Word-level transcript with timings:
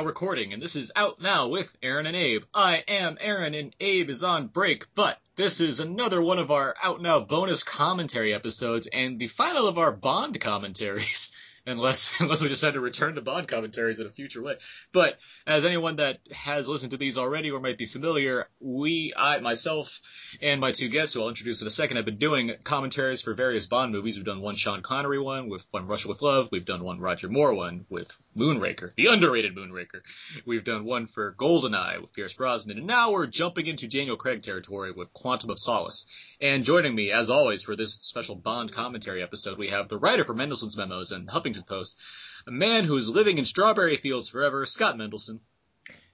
Now 0.00 0.06
recording, 0.06 0.54
and 0.54 0.62
this 0.62 0.76
is 0.76 0.92
Out 0.96 1.20
Now 1.20 1.48
with 1.48 1.76
Aaron 1.82 2.06
and 2.06 2.16
Abe. 2.16 2.44
I 2.54 2.82
am 2.88 3.18
Aaron, 3.20 3.52
and 3.52 3.76
Abe 3.80 4.08
is 4.08 4.24
on 4.24 4.46
break, 4.46 4.86
but 4.94 5.18
this 5.36 5.60
is 5.60 5.78
another 5.78 6.22
one 6.22 6.38
of 6.38 6.50
our 6.50 6.74
Out 6.82 7.02
Now 7.02 7.20
bonus 7.20 7.64
commentary 7.64 8.32
episodes, 8.32 8.88
and 8.90 9.18
the 9.18 9.26
final 9.26 9.68
of 9.68 9.76
our 9.76 9.92
Bond 9.92 10.40
commentaries. 10.40 11.32
Unless, 11.66 12.14
unless 12.20 12.42
we 12.42 12.48
decide 12.48 12.74
to 12.74 12.80
return 12.80 13.14
to 13.14 13.20
Bond 13.20 13.48
commentaries 13.48 14.00
in 14.00 14.06
a 14.06 14.10
future 14.10 14.42
way. 14.42 14.56
But 14.92 15.18
as 15.46 15.64
anyone 15.64 15.96
that 15.96 16.18
has 16.32 16.68
listened 16.68 16.92
to 16.92 16.96
these 16.96 17.18
already 17.18 17.50
or 17.50 17.60
might 17.60 17.78
be 17.78 17.86
familiar, 17.86 18.48
we, 18.60 19.12
I, 19.16 19.40
myself, 19.40 20.00
and 20.40 20.60
my 20.60 20.72
two 20.72 20.88
guests, 20.88 21.14
who 21.14 21.22
I'll 21.22 21.28
introduce 21.28 21.60
in 21.60 21.66
a 21.66 21.70
second, 21.70 21.96
have 21.96 22.06
been 22.06 22.18
doing 22.18 22.52
commentaries 22.64 23.22
for 23.22 23.34
various 23.34 23.66
Bond 23.66 23.92
movies. 23.92 24.16
We've 24.16 24.24
done 24.24 24.40
one 24.40 24.56
Sean 24.56 24.82
Connery 24.82 25.20
one 25.20 25.48
with 25.48 25.66
one 25.70 25.86
Russia 25.86 26.08
with 26.08 26.22
Love. 26.22 26.48
We've 26.50 26.64
done 26.64 26.84
one 26.84 27.00
Roger 27.00 27.28
Moore 27.28 27.54
one 27.54 27.86
with 27.88 28.10
Moonraker, 28.36 28.94
the 28.94 29.06
underrated 29.06 29.54
Moonraker. 29.54 30.00
We've 30.46 30.64
done 30.64 30.84
one 30.84 31.06
for 31.06 31.34
Goldeneye 31.34 32.00
with 32.00 32.12
Pierce 32.14 32.34
Brosnan, 32.34 32.78
and 32.78 32.86
now 32.86 33.12
we're 33.12 33.26
jumping 33.26 33.66
into 33.66 33.88
Daniel 33.88 34.16
Craig 34.16 34.42
territory 34.42 34.92
with 34.92 35.12
Quantum 35.12 35.50
of 35.50 35.58
Solace. 35.58 36.06
And 36.42 36.64
joining 36.64 36.94
me, 36.94 37.12
as 37.12 37.28
always, 37.28 37.62
for 37.62 37.76
this 37.76 37.94
special 37.94 38.34
Bond 38.34 38.72
commentary 38.72 39.22
episode, 39.22 39.58
we 39.58 39.68
have 39.68 39.88
the 39.88 39.98
writer 39.98 40.24
for 40.24 40.32
Mendelson's 40.32 40.74
Memos 40.74 41.12
and 41.12 41.28
Huffington 41.28 41.66
Post, 41.66 41.98
a 42.46 42.50
man 42.50 42.84
who 42.84 42.96
is 42.96 43.10
living 43.10 43.36
in 43.36 43.44
strawberry 43.44 43.98
fields 43.98 44.30
forever, 44.30 44.64
Scott 44.64 44.96
Mendelson. 44.96 45.40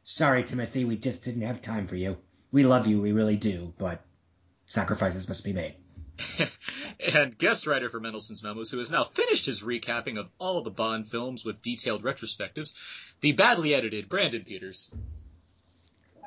Sorry, 0.03 0.43
Timothy, 0.43 0.85
we 0.85 0.97
just 0.97 1.25
didn't 1.25 1.43
have 1.43 1.63
time 1.63 1.87
for 1.87 1.95
you. 1.95 2.17
We 2.51 2.65
love 2.65 2.89
you, 2.89 3.01
we 3.01 3.13
really 3.13 3.37
do, 3.37 3.73
but 3.79 4.05
sacrifices 4.67 5.29
must 5.29 5.45
be 5.45 5.53
made. 5.53 5.77
and 7.15 7.39
guest 7.39 7.69
writer 7.69 7.89
for 7.89 8.01
Mendelson's 8.01 8.43
Memos, 8.43 8.71
who 8.71 8.79
has 8.79 8.91
now 8.91 9.05
finished 9.05 9.47
his 9.47 9.63
recapping 9.63 10.19
of 10.19 10.29
all 10.41 10.59
of 10.59 10.65
the 10.65 10.71
Bond 10.71 11.09
films 11.09 11.45
with 11.45 11.63
detailed 11.63 12.03
retrospectives, 12.03 12.73
the 13.21 13.31
badly 13.31 13.75
edited 13.75 14.09
Brandon 14.09 14.43
Peters. 14.43 14.91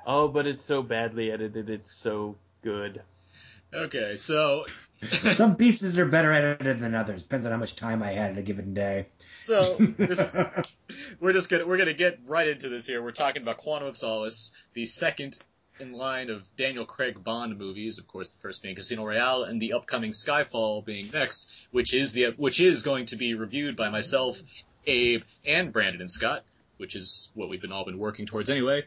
Oh, 0.08 0.30
but 0.30 0.47
it's 0.47 0.63
so 0.63 0.81
badly 0.81 1.31
edited, 1.31 1.69
it's 1.69 1.94
so 1.94 2.38
good. 2.61 3.02
Okay, 3.73 4.17
so 4.17 4.66
Some 5.31 5.56
pieces 5.56 5.98
are 5.98 6.06
better 6.06 6.31
edited 6.31 6.80
than 6.80 6.94
others. 6.94 7.23
Depends 7.23 7.45
on 7.45 7.52
how 7.52 7.58
much 7.58 7.75
time 7.75 8.03
I 8.03 8.12
had 8.12 8.31
in 8.31 8.38
a 8.38 8.42
given 8.42 8.73
day. 8.73 9.08
So 9.31 9.75
this 9.98 10.20
is, 10.20 10.45
we're 11.20 11.34
just 11.34 11.50
gonna 11.50 11.66
we're 11.66 11.78
gonna 11.78 11.94
get 11.94 12.20
right 12.25 12.47
into 12.47 12.67
this 12.70 12.88
here. 12.88 13.02
We're 13.02 13.12
talking 13.12 13.42
about 13.42 13.58
Quantum 13.58 13.88
of 13.88 13.97
Solace, 13.97 14.52
the 14.73 14.86
second 14.86 15.40
in 15.80 15.94
line 15.94 16.30
of 16.30 16.45
Daniel 16.58 16.86
Craig 16.86 17.23
Bond 17.23 17.58
movies. 17.58 17.97
Of 17.97 18.08
course, 18.08 18.30
the 18.30 18.40
first 18.42 18.62
being 18.62 18.75
Casino 18.75 19.06
Royale, 19.06 19.44
and 19.44 19.62
the 19.62 19.73
upcoming 19.73 20.12
Skyfall 20.12 20.84
being 20.84 21.09
next, 21.14 21.50
which 21.72 21.94
is 21.94 22.12
the 22.12 22.34
which 22.36 22.59
is 22.59 22.81
going 22.81 23.06
to 23.08 23.16
be 23.16 23.36
reviewed 23.36 23.78
by 23.78 23.90
myself, 23.90 24.42
Abe, 24.86 25.23
and 25.45 25.72
Brandon 25.72 26.02
and 26.02 26.12
Scott, 26.12 26.44
which 26.78 26.97
is 26.97 27.31
what 27.36 27.47
we've 27.47 27.62
been 27.62 27.72
all 27.72 27.85
been 27.85 28.00
working 28.00 28.25
towards 28.25 28.50
anyway. 28.50 28.84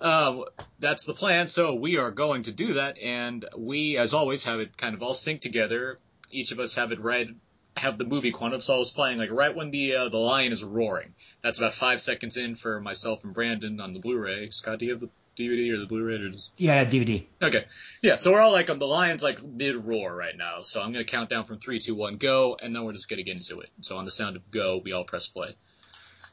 Um, 0.00 0.44
that's 0.78 1.04
the 1.04 1.14
plan. 1.14 1.48
So 1.48 1.74
we 1.74 1.96
are 1.96 2.10
going 2.10 2.42
to 2.44 2.52
do 2.52 2.74
that, 2.74 2.98
and 2.98 3.44
we, 3.56 3.96
as 3.96 4.14
always, 4.14 4.44
have 4.44 4.60
it 4.60 4.76
kind 4.76 4.94
of 4.94 5.02
all 5.02 5.14
synced 5.14 5.40
together. 5.40 5.98
Each 6.30 6.52
of 6.52 6.58
us 6.58 6.74
have 6.74 6.92
it 6.92 7.00
read, 7.00 7.34
have 7.76 7.98
the 7.98 8.04
movie 8.04 8.30
Quantum 8.30 8.60
Solace 8.60 8.90
playing 8.90 9.18
like 9.18 9.30
right 9.30 9.54
when 9.54 9.70
the 9.70 9.94
uh, 9.94 10.08
the 10.08 10.18
lion 10.18 10.52
is 10.52 10.64
roaring. 10.64 11.14
That's 11.42 11.58
about 11.58 11.74
five 11.74 12.00
seconds 12.00 12.36
in 12.36 12.54
for 12.54 12.80
myself 12.80 13.24
and 13.24 13.32
Brandon 13.32 13.80
on 13.80 13.92
the 13.92 14.00
Blu-ray. 14.00 14.50
Scott, 14.50 14.78
do 14.78 14.86
you 14.86 14.92
have 14.92 15.00
the 15.00 15.08
DVD 15.36 15.72
or 15.72 15.78
the 15.78 15.86
Blu-ray 15.86 16.16
or 16.16 16.30
just? 16.30 16.52
Yeah, 16.56 16.84
DVD. 16.84 17.24
Okay, 17.40 17.64
yeah. 18.02 18.16
So 18.16 18.32
we're 18.32 18.40
all 18.40 18.52
like 18.52 18.70
on 18.70 18.78
the 18.78 18.86
lion's 18.86 19.22
like 19.22 19.42
mid 19.42 19.76
roar 19.76 20.14
right 20.14 20.36
now. 20.36 20.60
So 20.60 20.82
I'm 20.82 20.92
gonna 20.92 21.04
count 21.04 21.30
down 21.30 21.44
from 21.44 21.58
three, 21.58 21.78
two, 21.78 21.94
one, 21.94 22.16
go, 22.16 22.56
and 22.60 22.74
then 22.74 22.84
we're 22.84 22.92
just 22.92 23.08
gonna 23.08 23.22
get 23.22 23.36
into 23.36 23.60
it. 23.60 23.70
So 23.80 23.96
on 23.96 24.04
the 24.04 24.10
sound 24.10 24.36
of 24.36 24.50
go, 24.50 24.80
we 24.84 24.92
all 24.92 25.04
press 25.04 25.28
play. 25.28 25.56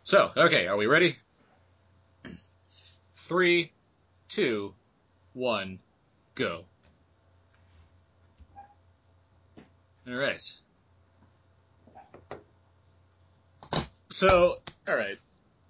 So 0.04 0.32
okay, 0.36 0.68
are 0.68 0.78
we 0.78 0.88
ready? 0.88 1.16
Three, 3.28 3.72
two, 4.28 4.76
one, 5.34 5.80
go. 6.36 6.66
All 10.08 10.14
right. 10.14 10.40
So, 14.10 14.60
all 14.88 14.96
right. 14.96 15.18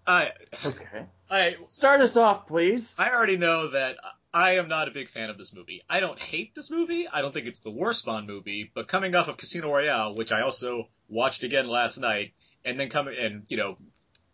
I 0.06 0.32
Okay. 0.66 1.06
I 1.30 1.56
Start 1.68 2.02
us 2.02 2.18
off, 2.18 2.46
please. 2.48 2.94
I 3.00 3.12
already 3.12 3.38
know 3.38 3.70
that 3.70 3.96
I 4.34 4.58
am 4.58 4.68
not 4.68 4.90
a 4.90 4.92
big 4.92 5.10
fan 5.10 5.30
of 5.30 5.38
this 5.38 5.54
movie. 5.54 5.82
I 5.90 6.02
don't 6.02 6.20
hate 6.20 6.54
this 6.56 6.70
movie. 6.70 7.08
I 7.08 7.22
don't 7.22 7.34
think 7.34 7.48
it's 7.48 7.60
the 7.60 7.72
worst 7.72 8.06
Bond 8.06 8.28
movie, 8.28 8.70
but 8.76 8.90
coming 8.90 9.16
off 9.16 9.30
of 9.30 9.38
Casino 9.38 9.72
Royale, 9.72 10.14
which 10.14 10.34
I 10.34 10.42
also 10.42 10.90
watched 11.08 11.46
again 11.46 11.70
last 11.70 12.00
night, 12.00 12.34
and 12.66 12.78
then 12.78 12.90
coming 12.90 13.16
and 13.18 13.46
you 13.48 13.56
know 13.56 13.78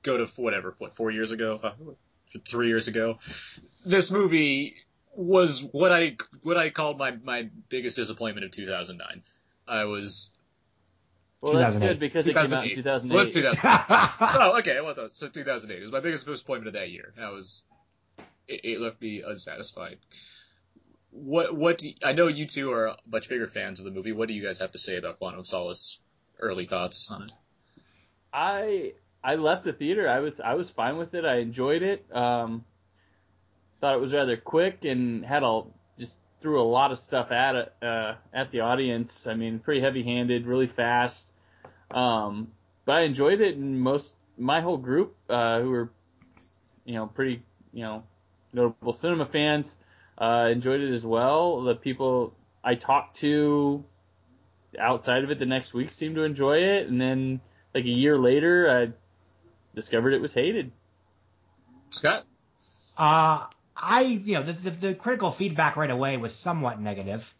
go 0.01 0.17
to 0.17 0.25
whatever 0.41 0.73
what 0.79 0.95
four 0.95 1.11
years 1.11 1.31
ago, 1.31 1.61
three 2.47 2.67
years 2.67 2.87
ago, 2.87 3.19
this 3.85 4.11
movie 4.11 4.75
was 5.15 5.63
what 5.71 5.91
I 5.91 6.17
what 6.43 6.57
I 6.57 6.69
called 6.69 6.97
my 6.97 7.11
my 7.23 7.49
biggest 7.69 7.97
disappointment 7.97 8.45
of 8.45 8.51
2009. 8.51 9.23
I 9.67 9.85
was 9.85 10.31
Well, 11.41 11.53
that's 11.53 11.75
good 11.75 11.99
because 11.99 12.27
it 12.27 12.35
came 12.35 12.53
out 12.53 12.65
in 12.67 12.75
2008. 12.75 12.75
2008. 12.75 13.13
Well, 13.13 13.23
it's 13.23 13.33
2008. 13.33 14.11
oh, 14.41 14.59
okay. 14.59 14.81
Well, 14.81 15.09
so 15.09 15.27
2008 15.27 15.77
it 15.77 15.81
was 15.81 15.91
my 15.91 15.99
biggest 15.99 16.25
disappointment 16.25 16.75
of 16.75 16.81
that 16.81 16.89
year. 16.89 17.13
I 17.21 17.29
was, 17.29 17.63
it, 18.47 18.61
it 18.63 18.81
left 18.81 19.01
me 19.01 19.21
unsatisfied. 19.25 19.97
What, 21.11 21.55
what 21.55 21.79
do, 21.79 21.91
I 22.03 22.13
know 22.13 22.27
you 22.27 22.47
two 22.47 22.71
are 22.71 22.95
much 23.05 23.27
bigger 23.27 23.47
fans 23.47 23.79
of 23.79 23.85
the 23.85 23.91
movie. 23.91 24.13
What 24.13 24.29
do 24.29 24.33
you 24.33 24.43
guys 24.43 24.59
have 24.59 24.71
to 24.71 24.77
say 24.77 24.95
about 24.95 25.19
Quantum 25.19 25.41
of 25.41 25.47
Solace? 25.47 25.99
Early 26.39 26.65
thoughts 26.65 27.11
on 27.11 27.23
it? 27.23 27.31
I 28.33 28.93
I 29.23 29.35
left 29.35 29.63
the 29.63 29.73
theater. 29.73 30.09
I 30.09 30.19
was 30.19 30.39
I 30.39 30.55
was 30.55 30.69
fine 30.69 30.97
with 30.97 31.13
it. 31.13 31.25
I 31.25 31.37
enjoyed 31.37 31.83
it. 31.83 32.05
Um, 32.15 32.65
thought 33.81 33.95
it 33.95 33.99
was 33.99 34.13
rather 34.13 34.37
quick 34.37 34.85
and 34.85 35.25
had 35.25 35.43
a 35.43 35.63
just 35.97 36.19
threw 36.39 36.61
a 36.61 36.63
lot 36.63 36.91
of 36.91 36.99
stuff 36.99 37.31
at 37.31 37.73
uh, 37.81 38.13
at 38.31 38.51
the 38.51 38.61
audience. 38.61 39.27
I 39.27 39.33
mean, 39.33 39.59
pretty 39.59 39.81
heavy 39.81 40.03
handed, 40.03 40.45
really 40.45 40.67
fast. 40.67 41.27
Um, 41.89 42.51
but 42.85 42.93
I 42.93 43.01
enjoyed 43.01 43.41
it, 43.41 43.57
and 43.57 43.81
most 43.81 44.15
my 44.37 44.61
whole 44.61 44.77
group 44.77 45.15
uh, 45.29 45.59
who 45.59 45.71
were 45.71 45.91
you 46.85 46.93
know 46.93 47.07
pretty 47.07 47.41
you 47.73 47.83
know 47.83 48.03
notable 48.53 48.93
cinema 48.93 49.25
fans 49.25 49.75
uh, 50.17 50.47
enjoyed 50.51 50.79
it 50.79 50.93
as 50.93 51.05
well. 51.05 51.63
The 51.63 51.75
people 51.75 52.35
I 52.63 52.75
talked 52.75 53.17
to 53.17 53.83
outside 54.79 55.23
of 55.23 55.31
it 55.31 55.39
the 55.39 55.45
next 55.45 55.73
week 55.73 55.91
seemed 55.91 56.15
to 56.15 56.23
enjoy 56.23 56.57
it, 56.57 56.87
and 56.87 57.01
then 57.01 57.41
like 57.73 57.85
a 57.85 57.89
year 57.89 58.17
later, 58.17 58.69
I 58.69 58.93
discovered 59.75 60.13
it 60.13 60.21
was 60.21 60.33
hated. 60.33 60.71
Scott? 61.89 62.25
Uh, 62.97 63.45
I, 63.75 64.01
you 64.01 64.35
know, 64.35 64.43
the, 64.43 64.53
the, 64.53 64.69
the 64.71 64.93
critical 64.93 65.31
feedback 65.31 65.75
right 65.75 65.89
away 65.89 66.17
was 66.17 66.35
somewhat 66.35 66.79
negative. 66.79 67.33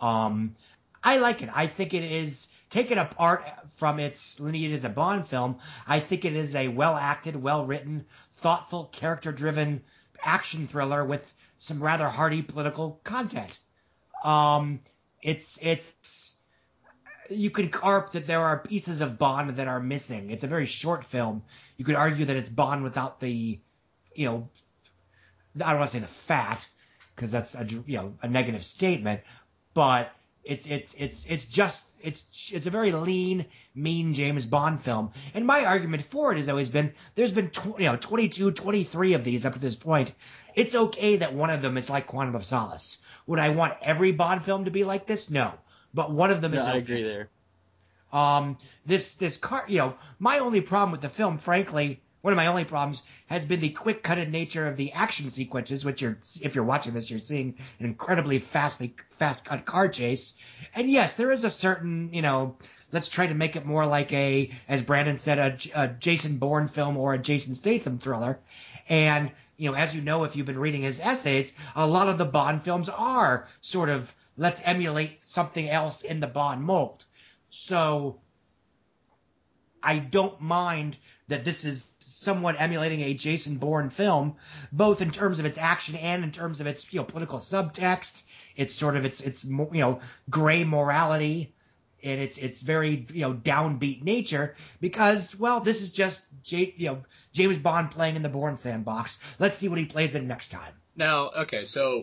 Um, 0.00 0.56
I 1.02 1.18
like 1.18 1.42
it. 1.42 1.50
I 1.52 1.66
think 1.66 1.94
it 1.94 2.04
is 2.04 2.48
taken 2.70 2.98
apart 2.98 3.44
from 3.76 3.98
its 3.98 4.38
lineage 4.40 4.72
as 4.72 4.84
a 4.84 4.88
Bond 4.88 5.26
film. 5.26 5.56
I 5.86 6.00
think 6.00 6.24
it 6.24 6.34
is 6.34 6.54
a 6.54 6.68
well 6.68 6.96
acted, 6.96 7.36
well 7.36 7.66
written, 7.66 8.06
thoughtful, 8.36 8.84
character 8.92 9.32
driven 9.32 9.82
action 10.22 10.68
thriller 10.68 11.04
with 11.04 11.34
some 11.58 11.82
rather 11.82 12.08
hearty 12.08 12.42
political 12.42 13.00
content. 13.04 13.58
Um, 14.24 14.80
it's, 15.22 15.58
it's, 15.62 16.27
you 17.30 17.50
could 17.50 17.70
carp 17.70 18.12
that 18.12 18.26
there 18.26 18.40
are 18.40 18.58
pieces 18.58 19.00
of 19.00 19.18
Bond 19.18 19.56
that 19.56 19.68
are 19.68 19.80
missing. 19.80 20.30
It's 20.30 20.44
a 20.44 20.48
very 20.48 20.66
short 20.66 21.04
film. 21.04 21.42
You 21.76 21.84
could 21.84 21.94
argue 21.94 22.26
that 22.26 22.36
it's 22.36 22.48
Bond 22.48 22.82
without 22.82 23.20
the, 23.20 23.58
you 24.14 24.26
know, 24.26 24.48
I 25.56 25.70
don't 25.70 25.78
want 25.78 25.90
to 25.90 25.96
say 25.96 26.00
the 26.00 26.06
fat 26.06 26.66
because 27.14 27.32
that's 27.32 27.54
a 27.54 27.64
you 27.64 27.96
know 27.96 28.14
a 28.22 28.28
negative 28.28 28.64
statement, 28.64 29.22
but 29.74 30.12
it's 30.44 30.66
it's 30.66 30.94
it's 30.94 31.26
it's 31.26 31.46
just 31.46 31.84
it's 32.00 32.50
it's 32.52 32.66
a 32.66 32.70
very 32.70 32.92
lean, 32.92 33.46
mean 33.74 34.14
James 34.14 34.46
Bond 34.46 34.80
film. 34.80 35.12
And 35.34 35.46
my 35.46 35.64
argument 35.64 36.04
for 36.04 36.32
it 36.32 36.38
has 36.38 36.48
always 36.48 36.68
been 36.68 36.94
there's 37.16 37.32
been 37.32 37.50
tw- 37.50 37.78
you 37.78 37.86
know 37.86 37.96
22, 37.96 38.52
23 38.52 39.14
of 39.14 39.24
these 39.24 39.44
up 39.44 39.54
to 39.54 39.58
this 39.58 39.76
point. 39.76 40.12
It's 40.54 40.74
okay 40.74 41.16
that 41.16 41.34
one 41.34 41.50
of 41.50 41.60
them 41.60 41.76
is 41.76 41.90
like 41.90 42.06
Quantum 42.06 42.36
of 42.36 42.44
Solace. 42.44 42.98
Would 43.26 43.38
I 43.38 43.50
want 43.50 43.74
every 43.82 44.12
Bond 44.12 44.44
film 44.44 44.64
to 44.64 44.70
be 44.70 44.84
like 44.84 45.06
this? 45.06 45.30
No. 45.30 45.52
But 45.94 46.10
one 46.10 46.30
of 46.30 46.40
them 46.40 46.52
No, 46.52 46.58
is 46.58 46.64
I 46.64 46.76
agree 46.76 47.02
there. 47.02 47.28
Um, 48.12 48.58
this 48.86 49.16
this 49.16 49.36
car, 49.36 49.64
you 49.68 49.78
know, 49.78 49.94
my 50.18 50.38
only 50.38 50.60
problem 50.60 50.92
with 50.92 51.02
the 51.02 51.10
film, 51.10 51.38
frankly, 51.38 52.00
one 52.20 52.32
of 52.32 52.36
my 52.36 52.46
only 52.46 52.64
problems 52.64 53.02
has 53.26 53.44
been 53.44 53.60
the 53.60 53.70
quick 53.70 54.02
cutted 54.02 54.30
nature 54.30 54.66
of 54.66 54.76
the 54.76 54.92
action 54.92 55.30
sequences, 55.30 55.84
which 55.84 56.02
you're, 56.02 56.18
if 56.42 56.54
you're 56.54 56.64
watching 56.64 56.94
this, 56.94 57.10
you're 57.10 57.18
seeing 57.20 57.54
an 57.78 57.86
incredibly 57.86 58.38
fastly 58.38 58.94
fast 59.18 59.44
cut 59.44 59.64
car 59.64 59.88
chase. 59.88 60.36
And 60.74 60.90
yes, 60.90 61.16
there 61.16 61.30
is 61.30 61.44
a 61.44 61.50
certain, 61.50 62.10
you 62.12 62.22
know, 62.22 62.56
let's 62.92 63.08
try 63.08 63.26
to 63.26 63.34
make 63.34 63.56
it 63.56 63.66
more 63.66 63.86
like 63.86 64.12
a, 64.12 64.50
as 64.68 64.82
Brandon 64.82 65.16
said, 65.16 65.68
a 65.74 65.88
Jason 65.88 66.38
Bourne 66.38 66.68
film 66.68 66.96
or 66.96 67.14
a 67.14 67.18
Jason 67.18 67.54
Statham 67.54 67.98
thriller. 67.98 68.38
And 68.88 69.30
you 69.56 69.70
know, 69.70 69.76
as 69.76 69.94
you 69.94 70.00
know, 70.00 70.24
if 70.24 70.36
you've 70.36 70.46
been 70.46 70.58
reading 70.58 70.82
his 70.82 71.00
essays, 71.00 71.56
a 71.74 71.86
lot 71.86 72.08
of 72.08 72.16
the 72.16 72.24
Bond 72.24 72.62
films 72.62 72.88
are 72.88 73.48
sort 73.60 73.88
of 73.88 74.14
let's 74.38 74.62
emulate 74.64 75.22
something 75.22 75.68
else 75.68 76.02
in 76.02 76.20
the 76.20 76.26
Bond 76.26 76.62
mold. 76.62 77.04
So 77.50 78.20
I 79.82 79.98
don't 79.98 80.40
mind 80.40 80.96
that 81.26 81.44
this 81.44 81.64
is 81.64 81.88
somewhat 81.98 82.56
emulating 82.58 83.02
a 83.02 83.14
Jason 83.14 83.58
Bourne 83.58 83.90
film, 83.90 84.36
both 84.72 85.02
in 85.02 85.10
terms 85.10 85.38
of 85.38 85.44
its 85.44 85.58
action 85.58 85.96
and 85.96 86.24
in 86.24 86.30
terms 86.30 86.60
of 86.60 86.66
its 86.66 86.90
you 86.92 87.00
know 87.00 87.04
political 87.04 87.38
subtext. 87.38 88.22
It's 88.56 88.74
sort 88.74 88.96
of 88.96 89.04
its 89.04 89.20
its 89.20 89.44
you 89.44 89.68
know 89.72 90.00
gray 90.30 90.64
morality 90.64 91.54
and 92.02 92.20
its 92.20 92.38
its 92.38 92.62
very 92.62 93.06
you 93.12 93.22
know 93.22 93.34
downbeat 93.34 94.02
nature 94.02 94.56
because 94.80 95.38
well 95.38 95.60
this 95.60 95.82
is 95.82 95.92
just 95.92 96.26
J, 96.42 96.74
you 96.76 96.86
know 96.86 97.02
James 97.32 97.58
Bond 97.58 97.90
playing 97.90 98.16
in 98.16 98.22
the 98.22 98.28
Bourne 98.28 98.56
sandbox. 98.56 99.22
Let's 99.38 99.56
see 99.56 99.68
what 99.68 99.78
he 99.78 99.84
plays 99.84 100.14
in 100.14 100.26
next 100.28 100.50
time. 100.50 100.72
Now, 100.96 101.30
okay, 101.36 101.62
so 101.62 102.02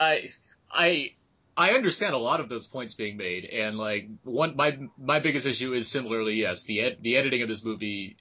I 0.00 0.28
I 0.70 1.12
I 1.56 1.70
understand 1.70 2.14
a 2.14 2.18
lot 2.18 2.40
of 2.40 2.48
those 2.48 2.66
points 2.66 2.94
being 2.94 3.16
made, 3.16 3.44
and 3.44 3.78
like 3.78 4.08
one 4.24 4.56
my 4.56 4.78
my 4.98 5.20
biggest 5.20 5.46
issue 5.46 5.72
is 5.72 5.88
similarly 5.90 6.34
yes 6.34 6.64
the 6.64 6.80
ed, 6.80 6.98
the 7.00 7.16
editing 7.16 7.42
of 7.42 7.48
this 7.48 7.64
movie 7.64 8.16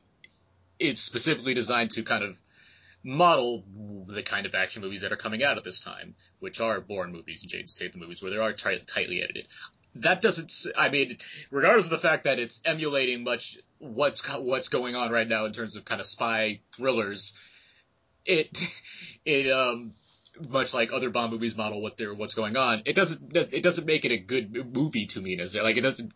it's 0.79 1.01
specifically 1.01 1.53
designed 1.53 1.91
to 1.91 2.03
kind 2.03 2.23
of 2.23 2.37
model 3.03 3.63
the 4.07 4.23
kind 4.23 4.45
of 4.45 4.55
action 4.55 4.81
movies 4.81 5.01
that 5.01 5.11
are 5.11 5.17
coming 5.17 5.43
out 5.43 5.57
at 5.57 5.63
this 5.63 5.79
time, 5.79 6.15
which 6.39 6.59
are 6.59 6.81
Bourne 6.81 7.11
movies 7.11 7.43
and 7.43 7.51
Jason 7.51 7.67
Statham 7.67 8.01
movies, 8.01 8.21
where 8.21 8.31
they 8.31 8.37
are 8.37 8.51
tight, 8.51 8.85
tightly 8.87 9.21
edited. 9.21 9.47
That 9.95 10.21
doesn't. 10.21 10.51
I 10.77 10.89
mean, 10.89 11.17
regardless 11.51 11.85
of 11.85 11.91
the 11.91 11.97
fact 11.97 12.25
that 12.25 12.39
it's 12.39 12.61
emulating 12.65 13.23
much 13.23 13.57
what's 13.77 14.27
what's 14.27 14.69
going 14.69 14.95
on 14.95 15.11
right 15.11 15.27
now 15.27 15.45
in 15.45 15.53
terms 15.53 15.75
of 15.75 15.85
kind 15.85 16.01
of 16.01 16.07
spy 16.07 16.61
thrillers, 16.75 17.33
it 18.25 18.59
it 19.25 19.51
um 19.51 19.93
much 20.49 20.73
like 20.73 20.91
other 20.91 21.09
Bond 21.09 21.31
movies 21.31 21.55
model 21.55 21.81
what 21.81 21.97
they're 21.97 22.13
what's 22.13 22.33
going 22.33 22.57
on. 22.57 22.83
It 22.85 22.93
doesn't 22.93 23.35
it 23.35 23.63
doesn't 23.63 23.85
make 23.85 24.05
it 24.05 24.11
a 24.11 24.17
good 24.17 24.75
movie 24.75 25.05
to 25.07 25.21
me 25.21 25.35
necessarily. 25.35 25.71
Like 25.71 25.77
it 25.77 25.81
doesn't. 25.81 26.13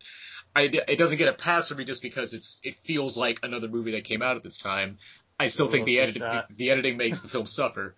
I, 0.54 0.62
it 0.62 0.98
doesn't 0.98 1.18
get 1.18 1.28
a 1.28 1.32
pass 1.32 1.68
for 1.68 1.76
me 1.76 1.84
just 1.84 2.02
because 2.02 2.34
it's 2.34 2.58
it 2.64 2.74
feels 2.74 3.16
like 3.16 3.38
another 3.44 3.68
movie 3.68 3.92
that 3.92 4.02
came 4.02 4.20
out 4.20 4.36
at 4.36 4.42
this 4.42 4.58
time. 4.58 4.98
I 5.38 5.46
still 5.46 5.68
think 5.68 5.86
the 5.86 6.00
edit 6.00 6.14
the, 6.16 6.44
the 6.56 6.70
editing 6.70 6.96
makes 6.96 7.20
the 7.20 7.28
film 7.28 7.46
suffer. 7.46 7.94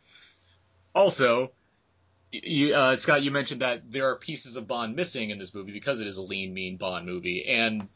Also, 0.95 1.53
you 2.31 2.75
uh, 2.75 2.97
Scott, 2.97 3.23
you 3.23 3.31
mentioned 3.31 3.63
that 3.63 3.91
there 3.91 4.11
are 4.11 4.17
pieces 4.17 4.57
of 4.57 4.67
Bond 4.67 4.97
missing 4.97 5.31
in 5.31 5.39
this 5.39 5.55
movie 5.55 5.73
because 5.73 6.01
it 6.01 6.07
is 6.07 6.19
a 6.19 6.23
lean, 6.23 6.53
mean 6.53 6.77
Bond 6.77 7.07
movie, 7.07 7.47
and 7.49 7.89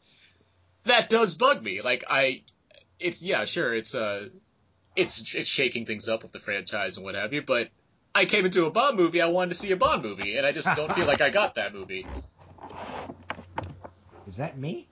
that 0.85 1.09
does 1.09 1.35
bug 1.35 1.61
me. 1.61 1.81
Like 1.81 2.03
I, 2.09 2.43
it's 2.99 3.21
yeah, 3.21 3.45
sure, 3.45 3.73
it's 3.73 3.93
uh, 3.95 4.29
it's 4.95 5.35
it's 5.35 5.47
shaking 5.47 5.85
things 5.85 6.09
up 6.09 6.23
with 6.23 6.31
the 6.31 6.39
franchise 6.39 6.97
and 6.97 7.05
what 7.05 7.15
have 7.15 7.31
you, 7.31 7.41
but 7.41 7.69
I 8.17 8.25
came 8.25 8.45
into 8.45 8.65
a 8.65 8.71
Bond 8.71 8.97
movie, 8.97 9.21
I 9.21 9.27
wanted 9.27 9.49
to 9.49 9.55
see 9.55 9.71
a 9.71 9.77
Bond 9.77 10.01
movie, 10.01 10.37
and 10.37 10.45
I 10.45 10.51
just 10.51 10.73
don't 10.75 10.91
feel 10.91 11.05
like 11.05 11.21
I 11.21 11.29
got 11.29 11.53
that 11.55 11.75
movie. 11.75 12.07
Is 14.25 14.37
that 14.37 14.57
me? 14.57 14.87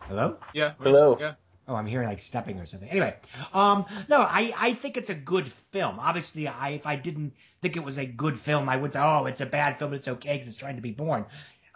Hello? 0.00 0.38
Yeah. 0.52 0.72
Hello. 0.80 1.16
Yeah. 1.20 1.34
Oh, 1.68 1.76
I'm 1.76 1.86
hearing 1.86 2.08
like 2.08 2.18
stepping 2.18 2.58
or 2.58 2.66
something. 2.66 2.88
Anyway, 2.88 3.14
um, 3.52 3.84
no, 4.08 4.20
I, 4.20 4.52
I 4.56 4.72
think 4.72 4.96
it's 4.96 5.10
a 5.10 5.14
good 5.14 5.52
film. 5.52 6.00
Obviously, 6.00 6.48
I 6.48 6.70
if 6.70 6.86
I 6.86 6.96
didn't 6.96 7.34
think 7.62 7.76
it 7.76 7.84
was 7.84 7.98
a 7.98 8.06
good 8.06 8.40
film, 8.40 8.68
I 8.68 8.76
would 8.76 8.94
say, 8.94 9.00
oh, 9.00 9.26
it's 9.26 9.42
a 9.42 9.46
bad 9.46 9.78
film. 9.78 9.92
It's 9.92 10.08
okay 10.08 10.32
because 10.32 10.48
it's 10.48 10.56
trying 10.56 10.76
to 10.76 10.82
be 10.82 10.90
Bourne. 10.90 11.26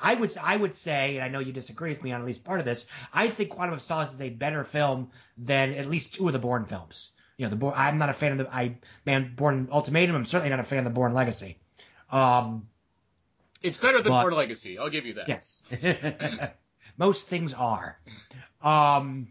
I 0.02 0.14
would 0.14 0.36
I 0.36 0.56
would 0.56 0.74
say, 0.74 1.16
and 1.16 1.24
I 1.24 1.28
know 1.28 1.38
you 1.38 1.52
disagree 1.52 1.90
with 1.90 2.02
me 2.02 2.12
on 2.12 2.20
at 2.20 2.26
least 2.26 2.42
part 2.44 2.58
of 2.58 2.66
this. 2.66 2.88
I 3.14 3.28
think 3.28 3.50
Quantum 3.50 3.74
of 3.74 3.82
Solace 3.82 4.12
is 4.12 4.20
a 4.20 4.28
better 4.30 4.64
film 4.64 5.10
than 5.38 5.74
at 5.74 5.88
least 5.88 6.14
two 6.14 6.26
of 6.26 6.32
the 6.32 6.38
Bourne 6.40 6.66
films. 6.66 7.12
You 7.36 7.46
know, 7.46 7.50
the 7.50 7.56
Bourne, 7.56 7.74
I'm 7.76 7.98
not 7.98 8.08
a 8.10 8.12
fan 8.12 8.32
of 8.32 8.38
the 8.38 8.52
I 8.52 8.76
man 9.06 9.32
Bourne 9.36 9.68
Ultimatum. 9.70 10.16
I'm 10.16 10.26
certainly 10.26 10.50
not 10.50 10.60
a 10.60 10.64
fan 10.64 10.78
of 10.80 10.84
the 10.84 10.90
Bourne 10.90 11.14
Legacy. 11.14 11.56
Um, 12.10 12.66
It's 13.62 13.78
better 13.78 14.02
than 14.02 14.10
But- 14.12 14.22
Bourne 14.22 14.34
Legacy. 14.34 14.78
I'll 14.78 14.90
give 14.90 15.06
you 15.06 15.14
that. 15.14 15.28
Yes. 15.28 15.62
Most 16.98 17.28
things 17.28 17.54
are. 17.54 17.98
Um, 18.60 19.28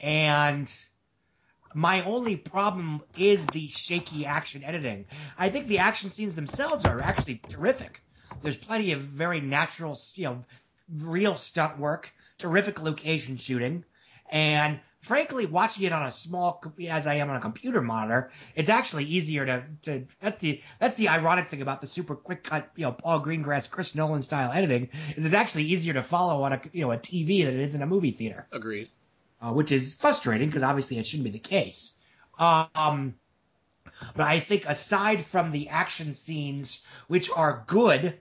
and 0.00 0.72
my 1.74 2.02
only 2.04 2.36
problem 2.36 3.02
is 3.18 3.44
the 3.46 3.68
shaky 3.68 4.24
action 4.26 4.62
editing. 4.64 5.06
I 5.38 5.50
think 5.50 5.66
the 5.66 5.78
action 5.78 6.08
scenes 6.10 6.34
themselves 6.36 6.84
are 6.84 7.00
actually 7.02 7.36
terrific. 7.48 8.00
There's 8.44 8.58
plenty 8.58 8.92
of 8.92 9.00
very 9.00 9.40
natural, 9.40 9.98
you 10.14 10.24
know, 10.24 10.44
real 11.00 11.36
stunt 11.38 11.78
work, 11.78 12.12
terrific 12.36 12.82
location 12.82 13.38
shooting, 13.38 13.84
and 14.30 14.80
frankly, 15.00 15.46
watching 15.46 15.84
it 15.84 15.92
on 15.94 16.02
a 16.04 16.12
small, 16.12 16.62
as 16.90 17.06
I 17.06 17.14
am 17.14 17.30
on 17.30 17.36
a 17.36 17.40
computer 17.40 17.80
monitor, 17.80 18.30
it's 18.54 18.68
actually 18.68 19.04
easier 19.04 19.46
to, 19.46 19.64
to 19.82 20.06
that's 20.20 20.38
the 20.40 20.60
that's 20.78 20.96
the 20.96 21.08
ironic 21.08 21.48
thing 21.48 21.62
about 21.62 21.80
the 21.80 21.86
super 21.86 22.14
quick 22.14 22.44
cut, 22.44 22.68
you 22.76 22.84
know, 22.84 22.92
Paul 22.92 23.24
Greengrass, 23.24 23.70
Chris 23.70 23.94
Nolan 23.94 24.20
style 24.20 24.52
editing 24.52 24.90
is 25.16 25.24
it's 25.24 25.34
actually 25.34 25.64
easier 25.64 25.94
to 25.94 26.02
follow 26.02 26.42
on 26.42 26.52
a 26.52 26.60
you 26.74 26.82
know 26.82 26.92
a 26.92 26.98
TV 26.98 27.46
than 27.46 27.54
it 27.54 27.60
is 27.60 27.74
in 27.74 27.80
a 27.80 27.86
movie 27.86 28.10
theater 28.10 28.46
Agreed. 28.52 28.90
uh, 29.40 29.52
which 29.52 29.72
is 29.72 29.94
frustrating 29.94 30.48
because 30.48 30.62
obviously 30.62 30.98
it 30.98 31.06
shouldn't 31.06 31.24
be 31.24 31.30
the 31.30 31.38
case. 31.38 31.98
Um, 32.38 33.14
but 34.14 34.26
I 34.26 34.40
think 34.40 34.66
aside 34.66 35.24
from 35.24 35.52
the 35.52 35.70
action 35.70 36.12
scenes, 36.12 36.84
which 37.06 37.30
are 37.34 37.64
good 37.66 38.20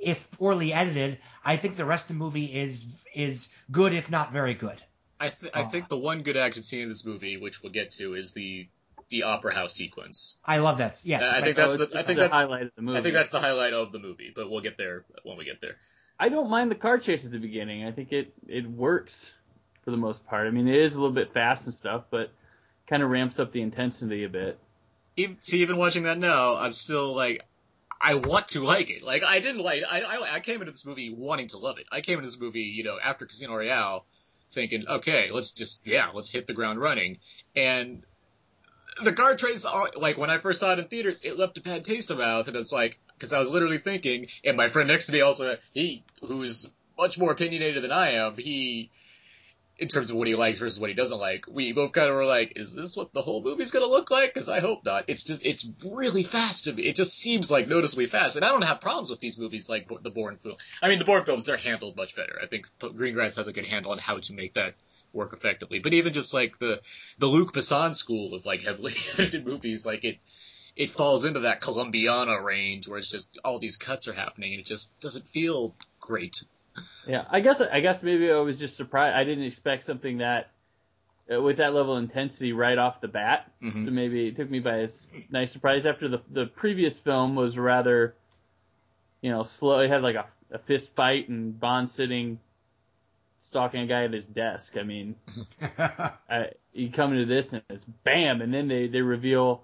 if 0.00 0.30
poorly 0.32 0.72
edited, 0.72 1.18
I 1.44 1.56
think 1.56 1.76
the 1.76 1.84
rest 1.84 2.04
of 2.10 2.16
the 2.16 2.24
movie 2.24 2.46
is 2.46 2.86
is 3.14 3.52
good 3.70 3.92
if 3.92 4.10
not 4.10 4.32
very 4.32 4.54
good. 4.54 4.80
I 5.20 5.30
th- 5.30 5.52
I 5.54 5.62
Oh. 5.62 5.68
think 5.68 5.88
the 5.88 5.98
one 5.98 6.22
good 6.22 6.36
action 6.36 6.62
scene 6.62 6.82
in 6.82 6.88
this 6.88 7.04
movie, 7.04 7.36
which 7.36 7.62
we'll 7.62 7.72
get 7.72 7.90
to, 7.92 8.14
is 8.14 8.32
the 8.32 8.68
the 9.10 9.22
opera 9.22 9.54
house 9.54 9.72
sequence. 9.72 10.36
I 10.44 10.58
love 10.58 10.78
that. 10.78 11.00
Yes, 11.02 11.22
uh, 11.22 11.32
I 11.34 11.40
think 11.42 11.56
that's 11.56 11.78
the- 11.78 11.84
I 11.98 12.02
think 12.02 12.18
the 12.18 12.24
that's- 12.24 12.32
highlight 12.32 12.62
of 12.64 12.72
the 12.76 12.82
movie. 12.82 12.98
I 12.98 13.02
think 13.02 13.14
that's 13.14 13.30
the 13.30 13.40
highlight 13.40 13.72
of 13.72 13.90
the 13.90 13.98
movie, 13.98 14.30
but 14.34 14.50
we'll 14.50 14.60
get 14.60 14.76
there 14.76 15.04
when 15.22 15.38
we 15.38 15.44
get 15.46 15.60
there. 15.62 15.76
I 16.20 16.28
don't 16.28 16.50
mind 16.50 16.70
the 16.70 16.74
car 16.74 16.98
chase 16.98 17.24
at 17.24 17.30
the 17.32 17.38
beginning. 17.38 17.84
I 17.86 17.92
think 17.92 18.12
it 18.12 18.32
it 18.46 18.66
works 18.68 19.30
for 19.84 19.90
the 19.92 19.96
most 19.96 20.26
part. 20.26 20.46
I 20.46 20.50
mean, 20.50 20.68
it 20.68 20.74
is 20.74 20.94
a 20.94 21.00
little 21.00 21.14
bit 21.14 21.32
fast 21.32 21.64
and 21.66 21.74
stuff, 21.74 22.04
but 22.10 22.30
kind 22.86 23.02
of 23.02 23.08
ramps 23.10 23.38
up 23.38 23.50
the 23.50 23.62
intensity 23.62 24.24
a 24.24 24.28
bit. 24.28 24.58
Even, 25.16 25.38
see, 25.40 25.62
even 25.62 25.78
watching 25.78 26.02
that 26.04 26.18
now, 26.18 26.56
I'm 26.56 26.72
still 26.72 27.14
like, 27.14 27.44
I 28.00 28.14
want 28.14 28.48
to 28.48 28.60
like 28.60 28.90
it. 28.90 29.02
Like 29.02 29.22
I 29.24 29.40
didn't 29.40 29.60
like. 29.62 29.82
I, 29.88 30.00
I 30.00 30.34
I 30.36 30.40
came 30.40 30.60
into 30.60 30.72
this 30.72 30.86
movie 30.86 31.10
wanting 31.10 31.48
to 31.48 31.58
love 31.58 31.78
it. 31.78 31.86
I 31.90 32.00
came 32.00 32.18
into 32.18 32.28
this 32.28 32.40
movie, 32.40 32.62
you 32.62 32.84
know, 32.84 32.98
after 33.02 33.26
Casino 33.26 33.56
Royale, 33.56 34.06
thinking, 34.50 34.86
okay, 34.88 35.30
let's 35.32 35.50
just 35.50 35.86
yeah, 35.86 36.10
let's 36.14 36.30
hit 36.30 36.46
the 36.46 36.54
ground 36.54 36.80
running. 36.80 37.18
And 37.56 38.02
the 39.02 39.36
chase, 39.38 39.64
are- 39.64 39.92
like 39.96 40.16
when 40.18 40.30
I 40.30 40.38
first 40.38 40.60
saw 40.60 40.72
it 40.72 40.78
in 40.78 40.86
theaters, 40.86 41.22
it 41.24 41.38
left 41.38 41.58
a 41.58 41.60
bad 41.60 41.84
taste 41.84 42.10
in 42.10 42.18
my 42.18 42.24
mouth, 42.24 42.48
and 42.48 42.56
it's 42.56 42.72
like 42.72 42.98
because 43.14 43.32
I 43.32 43.38
was 43.38 43.50
literally 43.50 43.78
thinking, 43.78 44.28
and 44.44 44.56
my 44.56 44.68
friend 44.68 44.88
next 44.88 45.06
to 45.06 45.12
me 45.12 45.20
also, 45.20 45.56
he 45.72 46.04
who's 46.22 46.70
much 46.96 47.18
more 47.18 47.32
opinionated 47.32 47.82
than 47.82 47.92
I 47.92 48.12
am, 48.12 48.36
he. 48.36 48.90
In 49.78 49.86
terms 49.88 50.10
of 50.10 50.16
what 50.16 50.26
he 50.26 50.34
likes 50.34 50.58
versus 50.58 50.80
what 50.80 50.90
he 50.90 50.94
doesn't 50.94 51.18
like, 51.18 51.44
we 51.48 51.72
both 51.72 51.92
kind 51.92 52.08
of 52.08 52.16
were 52.16 52.24
like, 52.24 52.54
"Is 52.56 52.74
this 52.74 52.96
what 52.96 53.12
the 53.12 53.22
whole 53.22 53.42
movie's 53.42 53.70
gonna 53.70 53.86
look 53.86 54.10
like?" 54.10 54.34
Because 54.34 54.48
I 54.48 54.58
hope 54.60 54.84
not. 54.84 55.04
It's 55.06 55.22
just, 55.22 55.44
it's 55.44 55.66
really 55.86 56.24
fast 56.24 56.64
to 56.64 56.72
me. 56.72 56.82
It 56.82 56.96
just 56.96 57.16
seems 57.16 57.50
like 57.50 57.68
noticeably 57.68 58.06
fast, 58.06 58.34
and 58.36 58.44
I 58.44 58.48
don't 58.48 58.62
have 58.62 58.80
problems 58.80 59.10
with 59.10 59.20
these 59.20 59.38
movies 59.38 59.68
like 59.68 59.88
the 60.02 60.10
Bourne 60.10 60.38
film. 60.38 60.56
I 60.82 60.88
mean, 60.88 60.98
the 60.98 61.04
Bourne 61.04 61.24
films 61.24 61.44
they're 61.44 61.56
handled 61.56 61.96
much 61.96 62.16
better. 62.16 62.40
I 62.42 62.46
think 62.46 62.66
Greengrass 62.80 63.36
has 63.36 63.46
a 63.46 63.52
good 63.52 63.66
handle 63.66 63.92
on 63.92 63.98
how 63.98 64.18
to 64.18 64.32
make 64.32 64.54
that 64.54 64.74
work 65.12 65.32
effectively. 65.32 65.78
But 65.78 65.94
even 65.94 66.12
just 66.12 66.34
like 66.34 66.58
the 66.58 66.80
the 67.18 67.26
Luc 67.26 67.52
Besson 67.52 67.94
school 67.94 68.34
of 68.34 68.46
like 68.46 68.62
heavily 68.62 68.94
edited 69.14 69.46
movies, 69.46 69.86
like 69.86 70.04
it 70.04 70.18
it 70.76 70.90
falls 70.90 71.24
into 71.24 71.40
that 71.40 71.60
Columbiana 71.60 72.40
range 72.40 72.88
where 72.88 72.98
it's 72.98 73.10
just 73.10 73.28
all 73.44 73.58
these 73.58 73.76
cuts 73.76 74.06
are 74.06 74.12
happening 74.12 74.52
and 74.52 74.60
it 74.60 74.66
just 74.66 74.98
doesn't 75.00 75.28
feel 75.28 75.74
great. 76.00 76.44
Yeah, 77.06 77.24
I 77.30 77.40
guess 77.40 77.60
I 77.60 77.80
guess 77.80 78.02
maybe 78.02 78.30
I 78.30 78.36
was 78.38 78.58
just 78.58 78.76
surprised. 78.76 79.16
I 79.16 79.24
didn't 79.24 79.44
expect 79.44 79.84
something 79.84 80.18
that 80.18 80.50
uh, 81.32 81.40
with 81.40 81.56
that 81.58 81.74
level 81.74 81.96
of 81.96 82.02
intensity 82.02 82.52
right 82.52 82.76
off 82.78 83.00
the 83.00 83.08
bat. 83.08 83.50
Mhm. 83.62 83.84
So 83.84 83.90
maybe 83.90 84.28
it 84.28 84.36
took 84.36 84.50
me 84.50 84.60
by 84.60 84.76
a 84.78 84.84
s- 84.84 85.06
nice 85.30 85.50
surprise. 85.52 85.86
After 85.86 86.08
the 86.08 86.20
the 86.30 86.46
previous 86.46 86.98
film 86.98 87.34
was 87.34 87.56
rather, 87.58 88.14
you 89.22 89.30
know, 89.30 89.42
slow. 89.42 89.80
It 89.80 89.90
had 89.90 90.02
like 90.02 90.16
a, 90.16 90.26
a 90.50 90.58
fist 90.58 90.94
fight 90.94 91.28
and 91.28 91.58
Bond 91.58 91.88
sitting 91.88 92.38
stalking 93.38 93.80
a 93.82 93.86
guy 93.86 94.04
at 94.04 94.12
his 94.12 94.24
desk. 94.26 94.76
I 94.76 94.82
mean, 94.82 95.14
I, 95.78 96.50
you 96.72 96.90
come 96.90 97.12
into 97.12 97.26
this 97.26 97.52
and 97.52 97.62
it's 97.70 97.84
bam, 97.84 98.42
and 98.42 98.52
then 98.52 98.68
they 98.68 98.88
they 98.88 99.00
reveal 99.02 99.62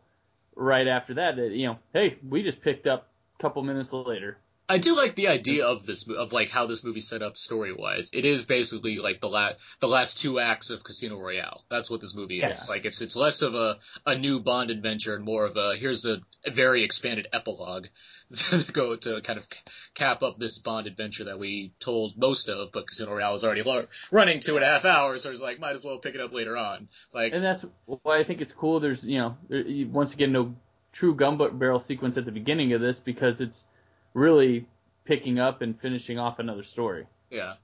right 0.57 0.87
after 0.87 1.15
that 1.15 1.37
that 1.37 1.51
you 1.51 1.67
know, 1.67 1.79
hey, 1.93 2.17
we 2.29 2.43
just 2.43 2.63
picked 2.63 2.87
up 2.87 3.09
a 3.39 3.43
couple 3.43 3.63
minutes 3.63 3.93
later. 3.93 4.39
I 4.67 4.79
do 4.79 4.97
like 4.97 5.15
the 5.15 5.29
idea 5.29 5.67
of 5.67 5.85
this 5.85 6.09
of 6.09 6.33
like 6.33 6.49
how 6.51 6.67
this 6.67 6.85
movie 6.85 7.01
set 7.01 7.21
up 7.23 7.37
story 7.37 7.73
wise. 7.75 8.11
It 8.15 8.25
is 8.25 8.45
basically 8.47 8.97
like 8.99 9.21
the 9.21 9.29
last 9.29 9.57
the 9.81 9.89
last 9.89 10.19
two 10.21 10.41
acts 10.41 10.71
of 10.71 10.83
Casino 10.83 11.19
Royale. 11.21 11.65
That's 11.69 11.91
what 11.91 12.01
this 12.01 12.15
movie 12.15 12.37
Yes. 12.37 12.63
is. 12.63 12.69
Like 12.69 12.87
it's 12.87 13.03
it's 13.03 13.15
less 13.17 13.43
of 13.43 13.55
a 13.55 13.79
a 14.07 14.17
new 14.17 14.41
Bond 14.41 14.71
adventure 14.71 15.15
and 15.15 15.25
more 15.25 15.45
of 15.45 15.57
a 15.57 15.77
here's 15.77 16.07
a, 16.07 16.23
very 16.47 16.83
expanded 16.83 17.27
epilogue 17.33 17.87
to 18.35 18.65
go 18.73 18.97
to 18.97 19.21
kind 19.21 19.39
of 19.39 19.47
cap 19.95 20.23
up 20.23 20.39
this 20.39 20.59
Bond 20.59 20.87
adventure 20.87 21.25
that 21.25 21.39
we 21.39 21.73
told 21.79 22.17
most 22.17 22.49
of, 22.49 22.73
but 22.73 22.87
Casino 22.87 23.13
Royale 23.13 23.33
was 23.33 23.45
already 23.45 23.63
running 24.11 24.41
two 24.41 24.57
and 24.57 24.65
a 24.65 24.67
half 24.67 24.85
hours, 24.87 25.23
so 25.23 25.31
it's 25.31 25.43
like 25.43 25.61
might 25.61 25.75
as 25.75 25.85
well 25.85 25.99
pick 25.99 26.15
it 26.15 26.21
up 26.23 26.33
later 26.33 26.57
on. 26.57 26.89
Like 27.13 27.35
And 27.35 27.45
that's 27.45 27.67
why 27.85 28.19
I 28.19 28.25
think 28.25 28.41
it's 28.41 28.53
cool. 28.53 28.81
There's, 28.81 29.05
you 29.05 29.19
know, 29.19 29.37
there, 29.49 29.65
once 29.91 30.15
again, 30.15 30.33
no 30.33 30.55
true 30.93 31.15
gun 31.15 31.37
barrel 31.37 31.81
sequence 31.81 32.17
at 32.17 32.25
the 32.25 32.33
beginning 32.33 32.73
of 32.73 32.81
this 32.81 33.01
because 33.01 33.41
it's 33.41 33.63
really 34.15 34.67
picking 35.05 35.39
up 35.39 35.61
and 35.61 35.79
finishing 35.79 36.19
off 36.19 36.39
another 36.39 36.63
story. 36.63 37.07
Yeah. 37.31 37.55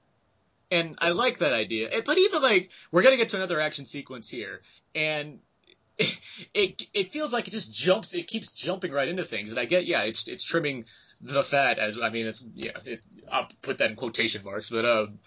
And 0.69 0.95
I 0.99 1.09
like 1.09 1.39
that 1.39 1.53
idea. 1.53 1.89
But 2.05 2.17
even 2.17 2.41
like, 2.41 2.69
we're 2.91 3.01
gonna 3.01 3.17
get 3.17 3.29
to 3.29 3.37
another 3.37 3.59
action 3.59 3.85
sequence 3.85 4.29
here, 4.29 4.61
and 4.93 5.39
it, 5.97 6.19
it, 6.53 6.87
it 6.93 7.11
feels 7.11 7.33
like 7.33 7.47
it 7.47 7.51
just 7.51 7.73
jumps, 7.73 8.13
it 8.13 8.27
keeps 8.27 8.51
jumping 8.51 8.91
right 8.91 9.07
into 9.07 9.23
things. 9.23 9.51
And 9.51 9.59
I 9.59 9.65
get, 9.65 9.85
yeah, 9.85 10.03
it's, 10.03 10.27
it's 10.27 10.43
trimming 10.43 10.85
the 11.21 11.43
fat 11.43 11.79
as, 11.79 11.97
I 12.01 12.09
mean, 12.09 12.27
it's, 12.27 12.47
yeah, 12.55 12.71
it, 12.85 13.05
I'll 13.31 13.47
put 13.61 13.79
that 13.79 13.89
in 13.89 13.95
quotation 13.95 14.43
marks, 14.43 14.69
but, 14.69 14.85
um, 14.85 15.19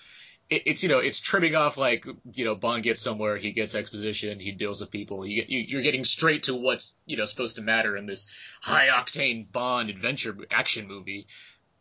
it, 0.54 0.62
it's, 0.66 0.82
you 0.82 0.88
know, 0.88 0.98
it's 0.98 1.20
trimming 1.20 1.54
off 1.54 1.76
like, 1.76 2.06
you 2.32 2.44
know, 2.44 2.54
Bond 2.54 2.82
gets 2.82 3.02
somewhere, 3.02 3.36
he 3.36 3.52
gets 3.52 3.74
exposition, 3.74 4.40
he 4.40 4.52
deals 4.52 4.80
with 4.80 4.90
people, 4.90 5.26
You, 5.26 5.44
you, 5.46 5.60
you're 5.60 5.82
getting 5.82 6.04
straight 6.04 6.44
to 6.44 6.54
what's, 6.54 6.94
you 7.06 7.16
know, 7.16 7.24
supposed 7.24 7.56
to 7.56 7.62
matter 7.62 7.96
in 7.96 8.06
this 8.06 8.32
high 8.62 8.88
octane 8.88 9.50
Bond 9.50 9.90
adventure 9.90 10.36
action 10.50 10.88
movie 10.88 11.26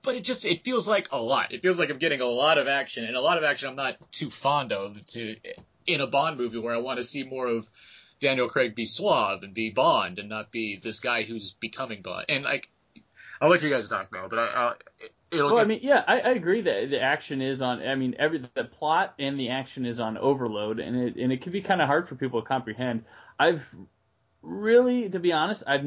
but 0.03 0.15
it 0.15 0.23
just 0.23 0.45
it 0.45 0.63
feels 0.63 0.87
like 0.87 1.07
a 1.11 1.21
lot. 1.21 1.53
It 1.53 1.61
feels 1.61 1.79
like 1.79 1.89
I'm 1.89 1.97
getting 1.97 2.19
a 2.19 2.25
lot 2.25 2.57
of 2.57 2.67
action, 2.67 3.05
and 3.05 3.15
a 3.15 3.21
lot 3.21 3.37
of 3.37 3.45
action 3.45 3.69
I'm 3.69 3.77
not 3.77 3.95
too 4.11 4.29
fond 4.29 4.73
of 4.73 5.03
to 5.07 5.37
in 5.87 6.01
a 6.01 6.07
Bond 6.07 6.37
movie 6.37 6.59
where 6.59 6.75
I 6.75 6.79
want 6.79 6.97
to 6.97 7.03
see 7.03 7.23
more 7.23 7.47
of 7.47 7.67
Daniel 8.19 8.49
Craig 8.49 8.75
be 8.75 8.85
suave 8.85 9.43
and 9.43 9.53
be 9.53 9.69
Bond 9.69 10.19
and 10.19 10.29
not 10.29 10.51
be 10.51 10.77
this 10.77 10.99
guy 10.99 11.23
who's 11.23 11.51
becoming 11.51 12.01
Bond. 12.01 12.25
And 12.29 12.43
like, 12.43 12.69
I'll 13.41 13.49
let 13.49 13.63
you 13.63 13.69
guys 13.69 13.89
talk 13.89 14.11
now, 14.11 14.27
but 14.29 14.39
I, 14.39 14.45
I 14.45 14.73
it'll. 15.33 15.47
Well, 15.47 15.55
get, 15.55 15.61
I 15.61 15.67
mean, 15.67 15.79
yeah, 15.83 16.03
I, 16.07 16.19
I 16.19 16.29
agree 16.31 16.61
that 16.61 16.89
the 16.89 17.01
action 17.01 17.41
is 17.41 17.61
on. 17.61 17.81
I 17.81 17.95
mean, 17.95 18.15
every 18.19 18.47
the 18.53 18.63
plot 18.63 19.15
and 19.19 19.39
the 19.39 19.49
action 19.49 19.85
is 19.85 19.99
on 19.99 20.17
overload, 20.17 20.79
and 20.79 20.95
it 20.95 21.15
and 21.15 21.31
it 21.31 21.41
can 21.41 21.51
be 21.51 21.61
kind 21.61 21.81
of 21.81 21.87
hard 21.87 22.07
for 22.07 22.15
people 22.15 22.41
to 22.41 22.47
comprehend. 22.47 23.05
I've 23.39 23.63
really, 24.41 25.09
to 25.09 25.19
be 25.19 25.33
honest, 25.33 25.63
I've 25.65 25.85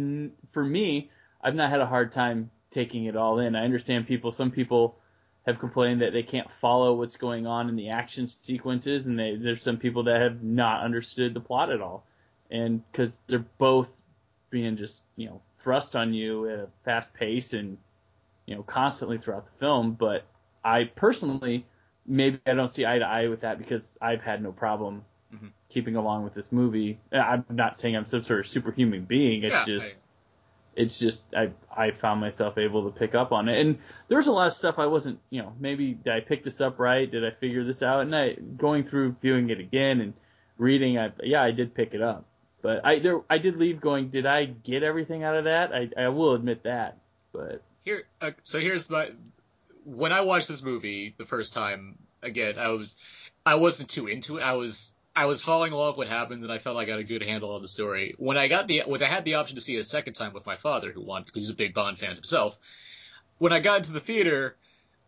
for 0.53 0.65
me, 0.65 1.11
I've 1.43 1.55
not 1.55 1.71
had 1.71 1.81
a 1.81 1.87
hard 1.87 2.13
time 2.13 2.51
taking 2.71 3.05
it 3.05 3.17
all 3.17 3.39
in. 3.39 3.55
I 3.55 3.65
understand 3.65 4.07
people. 4.07 4.33
Some 4.33 4.51
people 4.51 4.99
have 5.47 5.59
complained 5.61 6.03
that 6.03 6.13
they 6.13 6.25
can't 6.25 6.51
follow 6.51 6.95
what's 6.95 7.17
going 7.17 7.47
on 7.47 7.69
in 7.69 7.77
the 7.77 7.91
action 7.91 8.27
sequences, 8.27 9.07
and 9.07 9.19
they, 9.19 9.37
there's 9.37 9.63
some 9.63 9.77
people 9.77 10.05
that 10.05 10.21
have 10.21 10.43
not 10.43 10.83
understood 10.83 11.35
the 11.35 11.41
plot 11.41 11.71
at 11.71 11.81
all, 11.81 12.05
and 12.51 12.83
because 12.91 13.21
they're 13.29 13.45
both 13.59 13.95
being 14.51 14.77
just 14.77 15.03
you 15.17 15.27
know 15.27 15.41
thrust 15.63 15.97
on 15.97 16.15
you 16.15 16.49
at 16.49 16.59
a 16.59 16.69
fast 16.85 17.15
pace 17.15 17.53
and 17.53 17.79
you 18.47 18.55
know, 18.55 18.63
constantly 18.63 19.19
throughout 19.19 19.45
the 19.45 19.59
film. 19.59 19.93
But 19.93 20.25
I 20.65 20.85
personally, 20.85 21.67
maybe 22.07 22.41
I 22.47 22.55
don't 22.55 22.71
see 22.71 22.87
eye 22.87 22.99
to 22.99 23.05
eye 23.07 23.29
with 23.29 23.41
that 23.41 23.59
because 23.59 23.97
I've 24.01 24.23
had 24.23 24.43
no 24.43 24.53
problem 24.53 25.05
Mhm. 25.35 25.51
keeping 25.69 25.97
along 25.97 26.25
with 26.25 26.35
this 26.35 26.53
movie. 26.53 26.99
Uh, 27.13 27.17
I'm 27.17 27.45
not 27.51 27.77
saying 27.77 27.97
I'm 27.97 28.07
some 28.07 28.23
sort 28.23 28.41
of 28.41 28.47
superhuman 28.47 29.05
being. 29.05 29.43
It's 29.43 29.67
Yeah, 29.67 29.75
just, 29.75 29.99
it's 30.77 30.99
just 30.99 31.35
I 31.35 31.51
I 31.75 31.91
found 31.91 32.21
myself 32.21 32.59
able 32.59 32.91
to 32.91 32.97
pick 32.97 33.15
up 33.15 33.33
on 33.33 33.49
it, 33.49 33.61
and 33.61 33.79
there 34.09 34.17
was 34.17 34.29
a 34.29 34.33
lot 34.33 34.47
of 34.47 34.53
stuff 34.53 34.79
I 34.79 34.87
wasn't, 34.87 35.19
you 35.31 35.43
know, 35.43 35.53
maybe 35.59 35.95
did 35.95 36.13
I 36.13 36.21
pick 36.21 36.45
this 36.45 36.61
up 36.61 36.79
right? 36.79 37.11
Did 37.11 37.25
I 37.25 37.31
figure 37.31 37.65
this 37.65 37.83
out? 37.83 38.03
And 38.03 38.15
I 38.15 38.35
going 38.35 38.85
through 38.85 39.17
viewing 39.21 39.51
it 39.51 39.59
again 39.59 40.01
and 40.01 40.15
reading, 40.59 40.99
I 40.99 41.13
yeah, 41.23 41.43
I 41.43 41.51
did 41.51 41.75
pick 41.75 41.95
it 41.95 42.03
up. 42.03 42.27
But 42.63 42.85
I 42.85 42.99
there 43.01 43.21
I 43.29 43.39
did 43.39 43.57
leave 43.57 43.81
going. 43.81 44.11
Did 44.11 44.27
I 44.27 44.45
get 44.45 44.83
everything 44.83 45.25
out 45.25 45.37
of 45.37 45.45
that? 45.45 45.73
I 45.73 45.91
I 45.97 46.09
will 46.09 46.35
admit 46.35 46.63
that. 46.65 46.99
But 47.33 47.63
Here, 47.87 48.03
uh, 48.21 48.33
so 48.43 48.59
here's 48.59 48.91
my. 48.91 49.13
When 49.85 50.13
I 50.13 50.23
watched 50.23 50.49
this 50.49 50.61
movie 50.61 51.15
the 51.17 51.25
first 51.25 51.53
time, 51.53 51.97
again, 52.21 52.59
I 52.59 52.71
was, 52.71 52.97
I 53.47 53.55
wasn't 53.55 53.89
too 53.89 54.09
into 54.09 54.39
it. 54.39 54.43
I 54.43 54.55
was, 54.55 54.93
I 55.15 55.27
was 55.27 55.41
following 55.41 55.73
along 55.73 55.91
with 55.91 55.99
what 55.99 56.09
happens, 56.09 56.43
and 56.43 56.53
I 56.53 56.59
felt 56.59 56.77
I 56.77 56.85
got 56.85 56.99
a 56.99 57.05
good 57.05 57.23
handle 57.23 57.55
on 57.55 57.63
the 57.63 57.69
story. 57.69 58.17
When 58.19 58.37
I 58.37 58.49
got 58.49 58.67
the, 58.67 58.83
when 58.87 59.01
I 59.05 59.07
had 59.07 59.25
the 59.25 59.35
option 59.35 59.55
to 59.55 59.63
see 59.63 59.77
it 59.77 59.79
a 59.79 59.85
second 59.85 60.15
time 60.15 60.33
with 60.33 60.45
my 60.45 60.57
father, 60.57 60.91
who 60.91 61.01
wanted, 61.01 61.31
who's 61.33 61.49
a 61.49 61.55
big 61.55 61.75
Bond 61.75 61.97
fan 61.97 62.17
himself, 62.17 62.59
when 63.39 63.53
I 63.53 63.61
got 63.61 63.79
into 63.79 63.93
the 63.93 64.01
theater, 64.01 64.57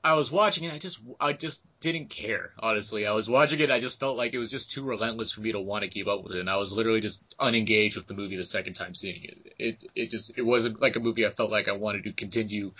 I 0.02 0.14
was 0.14 0.30
watching 0.30 0.64
it. 0.64 0.72
I 0.72 0.78
just, 0.78 1.00
I 1.20 1.32
just 1.32 1.66
didn't 1.80 2.08
care. 2.08 2.50
Honestly, 2.58 3.06
I 3.06 3.12
was 3.12 3.28
watching 3.28 3.60
it. 3.60 3.70
I 3.70 3.80
just 3.80 3.98
felt 3.98 4.16
like 4.16 4.32
it 4.32 4.38
was 4.38 4.50
just 4.50 4.70
too 4.70 4.84
relentless 4.84 5.32
for 5.32 5.40
me 5.40 5.52
to 5.52 5.60
want 5.60 5.82
to 5.82 5.90
keep 5.90 6.06
up 6.06 6.22
with 6.22 6.36
it, 6.36 6.40
and 6.40 6.48
I 6.48 6.56
was 6.56 6.72
literally 6.72 7.00
just 7.00 7.34
unengaged 7.38 7.96
with 7.96 8.06
the 8.06 8.14
movie 8.14 8.36
the 8.36 8.44
second 8.44 8.74
time 8.74 8.94
seeing 8.94 9.24
it. 9.24 9.54
It, 9.58 9.84
it 9.94 10.10
just, 10.10 10.38
it 10.38 10.42
wasn't 10.42 10.80
like 10.80 10.96
a 10.96 11.00
movie 11.00 11.26
I 11.26 11.30
felt 11.30 11.50
like 11.50 11.68
I 11.68 11.72
wanted 11.72 12.04
to 12.04 12.12
continue 12.12 12.72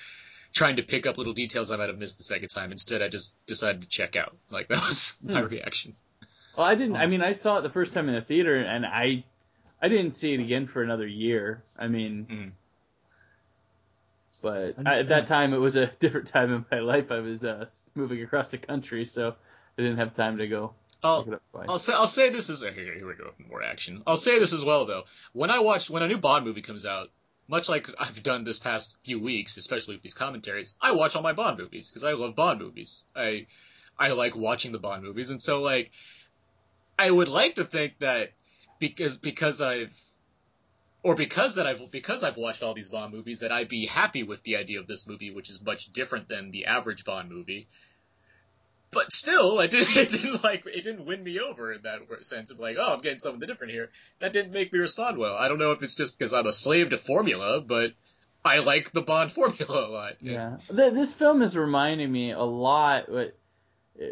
trying 0.53 0.77
to 0.77 0.83
pick 0.83 1.07
up 1.07 1.19
little 1.19 1.35
details 1.35 1.71
I 1.71 1.77
might 1.77 1.89
have 1.89 1.99
missed 1.99 2.19
the 2.19 2.25
second 2.25 2.49
time. 2.49 2.71
Instead, 2.73 3.03
I 3.03 3.09
just 3.09 3.35
decided 3.47 3.83
to 3.83 3.89
check 3.89 4.17
out. 4.17 4.37
Like 4.51 4.69
that 4.69 4.81
was 4.81 5.19
my 5.23 5.41
reaction. 5.41 5.95
Well, 6.57 6.67
I 6.67 6.75
didn't. 6.75 6.97
I 6.97 7.07
mean, 7.07 7.21
I 7.23 7.33
saw 7.33 7.59
it 7.59 7.63
the 7.63 7.71
first 7.71 7.95
time 7.95 8.09
in 8.09 8.15
the 8.15 8.23
theater, 8.23 8.57
and 8.57 8.87
I, 8.87 9.25
I 9.83 9.89
didn't 9.89 10.15
see 10.15 10.33
it 10.35 10.41
again 10.41 10.67
for 10.67 10.83
another 10.83 11.07
year. 11.07 11.63
I 11.79 11.89
mean, 11.89 12.27
Mm. 12.31 12.53
But 14.43 14.75
I, 14.85 15.01
at 15.01 15.09
that 15.09 15.27
time 15.27 15.53
it 15.55 15.59
was 15.59 15.77
a 15.77 15.87
different 16.01 16.29
time 16.29 16.53
in 16.53 16.65
my 16.71 16.81
life. 16.81 17.11
I 17.11 17.21
was 17.21 17.45
uh, 17.45 17.69
moving 17.95 18.23
across 18.23 18.51
the 18.51 18.59
country, 18.59 19.05
so 19.05 19.35
I 19.79 19.83
didn't 19.83 19.99
have 19.99 20.15
time 20.15 20.39
to 20.39 20.49
go 20.49 20.75
I'll, 21.03 21.23
pick 21.23 21.33
it 21.33 21.37
up 21.37 21.43
twice. 21.53 21.67
I'll 21.69 21.79
say 21.79 21.93
I'll 21.93 22.07
say 22.07 22.31
this 22.31 22.49
is 22.49 22.61
here, 22.61 22.73
here 22.73 23.07
we 23.07 23.15
go 23.15 23.33
with 23.39 23.49
more 23.49 23.63
action. 23.63 24.03
I'll 24.07 24.17
say 24.17 24.39
this 24.39 24.53
as 24.53 24.65
well 24.65 24.87
though. 24.87 25.05
When 25.33 25.51
I 25.51 25.61
watch 25.61 25.91
when 25.91 26.03
a 26.03 26.09
new 26.09 26.19
Bond 26.19 26.45
movie 26.45 26.63
comes 26.63 26.87
out, 26.87 27.11
much 27.47 27.69
like 27.69 27.89
I've 27.99 28.23
done 28.23 28.45
this 28.45 28.59
past 28.59 28.97
few 29.05 29.21
weeks, 29.21 29.57
especially 29.57 29.97
with 29.97 30.03
these 30.03 30.15
commentaries, 30.15 30.77
I 30.81 30.93
watch 30.93 31.17
all 31.17 31.23
my 31.23 31.33
Bond 31.33 31.59
movies 31.59 31.91
because 31.91 32.05
I 32.05 32.13
love 32.13 32.35
Bond 32.35 32.61
movies. 32.61 33.05
I 33.15 33.47
I 33.99 34.09
like 34.11 34.37
watching 34.37 34.73
the 34.73 34.79
Bond 34.79 35.03
movies, 35.03 35.31
and 35.31 35.41
so 35.43 35.61
like 35.61 35.91
I 36.99 37.11
would 37.11 37.29
like 37.29 37.57
to 37.57 37.65
think 37.65 37.99
that 38.01 38.33
because 38.79 39.19
because 39.19 39.61
I've 39.61 39.95
or 41.09 41.15
because 41.15 41.55
that 41.55 41.67
I've 41.67 41.91
because 41.91 42.23
I've 42.23 42.37
watched 42.37 42.63
all 42.63 42.75
these 42.75 42.91
Bond 42.91 43.15
movies 43.15 43.41
that 43.41 43.51
I'd 43.51 43.71
be 43.71 43.87
happy 43.87 44.25
with 44.25 44.43
the 44.43 44.57
idea 44.57 44.79
of 44.79 44.87
this 44.87 45.09
movie, 45.09 45.31
which 45.31 45.49
is 45.49 45.65
much 45.65 45.91
different 45.91 46.29
than 46.29 46.51
the 46.51 46.67
average 46.67 47.07
Bond 47.07 47.31
movie. 47.31 47.67
But 48.91 49.11
still, 49.11 49.59
it 49.61 49.71
didn't, 49.71 49.97
it 49.97 50.11
didn't 50.11 50.45
like 50.45 50.67
it 50.67 50.85
didn't 50.85 51.07
win 51.07 51.25
me 51.25 51.41
over 51.41 51.73
in 51.73 51.81
that 51.85 52.01
sense 52.27 52.51
of 52.51 52.59
like, 52.59 52.77
oh, 52.79 52.93
I'm 52.93 53.01
getting 53.01 53.21
something 53.21 53.47
different 53.49 53.73
here. 53.73 53.89
That 54.19 54.35
didn't 54.35 54.53
make 54.53 54.71
me 54.71 54.81
respond 54.81 55.17
well. 55.17 55.35
I 55.35 55.49
don't 55.49 55.59
know 55.59 55.73
if 55.73 55.83
it's 55.83 55.95
just 55.95 56.19
because 56.19 56.35
I'm 56.35 56.47
a 56.47 56.53
slave 56.53 56.91
to 56.91 56.99
formula, 56.99 57.63
but 57.63 57.93
I 58.45 58.59
like 58.59 58.93
the 58.93 59.01
Bond 59.01 59.33
formula 59.39 59.87
a 59.87 59.91
lot. 59.91 60.17
Yeah, 60.21 60.59
Th- 60.69 60.93
this 60.93 61.15
film 61.15 61.41
is 61.41 61.57
reminding 61.57 62.13
me 62.13 62.33
a 62.33 62.43
lot. 62.43 63.11
What 63.11 63.35
uh, 63.99 64.05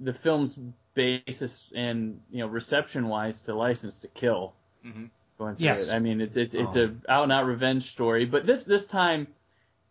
the 0.00 0.12
film's 0.14 0.56
basis 0.94 1.68
and 1.74 2.20
you 2.30 2.38
know 2.38 2.46
reception 2.46 3.08
wise 3.08 3.42
to 3.42 3.56
License 3.56 3.98
to 4.00 4.08
Kill. 4.08 4.54
Mhm. 4.86 5.10
Going 5.38 5.54
through 5.54 5.66
Yes. 5.66 5.88
it. 5.88 5.94
I 5.94 6.00
mean, 6.00 6.20
it's 6.20 6.36
it's 6.36 6.54
it's 6.54 6.76
Oh. 6.76 6.84
a 7.08 7.12
out 7.12 7.22
and 7.24 7.32
out 7.32 7.46
revenge 7.46 7.84
story, 7.84 8.24
but 8.26 8.44
this 8.44 8.64
this 8.64 8.86
time, 8.86 9.28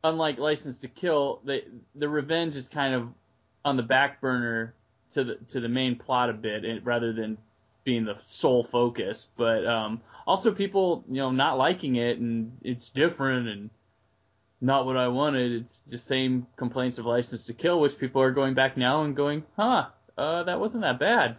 unlike 0.03 0.37
License 0.37 0.79
to 0.79 0.89
Kill, 0.89 1.39
the 1.45 1.63
the 1.95 2.09
revenge 2.09 2.55
is 2.57 2.67
kind 2.67 2.93
of 2.93 3.07
on 3.63 3.77
the 3.77 3.83
back 3.83 4.19
burner 4.19 4.73
to 5.11 5.23
the 5.23 5.35
to 5.49 5.61
the 5.61 5.69
main 5.69 5.95
plot 5.95 6.29
a 6.29 6.33
bit, 6.33 6.65
and, 6.65 6.85
rather 6.85 7.13
than 7.13 7.37
being 7.85 8.03
the 8.03 8.17
sole 8.25 8.65
focus. 8.65 9.25
But 9.37 9.65
um, 9.65 10.01
also 10.25 10.51
people 10.53 11.05
you 11.07 11.15
know 11.15 11.31
not 11.31 11.57
liking 11.57 11.95
it, 11.95 12.17
and 12.17 12.57
it's 12.61 12.89
different 12.91 13.47
and 13.47 13.69
not 14.59 14.85
what 14.85 14.97
I 14.97 15.07
wanted. 15.07 15.53
It's 15.61 15.79
the 15.87 15.97
same 15.97 16.45
complaints 16.57 16.97
of 16.97 17.05
License 17.05 17.45
to 17.45 17.53
Kill, 17.53 17.79
which 17.79 17.97
people 17.97 18.21
are 18.21 18.31
going 18.31 18.53
back 18.53 18.75
now 18.75 19.03
and 19.03 19.15
going, 19.15 19.45
huh, 19.55 19.85
uh, 20.17 20.43
that 20.43 20.59
wasn't 20.59 20.81
that 20.81 20.99
bad. 20.99 21.37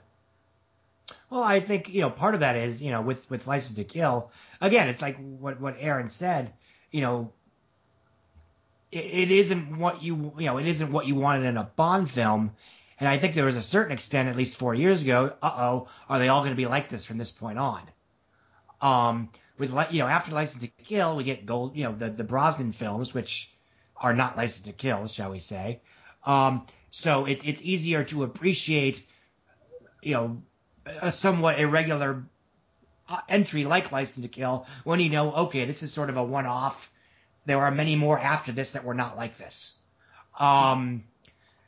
Well, 1.30 1.42
I 1.42 1.60
think 1.60 1.88
you 1.88 2.00
know 2.00 2.10
part 2.10 2.34
of 2.34 2.40
that 2.40 2.56
is 2.56 2.82
you 2.82 2.90
know 2.90 3.02
with 3.02 3.30
with 3.30 3.46
License 3.46 3.76
to 3.76 3.84
Kill. 3.84 4.30
Again, 4.60 4.88
it's 4.88 5.02
like 5.02 5.16
what 5.18 5.60
what 5.60 5.76
Aaron 5.78 6.08
said. 6.08 6.52
You 6.90 7.02
know, 7.02 7.32
it, 8.90 9.04
it 9.04 9.30
isn't 9.30 9.78
what 9.78 10.02
you 10.02 10.32
you 10.38 10.46
know 10.46 10.58
it 10.58 10.66
isn't 10.66 10.92
what 10.92 11.06
you 11.06 11.14
wanted 11.14 11.46
in 11.46 11.56
a 11.56 11.64
Bond 11.64 12.10
film. 12.10 12.52
And 13.00 13.08
I 13.08 13.18
think 13.18 13.34
there 13.34 13.44
was 13.44 13.56
a 13.56 13.62
certain 13.62 13.92
extent, 13.92 14.28
at 14.28 14.36
least 14.36 14.56
four 14.56 14.74
years 14.74 15.02
ago. 15.02 15.32
Uh 15.40 15.54
oh, 15.56 15.88
are 16.08 16.18
they 16.18 16.28
all 16.28 16.40
going 16.40 16.52
to 16.52 16.56
be 16.56 16.66
like 16.66 16.88
this 16.88 17.04
from 17.04 17.18
this 17.18 17.30
point 17.30 17.58
on? 17.58 17.82
Um, 18.80 19.30
with 19.56 19.70
you 19.90 20.00
know 20.00 20.08
after 20.08 20.32
License 20.32 20.64
to 20.64 20.84
Kill, 20.84 21.16
we 21.16 21.24
get 21.24 21.46
gold. 21.46 21.76
You 21.76 21.84
know 21.84 21.94
the 21.94 22.10
the 22.10 22.24
Brosnan 22.24 22.72
films, 22.72 23.14
which 23.14 23.54
are 23.96 24.14
not 24.14 24.36
License 24.36 24.66
to 24.66 24.72
Kill, 24.72 25.06
shall 25.06 25.30
we 25.30 25.38
say? 25.40 25.80
Um, 26.24 26.66
so 26.90 27.26
it's 27.26 27.44
it's 27.44 27.62
easier 27.62 28.04
to 28.04 28.24
appreciate, 28.24 29.04
you 30.02 30.14
know, 30.14 30.42
a 31.00 31.12
somewhat 31.12 31.58
irregular 31.60 32.24
uh, 33.08 33.20
entry 33.28 33.64
like 33.64 33.90
License 33.92 34.24
to 34.24 34.28
Kill 34.28 34.66
when 34.84 35.00
you 35.00 35.10
know, 35.10 35.32
okay, 35.32 35.64
this 35.64 35.82
is 35.82 35.92
sort 35.92 36.10
of 36.10 36.16
a 36.16 36.22
one-off. 36.24 36.90
there 37.46 37.58
are 37.60 37.70
many 37.70 37.96
more 37.96 38.18
after 38.18 38.52
this 38.52 38.72
that 38.72 38.84
were 38.84 38.94
not 38.94 39.16
like 39.16 39.36
this. 39.38 39.78
Um, 40.38 41.04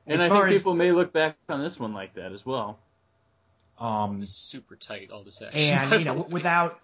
And 0.06 0.20
I 0.22 0.28
think 0.28 0.44
as- 0.46 0.52
people 0.58 0.74
may 0.74 0.92
look 0.92 1.12
back 1.12 1.36
on 1.48 1.60
this 1.62 1.78
one 1.80 1.94
like 1.94 2.14
that 2.14 2.32
as 2.32 2.44
well. 2.44 2.78
um, 3.78 4.24
super 4.26 4.76
tight, 4.76 5.10
all 5.10 5.22
this 5.24 5.40
action. 5.42 5.78
and 5.78 6.00
you 6.00 6.04
know 6.04 6.14
without 6.30 6.78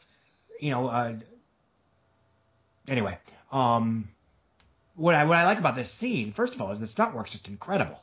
you 0.60 0.70
know 0.70 0.88
uh 0.88 1.14
anyway 2.88 3.18
um 3.52 4.08
what 4.94 5.14
i 5.14 5.24
what 5.24 5.36
i 5.36 5.44
like 5.44 5.58
about 5.58 5.76
this 5.76 5.90
scene 5.90 6.32
first 6.32 6.54
of 6.54 6.62
all 6.62 6.70
is 6.70 6.80
the 6.80 6.86
stunt 6.86 7.14
work's 7.14 7.30
just 7.32 7.48
incredible 7.48 8.02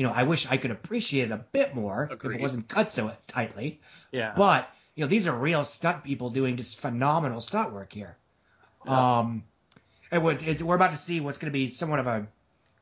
you 0.00 0.06
know 0.06 0.12
i 0.14 0.22
wish 0.22 0.50
i 0.50 0.56
could 0.56 0.70
appreciate 0.70 1.24
it 1.24 1.30
a 1.30 1.44
bit 1.52 1.74
more 1.74 2.08
if 2.10 2.24
it 2.24 2.40
wasn't 2.40 2.66
cut 2.66 2.90
so 2.90 3.12
tightly 3.28 3.80
Yeah. 4.12 4.32
but 4.34 4.66
you 4.94 5.04
know 5.04 5.08
these 5.08 5.26
are 5.26 5.36
real 5.36 5.62
stunt 5.66 6.04
people 6.04 6.30
doing 6.30 6.56
just 6.56 6.80
phenomenal 6.80 7.42
stunt 7.42 7.74
work 7.74 7.92
here 7.92 8.16
um 8.86 9.44
and 10.10 10.24
what 10.24 10.42
it's, 10.42 10.62
we're 10.62 10.74
about 10.74 10.92
to 10.92 10.96
see 10.96 11.20
what's 11.20 11.36
going 11.36 11.52
to 11.52 11.58
be 11.58 11.68
somewhat 11.68 11.98
of 11.98 12.06
a 12.06 12.26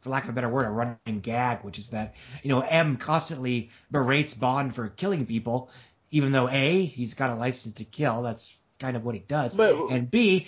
for 0.00 0.10
lack 0.10 0.24
of 0.24 0.30
a 0.30 0.32
better 0.32 0.48
word, 0.48 0.64
a 0.64 0.70
running 0.70 1.20
gag, 1.20 1.64
which 1.64 1.76
is 1.76 1.90
that, 1.90 2.14
you 2.44 2.50
know, 2.50 2.60
M 2.60 2.98
constantly 2.98 3.70
berates 3.90 4.34
Bond 4.34 4.74
for 4.76 4.88
killing 4.88 5.26
people, 5.26 5.70
even 6.12 6.30
though 6.30 6.48
A, 6.48 6.84
he's 6.84 7.14
got 7.14 7.30
a 7.30 7.34
license 7.34 7.74
to 7.74 7.84
kill. 7.84 8.22
That's 8.22 8.56
kind 8.78 8.96
of 8.96 9.04
what 9.04 9.14
he 9.14 9.20
does. 9.20 9.56
But- 9.56 9.90
and 9.90 10.10
B, 10.10 10.46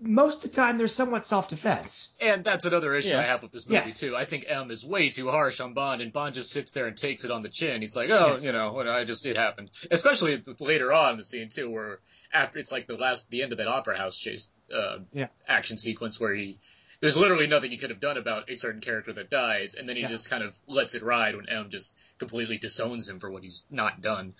most 0.00 0.44
of 0.44 0.50
the 0.50 0.56
time 0.56 0.78
there's 0.78 0.94
somewhat 0.94 1.26
self-defense. 1.26 2.14
And 2.20 2.44
that's 2.44 2.64
another 2.64 2.94
issue 2.94 3.10
Yeah. 3.10 3.20
I 3.20 3.22
have 3.24 3.42
with 3.42 3.52
this 3.52 3.66
movie 3.66 3.86
Yes. 3.88 3.98
too. 4.00 4.16
I 4.16 4.24
think 4.24 4.44
M 4.48 4.70
is 4.70 4.84
way 4.84 5.08
too 5.10 5.28
harsh 5.28 5.60
on 5.60 5.74
Bond, 5.74 6.00
and 6.00 6.12
Bond 6.12 6.34
just 6.34 6.50
sits 6.50 6.72
there 6.72 6.86
and 6.86 6.96
takes 6.96 7.24
it 7.24 7.30
on 7.30 7.42
the 7.42 7.48
chin. 7.48 7.80
He's 7.82 7.96
like, 7.96 8.10
"Oh, 8.10 8.32
Yes. 8.32 8.44
you 8.44 8.52
know, 8.52 8.72
what, 8.72 8.86
I 8.88 9.04
just 9.04 9.26
it 9.26 9.36
happened." 9.36 9.70
Especially 9.90 10.40
later 10.60 10.92
on 10.92 11.12
in 11.12 11.18
the 11.18 11.24
scene 11.24 11.48
too, 11.48 11.68
where 11.70 12.00
after 12.32 12.58
it's 12.58 12.70
like 12.72 12.86
the 12.86 12.96
last, 12.96 13.30
the 13.30 13.42
end 13.42 13.52
of 13.52 13.58
that 13.58 13.68
opera 13.68 13.96
house 13.98 14.16
chase 14.16 14.52
uh, 14.72 14.98
Yeah. 15.12 15.28
action 15.46 15.76
sequence 15.76 16.18
where 16.20 16.34
he 16.34 16.58
there's 17.00 17.16
literally 17.18 17.48
nothing 17.48 17.72
he 17.72 17.78
could 17.78 17.90
have 17.90 17.98
done 17.98 18.16
about 18.16 18.48
a 18.48 18.54
certain 18.54 18.80
character 18.80 19.12
that 19.12 19.28
dies, 19.28 19.74
and 19.74 19.88
then 19.88 19.96
he 19.96 20.02
Yeah. 20.02 20.08
just 20.08 20.30
kind 20.30 20.44
of 20.44 20.54
lets 20.68 20.94
it 20.94 21.02
ride 21.02 21.34
when 21.34 21.48
M 21.48 21.68
just 21.68 21.98
completely 22.18 22.58
disowns 22.58 23.08
him 23.08 23.18
for 23.18 23.28
what 23.28 23.42
he's 23.42 23.64
not 23.72 24.00
done. 24.00 24.34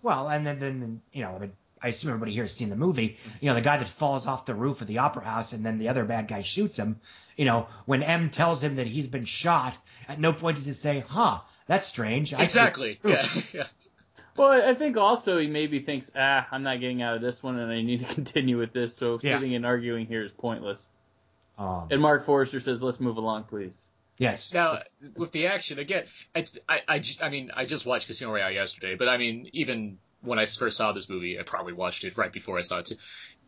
Well, 0.00 0.26
and 0.28 0.46
then, 0.46 0.58
then 0.58 1.02
you 1.12 1.22
know, 1.22 1.32
I 1.36 1.38
mean, 1.38 1.52
I 1.82 1.88
assume 1.88 2.10
everybody 2.10 2.32
here 2.32 2.44
has 2.44 2.54
seen 2.54 2.70
the 2.70 2.76
movie. 2.76 3.16
You 3.40 3.48
know, 3.48 3.54
the 3.54 3.60
guy 3.60 3.76
that 3.78 3.88
falls 3.88 4.26
off 4.26 4.46
the 4.46 4.54
roof 4.54 4.80
of 4.80 4.86
the 4.86 4.98
opera 4.98 5.24
house 5.24 5.52
and 5.52 5.64
then 5.64 5.78
the 5.78 5.88
other 5.88 6.04
bad 6.04 6.28
guy 6.28 6.42
shoots 6.42 6.78
him. 6.78 7.00
You 7.36 7.44
know, 7.44 7.68
when 7.86 8.02
M 8.02 8.30
tells 8.30 8.62
him 8.62 8.76
that 8.76 8.86
he's 8.86 9.06
been 9.06 9.24
shot, 9.24 9.76
at 10.08 10.18
no 10.18 10.32
point 10.32 10.56
does 10.56 10.66
he 10.66 10.72
say, 10.72 11.04
"Huh, 11.06 11.40
that's 11.66 11.86
strange." 11.86 12.34
I 12.34 12.42
Exactly. 12.42 12.98
Yeah. 13.04 13.24
yeah. 13.52 13.64
Well, 14.36 14.50
I 14.52 14.74
think 14.74 14.96
also 14.96 15.38
he 15.38 15.48
maybe 15.48 15.80
thinks, 15.80 16.10
ah, 16.16 16.46
I'm 16.52 16.62
not 16.62 16.78
getting 16.80 17.02
out 17.02 17.16
of 17.16 17.22
this 17.22 17.42
one, 17.42 17.58
and 17.58 17.70
I 17.72 17.82
need 17.82 18.00
to 18.06 18.14
continue 18.14 18.58
with 18.58 18.72
this. 18.72 18.96
So 18.96 19.18
Yeah. 19.22 19.36
sitting 19.38 19.54
and 19.54 19.66
arguing 19.66 20.06
here 20.06 20.24
is 20.24 20.32
pointless. 20.32 20.88
Um, 21.58 21.88
And 21.90 22.00
Marc 22.00 22.24
Forster 22.24 22.60
says, 22.60 22.82
"Let's 22.82 23.00
move 23.00 23.16
along, 23.16 23.44
please." 23.44 23.86
yes. 24.16 24.52
Now, 24.52 24.80
with 25.16 25.30
the 25.32 25.46
action 25.46 25.78
again, 25.78 26.04
it's, 26.34 26.56
I, 26.68 26.80
I, 26.88 26.98
ju- 26.98 27.22
I 27.22 27.28
mean, 27.30 27.50
I 27.54 27.66
just 27.66 27.86
watched 27.86 28.06
Casino 28.08 28.32
Royale 28.32 28.50
yesterday, 28.52 28.94
but 28.96 29.08
I 29.08 29.16
mean, 29.16 29.48
even 29.52 29.98
when 30.22 30.38
I 30.38 30.44
first 30.44 30.76
saw 30.76 30.92
this 30.92 31.08
movie, 31.08 31.38
I 31.38 31.42
probably 31.42 31.72
watched 31.72 32.04
it 32.04 32.16
right 32.16 32.32
before 32.32 32.58
I 32.58 32.62
saw 32.62 32.78
it 32.78 32.86
too. 32.86 32.96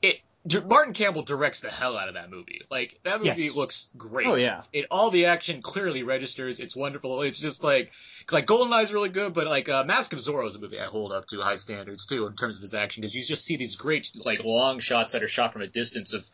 It, 0.02 0.20
Martin 0.66 0.94
Campbell 0.94 1.22
directs 1.22 1.60
the 1.60 1.68
hell 1.68 1.98
out 1.98 2.08
of 2.08 2.14
that 2.14 2.30
movie. 2.30 2.62
Like 2.70 2.98
that 3.02 3.18
movie 3.22 3.42
Yes. 3.42 3.54
looks 3.54 3.90
great. 3.96 4.26
Oh, 4.26 4.36
yeah. 4.36 4.62
It 4.72 4.86
all 4.90 5.10
the 5.10 5.26
action 5.26 5.60
clearly 5.60 6.02
registers. 6.02 6.60
It's 6.60 6.74
wonderful. 6.74 7.20
It's 7.22 7.38
just 7.38 7.62
like 7.62 7.90
like 8.30 8.46
GoldenEye's 8.46 8.92
really 8.94 9.10
good, 9.10 9.34
but 9.34 9.46
like 9.46 9.68
uh, 9.68 9.84
Mask 9.84 10.12
of 10.14 10.18
Zorro 10.20 10.46
is 10.46 10.54
a 10.54 10.58
movie 10.58 10.80
I 10.80 10.86
hold 10.86 11.12
up 11.12 11.26
to 11.26 11.40
high 11.42 11.56
standards 11.56 12.06
too 12.06 12.26
in 12.26 12.36
terms 12.36 12.56
of 12.56 12.62
his 12.62 12.72
action 12.72 13.02
because 13.02 13.14
you 13.14 13.22
just 13.22 13.44
see 13.44 13.56
these 13.56 13.76
great 13.76 14.12
like 14.24 14.42
long 14.44 14.78
shots 14.80 15.12
that 15.12 15.22
are 15.22 15.28
shot 15.28 15.52
from 15.52 15.60
a 15.62 15.66
distance 15.66 16.14
of 16.14 16.24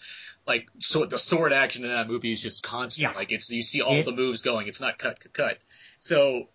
like 0.47 0.69
so 0.79 1.05
the 1.07 1.19
sword 1.19 1.53
action 1.53 1.83
in 1.83 1.91
that 1.91 2.07
movie 2.07 2.31
is 2.31 2.41
just 2.41 2.63
constant. 2.63 3.11
Yeah. 3.11 3.19
Like 3.19 3.33
it's 3.33 3.51
you 3.51 3.65
see 3.65 3.81
all 3.83 4.05
the 4.05 4.13
moves 4.13 4.41
going. 4.43 4.69
It's 4.69 4.81
not 4.81 4.99
cut 4.99 5.19
cut 5.19 5.33
cut. 5.33 5.59
So 5.99 6.49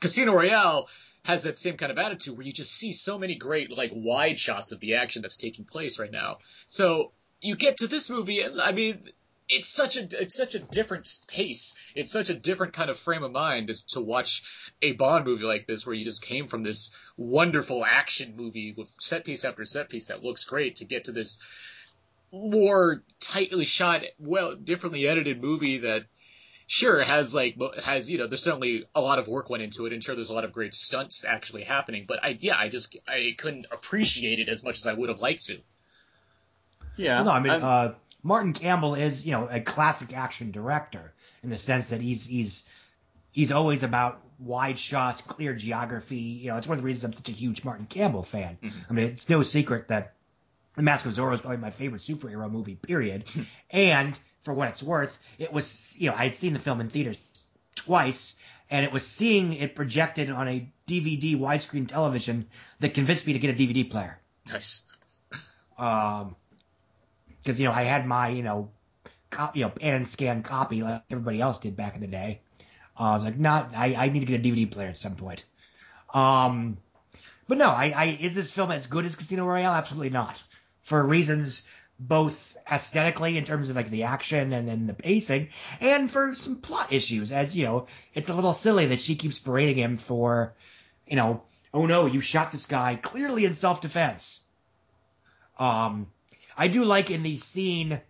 Casino 0.00 0.32
Royale 0.32 0.88
has 1.24 1.42
that 1.42 1.58
same 1.58 1.76
kind 1.76 1.92
of 1.92 1.98
attitude 1.98 2.36
where 2.36 2.46
you 2.46 2.52
just 2.52 2.72
see 2.72 2.92
so 2.92 3.18
many 3.18 3.34
great 3.34 3.76
like 3.76 3.92
wide 3.94 4.38
shots 4.38 4.72
of 4.72 4.80
the 4.80 4.94
action 4.94 5.22
that's 5.22 5.36
taking 5.36 5.64
place 5.64 5.98
right 5.98 6.10
now. 6.10 6.38
So 6.66 7.12
you 7.40 7.56
get 7.56 7.78
to 7.78 7.86
this 7.86 8.10
movie 8.10 8.40
and 8.40 8.60
I 8.60 8.72
mean 8.72 9.10
it's 9.48 9.68
such 9.68 9.96
a 9.96 10.06
it's 10.22 10.36
such 10.36 10.54
a 10.54 10.60
different 10.60 11.08
pace. 11.28 11.74
It's 11.94 12.12
such 12.12 12.30
a 12.30 12.34
different 12.34 12.72
kind 12.72 12.88
of 12.88 12.98
frame 12.98 13.24
of 13.24 13.32
mind 13.32 13.68
to 13.88 14.00
watch 14.00 14.42
a 14.80 14.92
Bond 14.92 15.24
movie 15.24 15.44
like 15.44 15.66
this 15.66 15.86
where 15.86 15.94
you 15.94 16.04
just 16.04 16.22
came 16.22 16.46
from 16.46 16.62
this 16.62 16.90
wonderful 17.16 17.84
action 17.84 18.36
movie 18.36 18.74
with 18.76 18.88
set 19.00 19.24
piece 19.24 19.44
after 19.44 19.64
set 19.64 19.90
piece 19.90 20.06
that 20.06 20.22
looks 20.22 20.44
great 20.44 20.76
to 20.76 20.84
get 20.84 21.04
to 21.04 21.12
this 21.12 21.42
more 22.32 23.02
tightly 23.18 23.64
shot, 23.64 24.04
well, 24.18 24.54
differently 24.54 25.08
edited 25.08 25.42
movie 25.42 25.78
that 25.78 26.04
sure 26.72 27.02
has 27.02 27.34
like 27.34 27.56
has 27.82 28.08
you 28.08 28.16
know 28.16 28.28
there's 28.28 28.44
certainly 28.44 28.84
a 28.94 29.00
lot 29.00 29.18
of 29.18 29.26
work 29.26 29.50
went 29.50 29.60
into 29.60 29.86
it 29.86 29.92
and 29.92 30.04
sure 30.04 30.14
there's 30.14 30.30
a 30.30 30.34
lot 30.34 30.44
of 30.44 30.52
great 30.52 30.72
stunts 30.72 31.24
actually 31.24 31.64
happening 31.64 32.04
but 32.06 32.22
i 32.22 32.28
yeah 32.40 32.56
i 32.56 32.68
just 32.68 32.96
i 33.08 33.34
couldn't 33.36 33.66
appreciate 33.72 34.38
it 34.38 34.48
as 34.48 34.62
much 34.62 34.76
as 34.76 34.86
i 34.86 34.92
would 34.92 35.08
have 35.08 35.18
liked 35.18 35.42
to 35.42 35.58
Yeah. 36.96 37.22
no, 37.24 37.32
I 37.32 37.40
mean, 37.40 37.50
I'm- 37.52 37.64
uh, 37.64 37.92
Martin 38.22 38.52
Campbell 38.52 38.94
is, 38.94 39.24
you 39.26 39.32
know, 39.32 39.48
a 39.50 39.60
classic 39.60 40.16
action 40.16 40.50
director 40.52 41.12
in 41.42 41.50
the 41.50 41.58
sense 41.58 41.88
that 41.88 42.00
he's 42.00 42.24
he's 42.26 42.64
he's 43.32 43.50
always 43.50 43.82
about 43.82 44.20
wide 44.38 44.78
shots, 44.78 45.22
clear 45.22 45.54
geography. 45.54 46.16
You 46.42 46.50
know, 46.50 46.58
it's 46.58 46.66
one 46.68 46.76
of 46.78 46.82
the 46.82 46.86
reasons 46.86 47.04
I'm 47.04 47.14
such 47.14 47.30
a 47.30 47.32
huge 47.32 47.64
Martin 47.64 47.86
Campbell 47.86 48.22
fan. 48.22 48.58
I 48.88 48.92
mean, 48.92 49.06
it's 49.06 49.28
no 49.28 49.42
secret 49.42 49.88
that 49.88 50.12
The 50.80 50.84
Mask 50.84 51.04
of 51.04 51.12
Zorro 51.12 51.34
is 51.34 51.42
probably 51.42 51.58
my 51.58 51.72
favorite 51.72 52.00
superhero 52.00 52.50
movie, 52.50 52.74
period. 52.74 53.28
and 53.70 54.18
for 54.44 54.54
what 54.54 54.70
it's 54.70 54.82
worth, 54.82 55.18
it 55.38 55.52
was, 55.52 55.94
you 55.98 56.08
know, 56.08 56.16
I 56.16 56.24
had 56.24 56.34
seen 56.34 56.54
the 56.54 56.58
film 56.58 56.80
in 56.80 56.88
theaters 56.88 57.18
twice, 57.74 58.40
and 58.70 58.86
it 58.86 58.90
was 58.90 59.06
seeing 59.06 59.52
it 59.52 59.74
projected 59.74 60.30
on 60.30 60.48
a 60.48 60.72
DVD 60.88 61.38
widescreen 61.38 61.86
television 61.86 62.46
that 62.78 62.94
convinced 62.94 63.26
me 63.26 63.34
to 63.34 63.38
get 63.38 63.54
a 63.54 63.58
DVD 63.58 63.90
player. 63.90 64.18
nice 64.50 64.82
Um, 65.76 66.34
because 67.42 67.60
you 67.60 67.66
know 67.66 67.74
I 67.74 67.82
had 67.82 68.06
my 68.06 68.30
you 68.30 68.42
know, 68.42 68.70
cop, 69.28 69.56
you 69.56 69.64
know, 69.64 69.68
pan 69.68 69.96
and 69.96 70.06
scan 70.06 70.42
copy 70.42 70.82
like 70.82 71.02
everybody 71.10 71.42
else 71.42 71.58
did 71.58 71.76
back 71.76 71.94
in 71.94 72.00
the 72.00 72.06
day. 72.06 72.40
Uh, 72.98 73.02
I 73.02 73.16
was 73.16 73.24
like, 73.26 73.38
not, 73.38 73.72
I, 73.76 73.96
I 73.96 74.08
need 74.08 74.20
to 74.20 74.24
get 74.24 74.40
a 74.40 74.42
DVD 74.42 74.70
player 74.70 74.88
at 74.88 74.96
some 74.96 75.16
point. 75.16 75.44
Um, 76.14 76.78
but 77.48 77.58
no, 77.58 77.68
I, 77.68 77.92
I 77.94 78.04
is 78.18 78.34
this 78.34 78.50
film 78.50 78.70
as 78.70 78.86
good 78.86 79.04
as 79.04 79.14
Casino 79.14 79.44
Royale? 79.44 79.72
Absolutely 79.72 80.08
not. 80.08 80.42
For 80.82 81.02
reasons 81.04 81.66
both 82.00 82.56
aesthetically 82.70 83.36
in 83.36 83.44
terms 83.44 83.68
of 83.68 83.76
like 83.76 83.90
the 83.90 84.04
action 84.04 84.52
and 84.52 84.66
then 84.66 84.86
the 84.86 84.94
pacing, 84.94 85.48
and 85.80 86.10
for 86.10 86.34
some 86.34 86.56
plot 86.60 86.92
issues. 86.92 87.30
As 87.30 87.56
you 87.56 87.64
know, 87.66 87.86
it's 88.14 88.30
a 88.30 88.34
little 88.34 88.54
silly 88.54 88.86
that 88.86 89.02
she 89.02 89.16
keeps 89.16 89.38
berating 89.38 89.76
him 89.76 89.96
for, 89.98 90.54
you 91.06 91.16
know, 91.16 91.42
oh 91.74 91.86
no, 91.86 92.06
you 92.06 92.20
shot 92.20 92.52
this 92.52 92.66
guy 92.66 92.96
clearly 92.96 93.44
in 93.44 93.54
self 93.54 93.82
defense. 93.82 94.40
Um, 95.58 96.06
I 96.56 96.68
do 96.68 96.84
like 96.84 97.10
in 97.10 97.22
the 97.22 97.36
scene, 97.36 98.00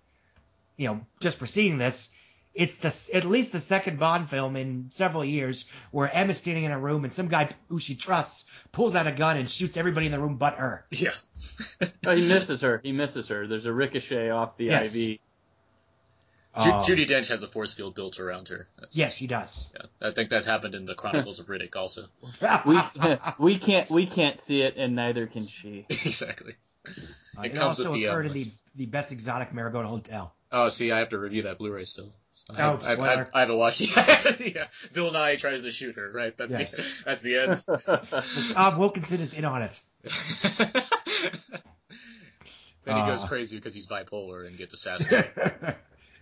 you 0.77 0.89
know, 0.89 1.01
just 1.21 1.39
preceding 1.39 1.79
this, 1.79 2.13
it's 2.61 2.77
the 2.77 3.17
at 3.17 3.25
least 3.25 3.53
the 3.53 3.61
second 3.61 3.99
Bond 3.99 4.29
film 4.29 4.55
in 4.57 4.87
several 4.91 5.25
years 5.25 5.69
where 5.91 6.11
M 6.15 6.31
is 6.31 6.39
standing 6.39 6.65
in 6.65 6.71
a 6.73 6.79
room 6.79 7.05
and 7.05 7.13
some 7.13 7.29
guy 7.29 7.49
who 7.69 7.79
she 7.81 7.95
trusts 7.95 8.45
pulls 8.73 8.95
out 8.95 9.07
a 9.07 9.13
gun 9.13 9.37
and 9.37 9.51
shoots 9.51 9.77
everybody 9.77 10.07
in 10.07 10.13
the 10.13 10.21
room 10.21 10.37
but 10.37 10.55
her. 10.55 10.85
yeah 10.91 11.13
oh, 12.07 12.15
he 12.15 12.27
misses 12.29 12.61
her. 12.61 12.81
He 12.83 12.93
misses 12.93 13.29
her. 13.29 13.47
There's 13.47 13.67
a 13.67 13.73
ricochet 13.73 14.31
off 14.31 14.57
the 14.57 14.67
Yes. 14.67 14.95
IV. 14.95 15.19
Ju- 16.61 16.73
Um, 16.73 16.83
Judi 16.83 17.07
Dench 17.07 17.29
has 17.29 17.45
a 17.45 17.49
force 17.49 17.73
field 17.73 17.95
built 17.95 18.19
around 18.19 18.49
her 18.49 18.67
That's- 18.77 18.97
Yes, 18.97 19.15
she 19.15 19.29
does. 19.29 19.73
yeah, 19.75 20.09
i 20.09 20.11
think 20.13 20.31
that 20.31 20.45
happened 20.47 20.75
in 20.75 20.85
the 20.85 20.97
chronicles 20.97 21.39
of 21.39 21.47
riddick 21.47 21.77
also 21.77 22.07
We 22.67 22.81
we 23.39 23.59
can't 23.59 23.89
we 23.89 24.07
can't 24.07 24.39
see 24.41 24.63
it, 24.63 24.75
and 24.77 24.97
neither 24.97 25.27
can 25.29 25.47
she. 25.47 25.87
exactly 25.89 26.55
Uh, 26.87 27.43
it 27.43 27.53
it 27.53 27.55
comes 27.55 27.79
also 27.79 27.93
with 27.93 28.01
the 28.01 28.07
occurred 28.07 28.27
in 28.27 28.33
the, 28.33 28.47
the 28.75 28.87
best 28.87 29.13
exotic 29.13 29.55
Marigold 29.55 29.87
Hotel. 29.87 30.35
oh 30.51 30.69
see 30.71 30.91
i 30.91 30.99
have 30.99 31.11
to 31.11 31.19
review 31.19 31.43
that 31.43 31.59
blu-ray 31.59 31.85
still 31.85 32.13
So 32.33 32.55
I, 32.57 32.63
Oh, 32.63 32.79
I, 32.85 32.95
I, 32.95 33.27
I, 33.35 33.41
haven't 33.41 33.57
watched 33.59 33.81
it 33.81 33.97
yet. 33.97 34.41
yeah. 34.55 34.67
Bill 34.95 35.11
Nighy 35.13 35.39
tries 35.39 35.65
to 35.65 35.71
shoot 35.71 35.97
her, 35.97 36.13
right? 36.13 36.37
That's 36.37 36.53
Yes. 36.53 36.73
the 36.77 36.85
that's 37.05 37.23
the 37.23 37.37
end. 37.37 38.51
Tom 38.55 38.79
Wilkinson 38.79 39.21
is 39.21 39.35
in 39.35 39.45
on 39.45 39.63
it. 39.63 39.81
then 42.85 42.97
he 42.97 43.03
goes 43.03 43.25
Uh. 43.25 43.29
crazy 43.29 43.57
because 43.57 43.75
he's 43.75 43.87
bipolar 43.87 44.47
and 44.47 44.57
gets 44.57 44.75
assassinated. 44.75 45.31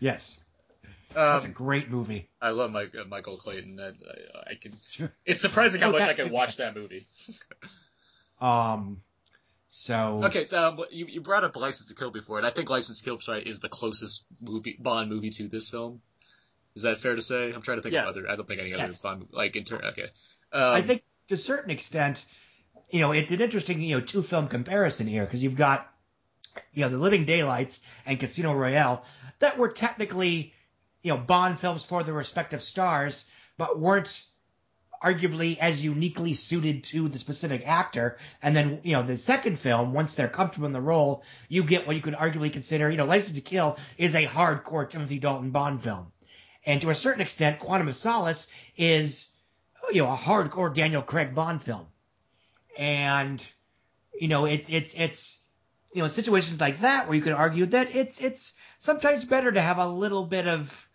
yes, 0.01 0.41
that's 1.15 1.45
a 1.45 1.49
um, 1.49 1.53
great 1.53 1.91
movie. 1.91 2.29
I 2.41 2.51
love 2.51 2.71
Mike, 2.73 2.95
uh, 2.99 3.05
Michael 3.05 3.37
Clayton. 3.37 3.77
That 3.77 3.95
I, 4.47 4.51
I 4.53 4.55
can. 4.55 4.73
It's 5.25 5.41
surprising 5.41 5.81
how 5.81 5.89
Oh, 5.89 5.93
much 5.93 6.01
that- 6.03 6.11
I 6.11 6.15
can 6.15 6.31
watch 6.33 6.57
that 6.57 6.75
movie. 6.75 7.07
Um, 8.41 9.03
so 9.69 10.23
Okay, 10.25 10.45
so 10.45 10.69
um, 10.69 10.81
you 10.91 11.07
you 11.07 11.21
brought 11.21 11.45
up 11.45 11.55
License 11.57 11.89
to 11.89 11.95
Kill 11.95 12.11
before, 12.11 12.39
and 12.39 12.47
I 12.47 12.51
think 12.51 12.71
License 12.71 12.99
to 12.99 13.05
Kill 13.05 13.19
right 13.29 13.47
is 13.47 13.61
the 13.61 13.69
closest 13.69 14.25
movie 14.41 14.77
Bond 14.79 15.11
movie 15.11 15.31
to 15.31 15.49
this 15.49 15.69
film. 15.71 16.01
Is 16.75 16.83
that 16.83 16.99
fair 16.99 17.15
to 17.15 17.23
say? 17.23 17.53
I'm 17.53 17.63
trying 17.63 17.79
to 17.79 17.83
think 17.83 17.93
Yes. 17.95 18.11
of 18.11 18.17
other. 18.17 18.31
I 18.31 18.37
don't 18.37 18.47
think 18.47 18.61
any 18.61 18.71
Yes. 18.71 19.05
other 19.05 19.17
Bond 19.17 19.29
like 19.33 19.57
in 19.57 19.65
turn. 19.65 19.83
Okay. 19.85 20.07
Um, 20.53 20.63
I 20.75 20.83
think 20.83 21.03
to 21.29 21.35
a 21.35 21.39
certain 21.39 21.71
extent, 21.71 22.25
you 22.91 23.01
know, 23.01 23.13
it's 23.13 23.31
an 23.31 23.41
interesting, 23.41 23.83
you 23.83 23.99
know, 23.99 24.05
two 24.05 24.23
film 24.23 24.49
comparison 24.49 25.07
here 25.07 25.25
because 25.25 25.43
you've 25.43 25.57
got 25.57 25.91
you 26.73 26.83
know, 26.83 26.89
The 26.89 26.99
Living 26.99 27.25
Daylights 27.25 27.85
and 28.07 28.19
Casino 28.19 28.53
Royale 28.55 29.05
that 29.39 29.59
were 29.59 29.69
technically, 29.69 30.55
you 31.03 31.13
know, 31.13 31.19
Bond 31.19 31.61
films 31.61 31.85
for 31.85 32.03
their 32.03 32.15
respective 32.15 32.63
stars, 32.63 33.31
but 33.57 33.79
weren't 33.79 34.23
arguably 35.03 35.59
as 35.59 35.85
uniquely 35.85 36.35
suited 36.35 36.85
to 36.85 37.09
the 37.09 37.19
specific 37.19 37.67
actor. 37.67 38.19
And 38.43 38.57
then, 38.57 38.81
you 38.83 38.93
know, 38.93 39.03
the 39.03 39.19
second 39.19 39.59
film, 39.59 39.93
once 39.93 40.15
they're 40.15 40.29
comfortable 40.29 40.67
in 40.67 40.73
the 40.73 40.81
role, 40.81 41.23
you 41.49 41.63
get 41.63 41.87
what 41.87 41.97
you 41.97 42.03
could 42.03 42.15
arguably 42.15 42.53
consider, 42.53 42.91
you 42.91 42.97
know, 42.97 43.07
License 43.07 43.37
to 43.37 43.41
Kill 43.41 43.79
is 43.97 44.15
a 44.15 44.27
hardcore 44.27 44.89
Timothy 44.89 45.19
Dalton 45.19 45.51
Bond 45.51 45.83
film. 45.83 46.13
And 46.67 46.81
to 46.83 46.91
a 46.91 46.95
certain 46.95 47.23
extent, 47.23 47.61
Quantum 47.61 47.89
of 47.89 47.97
Solace 47.97 48.49
is, 48.77 49.31
you 49.93 50.03
know, 50.03 50.11
a 50.11 50.17
hardcore 50.17 50.75
Daniel 50.75 51.03
Craig 51.03 51.35
Bond 51.35 51.63
film. 51.63 51.87
And, 52.77 53.45
you 54.19 54.29
know, 54.29 54.45
it's, 54.45 54.69
it's, 54.69 54.95
it's, 54.95 55.43
you 55.95 56.03
know, 56.03 56.09
situations 56.09 56.61
like 56.61 56.81
that 56.81 57.07
where 57.07 57.17
you 57.17 57.23
could 57.23 57.33
argue 57.33 57.67
that 57.67 57.95
it's, 57.95 58.21
it's 58.21 58.55
sometimes 58.79 59.25
better 59.25 59.51
to 59.51 59.61
have 59.61 59.79
a 59.79 59.89
little 59.89 60.27
bit 60.27 60.47
of, 60.47 60.89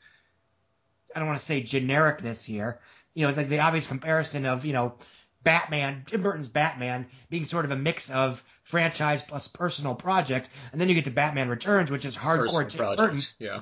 I 1.16 1.20
don't 1.20 1.28
want 1.28 1.40
to 1.40 1.46
say 1.46 1.64
genericness 1.64 2.44
here. 2.46 2.80
You 3.14 3.24
know, 3.24 3.30
it's 3.30 3.38
like 3.38 3.50
the 3.50 3.60
obvious 3.60 3.88
comparison 3.88 4.46
of, 4.46 4.66
you 4.66 4.74
know, 4.74 4.96
Batman, 5.44 6.04
Tim 6.06 6.24
Burton's 6.24 6.48
Batman 6.48 7.08
being 7.30 7.46
sort 7.46 7.66
of 7.66 7.72
a 7.72 7.76
mix 7.76 8.10
of 8.10 8.44
franchise 8.64 9.22
plus 9.24 9.48
personal 9.48 9.94
project. 9.96 10.50
And 10.72 10.80
then 10.80 10.90
you 10.90 10.96
get 10.96 11.06
to 11.06 11.12
Batman 11.12 11.50
Returns, 11.50 11.92
which 11.92 12.06
is 12.06 12.16
hardcore 12.18 12.68
Tim 12.70 12.78
project. 12.78 13.00
Burton, 13.00 13.20
Yeah. 13.40 13.60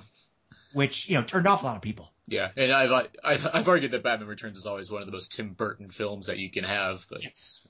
which, 0.73 1.09
you 1.09 1.15
know, 1.15 1.23
turned 1.23 1.47
off 1.47 1.63
a 1.63 1.65
lot 1.65 1.75
of 1.75 1.81
people. 1.81 2.11
Yeah, 2.27 2.49
and 2.55 2.71
I've, 2.71 3.09
I've 3.23 3.47
I've 3.53 3.67
argued 3.67 3.91
that 3.91 4.03
Batman 4.03 4.29
Returns 4.29 4.57
is 4.57 4.65
always 4.65 4.89
one 4.89 5.01
of 5.01 5.05
the 5.07 5.11
most 5.11 5.33
Tim 5.33 5.51
Burton 5.53 5.89
films 5.89 6.27
that 6.27 6.37
you 6.37 6.49
can 6.49 6.63
have, 6.63 7.05
but 7.09 7.23
Yes. 7.23 7.67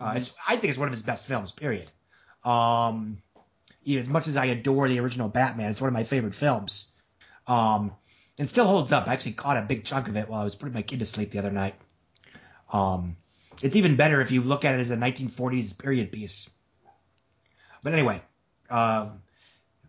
Uh, 0.00 0.14
it's, 0.16 0.32
I 0.48 0.56
think 0.56 0.70
it's 0.70 0.78
one 0.78 0.88
of 0.88 0.92
his 0.92 1.02
best 1.02 1.28
films, 1.28 1.52
period. 1.52 1.88
Um, 2.42 3.22
as 3.88 4.08
much 4.08 4.26
as 4.26 4.36
I 4.36 4.46
adore 4.46 4.88
the 4.88 4.98
original 4.98 5.28
Batman, 5.28 5.70
it's 5.70 5.80
one 5.80 5.86
of 5.88 5.94
my 5.94 6.02
favorite 6.02 6.34
films. 6.34 6.90
Um, 7.46 7.92
and 8.38 8.48
still 8.48 8.66
holds 8.66 8.92
up. 8.92 9.08
I 9.08 9.12
actually 9.12 9.32
caught 9.32 9.56
a 9.56 9.62
big 9.62 9.84
chunk 9.84 10.08
of 10.08 10.16
it 10.16 10.28
while 10.28 10.40
I 10.40 10.44
was 10.44 10.54
putting 10.54 10.74
my 10.74 10.82
kid 10.82 11.00
to 11.00 11.06
sleep 11.06 11.30
the 11.30 11.38
other 11.38 11.50
night. 11.50 11.74
Um, 12.72 13.16
it's 13.62 13.76
even 13.76 13.96
better 13.96 14.20
if 14.20 14.30
you 14.30 14.42
look 14.42 14.64
at 14.64 14.74
it 14.74 14.80
as 14.80 14.90
a 14.90 14.96
1940s 14.96 15.78
period 15.78 16.10
piece. 16.12 16.48
But 17.82 17.92
anyway, 17.92 18.22
um, 18.70 19.22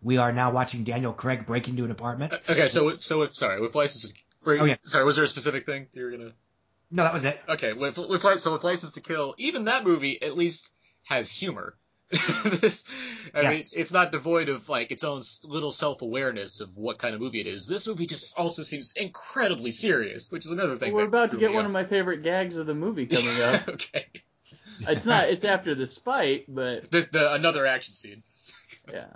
we 0.02 0.18
are 0.18 0.32
now 0.32 0.50
watching 0.50 0.84
Daniel 0.84 1.12
Craig 1.12 1.46
break 1.46 1.68
into 1.68 1.84
an 1.84 1.90
apartment. 1.90 2.34
okay. 2.48 2.66
So 2.66 2.96
so 2.98 3.20
with, 3.20 3.34
sorry 3.34 3.60
with 3.60 3.74
license. 3.74 4.12
Wait, 4.44 4.60
Oh, 4.60 4.64
yeah. 4.64 4.76
Sorry, 4.82 5.04
was 5.04 5.16
there 5.16 5.24
a 5.24 5.28
specific 5.28 5.64
thing 5.64 5.86
you 5.94 6.04
were 6.04 6.10
gonna? 6.10 6.32
No, 6.90 7.02
that 7.04 7.14
was 7.14 7.24
it. 7.24 7.40
Okay, 7.48 7.72
with 7.72 7.96
with 7.98 8.20
so 8.38 8.52
with 8.52 8.62
License 8.62 8.92
to 8.92 9.00
Kill, 9.00 9.34
even 9.38 9.64
that 9.64 9.84
movie 9.84 10.22
at 10.22 10.36
least 10.36 10.70
has 11.04 11.30
humor. 11.30 11.74
this, 12.60 12.84
I 13.34 13.40
Yes. 13.42 13.74
mean, 13.74 13.80
it's 13.82 13.92
not 13.92 14.12
devoid 14.12 14.48
of 14.48 14.68
like 14.68 14.90
its 14.92 15.04
own 15.04 15.22
little 15.44 15.70
self 15.72 16.02
awareness 16.02 16.60
of 16.60 16.76
what 16.76 16.98
kind 16.98 17.14
of 17.14 17.20
movie 17.20 17.40
it 17.40 17.46
is. 17.46 17.66
This 17.66 17.88
movie 17.88 18.06
just 18.06 18.38
also 18.38 18.62
seems 18.62 18.92
incredibly 18.94 19.70
serious, 19.70 20.30
which 20.30 20.44
is 20.44 20.50
another 20.52 20.76
thing. 20.76 20.92
We're 20.94 21.04
about 21.06 21.30
to 21.32 21.38
get 21.38 21.50
one 21.52 21.60
off. 21.64 21.66
of 21.66 21.72
my 21.72 21.84
favorite 21.84 22.22
gags 22.22 22.56
of 22.56 22.66
the 22.66 22.74
movie 22.74 23.06
coming 23.10 23.40
up. 23.42 23.68
okay, 23.68 24.06
it's 24.80 25.06
not. 25.06 25.30
It's 25.30 25.44
after 25.44 25.74
the 25.74 25.86
fight, 25.86 26.44
but 26.48 26.90
the, 26.90 27.08
the 27.10 27.32
another 27.34 27.66
action 27.66 27.94
scene. 27.94 28.22
yeah. 28.92 29.06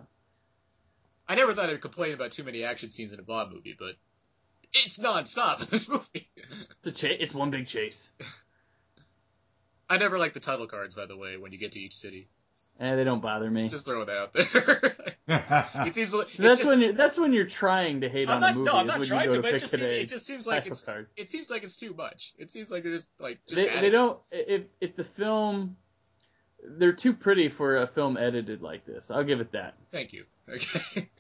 I 1.28 1.34
never 1.34 1.52
thought 1.54 1.68
I'd 1.68 1.80
complain 1.82 2.14
about 2.14 2.32
too 2.32 2.42
many 2.42 2.64
action 2.64 2.90
scenes 2.90 3.12
in 3.12 3.20
a 3.20 3.22
Bond 3.22 3.52
movie, 3.52 3.76
but 3.78 3.94
it's 4.72 4.98
nonstop 4.98 5.60
in 5.60 5.66
this 5.70 5.88
movie. 5.88 6.30
It's 6.82 6.86
a 6.86 6.90
cha- 6.92 7.16
It's 7.20 7.34
one 7.34 7.50
big 7.50 7.66
chase. 7.66 8.10
I 9.90 9.98
never 9.98 10.18
like 10.18 10.32
the 10.32 10.40
title 10.40 10.66
cards, 10.66 10.94
by 10.94 11.06
the 11.06 11.16
way, 11.16 11.36
when 11.36 11.52
you 11.52 11.58
get 11.58 11.72
to 11.72 11.80
each 11.80 11.94
city. 11.96 12.28
Eh, 12.80 12.94
they 12.94 13.02
don't 13.02 13.20
bother 13.20 13.50
me. 13.50 13.68
Just 13.68 13.86
throwing 13.86 14.06
that 14.06 14.16
out 14.16 14.32
there. 14.32 14.94
it 15.86 15.94
seems 15.94 16.14
like 16.14 16.32
So 16.32 16.42
that's 16.44 16.58
just- 16.58 16.68
when 16.68 16.80
you're, 16.80 16.92
that's 16.92 17.18
when 17.18 17.32
you're 17.32 17.46
trying 17.46 18.02
to 18.02 18.08
hate 18.08 18.28
I'm 18.28 18.36
on 18.36 18.40
not, 18.40 18.52
the 18.52 18.58
movie. 18.60 18.70
no, 18.70 18.76
I'm 18.78 18.86
not 18.86 18.98
when 19.00 19.08
trying 19.08 19.24
you 19.24 19.30
go 19.30 19.36
to, 19.36 19.42
but 19.42 19.48
it 19.48 19.52
pick 19.54 19.60
just, 19.62 19.72
seems, 19.72 19.82
a 19.82 20.00
it 20.00 20.06
just 20.06 20.26
seems 20.26 20.46
like 20.46 20.66
it's 20.66 20.84
card. 20.84 21.08
it 21.16 21.28
seems 21.28 21.50
like 21.50 21.64
it's 21.64 21.76
too 21.76 21.92
much. 21.94 22.34
It 22.38 22.50
seems 22.52 22.70
like 22.70 22.84
they're 22.84 22.92
just 22.92 23.10
like 23.18 23.38
just 23.48 23.56
They, 23.56 23.80
they 23.80 23.90
don't. 23.90 24.18
If 24.30 24.62
if 24.80 24.94
the 24.94 25.02
film, 25.02 25.76
they're 26.64 26.92
too 26.92 27.14
pretty 27.14 27.48
for 27.48 27.78
a 27.78 27.86
film 27.88 28.16
edited 28.16 28.62
like 28.62 28.86
this. 28.86 29.10
I'll 29.10 29.24
give 29.24 29.40
it 29.40 29.50
that. 29.52 29.74
Thank 29.90 30.12
you. 30.12 30.24
Okay. 30.48 31.08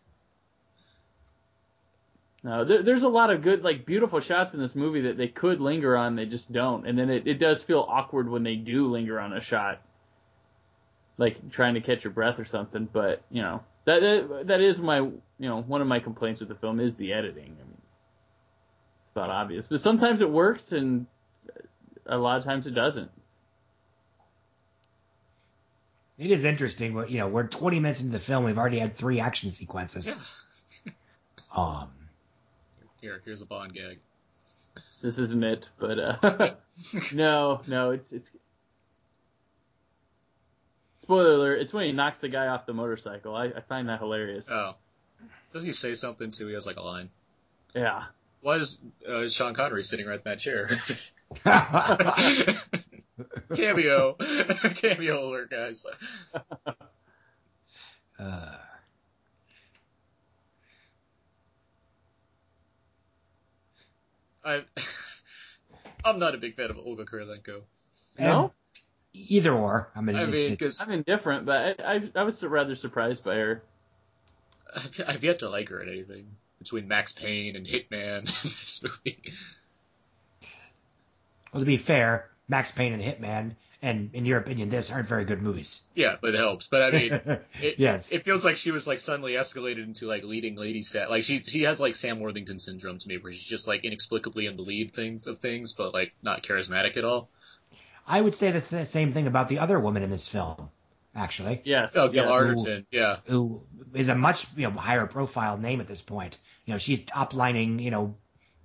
No, 2.44 2.64
there, 2.64 2.84
there's 2.84 3.02
a 3.02 3.08
lot 3.08 3.30
of 3.30 3.42
good, 3.42 3.64
like 3.64 3.84
beautiful 3.84 4.20
shots 4.20 4.54
in 4.54 4.60
this 4.60 4.76
movie 4.76 5.00
that 5.02 5.16
they 5.16 5.26
could 5.26 5.60
linger 5.60 5.96
on. 5.96 6.14
They 6.14 6.24
just 6.24 6.52
don't, 6.52 6.86
and 6.86 6.96
then 6.96 7.10
it, 7.10 7.26
it 7.26 7.40
does 7.40 7.64
feel 7.64 7.84
awkward 7.88 8.28
when 8.30 8.44
they 8.44 8.54
do 8.54 8.86
linger 8.86 9.18
on 9.18 9.32
a 9.32 9.40
shot, 9.40 9.82
like 11.18 11.50
trying 11.50 11.74
to 11.74 11.80
catch 11.80 12.04
your 12.04 12.12
breath 12.12 12.38
or 12.38 12.44
something. 12.46 12.88
But 12.90 13.22
you 13.30 13.42
know 13.42 13.62
that 13.84 14.00
that, 14.00 14.46
that 14.46 14.60
is 14.60 14.80
my 14.80 14.98
you 14.98 15.20
know 15.38 15.60
one 15.60 15.82
of 15.82 15.86
my 15.86 16.00
complaints 16.00 16.40
with 16.40 16.48
the 16.48 16.54
film 16.54 16.80
is 16.80 16.96
the 16.96 17.12
editing. 17.12 17.56
I 17.60 17.64
mean, 17.64 17.82
it's 19.02 19.10
about 19.10 19.28
obvious, 19.30 19.66
but 19.66 19.80
sometimes 19.80 20.22
it 20.22 20.30
works, 20.30 20.72
and 20.72 21.06
a 22.06 22.16
lot 22.16 22.38
of 22.38 22.44
times 22.44 22.66
it 22.66 22.74
doesn't. 22.74 23.10
It 26.18 26.32
is 26.32 26.44
interesting. 26.44 26.94
but, 26.94 27.10
You 27.10 27.18
know, 27.18 27.28
we're 27.28 27.46
20 27.46 27.78
minutes 27.78 28.00
into 28.00 28.12
the 28.12 28.18
film. 28.18 28.42
We've 28.44 28.58
already 28.58 28.80
had 28.80 28.96
three 28.96 29.20
action 29.20 29.50
sequences. 29.50 30.14
Um, 31.50 31.88
Here, 33.00 33.22
here's 33.24 33.40
a 33.40 33.46
Bond 33.46 33.72
gag. 33.72 33.98
This 35.00 35.18
isn't 35.18 35.42
it, 35.42 35.68
but 35.78 35.98
uh, 35.98 36.54
no, 37.12 37.62
no, 37.66 37.90
it's 37.92 38.12
it's. 38.12 38.30
Spoiler 40.98 41.32
alert! 41.34 41.60
It's 41.60 41.72
when 41.72 41.86
he 41.86 41.92
knocks 41.92 42.20
the 42.20 42.28
guy 42.28 42.48
off 42.48 42.66
the 42.66 42.74
motorcycle. 42.74 43.34
I, 43.34 43.46
I 43.46 43.60
find 43.60 43.88
that 43.88 44.00
hilarious. 44.00 44.48
Oh, 44.50 44.74
doesn't 45.52 45.66
he 45.66 45.72
say 45.72 45.94
something 45.94 46.30
too? 46.32 46.48
He 46.48 46.54
has 46.54 46.66
like 46.66 46.76
a 46.76 46.82
line. 46.82 47.10
yeah, 47.74 48.04
Why 48.40 48.56
is 48.56 48.78
uh, 49.08 49.28
Sean 49.28 49.54
Connery 49.54 49.84
sitting 49.84 50.06
right 50.06 50.18
in 50.18 50.22
that 50.24 50.38
chair? 50.38 50.68
Cameo, 53.56 54.14
cameo 54.74 55.28
alert, 55.28 55.50
guys. 55.50 55.84
uh, 58.18 58.56
I, 64.44 64.64
I'm 66.04 66.18
not 66.18 66.34
a 66.34 66.38
big 66.38 66.56
fan 66.56 66.70
of 66.70 66.78
Olga 66.78 67.04
Kurylenko. 67.04 67.62
no, 68.18 68.52
either 69.28 69.52
or. 69.52 69.90
I 69.94 70.00
mean, 70.00 70.16
I 70.16 70.22
it's, 70.24 70.32
mean, 70.32 70.52
it's, 70.52 70.62
'cause- 70.62 70.80
I'm 70.80 70.90
indifferent, 70.92 71.46
but 71.46 71.80
I, 71.80 71.94
I 71.96 72.10
I 72.14 72.22
was 72.22 72.42
rather 72.42 72.74
surprised 72.74 73.24
by 73.24 73.34
her. 73.36 73.62
I've, 74.74 75.00
I've 75.06 75.24
yet 75.24 75.38
to 75.40 75.48
like 75.48 75.68
her 75.70 75.80
in 75.82 75.88
anything 75.88 76.26
between 76.58 76.88
Max 76.88 77.12
Payne 77.12 77.56
and 77.56 77.66
Hitman 77.66 78.18
in 78.18 78.24
this 78.24 78.82
movie. 78.82 79.22
well, 81.52 81.60
to 81.60 81.66
be 81.66 81.76
fair, 81.76 82.28
Max 82.48 82.70
Payne 82.70 82.92
and 82.92 83.02
Hitman, 83.02 83.54
and 83.80 84.10
in 84.12 84.26
your 84.26 84.38
opinion, 84.38 84.68
this 84.70 84.90
aren't 84.90 85.08
very 85.08 85.24
good 85.24 85.40
movies. 85.40 85.82
Yeah, 85.94 86.16
but 86.20 86.34
it 86.34 86.38
helps. 86.38 86.66
But 86.66 86.82
I 86.82 86.90
mean, 86.90 87.12
it, 87.62 87.76
yes. 87.78 88.10
it 88.10 88.24
feels 88.24 88.44
like 88.44 88.56
she 88.56 88.70
was 88.72 88.86
like 88.86 88.98
suddenly 88.98 89.32
escalated 89.34 89.84
into 89.84 90.06
like 90.06 90.24
leading 90.24 90.56
lady 90.56 90.82
stat. 90.82 91.10
Like 91.10 91.22
she 91.22 91.40
she 91.40 91.62
has 91.62 91.80
like 91.80 91.94
Sam 91.94 92.20
Worthington 92.20 92.58
syndrome 92.58 92.98
to 92.98 93.08
me, 93.08 93.18
where 93.18 93.32
she's 93.32 93.44
just 93.44 93.68
like 93.68 93.84
inexplicably 93.84 94.46
in 94.46 94.56
the 94.56 94.62
lead 94.62 94.90
things 94.90 95.26
of 95.26 95.38
things, 95.38 95.72
but 95.74 95.94
like 95.94 96.12
not 96.22 96.42
charismatic 96.42 96.96
at 96.96 97.04
all. 97.04 97.28
I 98.08 98.20
would 98.20 98.34
say 98.34 98.50
the 98.50 98.60
th- 98.60 98.88
same 98.88 99.12
thing 99.12 99.26
about 99.26 99.48
the 99.48 99.58
other 99.58 99.78
woman 99.78 100.02
in 100.02 100.10
this 100.10 100.26
film, 100.26 100.70
actually, 101.14 101.60
Yes. 101.64 101.94
Oh, 101.96 102.08
Gil 102.08 102.24
yes. 102.24 102.32
Arterton, 102.32 102.86
yeah. 102.90 103.16
who 103.26 103.62
is 103.94 104.08
a 104.08 104.14
much 104.14 104.46
you 104.56 104.68
know 104.68 104.70
higher 104.70 105.06
profile 105.06 105.58
name 105.58 105.80
at 105.80 105.88
this 105.88 106.00
point. 106.00 106.38
You 106.64 106.72
know, 106.72 106.78
she's 106.78 107.04
top 107.04 107.34
lining, 107.34 107.78
you 107.78 107.90
know, 107.90 108.16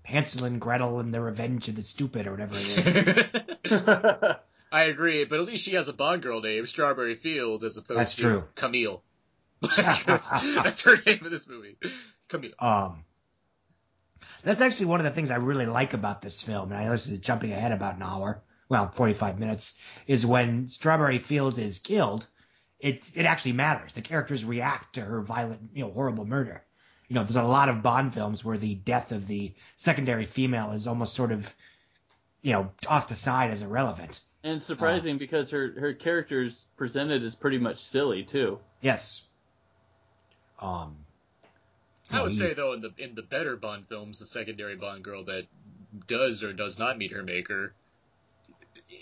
Hansel 0.03 0.45
and 0.45 0.59
Gretel 0.59 0.99
and 0.99 1.13
the 1.13 1.21
Revenge 1.21 1.67
of 1.67 1.75
the 1.75 1.83
Stupid 1.83 2.27
or 2.27 2.31
whatever 2.31 2.53
it 2.55 3.61
is. 3.65 3.81
I 4.71 4.85
agree, 4.85 5.25
but 5.25 5.39
at 5.39 5.45
least 5.45 5.63
she 5.63 5.75
has 5.75 5.87
a 5.87 5.93
Bond 5.93 6.23
girl 6.23 6.41
name, 6.41 6.65
Strawberry 6.65 7.15
Fields, 7.15 7.63
as 7.63 7.77
opposed 7.77 7.99
That's 7.99 8.15
to 8.15 8.21
true. 8.21 8.43
Camille. 8.55 9.03
that's, 9.77 10.03
that's 10.05 10.81
her 10.83 10.97
name 11.05 11.19
in 11.23 11.31
this 11.31 11.47
movie, 11.47 11.77
Camille. 12.27 12.51
Um, 12.59 13.05
that's 14.43 14.61
actually 14.61 14.87
one 14.87 14.99
of 14.99 15.05
the 15.05 15.11
things 15.11 15.31
I 15.31 15.35
really 15.35 15.67
like 15.67 15.93
about 15.93 16.21
this 16.21 16.41
film, 16.41 16.71
and 16.71 16.79
I 16.81 16.85
know 16.85 16.91
this 16.91 17.07
is 17.07 17.19
jumping 17.19 17.51
ahead 17.51 17.71
about 17.71 17.95
an 17.95 18.01
hour, 18.01 18.41
well, 18.73 18.91
45 18.91 19.39
minutes, 19.39 19.79
is 20.07 20.25
when 20.25 20.67
Strawberry 20.67 21.19
Fields 21.19 21.57
is 21.59 21.79
killed, 21.79 22.27
it 22.79 23.07
it 23.13 23.25
actually 23.25 23.53
matters. 23.53 23.93
The 23.93 24.01
characters 24.01 24.43
react 24.43 24.95
to 24.95 25.01
her 25.01 25.21
violent, 25.21 25.61
you 25.73 25.85
know, 25.85 25.91
horrible 25.91 26.25
murder. 26.25 26.63
You 27.07 27.15
know, 27.15 27.23
there's 27.23 27.35
a 27.35 27.43
lot 27.43 27.69
of 27.69 27.83
Bond 27.83 28.13
films 28.13 28.43
where 28.43 28.57
the 28.57 28.73
death 28.75 29.11
of 29.11 29.27
the 29.27 29.53
secondary 29.75 30.25
female 30.25 30.71
is 30.71 30.87
almost 30.87 31.13
sort 31.13 31.31
of, 31.31 31.53
you 32.41 32.51
know, 32.53 32.71
tossed 32.81 33.11
aside 33.11 33.51
as 33.51 33.61
irrelevant. 33.61 34.19
and 34.43 34.61
surprising 34.61 35.17
because 35.19 35.51
her 35.51 35.71
her 35.79 35.93
character's 35.93 36.65
presented 36.75 37.23
as 37.23 37.35
pretty 37.35 37.59
much 37.59 37.77
silly 37.79 38.23
too. 38.23 38.59
Yes. 38.81 39.21
Um, 40.59 40.97
I 42.09 42.21
would 42.23 42.31
you- 42.33 42.37
say 42.39 42.53
though, 42.53 42.73
in 42.73 42.81
the 42.81 42.91
in 42.97 43.15
the 43.15 43.21
better 43.21 43.55
Bond 43.55 43.85
films, 43.87 44.19
the 44.19 44.25
secondary 44.25 44.75
Bond 44.75 45.03
girl 45.03 45.23
that 45.25 45.45
does 46.07 46.43
or 46.43 46.53
does 46.53 46.79
not 46.79 46.97
meet 46.97 47.11
her 47.11 47.21
maker 47.23 47.75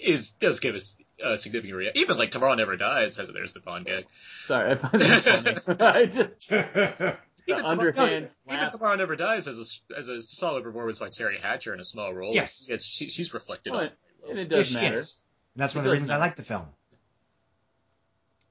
is 0.02 0.32
does 0.34 0.60
give 0.60 0.76
us 0.76 0.98
a 1.24 1.38
significant 1.38 1.78
rea- 1.78 1.92
even 1.96 2.18
like 2.18 2.32
Tomorrow 2.32 2.56
Never 2.56 2.76
Dies 2.78 3.18
has 3.18 3.30
there's 3.30 3.54
the 3.54 3.60
Bond 3.60 3.86
gag. 3.86 4.06
Sorry, 4.46 4.72
I 4.72 4.76
find 4.76 5.02
that 5.02 5.64
funny. 5.64 5.80
I 5.80 6.06
just 6.06 6.50
the 6.50 7.18
Even 7.48 7.64
Tomorrow- 7.64 7.70
underhand 7.70 8.30
Even. 8.50 8.70
Tomorrow 8.70 8.96
Never 8.96 9.16
Dies 9.16 9.46
has 9.46 9.58
a 9.58 9.62
s- 9.62 9.82
as 9.96 10.10
a 10.10 10.22
solid 10.22 10.64
performance 10.64 11.00
by 11.00 11.10
Teri 11.10 11.40
Hatcher 11.40 11.74
in 11.74 11.80
a 11.80 11.84
small 11.84 12.14
role. 12.14 12.34
Yes. 12.34 12.66
Yes, 12.68 12.84
she, 12.84 13.10
she's 13.10 13.34
reflected 13.34 13.72
Well, 13.74 13.82
on. 13.84 13.90
and 14.30 14.40
it 14.40 14.50
does 14.50 14.68
she 14.68 14.76
matter. 14.76 14.96
is. 14.96 15.18
And 15.56 15.62
that's 15.62 15.76
one 15.76 15.82
of 15.82 15.86
the 15.86 15.90
does 15.92 16.00
reasons 16.00 16.10
I 16.12 16.18
like 16.18 16.36
the 16.36 16.44
film. 16.44 16.66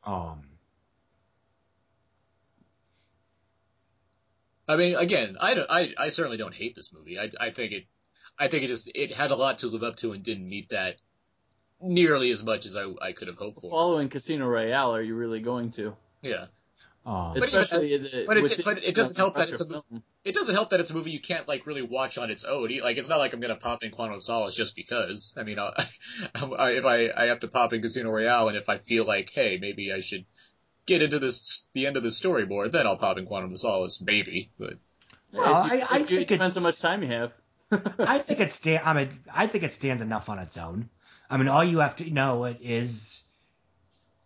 Um, 0.04 0.42
I 4.68 4.76
mean, 4.76 4.94
again, 4.94 5.36
I 5.40 5.54
don't, 5.54 5.68
I, 5.70 5.92
I 5.98 6.08
certainly 6.10 6.36
don't 6.36 6.54
hate 6.54 6.74
this 6.74 6.92
movie. 6.92 7.18
I, 7.18 7.30
I 7.40 7.50
think 7.50 7.72
it, 7.72 7.84
I 8.38 8.48
think 8.48 8.64
it 8.64 8.68
just, 8.68 8.90
it 8.94 9.12
had 9.12 9.30
a 9.30 9.34
lot 9.36 9.58
to 9.58 9.66
live 9.66 9.82
up 9.82 9.96
to 9.96 10.12
and 10.12 10.22
didn't 10.22 10.48
meet 10.48 10.68
that 10.70 10.96
nearly 11.82 12.30
as 12.30 12.42
much 12.42 12.66
as 12.66 12.76
I, 12.76 12.84
I 13.00 13.12
could 13.12 13.28
have 13.28 13.36
hoped 13.36 13.60
for. 13.60 13.70
Following 13.70 14.08
Casino 14.08 14.46
Royale, 14.48 14.94
are 14.94 15.02
you 15.02 15.14
really 15.14 15.40
going 15.40 15.70
to? 15.72 15.94
Yeah. 16.22 16.46
Um, 17.06 17.32
but 17.38 17.48
even- 17.48 17.60
Especially 17.60 17.96
the, 17.96 18.24
but 18.26 18.36
it's- 18.36 18.60
but 18.62 18.84
it 18.84 18.94
doesn't 18.94 19.16
help 19.16 19.36
that 19.36 19.48
it's 19.48 19.60
a- 19.60 19.64
film. 19.66 20.02
It 20.22 20.34
doesn't 20.34 20.54
help 20.54 20.70
that 20.70 20.80
it's 20.80 20.90
a 20.90 20.94
movie 20.94 21.10
you 21.12 21.20
can't 21.20 21.48
like 21.48 21.66
really 21.66 21.80
watch 21.82 22.18
on 22.18 22.30
its 22.30 22.44
own. 22.44 22.68
Like, 22.82 22.98
it's 22.98 23.08
not 23.08 23.16
like 23.18 23.32
I'm 23.32 23.40
gonna 23.40 23.56
pop 23.56 23.82
in 23.82 23.90
Quantum 23.90 24.16
of 24.16 24.22
Solace 24.22 24.54
just 24.54 24.76
because. 24.76 25.32
I 25.36 25.44
mean, 25.44 25.58
I, 25.58 25.72
I, 26.34 26.70
if 26.72 26.84
I, 26.84 27.10
I 27.16 27.24
have 27.26 27.40
to 27.40 27.48
pop 27.48 27.72
in 27.72 27.80
Casino 27.80 28.10
Royale 28.10 28.48
and 28.48 28.56
if 28.58 28.68
I 28.68 28.76
feel 28.78 29.06
like, 29.06 29.30
hey, 29.30 29.56
maybe 29.58 29.92
I 29.92 30.00
should 30.00 30.26
get 30.84 31.00
into 31.00 31.18
this, 31.18 31.66
the 31.72 31.86
end 31.86 31.96
of 31.96 32.02
the 32.02 32.10
story 32.10 32.44
more, 32.46 32.68
then 32.68 32.86
I'll 32.86 32.98
pop 32.98 33.16
in 33.16 33.24
Quantum 33.24 33.52
of 33.52 33.58
Solace, 33.58 34.02
maybe. 34.02 34.50
But 34.58 34.74
Well, 35.32 35.64
It- 35.64 35.72
I- 35.72 35.76
it- 35.76 35.92
I 35.92 35.96
it 36.00 36.06
think 36.06 36.28
depends 36.28 36.56
how 36.56 36.62
much 36.62 36.78
time 36.80 37.02
you 37.02 37.08
have. 37.08 37.32
I 37.98 38.18
think 38.18 38.40
it 38.40 38.52
stand. 38.52 38.82
I 38.84 38.92
mean, 38.92 39.08
I 39.32 39.46
think 39.46 39.64
it 39.64 39.72
stands 39.72 40.02
enough 40.02 40.28
on 40.28 40.38
its 40.38 40.58
own. 40.58 40.90
I 41.30 41.36
mean, 41.36 41.48
all 41.48 41.62
you 41.64 41.78
have 41.78 41.96
to 41.96 42.10
know 42.10 42.44
is 42.44 43.22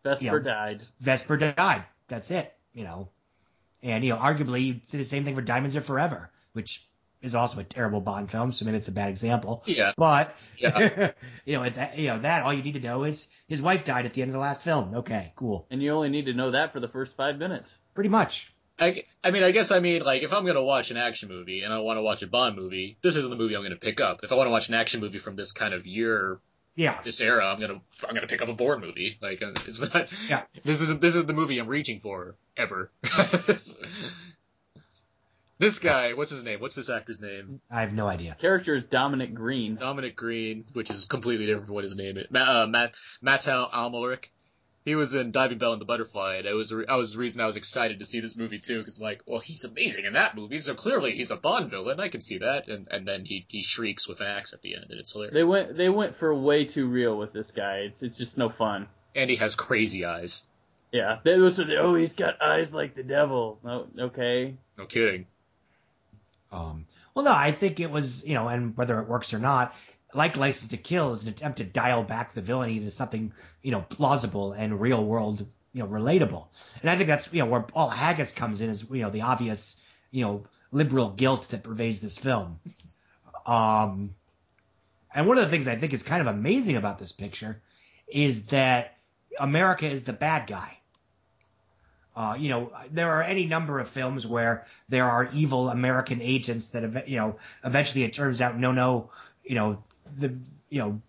Vesper 0.02 0.24
Yeah. 0.24 0.38
died. 0.38 0.82
Vesper 1.00 1.36
died. 1.36 1.84
That's 2.08 2.30
it. 2.30 2.52
You 2.72 2.84
know, 2.84 3.08
and 3.82 4.02
you 4.04 4.10
know, 4.12 4.18
arguably, 4.18 4.64
you 4.64 4.80
say 4.86 4.98
the 4.98 5.04
same 5.04 5.24
thing 5.24 5.34
for 5.34 5.42
Diamonds 5.42 5.76
Are 5.76 5.80
Forever, 5.80 6.30
which 6.54 6.84
is 7.22 7.34
also 7.34 7.60
a 7.60 7.64
terrible 7.64 8.00
Bond 8.00 8.30
film. 8.30 8.52
So 8.52 8.64
maybe 8.64 8.76
it's 8.78 8.88
a 8.88 8.92
bad 8.92 9.08
example. 9.10 9.62
yeah, 9.66 9.92
But 9.96 10.34
Yeah. 10.58 11.12
you 11.44 11.54
know, 11.56 11.64
at 11.64 11.76
that, 11.76 11.98
you 11.98 12.08
know 12.08 12.18
that 12.20 12.42
all 12.42 12.52
you 12.52 12.62
need 12.62 12.74
to 12.74 12.80
know 12.80 13.04
is 13.04 13.28
his 13.46 13.62
wife 13.62 13.84
died 13.84 14.06
at 14.06 14.14
the 14.14 14.22
end 14.22 14.30
of 14.30 14.32
the 14.34 14.40
last 14.40 14.62
film. 14.62 14.94
Okay, 14.94 15.32
cool. 15.36 15.66
And 15.70 15.82
you 15.82 15.92
only 15.92 16.08
need 16.10 16.26
to 16.26 16.34
know 16.34 16.50
that 16.50 16.72
for 16.72 16.80
the 16.80 16.88
first 16.88 17.16
five 17.16 17.38
minutes. 17.38 17.74
Pretty 17.94 18.10
much. 18.10 18.52
I, 18.78 19.04
I 19.22 19.30
mean, 19.30 19.44
I 19.44 19.52
guess 19.52 19.70
I 19.70 19.78
mean, 19.78 20.02
like, 20.02 20.22
if 20.22 20.32
I'm 20.32 20.44
gonna 20.44 20.64
watch 20.64 20.90
an 20.90 20.96
action 20.96 21.28
movie 21.28 21.62
and 21.62 21.72
I 21.72 21.78
want 21.78 21.96
to 21.96 22.02
watch 22.02 22.22
a 22.22 22.26
Bond 22.26 22.56
movie, 22.56 22.98
this 23.02 23.14
isn't 23.16 23.30
the 23.30 23.36
movie 23.36 23.54
I'm 23.56 23.62
gonna 23.62 23.76
pick 23.76 24.00
up. 24.00 24.20
If 24.24 24.32
I 24.32 24.34
want 24.34 24.48
to 24.48 24.50
watch 24.50 24.68
an 24.68 24.74
action 24.74 25.00
movie 25.00 25.18
from 25.20 25.36
this 25.36 25.52
kind 25.52 25.72
of 25.74 25.86
year, 25.86 26.40
Yeah. 26.76 27.00
this 27.04 27.20
era, 27.20 27.46
I'm 27.46 27.60
gonna, 27.60 27.80
I'm 28.08 28.14
gonna 28.14 28.26
pick 28.26 28.42
up 28.42 28.48
a 28.48 28.52
Bourne 28.54 28.80
movie. 28.80 29.16
Like, 29.22 29.42
uh, 29.42 29.52
it's 29.66 29.80
not, 29.94 30.08
Yeah. 30.28 30.42
this 30.64 30.80
isn't, 30.80 31.00
this 31.00 31.14
is 31.14 31.24
the 31.26 31.32
movie 31.32 31.58
I'm 31.58 31.68
reaching 31.68 32.00
for, 32.00 32.34
ever. 32.56 32.90
this 35.58 35.78
guy, 35.78 36.14
what's 36.14 36.30
his 36.30 36.44
name? 36.44 36.60
What's 36.60 36.74
this 36.74 36.90
actor's 36.90 37.20
name? 37.20 37.60
I 37.70 37.80
have 37.82 37.92
no 37.92 38.06
idea. 38.08 38.36
Character 38.40 38.74
is 38.74 38.84
Dominic 38.84 39.34
Green. 39.34 39.76
Dominic 39.76 40.16
Green, 40.16 40.64
which 40.72 40.90
is 40.90 41.04
completely 41.04 41.46
different 41.46 41.66
from 41.66 41.76
what 41.76 41.84
his 41.84 41.96
name 41.96 42.18
is. 42.18 42.26
Matt, 42.30 42.48
uh, 42.48 42.66
Matt, 42.66 42.94
Mathieu 43.22 43.52
Amalric. 43.72 44.26
He 44.84 44.94
was 44.94 45.14
in 45.14 45.30
Diving 45.30 45.56
Bell 45.56 45.72
and 45.72 45.80
the 45.80 45.86
Butterfly, 45.86 46.36
and 46.36 46.46
it 46.46 46.52
was, 46.52 46.74
I 46.88 46.96
was 46.96 47.14
the 47.14 47.18
reason 47.18 47.40
I 47.40 47.46
was 47.46 47.56
excited 47.56 48.00
to 48.00 48.04
see 48.04 48.20
this 48.20 48.36
movie 48.36 48.58
too, 48.58 48.78
because 48.78 48.98
I'm 48.98 49.04
like, 49.04 49.22
well, 49.26 49.40
he's 49.40 49.64
amazing 49.64 50.04
in 50.04 50.12
that 50.12 50.36
movie, 50.36 50.58
so 50.58 50.74
clearly 50.74 51.12
he's 51.12 51.30
a 51.30 51.36
Bond 51.36 51.70
villain, 51.70 52.00
I 52.00 52.10
can 52.10 52.20
see 52.20 52.38
that, 52.38 52.68
and, 52.68 52.86
and 52.90 53.08
then 53.08 53.24
he, 53.24 53.46
he 53.48 53.62
shrieks 53.62 54.06
with 54.06 54.20
an 54.20 54.26
axe 54.26 54.52
at 54.52 54.60
the 54.60 54.74
end, 54.74 54.86
and 54.90 55.00
it's 55.00 55.12
hilarious. 55.12 55.34
They 55.34 55.44
went 55.44 55.76
they 55.76 55.88
went 55.88 56.16
for 56.16 56.34
way 56.34 56.66
too 56.66 56.86
real 56.86 57.16
with 57.16 57.32
this 57.32 57.50
guy. 57.50 57.78
It's 57.78 58.02
it's 58.02 58.18
just 58.18 58.36
no 58.36 58.50
fun. 58.50 58.88
And 59.14 59.30
he 59.30 59.36
has 59.36 59.54
crazy 59.54 60.04
eyes. 60.04 60.44
Yeah, 60.92 61.18
they 61.24 61.38
was 61.38 61.58
oh 61.58 61.94
he's 61.94 62.14
got 62.14 62.42
eyes 62.42 62.74
like 62.74 62.94
the 62.94 63.02
devil. 63.02 63.58
No, 63.64 63.86
okay. 63.98 64.56
No 64.76 64.84
kidding. 64.84 65.26
Um, 66.52 66.86
well, 67.14 67.24
no, 67.24 67.32
I 67.32 67.52
think 67.52 67.80
it 67.80 67.90
was, 67.90 68.24
you 68.24 68.34
know, 68.34 68.48
and 68.48 68.76
whether 68.76 69.00
it 69.00 69.08
works 69.08 69.34
or 69.34 69.38
not, 69.38 69.74
like 70.14 70.36
License 70.36 70.70
to 70.70 70.76
Kill 70.76 71.14
is 71.14 71.22
an 71.22 71.28
attempt 71.28 71.58
to 71.58 71.64
dial 71.64 72.02
back 72.02 72.32
the 72.32 72.40
villainy 72.40 72.80
to 72.80 72.90
something, 72.90 73.32
you 73.62 73.72
know, 73.72 73.80
plausible 73.80 74.52
and 74.52 74.80
real 74.80 75.04
world, 75.04 75.46
you 75.72 75.82
know, 75.82 75.88
relatable. 75.88 76.46
And 76.80 76.90
I 76.90 76.96
think 76.96 77.08
that's, 77.08 77.32
you 77.32 77.40
know, 77.40 77.46
where 77.46 77.62
Paul 77.62 77.90
Haggis 77.90 78.32
comes 78.32 78.60
in 78.60 78.70
is, 78.70 78.88
you 78.90 79.02
know, 79.02 79.10
the 79.10 79.22
obvious, 79.22 79.80
you 80.10 80.22
know, 80.22 80.44
liberal 80.70 81.10
guilt 81.10 81.48
that 81.50 81.62
pervades 81.62 82.00
this 82.00 82.16
film. 82.16 82.60
Um, 83.46 84.14
and 85.14 85.26
one 85.26 85.38
of 85.38 85.44
the 85.44 85.50
things 85.50 85.68
I 85.68 85.76
think 85.76 85.92
is 85.92 86.02
kind 86.02 86.20
of 86.20 86.26
amazing 86.26 86.76
about 86.76 86.98
this 86.98 87.12
picture 87.12 87.60
is 88.08 88.46
that 88.46 88.96
America 89.38 89.86
is 89.86 90.04
the 90.04 90.12
bad 90.12 90.46
guy. 90.46 90.78
Uh, 92.16 92.36
you 92.38 92.48
know, 92.48 92.70
there 92.92 93.10
are 93.10 93.22
any 93.22 93.46
number 93.46 93.80
of 93.80 93.88
films 93.88 94.24
where 94.24 94.66
there 94.88 95.04
are 95.04 95.28
evil 95.32 95.68
American 95.68 96.22
agents 96.22 96.70
that, 96.70 97.08
you 97.08 97.16
know, 97.16 97.36
eventually 97.64 98.04
it 98.04 98.12
turns 98.12 98.40
out, 98.40 98.56
no, 98.56 98.70
no, 98.70 99.10
you 99.44 99.54
know, 99.54 99.82
the, 100.16 100.36
you 100.68 100.78
know, 100.78 101.00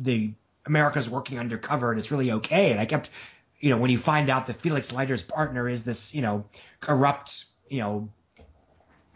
the 0.00 0.32
America's 0.66 1.08
working 1.08 1.38
undercover 1.38 1.90
and 1.90 2.00
it's 2.00 2.10
really 2.10 2.32
okay. 2.32 2.70
And 2.70 2.80
I 2.80 2.86
kept, 2.86 3.10
you 3.58 3.70
know, 3.70 3.78
when 3.78 3.90
you 3.90 3.98
find 3.98 4.30
out 4.30 4.46
that 4.46 4.60
Felix 4.60 4.92
Leiter's 4.92 5.22
partner 5.22 5.68
is 5.68 5.84
this, 5.84 6.14
you 6.14 6.22
know, 6.22 6.44
corrupt, 6.80 7.44
you 7.68 7.80
know, 7.80 8.08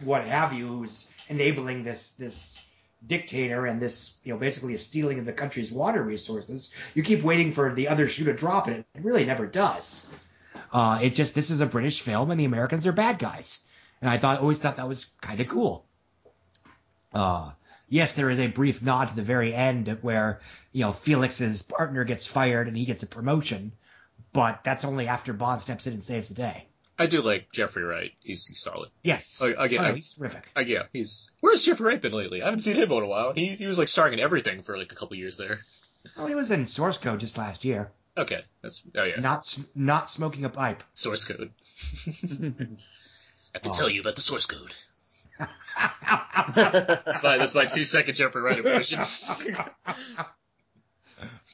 what 0.00 0.24
have 0.24 0.52
you, 0.52 0.66
who's 0.66 1.10
enabling 1.28 1.84
this, 1.84 2.16
this 2.16 2.60
dictator 3.06 3.66
and 3.66 3.80
this, 3.80 4.16
you 4.24 4.32
know, 4.32 4.38
basically 4.38 4.74
a 4.74 4.78
stealing 4.78 5.18
of 5.18 5.24
the 5.24 5.32
country's 5.32 5.70
water 5.70 6.02
resources, 6.02 6.74
you 6.94 7.02
keep 7.02 7.22
waiting 7.22 7.52
for 7.52 7.72
the 7.72 7.88
other 7.88 8.08
shoe 8.08 8.24
to 8.24 8.32
drop 8.32 8.66
and 8.66 8.78
it 8.78 9.04
really 9.04 9.24
never 9.24 9.46
does. 9.46 10.10
Uh, 10.72 10.98
it 11.02 11.14
just 11.14 11.34
this 11.36 11.50
is 11.50 11.60
a 11.60 11.66
British 11.66 12.00
film 12.00 12.30
and 12.30 12.40
the 12.40 12.44
Americans 12.44 12.86
are 12.86 12.92
bad 12.92 13.18
guys, 13.18 13.64
and 14.00 14.10
I 14.10 14.18
thought 14.18 14.40
always 14.40 14.58
thought 14.58 14.76
that 14.76 14.88
was 14.88 15.04
kind 15.20 15.40
of 15.40 15.48
cool. 15.48 15.86
Uh, 17.12 17.52
yes, 17.94 18.14
there 18.14 18.28
is 18.30 18.40
a 18.40 18.48
brief 18.48 18.82
nod 18.82 19.06
to 19.08 19.16
the 19.16 19.22
very 19.22 19.54
end 19.54 19.88
where 20.02 20.40
you 20.72 20.80
know 20.82 20.92
Felix's 20.92 21.62
partner 21.62 22.04
gets 22.04 22.26
fired 22.26 22.66
and 22.68 22.76
he 22.76 22.84
gets 22.84 23.02
a 23.02 23.06
promotion, 23.06 23.72
but 24.32 24.60
that's 24.64 24.84
only 24.84 25.06
after 25.08 25.32
Bond 25.32 25.60
steps 25.60 25.86
in 25.86 25.92
and 25.94 26.02
saves 26.02 26.28
the 26.28 26.34
day. 26.34 26.66
I 26.98 27.06
do 27.06 27.22
like 27.22 27.50
Jeffrey 27.52 27.82
Wright. 27.82 28.12
He's, 28.22 28.46
he's 28.46 28.60
solid. 28.60 28.88
Yes, 29.02 29.40
Oh, 29.42 29.52
again, 29.58 29.80
Oh, 29.80 29.88
I- 29.88 29.94
he's 29.94 30.14
terrific. 30.14 30.44
Uh, 30.56 30.60
yeah, 30.60 30.84
he's, 30.92 31.32
where's 31.40 31.62
Jeffrey 31.62 31.86
Wright 31.86 32.00
been 32.00 32.12
lately? 32.12 32.40
I 32.40 32.44
haven't 32.44 32.60
seen 32.60 32.76
him 32.76 32.90
in 32.92 33.02
a 33.02 33.06
while. 33.06 33.32
He, 33.32 33.46
he 33.48 33.66
was 33.66 33.78
like 33.80 33.88
starring 33.88 34.12
in 34.14 34.20
everything 34.20 34.62
for 34.62 34.76
like 34.78 34.92
a 34.92 34.94
couple 34.94 35.16
years 35.16 35.36
there. 35.36 35.58
Well, 36.16 36.26
he 36.28 36.34
was 36.36 36.50
in 36.52 36.66
Source 36.68 36.98
Code 36.98 37.18
just 37.20 37.36
last 37.38 37.64
year. 37.64 37.90
Okay, 38.16 38.42
that's, 38.62 38.86
oh 38.96 39.02
yeah, 39.02 39.18
Not 39.20 39.58
not 39.74 40.08
smoking 40.08 40.44
a 40.44 40.48
pipe. 40.50 40.84
source 40.94 41.24
code. 41.24 41.50
I 42.22 43.54
have 43.54 43.62
to 43.62 43.70
Oh. 43.70 43.72
tell 43.72 43.88
you 43.88 44.00
about 44.00 44.14
the 44.14 44.20
source 44.20 44.46
code. 44.46 44.72
That's 45.38 47.22
my, 47.22 47.38
that's 47.38 47.54
my 47.54 47.66
two 47.66 47.84
second 47.84 48.16
Jeffrey 48.16 48.42
Wright 48.42 48.58
impression. 48.58 49.00
you 49.46 49.54
can 49.54 49.70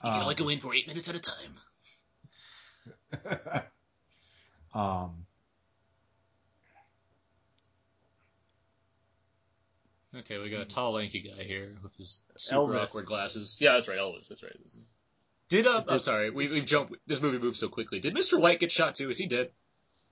Um, 0.03 0.23
only 0.23 0.35
go 0.35 0.49
in 0.49 0.59
for 0.61 0.75
eight 0.75 0.89
minutes 0.89 1.09
at 1.09 1.15
a 1.15 1.21
time. 1.21 1.55
um, 4.75 5.27
Okay, 10.17 10.39
we 10.39 10.51
got 10.51 10.63
a 10.63 10.65
tall, 10.65 10.95
lanky 10.95 11.21
guy 11.21 11.45
here 11.45 11.73
with 11.85 11.95
his 11.97 12.25
super 12.37 12.73
Elvis. 12.75 12.83
awkward 12.83 13.07
glasses. 13.07 13.59
Yeah, 13.61 13.75
that's 13.75 13.87
right, 13.87 13.99
Elvis. 13.99 14.29
That's 14.29 14.43
right. 14.43 14.53
Did 15.49 15.69
uh, 15.69 15.85
I'm 15.87 16.01
sorry, 16.01 16.31
we 16.31 16.49
we've 16.49 16.67
jumped. 16.67 16.97
This 17.07 17.21
movie 17.23 17.39
moves 17.39 17.61
so 17.61 17.69
quickly. 17.69 18.01
Did 18.01 18.17
Mr. 18.17 18.41
White 18.41 18.59
get 18.59 18.73
shot 18.73 18.97
too? 18.97 19.09
Is 19.09 19.19
he 19.19 19.27
dead? 19.27 19.51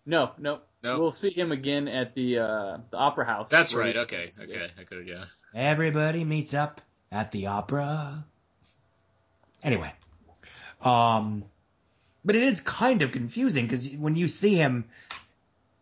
No, 0.06 0.32
no, 0.38 0.60
No? 0.82 0.98
We'll 1.00 1.12
see 1.12 1.30
him 1.30 1.52
again 1.52 1.88
at 1.88 2.14
the 2.14 2.38
uh, 2.38 2.78
the 2.90 2.96
opera 2.96 3.24
house. 3.26 3.48
That's 3.50 3.74
where 3.74 3.84
right. 3.84 3.94
he- 3.94 4.00
Okay, 4.02 4.24
okay, 4.42 4.70
I 4.78 4.84
could 4.84 5.06
yeah. 5.08 5.24
Everybody 5.54 6.24
meets 6.24 6.54
up 6.54 6.80
at 7.10 7.30
the 7.32 7.48
opera. 7.48 8.24
Anyway, 9.62 9.92
um, 10.80 11.44
but 12.24 12.36
it 12.36 12.42
is 12.42 12.60
kind 12.60 13.02
of 13.02 13.10
confusing 13.10 13.64
because 13.66 13.88
when 13.90 14.14
you 14.14 14.28
see 14.28 14.54
him 14.54 14.84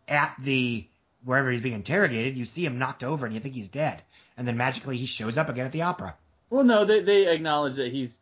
at 0.08 0.34
the 0.40 0.86
wherever 1.24 1.50
he's 1.50 1.60
being 1.60 1.74
interrogated, 1.74 2.34
you 2.36 2.44
see 2.44 2.64
him 2.64 2.78
knocked 2.78 3.04
over 3.04 3.26
and 3.26 3.34
you 3.34 3.40
think 3.40 3.54
he's 3.54 3.68
dead, 3.68 4.02
and 4.36 4.48
then 4.48 4.56
magically 4.56 4.96
he 4.96 5.06
shows 5.06 5.36
up 5.36 5.48
again 5.48 5.66
at 5.66 5.72
the 5.72 5.82
opera. 5.82 6.14
Well, 6.48 6.64
no, 6.64 6.84
they 6.84 7.00
they 7.00 7.28
acknowledge 7.28 7.76
that 7.76 7.92
he's 7.92 8.18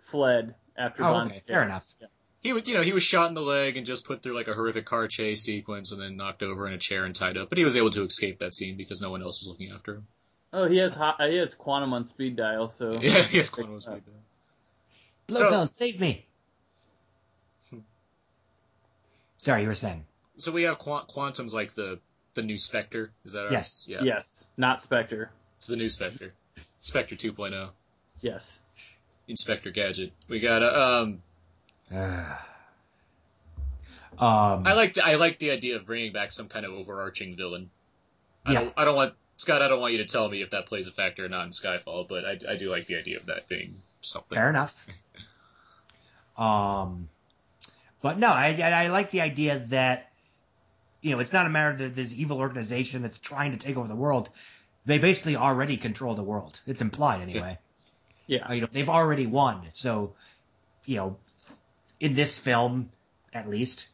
fled 0.00 0.54
after 0.76 1.02
Oh, 1.04 1.12
Bond's 1.12 1.34
okay, 1.34 1.42
fair 1.46 1.62
enough. 1.62 1.84
Yeah. 2.00 2.06
He 2.46 2.52
was, 2.52 2.68
you 2.68 2.74
know, 2.74 2.82
he 2.82 2.92
was 2.92 3.02
shot 3.02 3.26
in 3.28 3.34
the 3.34 3.42
leg 3.42 3.76
and 3.76 3.84
just 3.84 4.04
put 4.04 4.22
through 4.22 4.36
like 4.36 4.46
a 4.46 4.54
horrific 4.54 4.86
car 4.86 5.08
chase 5.08 5.42
sequence 5.42 5.90
and 5.90 6.00
then 6.00 6.16
knocked 6.16 6.44
over 6.44 6.68
in 6.68 6.74
a 6.74 6.78
chair 6.78 7.04
and 7.04 7.12
tied 7.12 7.36
up. 7.36 7.48
But 7.48 7.58
he 7.58 7.64
was 7.64 7.76
able 7.76 7.90
to 7.90 8.04
escape 8.04 8.38
that 8.38 8.54
scene 8.54 8.76
because 8.76 9.02
no 9.02 9.10
one 9.10 9.20
else 9.20 9.40
was 9.40 9.48
looking 9.48 9.72
after 9.74 9.96
him. 9.96 10.06
Oh, 10.52 10.68
he 10.68 10.76
has 10.76 10.94
hot, 10.94 11.16
he 11.28 11.38
has 11.38 11.54
quantum 11.54 11.92
on 11.92 12.04
speed 12.04 12.36
dial, 12.36 12.68
so 12.68 12.92
Yeah, 13.02 13.20
he 13.22 13.38
has 13.38 13.50
Quantum 13.50 13.74
was 13.74 13.88
Uh, 13.88 13.98
Blofeld, 15.26 15.72
save 15.72 15.98
me! 15.98 16.24
Sorry, 19.38 19.62
you 19.62 19.68
were 19.68 19.74
saying. 19.74 20.04
So 20.36 20.52
we 20.52 20.62
have 20.62 20.78
Quant- 20.78 21.08
Quantum's 21.08 21.52
like 21.52 21.74
the 21.74 21.98
the 22.34 22.42
new 22.42 22.58
Spectre. 22.58 23.10
Is 23.24 23.32
that 23.32 23.46
our, 23.46 23.52
Yes. 23.52 23.86
Yeah, 23.88 24.02
yes, 24.04 24.46
not 24.56 24.80
Spectre. 24.80 25.30
it's 25.56 25.66
the 25.66 25.74
new 25.74 25.88
Spectre. 25.88 26.32
Spectre 26.78 27.16
2.0. 27.16 27.70
Yes. 28.20 28.60
Inspector 29.26 29.68
Gadget. 29.72 30.12
We 30.28 30.38
got 30.38 30.62
a 30.62 30.80
um 30.80 31.22
um, 31.92 32.26
I 34.18 34.72
like 34.74 34.94
the, 34.94 35.04
I 35.04 35.14
like 35.16 35.38
the 35.38 35.50
idea 35.50 35.76
of 35.76 35.86
bringing 35.86 36.12
back 36.12 36.32
some 36.32 36.48
kind 36.48 36.64
of 36.66 36.72
overarching 36.72 37.36
villain. 37.36 37.70
I 38.44 38.52
Yeah. 38.52 38.60
don't 38.60 38.74
I 38.76 38.84
don't 38.84 38.96
want 38.96 39.14
Scott. 39.36 39.62
I 39.62 39.68
don't 39.68 39.80
want 39.80 39.92
you 39.92 39.98
to 39.98 40.06
tell 40.06 40.28
me 40.28 40.42
if 40.42 40.50
that 40.50 40.66
plays 40.66 40.88
a 40.88 40.92
factor 40.92 41.24
or 41.24 41.28
not 41.28 41.44
in 41.46 41.50
Skyfall, 41.50 42.08
but 42.08 42.24
I, 42.24 42.38
I 42.48 42.56
do 42.56 42.70
like 42.70 42.86
the 42.86 42.96
idea 42.96 43.18
of 43.18 43.26
that 43.26 43.48
being 43.48 43.74
something. 44.00 44.36
Fair 44.36 44.48
enough. 44.48 44.74
Um, 46.36 47.08
but 48.02 48.18
no, 48.18 48.28
I, 48.28 48.48
I 48.62 48.84
I 48.84 48.88
like 48.88 49.10
the 49.10 49.20
idea 49.22 49.64
that 49.68 50.10
you 51.02 51.12
know 51.12 51.20
it's 51.20 51.32
not 51.32 51.46
a 51.46 51.50
matter 51.50 51.84
of 51.84 51.94
this 51.94 52.14
evil 52.14 52.38
organization 52.38 53.02
that's 53.02 53.18
trying 53.18 53.52
to 53.52 53.58
take 53.58 53.76
over 53.76 53.88
the 53.88 53.96
world. 53.96 54.28
They 54.86 54.98
basically 54.98 55.36
already 55.36 55.76
control 55.76 56.14
the 56.14 56.22
world. 56.22 56.60
It's 56.66 56.80
implied 56.80 57.20
anyway. 57.22 57.58
Yeah. 58.26 58.48
Uh, 58.48 58.52
you 58.54 58.60
know, 58.60 58.68
they've 58.70 58.88
already 58.88 59.26
won. 59.26 59.62
So, 59.72 60.14
you 60.84 60.96
know, 60.96 61.16
in 62.00 62.14
this 62.14 62.38
film, 62.38 62.90
at 63.32 63.48
least, 63.48 63.88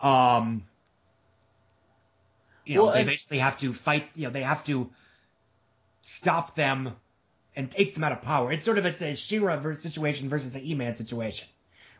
um, 0.00 0.64
you 2.64 2.76
know, 2.76 2.84
Well, 2.84 2.94
they 2.94 3.04
basically 3.04 3.38
have 3.38 3.58
to 3.60 3.72
fight. 3.72 4.08
You 4.14 4.24
know, 4.24 4.30
they 4.30 4.42
have 4.42 4.64
to 4.64 4.90
stop 6.02 6.54
them 6.54 6.94
and 7.56 7.70
take 7.70 7.94
them 7.94 8.04
out 8.04 8.12
of 8.12 8.22
power. 8.22 8.52
It's 8.52 8.64
sort 8.64 8.78
of 8.78 8.86
it's 8.86 9.02
a 9.02 9.16
She-Ra 9.16 9.74
situation 9.74 10.28
versus 10.28 10.54
a 10.54 10.58
He-Man 10.58 10.94
situation. 10.94 11.48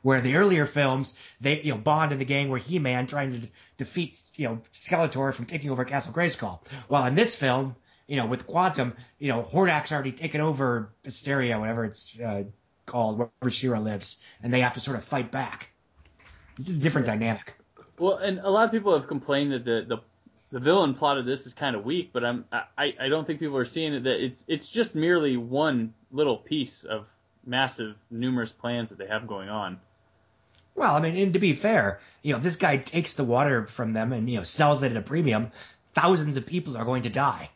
Where 0.02 0.20
the 0.20 0.36
earlier 0.36 0.66
films, 0.66 1.18
they 1.40 1.60
you 1.62 1.72
know 1.72 1.78
Bond 1.78 2.12
and 2.12 2.20
the 2.20 2.24
gang 2.24 2.50
were 2.50 2.58
He-Man 2.58 3.06
trying 3.08 3.32
to 3.32 3.48
defeat 3.78 4.20
you 4.36 4.46
know 4.46 4.60
Skeletor 4.72 5.34
from 5.34 5.46
taking 5.46 5.70
over 5.70 5.84
Castle 5.84 6.12
Grayskull. 6.12 6.60
While 6.86 7.06
in 7.06 7.16
this 7.16 7.34
film, 7.34 7.74
you 8.06 8.16
know 8.16 8.26
with 8.26 8.46
Quantum, 8.46 8.94
you 9.18 9.28
know 9.28 9.42
Hordak's 9.42 9.90
already 9.90 10.12
taken 10.12 10.40
over 10.40 10.90
Hysteria, 11.02 11.58
whatever 11.58 11.84
it's 11.84 12.16
uh, 12.20 12.44
called, 12.88 13.18
wherever 13.18 13.50
She-Ra 13.50 13.78
lives, 13.78 14.20
and 14.42 14.52
they 14.52 14.60
have 14.60 14.74
to 14.74 14.80
sort 14.80 14.96
of 14.96 15.04
fight 15.04 15.30
back. 15.30 15.70
This 16.56 16.68
is 16.68 16.78
a 16.78 16.80
different 16.80 17.06
dynamic. 17.06 17.54
Well, 17.98 18.16
and 18.16 18.38
a 18.40 18.50
lot 18.50 18.64
of 18.64 18.72
people 18.72 18.98
have 18.98 19.06
complained 19.06 19.52
that 19.52 19.64
the 19.64 19.84
the, 19.86 19.98
the 20.52 20.60
villain 20.60 20.94
plot 20.94 21.18
of 21.18 21.26
this 21.26 21.46
is 21.46 21.54
kind 21.54 21.76
of 21.76 21.84
weak, 21.84 22.10
but 22.12 22.24
I'm 22.24 22.44
I, 22.52 22.94
I 23.00 23.08
don't 23.08 23.26
think 23.26 23.38
people 23.38 23.56
are 23.56 23.64
seeing 23.64 23.94
it 23.94 24.04
that 24.04 24.24
it's 24.24 24.44
it's 24.48 24.68
just 24.68 24.94
merely 24.94 25.36
one 25.36 25.94
little 26.10 26.36
piece 26.36 26.84
of 26.84 27.06
massive 27.46 27.96
numerous 28.10 28.52
plans 28.52 28.90
that 28.90 28.98
they 28.98 29.06
have 29.06 29.26
going 29.26 29.48
on. 29.48 29.80
Well, 30.74 30.94
I 30.94 31.00
mean, 31.00 31.16
and 31.16 31.32
to 31.32 31.38
be 31.38 31.54
fair, 31.54 32.00
you 32.22 32.32
know, 32.32 32.38
this 32.38 32.56
guy 32.56 32.76
takes 32.76 33.14
the 33.14 33.24
water 33.24 33.66
from 33.66 33.92
them 33.92 34.12
and 34.12 34.30
you 34.30 34.38
know 34.38 34.44
sells 34.44 34.82
it 34.82 34.92
at 34.92 34.96
a 34.96 35.02
premium. 35.02 35.50
Thousands 35.92 36.36
of 36.36 36.46
people 36.46 36.76
are 36.76 36.84
going 36.84 37.02
to 37.02 37.10
die. 37.10 37.50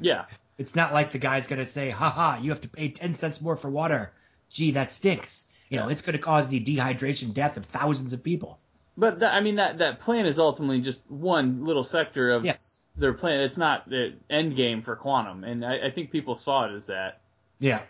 Yeah. 0.00 0.26
It's 0.58 0.74
not 0.74 0.94
like 0.94 1.12
the 1.12 1.18
guy's 1.18 1.48
going 1.48 1.58
to 1.58 1.66
say, 1.66 1.90
"Ha 1.90 2.08
ha, 2.08 2.38
you 2.40 2.48
have 2.48 2.62
to 2.62 2.68
pay 2.68 2.88
10 2.88 3.14
cents 3.14 3.42
more 3.42 3.56
for 3.56 3.68
water. 3.68 4.10
Gee, 4.50 4.72
that 4.72 4.90
stinks. 4.90 5.46
You 5.68 5.78
know, 5.78 5.88
it's 5.88 6.02
going 6.02 6.12
to 6.14 6.18
cause 6.22 6.48
the 6.48 6.62
dehydration 6.62 7.34
death 7.34 7.56
of 7.56 7.66
thousands 7.66 8.12
of 8.12 8.22
people. 8.22 8.58
But 8.96 9.18
that, 9.20 9.34
I 9.34 9.40
mean 9.40 9.56
that 9.56 9.78
that 9.78 10.00
plan 10.00 10.26
is 10.26 10.38
ultimately 10.38 10.80
just 10.80 11.00
one 11.10 11.64
little 11.66 11.84
sector 11.84 12.30
of 12.30 12.44
Yes. 12.44 12.78
their 12.96 13.12
plan. 13.12 13.40
It's 13.40 13.56
not 13.58 13.88
the 13.90 14.14
end 14.30 14.56
game 14.56 14.82
for 14.82 14.96
Quantum, 14.96 15.44
and 15.44 15.64
I, 15.64 15.88
I 15.88 15.90
think 15.90 16.10
people 16.10 16.34
saw 16.34 16.64
it 16.64 16.74
as 16.74 16.86
that. 16.86 17.20
Yeah. 17.58 17.82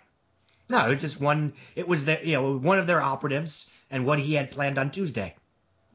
No, 0.68 0.90
it's 0.90 1.02
just 1.02 1.20
one, 1.20 1.52
it 1.76 1.86
was 1.86 2.06
the, 2.06 2.18
you 2.24 2.32
know, 2.32 2.56
one 2.58 2.78
of 2.80 2.88
their 2.88 3.00
operatives 3.00 3.70
and 3.88 4.04
what 4.04 4.18
he 4.18 4.34
had 4.34 4.50
planned 4.50 4.78
on 4.78 4.90
Tuesday. 4.90 5.36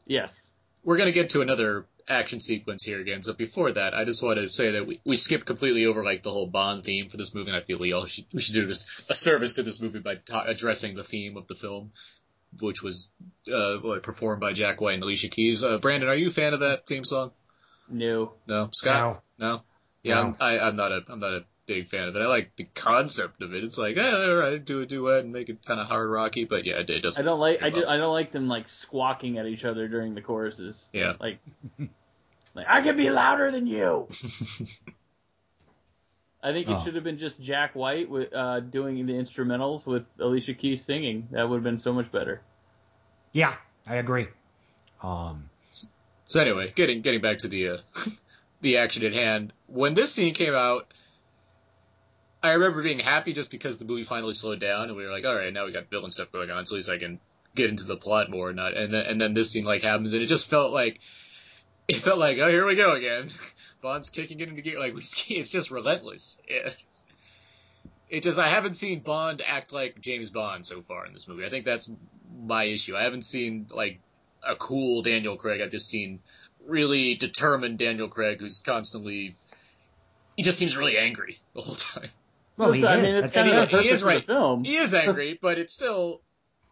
Yes. 0.05 0.47
We're 0.83 0.97
gonna 0.97 1.11
get 1.11 1.29
to 1.31 1.41
another 1.41 1.85
action 2.07 2.41
sequence 2.41 2.83
here 2.83 2.99
again. 2.99 3.23
So 3.23 3.33
before 3.33 3.71
that, 3.71 3.93
I 3.93 4.05
just 4.05 4.23
want 4.23 4.39
to 4.39 4.49
say 4.49 4.71
that 4.71 4.87
we, 4.87 5.01
we 5.05 5.15
skipped 5.15 5.45
completely 5.45 5.85
over 5.85 6.03
like 6.03 6.23
the 6.23 6.31
whole 6.31 6.47
Bond 6.47 6.83
theme 6.83 7.09
for 7.09 7.17
this 7.17 7.33
movie, 7.35 7.49
and 7.49 7.57
I 7.57 7.61
feel 7.61 7.79
we 7.79 7.93
all 7.93 8.05
should 8.05 8.25
we 8.33 8.41
should 8.41 8.55
do 8.55 8.65
this 8.65 9.01
a 9.09 9.13
service 9.13 9.53
to 9.53 9.63
this 9.63 9.81
movie 9.81 9.99
by 9.99 10.15
ta- 10.15 10.45
addressing 10.47 10.95
the 10.95 11.03
theme 11.03 11.37
of 11.37 11.47
the 11.47 11.55
film, 11.55 11.91
which 12.59 12.81
was 12.83 13.11
uh, 13.53 13.77
performed 14.03 14.41
by 14.41 14.53
Jack 14.53 14.81
White 14.81 14.95
and 14.95 15.03
Alicia 15.03 15.29
Keys. 15.29 15.63
Uh, 15.63 15.77
Brandon, 15.77 16.09
are 16.09 16.15
you 16.15 16.29
a 16.29 16.31
fan 16.31 16.53
of 16.53 16.59
that 16.61 16.87
theme 16.87 17.05
song? 17.05 17.31
No. 17.89 18.33
No, 18.47 18.69
Scott. 18.71 19.23
No. 19.37 19.61
Yeah, 20.03 20.15
No. 20.15 20.21
I'm, 20.21 20.35
I, 20.39 20.59
I'm 20.59 20.75
not 20.75 20.91
a 20.91 21.03
I'm 21.09 21.19
not 21.19 21.33
a 21.33 21.45
big 21.73 21.87
fan 21.87 22.07
of 22.09 22.15
it. 22.15 22.21
I 22.21 22.27
like 22.27 22.55
the 22.57 22.65
concept 22.75 23.41
of 23.41 23.53
it. 23.53 23.63
It's 23.63 23.77
like, 23.77 23.97
eh, 23.97 24.11
all 24.11 24.35
right, 24.35 24.63
do 24.63 24.81
a 24.81 24.85
duet 24.85 25.23
and 25.23 25.31
make 25.31 25.49
it 25.49 25.65
kind 25.65 25.79
of 25.79 25.87
hard 25.87 26.09
rocky, 26.09 26.43
but 26.45 26.65
yeah, 26.65 26.79
it, 26.79 26.89
it 26.89 26.99
doesn't. 27.01 27.21
I 27.21 27.25
don't 27.25 27.39
like 27.39 27.61
I, 27.61 27.69
Give 27.69 27.83
do. 27.83 27.87
I 27.87 27.97
don't 27.97 28.13
like 28.13 28.31
them 28.31 28.47
like 28.47 28.67
squawking 28.69 29.37
at 29.37 29.45
each 29.45 29.63
other 29.65 29.87
during 29.87 30.13
the 30.15 30.21
choruses. 30.21 30.89
Yeah. 30.93 31.13
Like 31.19 31.39
like 32.55 32.65
I 32.67 32.81
can 32.81 32.97
be 32.97 33.09
louder 33.09 33.51
than 33.51 33.67
you. 33.67 34.07
I 36.43 36.53
think 36.53 36.67
it 36.67 36.73
Oh. 36.73 36.83
should 36.83 36.95
have 36.95 37.03
been 37.03 37.19
just 37.19 37.41
Jack 37.41 37.75
White 37.75 38.09
with, 38.09 38.33
uh, 38.33 38.61
doing 38.61 39.05
the 39.05 39.13
instrumentals 39.13 39.85
with 39.85 40.05
Alicia 40.19 40.55
Keys 40.55 40.83
singing. 40.83 41.27
That 41.31 41.47
would 41.47 41.57
have 41.57 41.63
been 41.63 41.77
so 41.77 41.93
much 41.93 42.11
better. 42.11 42.41
Yeah, 43.31 43.55
I 43.85 43.97
agree. 43.97 44.27
Um, 45.03 45.49
So 46.25 46.39
anyway, 46.41 46.71
getting 46.75 47.01
getting 47.01 47.21
back 47.21 47.39
to 47.39 47.47
the 47.47 47.69
uh, 47.69 47.77
the 48.61 48.77
action 48.77 49.05
at 49.05 49.13
hand. 49.13 49.53
When 49.67 49.93
this 49.93 50.11
scene 50.13 50.33
came 50.33 50.53
out, 50.55 50.91
I 52.43 52.53
remember 52.53 52.81
being 52.81 52.99
happy 52.99 53.33
just 53.33 53.51
because 53.51 53.77
the 53.77 53.85
movie 53.85 54.03
finally 54.03 54.33
slowed 54.33 54.59
down 54.59 54.87
and 54.87 54.95
we 54.95 55.03
were 55.05 55.11
like, 55.11 55.25
all 55.25 55.35
right, 55.35 55.53
now 55.53 55.65
we 55.65 55.71
got 55.71 55.89
villain 55.89 56.09
stuff 56.09 56.31
going 56.31 56.49
on, 56.49 56.65
so 56.65 56.75
at 56.75 56.77
least 56.77 56.89
I 56.89 56.97
can 56.97 57.19
get 57.55 57.69
into 57.69 57.85
the 57.85 57.97
plot 57.97 58.29
more 58.29 58.49
and 58.49 58.55
not. 58.55 58.75
And 58.75 58.93
then 58.93 59.05
and 59.05 59.21
then 59.21 59.33
this 59.33 59.51
scene 59.51 59.65
like 59.65 59.83
happens 59.83 60.13
and 60.13 60.21
it 60.21 60.27
just 60.27 60.49
felt 60.49 60.71
like 60.71 60.99
it 61.87 61.97
felt 61.97 62.17
like 62.17 62.37
oh 62.39 62.49
here 62.49 62.65
we 62.65 62.75
go 62.75 62.93
again. 62.93 63.29
Bond's 63.81 64.09
kicking 64.09 64.39
it 64.39 64.49
into 64.49 64.61
gear 64.61 64.79
like 64.79 64.93
it's 65.29 65.49
just 65.49 65.71
relentless. 65.71 66.41
It, 66.47 66.75
it 68.09 68.23
just 68.23 68.39
I 68.39 68.49
haven't 68.49 68.73
seen 68.73 68.99
Bond 68.99 69.41
act 69.45 69.71
like 69.71 70.01
James 70.01 70.31
Bond 70.31 70.65
so 70.65 70.81
far 70.81 71.05
in 71.05 71.13
this 71.13 71.27
movie. 71.27 71.45
I 71.45 71.49
think 71.49 71.65
that's 71.65 71.89
my 72.43 72.63
issue. 72.63 72.95
I 72.95 73.03
haven't 73.03 73.23
seen 73.23 73.67
like 73.69 73.99
a 74.43 74.55
cool 74.55 75.03
Daniel 75.03 75.37
Craig. 75.37 75.61
I've 75.61 75.71
just 75.71 75.89
seen 75.89 76.19
really 76.65 77.15
determined 77.15 77.77
Daniel 77.77 78.07
Craig 78.07 78.39
who's 78.39 78.59
constantly 78.59 79.35
he 80.37 80.43
just 80.43 80.57
seems 80.57 80.77
really 80.77 80.97
angry 80.97 81.39
the 81.53 81.61
whole 81.61 81.75
time. 81.75 82.09
Well, 82.61 82.71
he 82.73 82.85
I 82.85 82.97
is. 82.97 83.03
mean, 83.03 83.15
it's 83.15 83.21
That's 83.21 83.33
kind 83.33 83.49
of 83.49 83.55
idea. 83.55 83.65
the 83.77 83.83
he 83.83 83.89
purpose 83.89 83.99
is 83.99 84.03
right. 84.03 84.17
of 84.17 84.27
the 84.27 84.33
film. 84.33 84.63
He 84.63 84.75
is 84.77 84.93
angry, 84.93 85.39
but 85.41 85.57
it's 85.57 85.73
still 85.73 86.21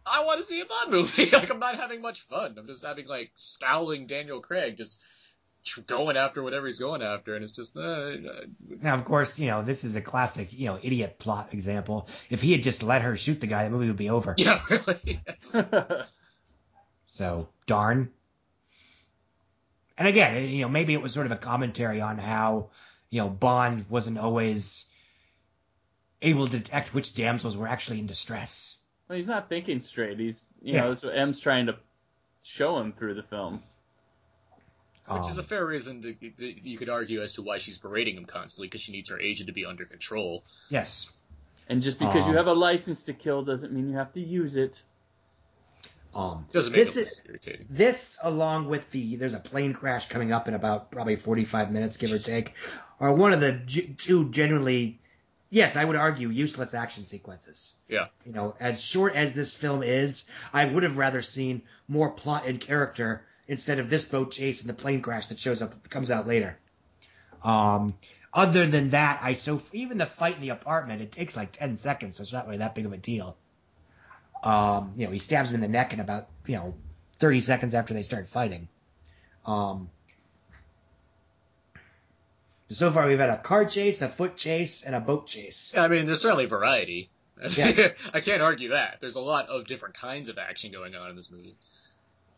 I 0.06 0.24
want 0.24 0.38
to 0.40 0.44
see 0.44 0.60
a 0.60 0.66
Bond 0.66 0.90
movie. 0.90 1.30
like 1.32 1.50
I'm 1.50 1.58
not 1.58 1.76
having 1.76 2.00
much 2.02 2.26
fun. 2.28 2.56
I'm 2.58 2.66
just 2.66 2.84
having 2.84 3.06
like 3.06 3.32
scowling 3.34 4.06
Daniel 4.06 4.40
Craig 4.40 4.76
just 4.76 5.00
going 5.86 6.16
after 6.16 6.42
whatever 6.42 6.66
he's 6.66 6.78
going 6.78 7.02
after, 7.02 7.34
and 7.34 7.44
it's 7.44 7.52
just 7.52 7.76
uh, 7.76 7.82
uh, 7.82 8.14
Now, 8.80 8.94
of 8.94 9.04
course, 9.04 9.38
you 9.38 9.48
know, 9.48 9.62
this 9.62 9.84
is 9.84 9.94
a 9.94 10.00
classic, 10.00 10.52
you 10.54 10.66
know, 10.66 10.78
idiot 10.82 11.18
plot 11.18 11.50
example. 11.52 12.08
If 12.30 12.40
he 12.40 12.52
had 12.52 12.62
just 12.62 12.82
let 12.82 13.02
her 13.02 13.14
shoot 13.16 13.40
the 13.40 13.46
guy, 13.46 13.64
the 13.64 13.70
movie 13.70 13.88
would 13.88 13.96
be 13.98 14.08
over. 14.08 14.34
yeah, 14.38 14.62
really. 14.70 15.20
So, 17.06 17.48
darn. 17.66 18.10
And 19.98 20.08
again, 20.08 20.48
you 20.48 20.62
know, 20.62 20.68
maybe 20.68 20.94
it 20.94 21.02
was 21.02 21.12
sort 21.12 21.26
of 21.26 21.32
a 21.32 21.36
commentary 21.36 22.00
on 22.00 22.16
how, 22.16 22.70
you 23.10 23.20
know, 23.20 23.28
Bond 23.28 23.84
wasn't 23.90 24.16
always 24.16 24.86
able 26.22 26.46
to 26.46 26.58
detect 26.58 26.92
which 26.94 27.14
damsels 27.14 27.56
were 27.56 27.68
actually 27.68 27.98
in 27.98 28.06
distress. 28.06 28.76
well, 29.08 29.16
he's 29.16 29.28
not 29.28 29.48
thinking 29.48 29.80
straight. 29.80 30.18
He's 30.18 30.46
you 30.62 30.74
Yeah. 30.74 30.82
know 30.82 30.88
that's 30.90 31.02
what 31.02 31.16
M's 31.16 31.40
trying 31.40 31.66
to 31.66 31.76
show 32.42 32.78
him 32.78 32.92
through 32.92 33.14
the 33.14 33.22
film. 33.22 33.62
Which 35.08 35.28
is 35.28 35.38
Um, 35.38 35.44
a 35.44 35.48
fair 35.48 35.66
reason 35.66 36.02
to, 36.02 36.14
that 36.38 36.64
you 36.64 36.78
could 36.78 36.88
argue 36.88 37.20
as 37.20 37.32
to 37.34 37.42
why 37.42 37.58
she's 37.58 37.78
berating 37.78 38.16
him 38.16 38.26
constantly 38.26 38.68
because 38.68 38.80
she 38.82 38.92
needs 38.92 39.08
her 39.10 39.18
agent 39.20 39.48
to 39.48 39.52
be 39.52 39.64
under 39.66 39.84
control. 39.84 40.44
yes. 40.68 41.08
And 41.68 41.82
just 41.82 41.98
because 42.00 42.24
Um, 42.24 42.30
you 42.32 42.36
have 42.36 42.46
a 42.48 42.52
license 42.52 43.04
to 43.04 43.12
kill 43.12 43.42
doesn't 43.44 43.72
mean 43.72 43.88
you 43.90 43.96
have 43.96 44.12
to 44.12 44.20
use 44.20 44.56
it. 44.56 44.82
Um, 46.12 46.46
Doesn't 46.50 46.72
make 46.72 46.80
this 46.84 46.96
it 46.96 47.00
is 47.06 47.06
less 47.20 47.22
irritating. 47.28 47.66
this 47.70 48.18
along 48.24 48.66
with 48.68 48.90
the 48.90 49.14
there's 49.14 49.34
a 49.34 49.38
plane 49.38 49.72
crash 49.72 50.08
coming 50.08 50.32
up 50.32 50.48
in 50.48 50.54
about 50.54 50.90
probably 50.90 51.14
45 51.14 51.70
minutes 51.70 51.96
give 51.96 52.10
or 52.12 52.18
take 52.18 52.54
are 52.98 53.14
one 53.14 53.32
of 53.32 53.38
the 53.38 53.52
g- 53.52 53.94
two 53.96 54.28
genuinely 54.30 55.00
yes 55.50 55.76
i 55.76 55.84
would 55.84 55.96
argue 55.96 56.28
useless 56.28 56.74
action 56.74 57.04
sequences 57.04 57.74
Yeah. 57.88 58.06
you 58.24 58.32
know 58.32 58.54
as 58.60 58.82
short 58.82 59.14
as 59.14 59.34
this 59.34 59.54
film 59.54 59.82
is 59.82 60.28
i 60.52 60.64
would 60.64 60.82
have 60.82 60.96
rather 60.96 61.22
seen 61.22 61.62
more 61.88 62.10
plot 62.10 62.46
and 62.46 62.60
character 62.60 63.24
instead 63.48 63.78
of 63.78 63.90
this 63.90 64.08
boat 64.08 64.30
chase 64.30 64.60
and 64.62 64.70
the 64.70 64.74
plane 64.74 65.02
crash 65.02 65.26
that 65.26 65.38
shows 65.38 65.60
up 65.62 65.88
comes 65.90 66.10
out 66.10 66.26
later 66.26 66.58
um 67.42 67.94
other 68.32 68.66
than 68.66 68.90
that 68.90 69.20
i 69.22 69.34
so 69.34 69.60
even 69.72 69.98
the 69.98 70.06
fight 70.06 70.36
in 70.36 70.40
the 70.42 70.50
apartment 70.50 71.02
it 71.02 71.10
takes 71.12 71.36
like 71.36 71.52
10 71.52 71.76
seconds 71.76 72.16
so 72.16 72.22
it's 72.22 72.32
not 72.32 72.46
really 72.46 72.58
that 72.58 72.74
big 72.74 72.86
of 72.86 72.92
a 72.92 72.96
deal 72.96 73.36
um, 74.42 74.94
you 74.96 75.04
know, 75.04 75.12
he 75.12 75.18
stabs 75.18 75.50
him 75.50 75.56
in 75.56 75.60
the 75.60 75.68
neck 75.68 75.92
in 75.92 76.00
about, 76.00 76.28
you 76.46 76.54
know, 76.54 76.74
30 77.18 77.40
seconds 77.40 77.74
after 77.74 77.92
they 77.92 78.02
start 78.02 78.26
fighting. 78.26 78.68
Um, 79.44 79.90
so 82.70 82.90
far 82.90 83.06
we've 83.08 83.18
had 83.18 83.30
a 83.30 83.36
car 83.38 83.64
chase, 83.64 84.00
a 84.02 84.08
foot 84.08 84.36
chase, 84.36 84.82
and 84.84 84.94
a 84.94 85.00
boat 85.00 85.26
chase. 85.26 85.74
I 85.76 85.88
mean, 85.88 86.06
there's 86.06 86.22
certainly 86.22 86.46
variety. 86.46 87.10
Yes. 87.56 87.94
I 88.14 88.20
can't 88.20 88.42
argue 88.42 88.70
that. 88.70 88.98
There's 89.00 89.16
a 89.16 89.20
lot 89.20 89.48
of 89.48 89.66
different 89.66 89.94
kinds 89.96 90.28
of 90.28 90.38
action 90.38 90.72
going 90.72 90.94
on 90.94 91.10
in 91.10 91.16
this 91.16 91.30
movie, 91.30 91.48
which 91.48 91.56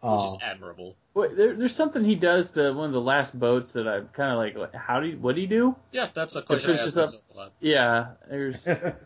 Uh, 0.03 0.24
is 0.26 0.37
admirable. 0.43 0.97
Wait, 1.14 1.37
there, 1.37 1.55
there's 1.55 1.74
something 1.74 2.05
he 2.05 2.14
does 2.14 2.53
to 2.53 2.72
one 2.72 2.87
of 2.87 2.93
the 2.93 3.01
last 3.01 3.39
boats 3.39 3.72
that 3.72 3.87
I'm 3.89 4.09
kind 4.09 4.30
of 4.33 4.39
like, 4.39 4.57
what- 4.57 4.74
how 4.74 5.01
do 5.01 5.09
you, 5.09 5.16
what 5.18 5.35
do 5.35 5.41
you 5.41 5.47
do? 5.49 5.76
Yeah, 5.91 6.09
that's 6.14 6.37
a 6.37 6.43
question 6.43 6.70
I 6.70 6.74
pushes 6.74 6.97
ask 6.97 6.97
up- 6.97 7.03
myself 7.05 7.22
a 7.33 7.37
lot. 7.37 7.53
Yeah, 7.61 8.07
there's 8.30 8.66
I 8.66 8.95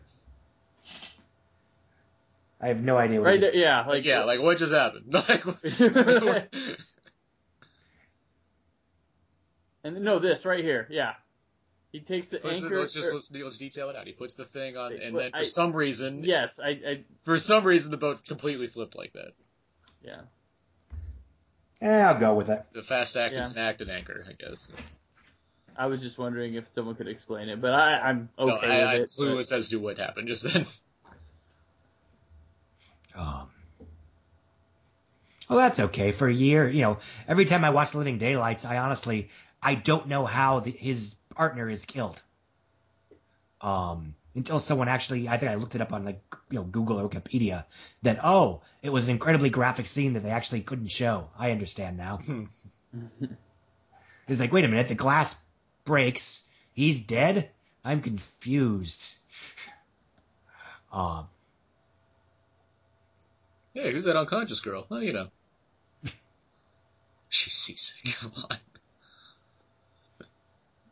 I 2.60 2.68
have 2.68 2.82
no 2.82 2.96
idea 2.96 3.20
what 3.20 3.26
Right 3.26 3.36
it 3.36 3.44
is. 3.44 3.52
there, 3.52 3.62
yeah, 3.62 3.78
Like, 3.80 3.88
like 3.88 4.04
yeah, 4.04 4.24
like 4.24 4.40
what 4.40 4.58
just 4.58 4.72
happened? 4.72 5.12
Like, 5.12 5.44
and 9.86 10.00
no, 10.04 10.18
this 10.18 10.44
right 10.44 10.62
here, 10.64 10.86
yeah. 10.90 11.14
He 11.92 12.00
takes 12.00 12.28
the 12.28 12.38
puts 12.38 12.58
it- 12.58 12.64
anchor. 12.64 12.78
let's 12.80 12.92
just 12.92 13.08
or- 13.08 13.14
let's, 13.14 13.30
let's 13.30 13.58
detail 13.58 13.88
it 13.90 13.96
out. 13.96 14.06
He 14.06 14.12
puts 14.12 14.34
the 14.34 14.44
thing 14.44 14.76
on, 14.76 14.92
and 14.92 15.16
then 15.16 15.30
for 15.30 15.38
I- 15.38 15.42
some 15.44 15.72
reason, 15.74 16.24
yes, 16.24 16.58
I, 16.60 16.68
I, 16.70 17.04
for 17.24 17.38
some 17.38 17.64
reason, 17.64 17.90
the 17.90 17.96
boat 17.96 18.24
completely 18.26 18.66
flipped 18.66 18.96
like 18.96 19.12
that. 19.14 19.32
yeah. 20.02 20.20
Eh, 21.82 22.00
I'll 22.02 22.18
go 22.18 22.34
with 22.34 22.48
it. 22.48 22.64
The 22.72 22.82
fast 22.82 23.16
acting 23.16 23.44
Yeah. 23.54 23.68
act 23.68 23.82
and 23.82 23.90
anchor, 23.90 24.24
I 24.26 24.32
guess. 24.32 24.72
I 25.76 25.86
was 25.86 26.00
just 26.00 26.16
wondering 26.16 26.54
if 26.54 26.68
someone 26.68 26.94
could 26.94 27.06
explain 27.06 27.50
it, 27.50 27.60
but 27.60 27.72
I, 27.74 27.98
I'm 27.98 28.30
okay 28.38 28.50
no, 28.50 28.54
I, 28.56 28.58
with 28.60 28.72
I'm 28.88 29.00
it. 29.02 29.12
but- 29.18 29.24
clueless 29.24 29.52
as 29.52 29.68
to 29.70 29.76
what 29.76 29.98
happened 29.98 30.28
just 30.28 30.50
then. 30.52 30.64
Um, 33.14 33.48
well, 35.48 35.58
that's 35.58 35.80
okay. 35.80 36.12
For 36.12 36.28
a 36.28 36.32
year, 36.34 36.68
you 36.68 36.82
know, 36.82 36.98
every 37.26 37.46
time 37.46 37.64
I 37.64 37.70
watch 37.70 37.94
Living 37.94 38.18
Daylights, 38.18 38.64
I 38.66 38.76
honestly, 38.78 39.30
I 39.62 39.74
don't 39.74 40.08
know 40.08 40.24
how 40.24 40.60
the, 40.60 40.70
his 40.70 41.14
partner 41.34 41.68
is 41.68 41.84
killed. 41.84 42.22
Um, 43.60 44.14
until 44.34 44.60
someone 44.60 44.88
actually, 44.88 45.28
I 45.28 45.38
think 45.38 45.50
I 45.50 45.54
looked 45.54 45.74
it 45.74 45.80
up 45.80 45.92
on 45.92 46.04
like, 46.04 46.22
you 46.50 46.56
know, 46.56 46.64
Google 46.64 47.00
or 47.00 47.08
Wikipedia 47.08 47.64
that, 48.02 48.20
oh, 48.22 48.62
it 48.82 48.90
was 48.90 49.06
an 49.06 49.12
incredibly 49.12 49.50
graphic 49.50 49.86
scene 49.86 50.12
that 50.12 50.22
they 50.22 50.30
actually 50.30 50.60
couldn't 50.60 50.88
show. 50.88 51.30
I 51.38 51.50
understand 51.52 51.96
now. 51.96 52.18
It's 54.28 54.40
like, 54.40 54.52
wait 54.52 54.64
a 54.64 54.68
minute, 54.68 54.88
the 54.88 54.96
glass 54.96 55.40
breaks. 55.84 56.48
He's 56.72 57.06
dead? 57.06 57.50
I'm 57.84 58.02
confused. 58.02 59.08
Um, 60.92 61.28
Hey, 63.76 63.92
who's 63.92 64.04
that 64.04 64.16
unconscious 64.16 64.60
girl? 64.60 64.86
Well, 64.88 65.02
you 65.02 65.12
know. 65.12 65.28
She's 67.28 67.52
seasick. 67.52 68.14
Come 68.14 68.32
on. 68.50 68.56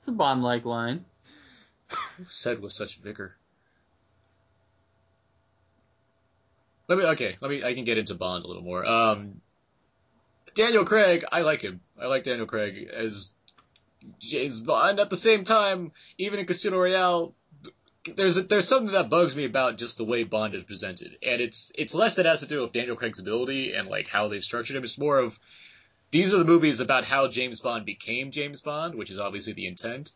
It's 0.04 0.08
a 0.10 0.12
Bond-like 0.12 0.66
line. 0.66 1.06
Said 2.26 2.60
with 2.60 2.74
such 2.74 2.98
vigor? 2.98 3.34
Let 6.88 6.98
me 6.98 7.06
okay. 7.06 7.38
Let 7.40 7.50
me. 7.50 7.64
I 7.64 7.72
can 7.72 7.84
get 7.84 7.96
into 7.96 8.14
Bond 8.14 8.44
a 8.44 8.46
little 8.46 8.62
more. 8.62 8.84
Um, 8.84 9.40
Daniel 10.54 10.84
Craig. 10.84 11.24
I 11.32 11.40
like 11.40 11.62
him. 11.62 11.80
I 11.98 12.04
like 12.04 12.24
Daniel 12.24 12.44
Craig 12.44 12.86
as 12.92 13.32
James 14.18 14.60
Bond. 14.60 15.00
At 15.00 15.08
the 15.08 15.16
same 15.16 15.42
time, 15.42 15.92
even 16.18 16.38
in 16.38 16.44
Casino 16.44 16.82
Royale, 16.82 17.34
there's 18.14 18.46
there's 18.48 18.68
something 18.68 18.92
that 18.92 19.08
bugs 19.08 19.34
me 19.34 19.46
about 19.46 19.78
just 19.78 19.96
the 19.96 20.04
way 20.04 20.24
Bond 20.24 20.54
is 20.54 20.64
presented, 20.64 21.16
and 21.22 21.40
it's 21.40 21.72
it's 21.76 21.94
less 21.94 22.16
that 22.16 22.26
has 22.26 22.40
to 22.40 22.46
do 22.46 22.60
with 22.60 22.72
Daniel 22.74 22.96
Craig's 22.96 23.20
ability 23.20 23.72
and 23.72 23.88
like 23.88 24.08
how 24.08 24.28
they've 24.28 24.44
structured 24.44 24.76
him. 24.76 24.84
It's 24.84 24.98
more 24.98 25.18
of 25.18 25.40
these 26.14 26.32
are 26.32 26.38
the 26.38 26.44
movies 26.44 26.78
about 26.78 27.02
how 27.02 27.26
James 27.26 27.58
Bond 27.58 27.84
became 27.84 28.30
James 28.30 28.60
Bond, 28.60 28.94
which 28.94 29.10
is 29.10 29.18
obviously 29.18 29.52
the 29.52 29.66
intent. 29.66 30.12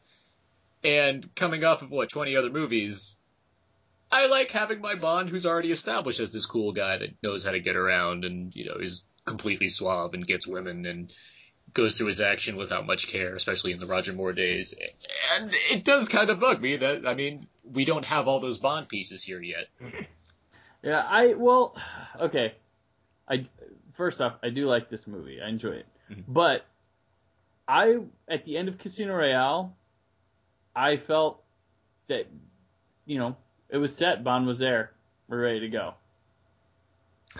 And 0.85 1.35
coming 1.35 1.65
off 1.65 1.83
of 1.83 1.91
what 1.91 2.09
20 2.09 2.37
other 2.37 2.51
movies, 2.51 3.21
I 4.09 4.29
like 4.29 4.53
having 4.53 4.81
my 4.81 4.95
Bond 4.95 5.29
who's 5.29 5.45
already 5.45 5.73
established 5.73 6.21
as 6.21 6.33
this 6.33 6.47
cool 6.47 6.71
guy 6.71 6.99
that 6.99 7.21
knows 7.21 7.45
how 7.45 7.51
to 7.51 7.59
get 7.59 7.75
around 7.75 8.25
and 8.25 8.55
you 8.55 8.67
know 8.67 8.77
is 8.77 9.09
completely 9.25 9.69
suave 9.69 10.15
and 10.15 10.25
gets 10.25 10.47
women 10.47 10.87
and 10.87 11.13
goes 11.75 11.99
through 11.99 12.07
his 12.07 12.21
action 12.21 12.57
without 12.57 12.87
much 12.87 13.09
care, 13.09 13.35
especially 13.35 13.73
in 13.73 13.81
the 13.81 13.87
Roger 13.87 14.13
Moore 14.13 14.33
days. 14.33 14.79
And 15.35 15.51
it 15.53 15.85
does 15.85 16.09
kind 16.09 16.31
of 16.31 16.39
bug 16.39 16.63
me 16.63 16.77
that 16.77 17.09
I 17.09 17.15
mean 17.15 17.49
we 17.65 17.85
don't 17.85 18.05
have 18.05 18.29
all 18.29 18.39
those 18.39 18.59
Bond 18.59 18.89
pieces 18.89 19.25
here 19.25 19.43
yet. 19.43 19.67
Yeah, 20.81 21.01
I 21.01 21.35
well, 21.35 21.75
okay. 22.21 22.55
I 23.29 23.49
first 23.99 24.23
off, 24.23 24.37
I 24.43 24.49
do 24.49 24.67
like 24.67 24.89
this 24.89 25.07
movie. 25.07 25.43
I 25.43 25.49
enjoy 25.51 25.73
it, 25.73 25.87
Mhm. 26.11 26.25
but 26.27 26.65
I 27.69 27.99
at 28.27 28.47
the 28.47 28.57
end 28.57 28.69
of 28.69 28.79
Casino 28.79 29.15
Royale, 29.15 29.77
I 30.75 30.97
felt 30.97 31.43
that 32.07 32.27
you 33.05 33.19
know 33.19 33.37
it 33.69 33.77
was 33.77 33.95
set. 33.95 34.25
Bond 34.25 34.47
was 34.47 34.59
there. 34.59 34.93
We're 35.29 35.43
ready 35.43 35.61
to 35.61 35.69
go. 35.69 35.93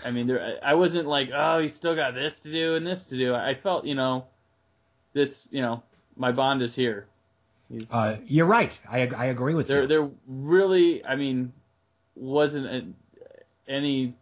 I 0.05 0.11
mean, 0.11 0.27
there. 0.27 0.59
I 0.63 0.75
wasn't 0.75 1.07
like, 1.07 1.29
oh, 1.35 1.59
he's 1.59 1.73
still 1.75 1.95
got 1.95 2.13
this 2.13 2.41
to 2.41 2.51
do 2.51 2.75
and 2.75 2.85
this 2.85 3.05
to 3.05 3.17
do. 3.17 3.33
I 3.33 3.55
felt, 3.55 3.85
you 3.85 3.95
know, 3.95 4.27
this, 5.13 5.47
you 5.51 5.61
know, 5.63 5.81
my 6.15 6.31
Bond 6.31 6.61
is 6.61 6.75
here. 6.75 7.07
He's, 7.69 7.91
Uh, 7.91 8.19
you're 8.25 8.45
right. 8.45 8.79
I 8.87 9.07
I 9.07 9.25
agree 9.25 9.55
with 9.55 9.67
there, 9.67 9.81
you. 9.81 9.87
there 9.87 10.09
really, 10.27 11.03
I 11.03 11.15
mean, 11.15 11.53
wasn't 12.15 12.65
a, 12.67 12.85
any. 13.67 14.13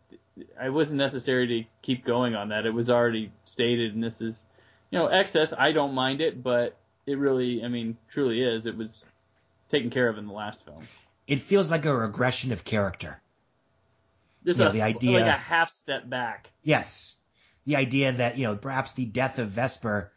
I 0.60 0.70
wasn't 0.70 1.00
necessary 1.00 1.48
to 1.48 1.70
keep 1.82 2.06
going 2.06 2.36
on 2.36 2.50
that. 2.50 2.66
It 2.66 2.74
was 2.74 2.90
already 2.90 3.32
stated, 3.46 3.94
and 3.94 4.04
this 4.04 4.22
is, 4.22 4.44
you 4.92 5.00
know, 5.00 5.08
excess. 5.08 5.54
I 5.58 5.72
don't 5.72 5.94
mind 5.94 6.22
it, 6.22 6.42
but 6.44 6.78
it 7.06 7.18
really, 7.18 7.64
I 7.64 7.68
mean, 7.68 7.98
truly 8.10 8.42
is. 8.44 8.66
It 8.66 8.78
was 8.78 9.04
taken 9.70 9.90
care 9.90 10.08
of 10.10 10.18
in 10.18 10.28
the 10.28 10.34
last 10.34 10.64
film. 10.66 10.84
It 11.28 11.42
feels 11.42 11.70
like 11.72 11.86
a 11.86 11.96
regression 11.96 12.52
of 12.52 12.64
character. 12.64 13.22
Just 14.46 14.60
Yeah, 14.60 14.68
a, 14.68 14.72
the 14.72 14.82
idea- 14.82 15.20
like 15.20 15.36
a 15.36 15.38
half 15.38 15.72
step 15.72 16.08
back. 16.10 16.50
Yes, 16.64 17.14
the 17.66 17.76
idea 17.76 18.14
that 18.14 18.38
you 18.38 18.46
know 18.46 18.56
perhaps 18.56 18.94
the 18.94 19.06
death 19.06 19.40
of 19.40 19.50
Vesper 19.50 20.12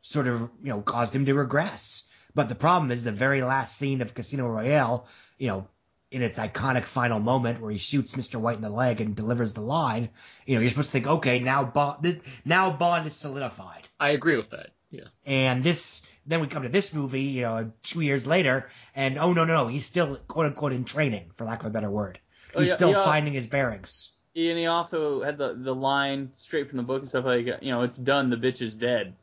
sort 0.00 0.28
of 0.28 0.42
you 0.62 0.70
know 0.70 0.80
caused 0.80 1.14
him 1.14 1.26
to 1.26 1.34
regress. 1.34 2.04
But 2.34 2.48
the 2.48 2.54
problem 2.54 2.92
is 2.92 3.02
the 3.02 3.10
very 3.10 3.42
last 3.42 3.76
scene 3.76 4.00
of 4.00 4.14
Casino 4.14 4.46
Royale, 4.46 5.06
you 5.38 5.48
know, 5.48 5.66
in 6.10 6.22
its 6.22 6.38
iconic 6.38 6.84
final 6.84 7.20
moment 7.20 7.60
where 7.60 7.70
he 7.70 7.78
shoots 7.78 8.14
Mr. 8.14 8.40
White 8.40 8.56
in 8.56 8.62
the 8.62 8.70
leg 8.70 9.00
and 9.00 9.14
delivers 9.14 9.52
the 9.52 9.60
line. 9.60 10.08
You 10.46 10.54
know, 10.54 10.60
you're 10.60 10.70
supposed 10.70 10.88
to 10.88 10.92
think, 10.92 11.06
okay, 11.06 11.40
now 11.40 11.64
Bond, 11.64 12.20
now 12.44 12.74
Bond 12.74 13.06
is 13.06 13.14
solidified. 13.14 13.86
I 14.00 14.10
agree 14.10 14.36
with 14.36 14.50
that. 14.50 14.70
Yeah. 14.90 15.04
And 15.26 15.62
this, 15.62 16.02
then 16.26 16.40
we 16.40 16.46
come 16.46 16.62
to 16.62 16.70
this 16.70 16.94
movie, 16.94 17.22
you 17.24 17.42
know, 17.42 17.72
two 17.82 18.00
years 18.00 18.26
later, 18.26 18.68
and 18.94 19.18
oh 19.18 19.34
no, 19.34 19.44
no, 19.44 19.64
no, 19.64 19.66
he's 19.68 19.84
still 19.84 20.16
quote 20.28 20.46
unquote 20.46 20.72
in 20.72 20.84
training, 20.84 21.30
for 21.34 21.44
lack 21.44 21.60
of 21.60 21.66
a 21.66 21.70
better 21.70 21.90
word. 21.90 22.18
Oh, 22.54 22.60
He's 22.60 22.70
yeah, 22.70 22.76
still 22.76 22.90
yeah. 22.92 23.04
finding 23.04 23.34
his 23.34 23.46
bearings. 23.46 24.12
And 24.34 24.56
he 24.56 24.66
also 24.66 25.22
had 25.22 25.36
the 25.36 25.54
the 25.54 25.74
line 25.74 26.30
straight 26.34 26.68
from 26.68 26.78
the 26.78 26.84
book 26.84 27.02
and 27.02 27.08
stuff 27.10 27.24
like, 27.24 27.46
you 27.60 27.70
know, 27.70 27.82
it's 27.82 27.96
done. 27.96 28.30
The 28.30 28.36
bitch 28.36 28.62
is 28.62 28.74
dead. 28.74 29.14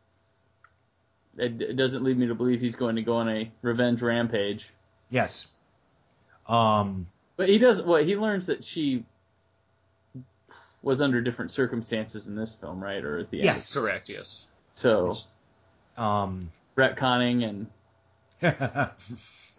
It, 1.38 1.62
it 1.62 1.76
doesn't 1.76 2.04
lead 2.04 2.18
me 2.18 2.28
to 2.28 2.36
believe 2.36 2.62
he's 2.62 2.76
going 2.76 2.96
to 2.98 3.02
go 3.02 3.16
on 3.16 3.30
a 3.30 3.52
revenge 3.62 4.02
rampage. 4.02 4.72
Yes. 5.10 5.48
Um, 6.48 7.08
But 7.38 7.50
he 7.50 7.58
does. 7.58 7.82
Well, 7.82 8.04
he 8.04 8.16
learns 8.16 8.48
that 8.48 8.64
she 8.64 9.04
was 10.82 11.02
under 11.02 11.22
different 11.22 11.52
circumstances 11.52 12.28
in 12.28 12.36
this 12.36 12.54
film, 12.54 12.84
right? 12.84 13.04
Or 13.04 13.18
at 13.18 13.32
the 13.32 13.38
end. 13.40 13.46
yes. 13.46 13.74
Correct. 13.74 14.10
Yes. 14.10 14.48
So 14.76 15.16
Um, 15.98 16.52
retconning 16.78 17.44
and 17.48 17.68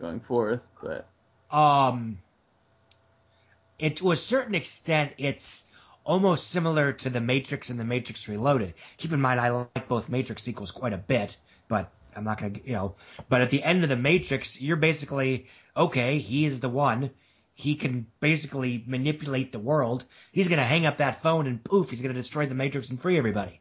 going 0.01 0.21
forth, 0.21 0.63
but 0.83 1.07
um, 1.51 2.19
it 3.79 3.97
to 3.97 4.11
a 4.13 4.17
certain 4.17 4.55
extent, 4.55 5.13
it's 5.19 5.65
almost 6.05 6.49
similar 6.51 6.93
to 6.93 7.11
the 7.11 7.21
Matrix 7.21 7.71
and 7.71 7.81
the 7.81 7.85
Matrix 7.85 8.29
Reloaded. 8.29 8.75
Keep 8.99 9.13
in 9.13 9.21
mind, 9.21 9.41
I 9.41 9.51
like 9.51 9.89
both 9.89 10.09
Matrix 10.09 10.43
sequels 10.43 10.71
quite 10.71 10.93
a 10.93 10.99
bit, 10.99 11.37
but 11.69 11.91
I'm 12.17 12.25
not 12.25 12.41
gonna, 12.41 12.55
you 12.65 12.73
know. 12.73 12.97
But 13.29 13.41
at 13.43 13.51
the 13.51 13.63
end 13.63 13.83
of 13.83 13.89
the 13.89 13.97
Matrix, 13.97 14.61
you're 14.61 14.77
basically 14.77 15.47
okay. 15.77 16.19
He 16.19 16.47
is 16.47 16.61
the 16.61 16.69
one. 16.69 17.11
He 17.55 17.75
can 17.77 18.07
basically 18.21 18.85
manipulate 18.87 19.53
the 19.53 19.59
world. 19.59 20.05
He's 20.33 20.49
gonna 20.49 20.65
hang 20.65 20.87
up 20.87 20.99
that 20.99 21.23
phone 21.23 21.47
and 21.47 21.63
poof, 21.63 21.91
he's 21.91 22.03
gonna 22.03 22.15
destroy 22.15 22.47
the 22.47 22.55
Matrix 22.55 22.91
and 22.91 23.01
free 23.01 23.17
everybody 23.19 23.61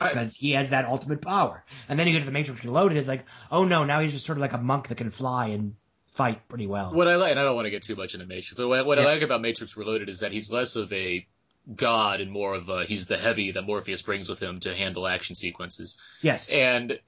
because 0.00 0.34
he 0.34 0.52
has 0.52 0.70
that 0.70 0.86
ultimate 0.86 1.20
power. 1.20 1.64
And 1.88 1.98
then 1.98 2.06
you 2.06 2.12
get 2.12 2.20
to 2.20 2.26
the 2.26 2.32
Matrix 2.32 2.64
Reloaded, 2.64 2.98
it's 2.98 3.08
like, 3.08 3.24
oh 3.50 3.64
no, 3.64 3.84
now 3.84 4.00
he's 4.00 4.12
just 4.12 4.26
sort 4.26 4.38
of 4.38 4.42
like 4.42 4.52
a 4.52 4.58
monk 4.58 4.88
that 4.88 4.96
can 4.96 5.10
fly 5.10 5.48
and 5.48 5.76
fight 6.08 6.46
pretty 6.48 6.66
well. 6.66 6.92
what 6.92 7.08
I 7.08 7.16
like, 7.16 7.32
and 7.32 7.40
I 7.40 7.44
don't 7.44 7.56
want 7.56 7.66
to 7.66 7.70
get 7.70 7.82
too 7.82 7.96
much 7.96 8.14
into 8.14 8.26
Matrix, 8.26 8.54
but 8.54 8.68
what, 8.68 8.86
what 8.86 8.98
Yeah. 8.98 9.04
I 9.04 9.14
like 9.14 9.22
about 9.22 9.40
Matrix 9.42 9.76
Reloaded 9.76 10.08
is 10.08 10.20
that 10.20 10.32
he's 10.32 10.50
less 10.50 10.76
of 10.76 10.92
a 10.92 11.26
god 11.74 12.20
and 12.20 12.30
more 12.30 12.54
of 12.54 12.68
a 12.68 12.84
he's 12.84 13.06
the 13.06 13.16
heavy 13.16 13.52
that 13.52 13.62
Morpheus 13.62 14.02
brings 14.02 14.28
with 14.28 14.38
him 14.38 14.60
to 14.60 14.74
handle 14.74 15.06
action 15.06 15.34
sequences. 15.34 15.96
Yes. 16.20 16.50
And 16.50 16.98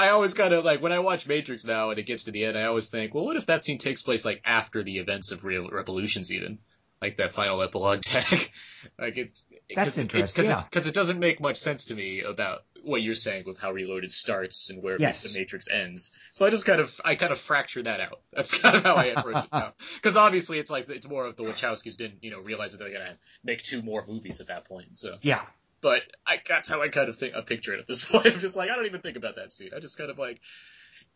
I 0.00 0.10
always 0.10 0.32
kind 0.32 0.54
of 0.54 0.64
like 0.64 0.80
when 0.80 0.92
I 0.92 1.00
watch 1.00 1.26
Matrix 1.26 1.66
now 1.66 1.90
and 1.90 1.98
it 1.98 2.06
gets 2.06 2.24
to 2.24 2.30
the 2.30 2.46
end, 2.46 2.56
I 2.56 2.64
always 2.64 2.88
think, 2.88 3.12
well, 3.14 3.26
what 3.26 3.36
if 3.36 3.46
that 3.46 3.66
scene 3.66 3.76
takes 3.76 4.00
place 4.00 4.24
like 4.24 4.40
after 4.46 4.82
the 4.82 4.96
events 4.96 5.30
of 5.30 5.44
Real 5.44 5.68
Revolutions, 5.68 6.32
even 6.32 6.58
like 7.02 7.18
that 7.18 7.32
final 7.32 7.60
epilogue 7.60 8.00
tag? 8.14 8.50
like 8.98 9.18
it's 9.18 9.46
That's 9.74 9.98
interesting, 9.98 10.44
yeah. 10.46 10.62
because 10.64 10.86
it 10.86 10.94
doesn't 10.94 11.18
make 11.18 11.38
much 11.38 11.58
sense 11.58 11.84
to 11.86 11.94
me 11.94 12.22
about 12.22 12.62
what 12.82 13.02
you're 13.02 13.14
saying 13.14 13.44
with 13.46 13.58
how 13.58 13.72
Reloaded 13.72 14.10
starts 14.10 14.70
and 14.70 14.82
where 14.82 14.96
Yes. 14.98 15.22
the 15.22 15.38
Matrix 15.38 15.68
ends. 15.68 16.12
So 16.32 16.46
I 16.46 16.50
just 16.50 16.64
kind 16.64 16.80
of 16.80 16.98
I 17.04 17.14
kind 17.16 17.30
of 17.30 17.38
fracture 17.38 17.82
that 17.82 18.00
out. 18.00 18.20
That's 18.32 18.58
kind 18.58 18.76
of 18.76 18.82
how 18.82 18.94
I 18.94 19.04
approach 19.06 19.44
it 19.44 19.52
now. 19.52 19.74
Because 19.96 20.16
obviously 20.16 20.58
it's 20.58 20.70
like 20.70 20.88
it's 20.88 21.06
more 21.06 21.26
of 21.26 21.36
the 21.36 21.42
Wachowskis 21.42 21.98
didn't 21.98 22.24
you 22.24 22.30
know 22.30 22.40
realize 22.40 22.72
that 22.72 22.78
they're 22.78 22.92
gonna 22.92 23.18
make 23.44 23.60
two 23.60 23.82
more 23.82 24.02
movies 24.08 24.40
at 24.40 24.46
that 24.46 24.64
point. 24.64 24.96
So 24.96 25.16
yeah. 25.20 25.42
But 25.80 26.02
I, 26.26 26.36
that's 26.46 26.68
how 26.68 26.82
I 26.82 26.88
kind 26.88 27.08
of 27.08 27.16
think, 27.16 27.34
I 27.34 27.40
picture 27.42 27.74
it 27.74 27.80
at 27.80 27.86
this 27.86 28.04
point. 28.08 28.26
I'm 28.26 28.38
just 28.38 28.56
like, 28.56 28.70
I 28.70 28.76
don't 28.76 28.86
even 28.86 29.00
think 29.00 29.16
about 29.16 29.36
that 29.36 29.52
scene. 29.52 29.70
I 29.76 29.80
just 29.80 29.98
kind 29.98 30.10
of 30.10 30.18
like, 30.18 30.40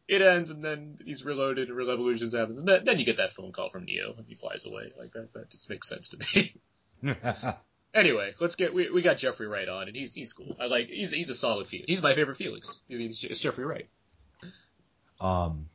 it 0.07 0.21
ends 0.21 0.51
and 0.51 0.65
then 0.65 0.99
he's 1.05 1.25
reloaded 1.25 1.69
and 1.69 1.77
Revolutions 1.77 2.35
happens 2.35 2.59
and 2.59 2.69
then, 2.69 2.85
then 2.85 2.99
you 2.99 3.05
get 3.05 3.17
that 3.17 3.33
phone 3.33 3.53
call 3.53 3.71
from 3.71 3.85
Neo 3.85 4.15
and 4.17 4.27
he 4.27 4.35
flies 4.35 4.67
away. 4.67 4.93
Like 4.99 5.13
that, 5.13 5.33
that 5.33 5.51
just 5.51 5.71
makes 5.71 5.89
sense 5.89 6.11
to 6.11 6.19
me. 7.05 7.15
Anyway, 7.95 8.33
let's 8.41 8.57
get 8.57 8.75
we, 8.75 8.91
we 8.91 9.03
got 9.03 9.19
Jeffrey 9.19 9.47
Wright 9.47 9.69
on, 9.69 9.87
and 9.87 9.97
he's 9.97 10.13
he's 10.15 10.33
cool. 10.33 10.57
I 10.59 10.67
like 10.67 10.89
he's 10.89 11.13
he's 11.13 11.31
a 11.31 11.35
solid 11.35 11.69
Felix. 11.69 11.87
He's 11.89 12.03
my 12.03 12.13
favorite 12.17 12.37
Felix. 12.37 12.83
It's, 12.89 13.23
it's 13.23 13.39
Jeffrey 13.39 13.65
Wright. 13.65 13.89
um, 15.21 15.69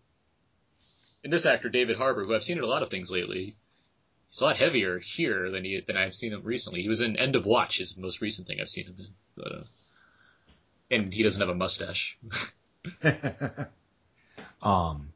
And 1.23 1.31
this 1.31 1.45
actor 1.45 1.69
David 1.69 1.95
Harbour, 1.95 2.25
who 2.25 2.35
I've 2.35 2.43
seen 2.43 2.57
in 2.57 2.63
a 2.65 2.67
lot 2.67 2.83
of 2.83 2.89
things 2.89 3.09
lately, 3.09 3.55
he's 4.29 4.41
a 4.41 4.45
lot 4.45 4.57
heavier 4.57 4.99
here 4.99 5.49
than 5.51 5.63
he 5.63 5.81
than 5.81 5.97
I've 5.97 6.13
seen 6.13 6.33
him 6.33 6.43
recently. 6.43 6.81
He 6.81 6.89
was 6.89 7.01
in 7.01 7.17
End 7.17 7.35
of 7.35 7.45
Watch, 7.45 7.77
his 7.77 7.97
most 7.97 8.21
recent 8.21 8.47
thing 8.47 8.59
I've 8.61 8.69
seen 8.69 8.85
him 8.85 8.95
in. 8.99 9.07
But 9.35 9.51
uh, 9.51 9.63
and 10.91 11.13
he 11.13 11.23
doesn't 11.23 11.41
have 11.41 11.49
a 11.49 11.55
mustache. 11.55 12.17
um, 14.61 15.09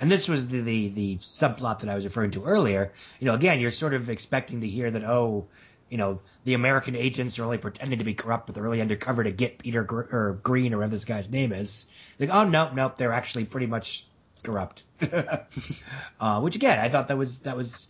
and 0.00 0.10
this 0.10 0.28
was 0.28 0.48
the, 0.48 0.60
the 0.60 0.88
the 0.88 1.18
subplot 1.18 1.80
that 1.80 1.88
I 1.88 1.94
was 1.94 2.04
referring 2.04 2.32
to 2.32 2.44
earlier. 2.44 2.92
You 3.18 3.26
know, 3.26 3.34
again, 3.34 3.60
you're 3.60 3.72
sort 3.72 3.94
of 3.94 4.08
expecting 4.10 4.62
to 4.62 4.68
hear 4.68 4.90
that 4.90 5.04
oh, 5.04 5.46
you 5.88 5.98
know, 5.98 6.20
the 6.44 6.54
American 6.54 6.96
agents 6.96 7.38
are 7.38 7.44
only 7.44 7.58
pretending 7.58 7.98
to 7.98 8.04
be 8.04 8.14
corrupt, 8.14 8.46
but 8.46 8.54
they're 8.54 8.64
really 8.64 8.80
undercover 8.80 9.24
to 9.24 9.30
get 9.30 9.58
Peter 9.58 9.82
Gr- 9.82 10.08
or 10.12 10.38
Green 10.42 10.72
or 10.72 10.78
whatever 10.78 10.94
this 10.94 11.04
guy's 11.04 11.28
name 11.28 11.52
is. 11.52 11.90
Like, 12.18 12.30
oh 12.30 12.48
no, 12.48 12.72
nope, 12.72 12.96
they're 12.96 13.12
actually 13.12 13.44
pretty 13.44 13.66
much 13.66 14.06
corrupt. 14.42 14.84
uh, 16.20 16.40
which 16.40 16.54
again, 16.56 16.78
I 16.78 16.88
thought 16.88 17.08
that 17.08 17.18
was 17.18 17.40
that 17.40 17.56
was 17.56 17.88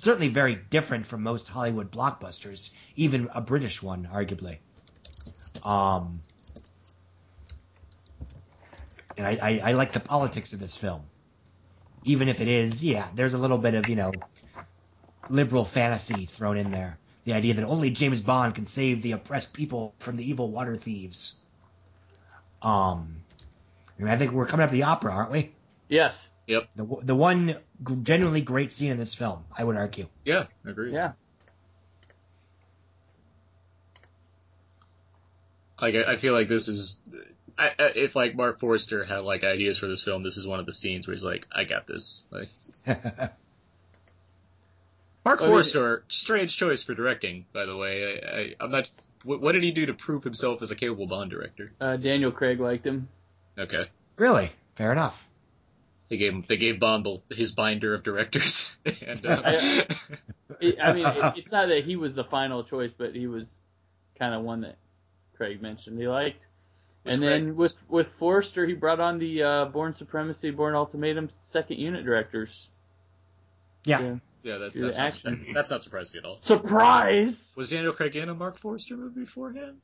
certainly 0.00 0.28
very 0.28 0.54
different 0.54 1.06
from 1.06 1.22
most 1.22 1.48
Hollywood 1.48 1.90
blockbusters, 1.92 2.72
even 2.96 3.28
a 3.34 3.40
British 3.40 3.82
one, 3.82 4.08
arguably. 4.12 4.58
Um, 5.62 6.20
and 9.16 9.26
I, 9.26 9.38
I, 9.40 9.60
I 9.70 9.72
like 9.72 9.92
the 9.92 10.00
politics 10.00 10.52
of 10.54 10.60
this 10.60 10.76
film, 10.76 11.02
even 12.04 12.28
if 12.28 12.40
it 12.40 12.48
is, 12.48 12.82
yeah, 12.82 13.08
there's 13.14 13.34
a 13.34 13.38
little 13.38 13.58
bit 13.58 13.74
of 13.74 13.88
you 13.88 13.96
know 13.96 14.12
liberal 15.28 15.64
fantasy 15.64 16.24
thrown 16.24 16.56
in 16.56 16.70
there. 16.70 16.98
The 17.24 17.34
idea 17.34 17.54
that 17.54 17.64
only 17.64 17.90
James 17.90 18.20
Bond 18.20 18.54
can 18.54 18.64
save 18.64 19.02
the 19.02 19.12
oppressed 19.12 19.52
people 19.52 19.94
from 19.98 20.16
the 20.16 20.28
evil 20.28 20.50
water 20.50 20.76
thieves. 20.76 21.38
Um, 22.62 23.16
I, 23.98 24.02
mean, 24.02 24.12
I 24.12 24.16
think 24.16 24.32
we're 24.32 24.46
coming 24.46 24.64
up 24.64 24.70
to 24.70 24.74
the 24.74 24.84
opera, 24.84 25.12
aren't 25.12 25.30
we? 25.30 25.52
Yes. 25.88 26.30
The 26.76 26.86
the 27.02 27.14
one 27.14 27.56
genuinely 28.02 28.40
great 28.40 28.72
scene 28.72 28.90
in 28.90 28.98
this 28.98 29.14
film, 29.14 29.44
I 29.56 29.64
would 29.64 29.76
argue. 29.76 30.06
Yeah, 30.24 30.46
I 30.66 30.70
agree. 30.70 30.92
Yeah. 30.92 31.12
Like 35.80 35.94
I, 35.94 36.12
I 36.12 36.16
feel 36.16 36.32
like 36.34 36.48
this 36.48 36.68
is, 36.68 37.00
I, 37.58 37.68
I, 37.78 37.84
if 37.94 38.14
like 38.14 38.34
Marc 38.34 38.60
Forster 38.60 39.04
had 39.04 39.20
like 39.20 39.44
ideas 39.44 39.78
for 39.78 39.86
this 39.86 40.02
film, 40.02 40.22
this 40.22 40.36
is 40.36 40.46
one 40.46 40.60
of 40.60 40.66
the 40.66 40.74
scenes 40.74 41.06
where 41.06 41.14
he's 41.14 41.24
like, 41.24 41.46
I 41.50 41.64
got 41.64 41.86
this. 41.86 42.26
Like 42.30 42.48
Mark 45.24 45.42
I 45.42 45.48
mean- 45.48 46.02
strange 46.08 46.56
choice 46.56 46.82
for 46.82 46.94
directing, 46.94 47.46
by 47.52 47.64
the 47.66 47.76
way. 47.76 48.20
I, 48.22 48.26
I, 48.40 48.54
I'm 48.60 48.70
not. 48.70 48.90
What, 49.22 49.40
what 49.40 49.52
did 49.52 49.62
he 49.62 49.70
do 49.70 49.86
to 49.86 49.94
prove 49.94 50.24
himself 50.24 50.62
as 50.62 50.70
a 50.70 50.74
capable 50.76 51.06
Bond 51.06 51.30
director? 51.30 51.72
Uh, 51.80 51.96
Daniel 51.96 52.32
Craig 52.32 52.58
liked 52.58 52.86
him. 52.86 53.08
Okay, 53.58 53.84
really, 54.16 54.50
fair 54.76 54.92
enough. 54.92 55.26
They 56.10 56.16
gave 56.18 56.32
him, 56.32 56.44
they 56.46 56.56
gave 56.58 56.78
Bond 56.80 57.06
the, 57.06 57.34
his 57.34 57.52
binder 57.52 57.94
of 57.94 58.02
directors, 58.02 58.76
and 59.06 59.24
uh, 59.24 59.42
I- 59.44 59.86
It, 60.60 60.76
I 60.82 60.92
mean, 60.92 61.06
it, 61.06 61.34
it's 61.38 61.52
not 61.52 61.68
that 61.68 61.84
he 61.84 61.96
was 61.96 62.14
the 62.14 62.24
final 62.24 62.64
choice, 62.64 62.92
but 62.92 63.14
he 63.14 63.26
was 63.28 63.58
kind 64.18 64.34
of 64.34 64.42
one 64.42 64.60
that 64.62 64.76
Craig 65.36 65.62
mentioned 65.62 65.98
he 65.98 66.06
liked. 66.08 66.46
And 67.06 67.20
Craig- 67.20 67.30
then 67.30 67.56
with 67.56 67.78
with 67.88 68.08
Forster, 68.18 68.66
he 68.66 68.74
brought 68.74 69.00
on 69.00 69.18
the 69.18 69.42
uh, 69.42 69.64
Bourne 69.66 69.94
Supremacy, 69.94 70.50
Bourne 70.50 70.74
Ultimatum 70.74 71.30
second 71.40 71.78
unit 71.78 72.04
directors. 72.04 72.68
Yeah. 73.84 74.16
yeah, 74.42 74.58
that, 74.58 74.72
that's, 74.74 74.98
not, 74.98 75.06
action. 75.06 75.46
that's 75.54 75.70
not 75.70 75.82
surprising 75.82 76.18
at 76.18 76.26
all. 76.26 76.36
Surprise! 76.40 77.52
Was 77.56 77.70
Daniel 77.70 77.94
Craig 77.94 78.14
in 78.16 78.28
a 78.28 78.34
Marc 78.34 78.58
Forster 78.58 78.96
movie 78.96 79.20
beforehand? 79.20 79.78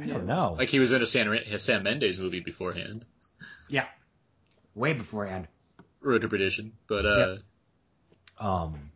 I 0.00 0.06
don't 0.06 0.24
know. 0.26 0.54
Like 0.58 0.70
he 0.70 0.78
was 0.78 0.92
in 0.92 1.02
a 1.02 1.06
San, 1.06 1.28
a 1.30 1.58
Sam 1.58 1.82
Mendes 1.82 2.18
movie 2.18 2.40
beforehand. 2.40 3.04
yeah, 3.68 3.84
way 4.76 4.92
beforehand. 4.92 5.48
Road 6.00 6.22
to 6.22 6.28
Perdition, 6.28 6.72
but 6.86 7.04
uh, 7.04 7.36
Um, 8.38 8.92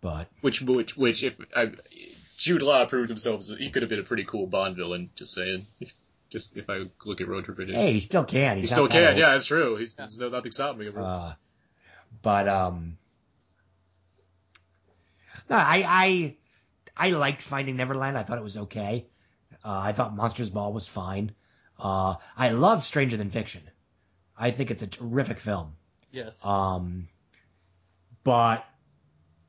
but 0.00 0.28
which 0.42 0.60
which 0.60 0.96
which 0.96 1.24
if 1.24 1.38
I, 1.56 1.72
Jude 2.36 2.62
Law 2.62 2.84
proved 2.84 3.08
himself, 3.08 3.46
he 3.58 3.70
could 3.70 3.82
have 3.82 3.88
been 3.88 4.00
a 4.00 4.04
pretty 4.04 4.24
cool 4.24 4.46
Bond 4.46 4.76
villain. 4.76 5.08
Just 5.14 5.32
saying. 5.34 5.64
Just 6.30 6.56
if 6.56 6.68
I 6.68 6.86
look 7.04 7.20
at 7.20 7.28
Road 7.28 7.44
to 7.44 7.52
Perdition, 7.52 7.80
hey, 7.80 7.92
he 7.92 8.00
still 8.00 8.24
can. 8.24 8.58
he 8.58 8.66
still 8.66 8.88
can. 8.88 9.10
old. 9.10 9.18
Yeah, 9.18 9.30
that's 9.30 9.46
true. 9.46 9.76
He's 9.76 9.94
there's 9.94 10.18
no, 10.18 10.30
nothing 10.30 10.50
stopping 10.50 10.88
him. 10.88 10.94
Uh, 10.98 11.34
but 12.22 12.48
um, 12.48 12.98
no, 15.48 15.56
I 15.56 15.84
I 16.96 17.06
I 17.08 17.10
liked 17.10 17.40
Finding 17.40 17.76
Neverland. 17.76 18.18
I 18.18 18.24
thought 18.24 18.38
it 18.38 18.44
was 18.44 18.56
okay. 18.56 19.06
Uh, 19.64 19.78
I 19.78 19.92
thought 19.92 20.16
Monsters 20.16 20.50
Ball 20.50 20.72
was 20.72 20.88
fine. 20.88 21.32
Uh, 21.78 22.16
I 22.36 22.50
love 22.50 22.84
Stranger 22.84 23.16
Than 23.16 23.30
Fiction. 23.30 23.62
I 24.36 24.50
think 24.50 24.70
it's 24.70 24.82
a 24.82 24.86
terrific 24.86 25.40
film. 25.40 25.74
Yes. 26.10 26.44
Um, 26.44 27.08
but 28.22 28.64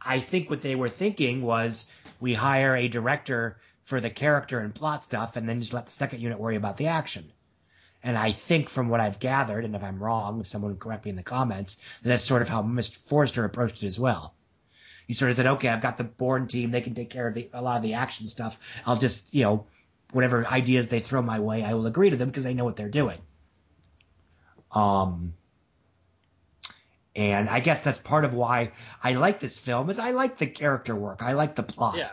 I 0.02 0.20
think 0.20 0.50
what 0.50 0.62
they 0.62 0.76
were 0.76 0.90
thinking 0.90 1.42
was 1.42 1.88
we 2.20 2.34
hire 2.34 2.76
a 2.76 2.88
director 2.88 3.58
for 3.84 4.02
the 4.02 4.10
character 4.10 4.60
and 4.60 4.74
plot 4.74 5.04
stuff, 5.04 5.36
and 5.36 5.48
then 5.48 5.62
just 5.62 5.74
let 5.74 5.86
the 5.86 5.92
second 5.92 6.20
unit 6.22 6.40
worry 6.40 6.56
about 6.56 6.78
the 6.78 6.88
action. 6.88 7.32
And 8.04 8.18
I 8.18 8.32
think 8.32 8.70
from 8.70 8.90
what 8.90 9.00
I've 9.00 9.20
gathered, 9.20 9.66
and 9.66 9.76
if 9.76 9.84
I'm 9.84 10.02
wrong, 10.02 10.42
if 10.42 10.48
someone 10.48 10.78
correct 10.78 11.06
me 11.06 11.10
in 11.10 11.16
the 11.16 11.24
comments, 11.24 11.82
that's 12.04 12.24
sort 12.24 12.42
of 12.42 12.50
how 12.50 12.62
Mr. 12.62 12.98
Forster 12.98 13.46
approached 13.46 13.84
it 13.84 13.88
as 13.88 14.00
well. 14.00 14.34
He 15.08 15.14
sort 15.14 15.32
of 15.32 15.38
said, 15.38 15.46
okay, 15.46 15.70
I've 15.70 15.82
got 15.82 15.98
the 15.98 16.04
Bourne 16.04 16.48
team. 16.48 16.72
They 16.72 16.82
can 16.82 16.96
take 16.96 17.10
care 17.10 17.28
of 17.28 17.34
the, 17.34 17.50
a 17.54 17.62
lot 17.62 17.78
of 17.78 17.84
the 17.84 17.94
action 17.94 18.28
stuff. 18.28 18.58
I'll 18.86 18.98
just, 18.98 19.34
you 19.34 19.44
know, 19.44 19.66
whatever 20.12 20.46
ideas 20.48 20.88
they 20.88 21.00
throw 21.00 21.22
my 21.22 21.40
way, 21.40 21.64
I 21.64 21.74
will 21.74 21.88
agree 21.88 22.10
to 22.10 22.18
them 22.18 22.30
because 22.30 22.44
they 22.44 22.54
know 22.54 22.66
what 22.66 22.76
they're 22.76 22.90
doing. 22.90 23.20
Um, 24.76 25.34
and 27.16 27.50
I 27.50 27.62
guess 27.62 27.82
that's 27.82 28.00
part 28.00 28.26
of 28.26 28.34
why 28.34 28.72
I 29.02 29.14
like 29.14 29.40
this 29.40 29.58
film 29.58 29.90
is 29.90 30.00
I 30.00 30.12
like 30.12 30.38
the 30.38 30.48
character 30.48 30.94
work. 30.96 31.22
I 31.22 31.34
like 31.34 31.56
the 31.56 31.64
plot. 31.64 31.98
Yeah. 31.98 32.10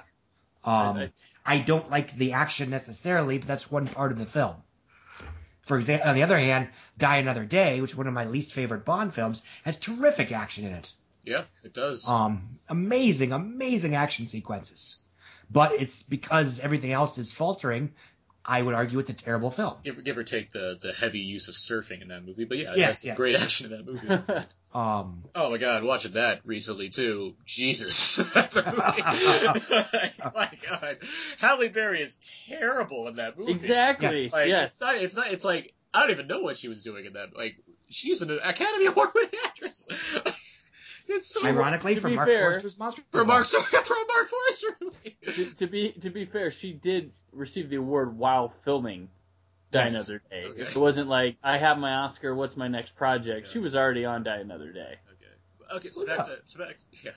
Um, 0.64 0.96
I- 0.96 1.12
I 1.44 1.58
don't 1.58 1.90
like 1.90 2.14
the 2.14 2.34
action 2.34 2.70
necessarily, 2.70 3.38
but 3.38 3.48
that's 3.48 3.68
one 3.68 3.88
part 3.88 4.12
of 4.12 4.18
the 4.18 4.26
film. 4.26 4.54
For 5.62 5.76
example, 5.76 6.08
on 6.08 6.14
the 6.14 6.22
other 6.22 6.38
hand, 6.38 6.68
Die 6.98 7.16
Another 7.16 7.44
Day, 7.44 7.80
which 7.80 7.90
is 7.90 7.96
one 7.96 8.06
of 8.06 8.14
my 8.14 8.26
least 8.26 8.52
favorite 8.52 8.84
Bond 8.84 9.12
films, 9.12 9.42
has 9.64 9.80
terrific 9.80 10.30
action 10.30 10.66
in 10.66 10.72
it. 10.72 10.92
Yeah, 11.24 11.42
it 11.64 11.74
does. 11.74 12.08
Um, 12.08 12.48
amazing, 12.68 13.32
amazing 13.32 13.96
action 13.96 14.26
sequences. 14.26 15.02
But 15.50 15.72
it's 15.72 16.04
because 16.04 16.60
everything 16.60 16.92
else 16.92 17.18
is 17.18 17.32
faltering. 17.32 17.92
I 18.44 18.60
would 18.60 18.74
argue 18.74 18.98
it's 18.98 19.10
a 19.10 19.14
terrible 19.14 19.50
film. 19.50 19.74
give, 19.84 20.02
give 20.02 20.18
or 20.18 20.24
take 20.24 20.50
the, 20.50 20.78
the 20.80 20.92
heavy 20.92 21.20
use 21.20 21.48
of 21.48 21.54
surfing 21.54 22.02
in 22.02 22.08
that 22.08 22.24
movie, 22.24 22.44
but 22.44 22.58
yeah, 22.58 22.74
Yes, 22.74 22.86
that's 22.86 23.04
yes. 23.04 23.16
great 23.16 23.36
action 23.40 23.72
in 23.72 23.78
that 23.78 23.86
movie. 23.86 24.44
Um, 24.74 25.24
oh 25.34 25.50
my 25.50 25.58
god, 25.58 25.84
watching 25.84 26.12
that 26.12 26.40
recently 26.46 26.88
too. 26.88 27.34
Jesus, 27.44 28.16
that's 28.34 28.56
a 28.56 28.64
movie. 28.64 28.78
my 30.34 30.50
god, 30.66 30.96
Halle 31.38 31.68
Berry 31.68 32.00
is 32.00 32.18
terrible 32.48 33.06
in 33.08 33.16
that 33.16 33.38
movie. 33.38 33.52
exactly. 33.52 34.22
Yes. 34.22 34.32
Like, 34.32 34.48
yes. 34.48 34.70
It's 34.72 34.80
not, 34.80 34.96
it's 34.96 35.16
not. 35.16 35.30
It's 35.30 35.44
like 35.44 35.74
I 35.92 36.00
don't 36.00 36.12
even 36.12 36.26
know 36.26 36.40
what 36.40 36.56
she 36.56 36.68
was 36.68 36.80
doing 36.80 37.04
in 37.04 37.12
that. 37.14 37.36
Like 37.36 37.56
she's 37.90 38.22
an 38.22 38.30
Academy 38.30 38.86
Award-winning 38.86 39.30
actress. 39.44 39.86
It's 41.08 41.28
so 41.32 41.46
ironically, 41.46 41.94
to 41.96 42.00
from 42.00 42.14
Mark 42.14 42.28
fair- 42.28 42.50
Forster's 42.52 42.78
Monster 42.78 43.02
for 43.10 43.24
Mark 43.24 43.46
for 43.46 43.58
a 43.58 43.60
Marc 44.08 44.28
Forster 44.28 44.66
movie. 44.80 45.16
to, 45.34 45.54
to 45.54 45.66
be 45.66 45.92
to 45.92 46.10
be 46.10 46.24
fair, 46.24 46.50
she 46.50 46.72
did 46.72 47.12
receive 47.32 47.68
the 47.70 47.76
award 47.76 48.16
while 48.16 48.52
filming 48.64 49.08
Die 49.70 49.82
Yes. 49.84 49.94
Another 49.94 50.22
Day. 50.30 50.44
Okay. 50.44 50.62
It 50.62 50.76
wasn't 50.76 51.08
like 51.08 51.36
I 51.42 51.58
have 51.58 51.78
my 51.78 51.92
Oscar. 51.92 52.34
What's 52.34 52.56
my 52.56 52.68
next 52.68 52.94
project? 52.96 53.46
Yeah. 53.46 53.52
She 53.52 53.58
was 53.58 53.74
already 53.76 54.04
on 54.04 54.22
Die 54.22 54.36
Another 54.38 54.70
Day, 54.72 54.96
Okay. 55.12 55.76
Okay. 55.76 55.90
So 55.90 56.06
back 56.06 56.26
to, 56.26 56.38
to 56.48 56.58
back. 56.58 56.76
Yeah. 57.04 57.12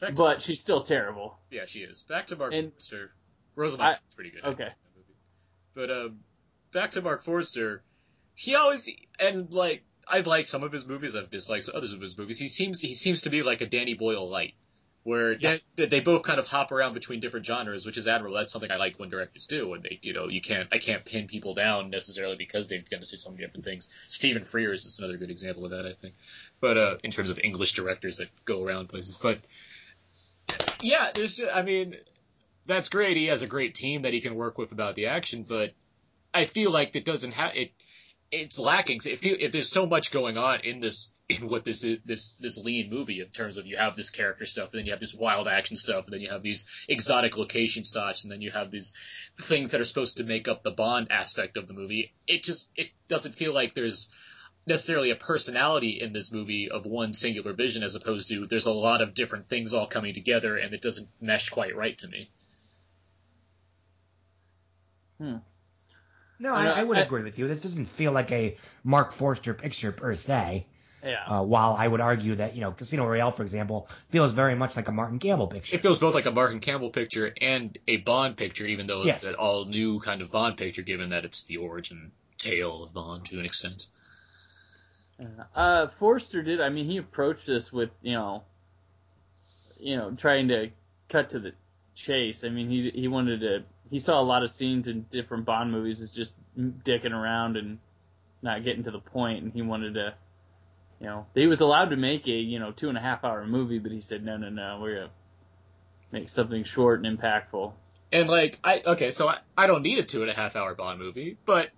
Back 0.00 0.10
to, 0.10 0.14
but 0.16 0.42
she's 0.42 0.60
still 0.60 0.82
terrible. 0.82 1.38
yeah, 1.50 1.66
she 1.66 1.80
is. 1.80 2.02
Back 2.02 2.26
to 2.28 2.36
Mark 2.36 2.52
And- 2.52 2.72
Forster. 2.72 3.12
Rosamund 3.56 3.82
I- 3.88 3.92
is 4.08 4.14
pretty 4.14 4.30
good. 4.30 4.42
okay. 4.44 4.64
in 4.64 4.68
that 4.68 4.76
movie. 4.96 5.14
But 5.74 5.90
um, 5.90 6.18
back 6.72 6.90
to 6.92 7.02
Marc 7.02 7.22
Forster. 7.22 7.82
He 8.34 8.56
always 8.56 8.88
and 9.20 9.52
like 9.52 9.84
I 10.06 10.20
like 10.20 10.46
some 10.46 10.62
of 10.62 10.72
his 10.72 10.86
movies. 10.86 11.14
I've 11.16 11.30
disliked 11.30 11.68
others 11.68 11.92
of 11.92 12.00
his 12.00 12.16
movies. 12.18 12.38
He 12.38 12.48
seems 12.48 12.80
he 12.80 12.94
seems 12.94 13.22
to 13.22 13.30
be 13.30 13.42
like 13.42 13.60
a 13.60 13.66
Danny 13.66 13.94
Boyle 13.94 14.28
light, 14.28 14.54
where 15.02 15.32
Yeah. 15.32 15.56
they, 15.76 15.86
they 15.86 16.00
both 16.00 16.22
kind 16.22 16.38
of 16.38 16.46
hop 16.46 16.72
around 16.72 16.94
between 16.94 17.20
different 17.20 17.46
genres, 17.46 17.86
which 17.86 17.96
is 17.96 18.06
admirable. 18.08 18.36
That's 18.36 18.52
something 18.52 18.70
I 18.70 18.76
like 18.76 18.98
when 18.98 19.08
directors 19.10 19.46
do. 19.46 19.68
When 19.68 19.82
they, 19.82 19.98
you 20.02 20.12
know, 20.12 20.28
you 20.28 20.40
can't 20.40 20.68
I 20.72 20.78
can't 20.78 21.04
pin 21.04 21.26
people 21.26 21.54
down 21.54 21.90
necessarily 21.90 22.36
because 22.36 22.68
they've 22.68 22.88
got 22.88 23.00
to 23.00 23.06
say 23.06 23.16
so 23.16 23.30
many 23.30 23.44
different 23.44 23.64
things. 23.64 23.88
Stephen 24.08 24.42
Frears 24.42 24.84
is 24.86 24.98
another 24.98 25.16
good 25.16 25.30
example 25.30 25.64
of 25.64 25.70
that, 25.70 25.86
I 25.86 25.92
think. 25.94 26.14
But 26.60 26.76
uh, 26.76 26.96
in 27.02 27.10
terms 27.10 27.30
of 27.30 27.38
English 27.42 27.72
directors 27.72 28.18
that 28.18 28.28
go 28.44 28.62
around 28.62 28.88
places, 28.88 29.16
but 29.22 29.38
yeah, 30.80 31.10
there's 31.14 31.34
just, 31.36 31.52
I 31.54 31.62
mean, 31.62 31.96
that's 32.66 32.88
great. 32.88 33.16
He 33.16 33.26
has 33.26 33.42
a 33.42 33.46
great 33.46 33.74
team 33.74 34.02
that 34.02 34.12
he 34.12 34.20
can 34.20 34.34
work 34.34 34.58
with 34.58 34.72
about 34.72 34.94
the 34.96 35.06
action, 35.06 35.44
but 35.48 35.72
I 36.32 36.44
feel 36.46 36.70
like 36.70 36.94
it 36.96 37.04
doesn't 37.04 37.32
have 37.32 37.54
it. 37.56 37.72
It's 38.34 38.58
lacking. 38.58 39.00
If 39.04 39.24
you, 39.24 39.36
if 39.38 39.52
there's 39.52 39.70
so 39.70 39.86
much 39.86 40.10
going 40.10 40.36
on 40.36 40.60
in 40.60 40.80
this 40.80 41.12
in 41.28 41.48
what 41.48 41.64
this 41.64 41.84
is 41.84 41.98
this 42.04 42.34
this 42.34 42.58
lean 42.58 42.90
movie 42.90 43.20
in 43.20 43.28
terms 43.28 43.56
of 43.56 43.66
you 43.66 43.76
have 43.76 43.96
this 43.96 44.10
character 44.10 44.44
stuff, 44.44 44.72
and 44.72 44.80
then 44.80 44.86
you 44.86 44.92
have 44.92 45.00
this 45.00 45.14
wild 45.14 45.48
action 45.48 45.76
stuff, 45.76 46.04
and 46.04 46.14
then 46.14 46.20
you 46.20 46.30
have 46.30 46.42
these 46.42 46.66
exotic 46.88 47.36
location 47.36 47.84
shots, 47.84 48.24
and 48.24 48.32
then 48.32 48.42
you 48.42 48.50
have 48.50 48.70
these 48.70 48.92
things 49.40 49.70
that 49.70 49.80
are 49.80 49.86
supposed 49.86 50.18
to 50.18 50.24
make 50.24 50.48
up 50.48 50.62
the 50.62 50.70
Bond 50.70 51.10
aspect 51.10 51.56
of 51.56 51.68
the 51.68 51.74
movie. 51.74 52.12
It 52.26 52.42
just 52.42 52.72
it 52.76 52.90
doesn't 53.08 53.34
feel 53.34 53.54
like 53.54 53.74
there's 53.74 54.10
necessarily 54.66 55.10
a 55.10 55.16
personality 55.16 56.00
in 56.00 56.12
this 56.12 56.32
movie 56.32 56.70
of 56.70 56.86
one 56.86 57.12
singular 57.12 57.52
vision 57.52 57.82
as 57.82 57.94
opposed 57.94 58.28
to 58.30 58.46
there's 58.46 58.66
a 58.66 58.72
lot 58.72 59.02
of 59.02 59.14
different 59.14 59.46
things 59.46 59.74
all 59.74 59.86
coming 59.86 60.14
together 60.14 60.56
and 60.56 60.72
it 60.72 60.80
doesn't 60.80 61.08
mesh 61.20 61.50
quite 61.50 61.76
right 61.76 61.98
to 61.98 62.08
me. 62.08 62.30
Hmm. 65.18 65.36
No, 66.38 66.52
I 66.54 66.66
I, 66.66 66.80
I 66.80 66.82
would 66.84 66.98
I- 66.98 67.02
agree 67.02 67.22
with 67.22 67.38
you. 67.38 67.48
This 67.48 67.62
doesn't 67.62 67.86
feel 67.86 68.12
like 68.12 68.30
a 68.32 68.56
Marc 68.82 69.12
Forster 69.12 69.54
picture 69.54 69.92
per 69.92 70.14
se. 70.14 70.66
Yeah. 71.02 71.22
Uh, 71.26 71.42
while 71.42 71.76
I 71.78 71.86
would 71.86 72.00
argue 72.00 72.34
that 72.36 72.54
you 72.54 72.62
know 72.62 72.72
Casino 72.72 73.06
Royale, 73.06 73.30
for 73.30 73.42
example, 73.42 73.88
feels 74.08 74.32
very 74.32 74.54
much 74.54 74.74
like 74.74 74.88
a 74.88 74.92
Martin 74.92 75.18
Campbell 75.18 75.48
picture. 75.48 75.76
It 75.76 75.82
feels 75.82 75.98
both 75.98 76.14
like 76.14 76.24
a 76.24 76.30
Martin 76.30 76.60
Campbell 76.60 76.88
picture 76.88 77.30
and 77.42 77.76
a 77.86 77.98
Bond 77.98 78.38
picture, 78.38 78.64
even 78.64 78.86
though 78.86 79.04
Yes. 79.04 79.16
it's 79.16 79.24
an 79.26 79.34
all 79.34 79.66
new 79.66 80.00
kind 80.00 80.22
of 80.22 80.32
Bond 80.32 80.56
picture, 80.56 80.80
given 80.80 81.10
that 81.10 81.26
it's 81.26 81.42
the 81.44 81.58
origin 81.58 82.10
tale 82.38 82.84
of 82.84 82.94
Bond 82.94 83.26
to 83.26 83.38
an 83.38 83.44
extent. 83.44 83.88
Uh, 85.54 85.88
Forster 85.98 86.42
did. 86.42 86.60
I 86.60 86.70
mean, 86.70 86.86
he 86.86 86.96
approached 86.96 87.46
this 87.46 87.72
with 87.72 87.90
you 88.02 88.14
know, 88.14 88.42
you 89.78 89.96
know, 89.96 90.10
trying 90.12 90.48
to 90.48 90.70
cut 91.08 91.30
to 91.30 91.38
the 91.38 91.52
chase. 91.94 92.44
I 92.44 92.48
mean, 92.48 92.68
he 92.70 92.90
he 92.90 93.08
wanted 93.08 93.40
to. 93.40 93.62
He 93.90 93.98
saw 93.98 94.20
a 94.20 94.24
lot 94.24 94.42
of 94.42 94.50
scenes 94.50 94.86
in 94.86 95.02
different 95.10 95.44
Bond 95.44 95.70
movies 95.70 96.00
as 96.00 96.10
just 96.10 96.34
dicking 96.58 97.12
around 97.12 97.56
and 97.56 97.78
not 98.42 98.64
getting 98.64 98.84
to 98.84 98.90
the 98.90 98.98
point, 98.98 99.42
and 99.42 99.52
he 99.52 99.62
wanted 99.62 99.94
to. 99.94 100.14
You 101.00 101.06
know, 101.06 101.26
he 101.34 101.46
was 101.46 101.60
allowed 101.60 101.90
to 101.90 101.96
make 101.96 102.26
a 102.28 102.30
you 102.30 102.58
know 102.58 102.72
two 102.72 102.88
and 102.88 102.96
a 102.96 103.00
half 103.00 103.24
hour 103.24 103.44
movie, 103.46 103.78
but 103.78 103.92
he 103.92 104.00
said 104.00 104.24
no, 104.24 104.36
no, 104.36 104.48
no, 104.48 104.78
we're 104.80 104.94
gonna 104.94 105.10
make 106.12 106.30
something 106.30 106.64
short 106.64 107.04
and 107.04 107.18
impactful. 107.18 107.72
And 108.12 108.28
like, 108.28 108.58
I 108.62 108.82
okay, 108.86 109.10
so 109.10 109.28
I, 109.28 109.38
I 109.56 109.66
don't 109.66 109.82
need 109.82 109.98
a 109.98 110.04
two 110.04 110.22
and 110.22 110.30
a 110.30 110.34
half 110.34 110.56
hour 110.56 110.74
Bond 110.74 110.98
movie, 111.00 111.36
but 111.44 111.70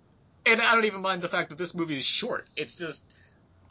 and 0.45 0.61
I 0.61 0.75
don't 0.75 0.85
even 0.85 1.01
mind 1.01 1.23
the 1.23 1.29
fact 1.29 1.49
that 1.49 1.59
this 1.59 1.75
movie 1.75 1.97
is 1.97 2.05
short. 2.05 2.47
It's 2.57 2.77
just 2.77 3.03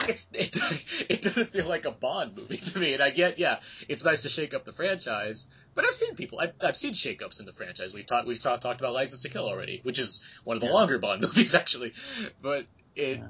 it's 0.07 0.27
it 0.33 0.57
it 1.09 1.21
doesn't 1.21 1.51
feel 1.51 1.67
like 1.67 1.85
a 1.85 1.91
Bond 1.91 2.35
movie 2.35 2.57
to 2.57 2.79
me. 2.79 2.93
And 2.93 3.03
I 3.03 3.09
get 3.09 3.39
yeah, 3.39 3.59
it's 3.87 4.03
nice 4.03 4.23
to 4.23 4.29
shake 4.29 4.53
up 4.53 4.65
the 4.65 4.71
franchise, 4.71 5.47
but 5.73 5.85
I've 5.85 5.93
seen 5.93 6.15
people 6.15 6.39
I've, 6.39 6.53
I've 6.61 6.77
seen 6.77 6.93
shakeups 6.93 7.39
in 7.39 7.45
the 7.45 7.53
franchise. 7.53 7.93
We've 7.93 8.05
talked 8.05 8.27
we 8.27 8.35
saw 8.35 8.57
talked 8.57 8.79
about 8.81 8.93
License 8.93 9.21
to 9.23 9.29
Kill 9.29 9.47
already, 9.47 9.81
which 9.83 9.99
is 9.99 10.23
one 10.43 10.57
of 10.57 10.61
the 10.61 10.69
longer 10.69 10.99
Bond 10.99 11.21
movies 11.23 11.55
actually, 11.55 11.93
but 12.41 12.65
it 12.95 13.19
Yeah. 13.19 13.27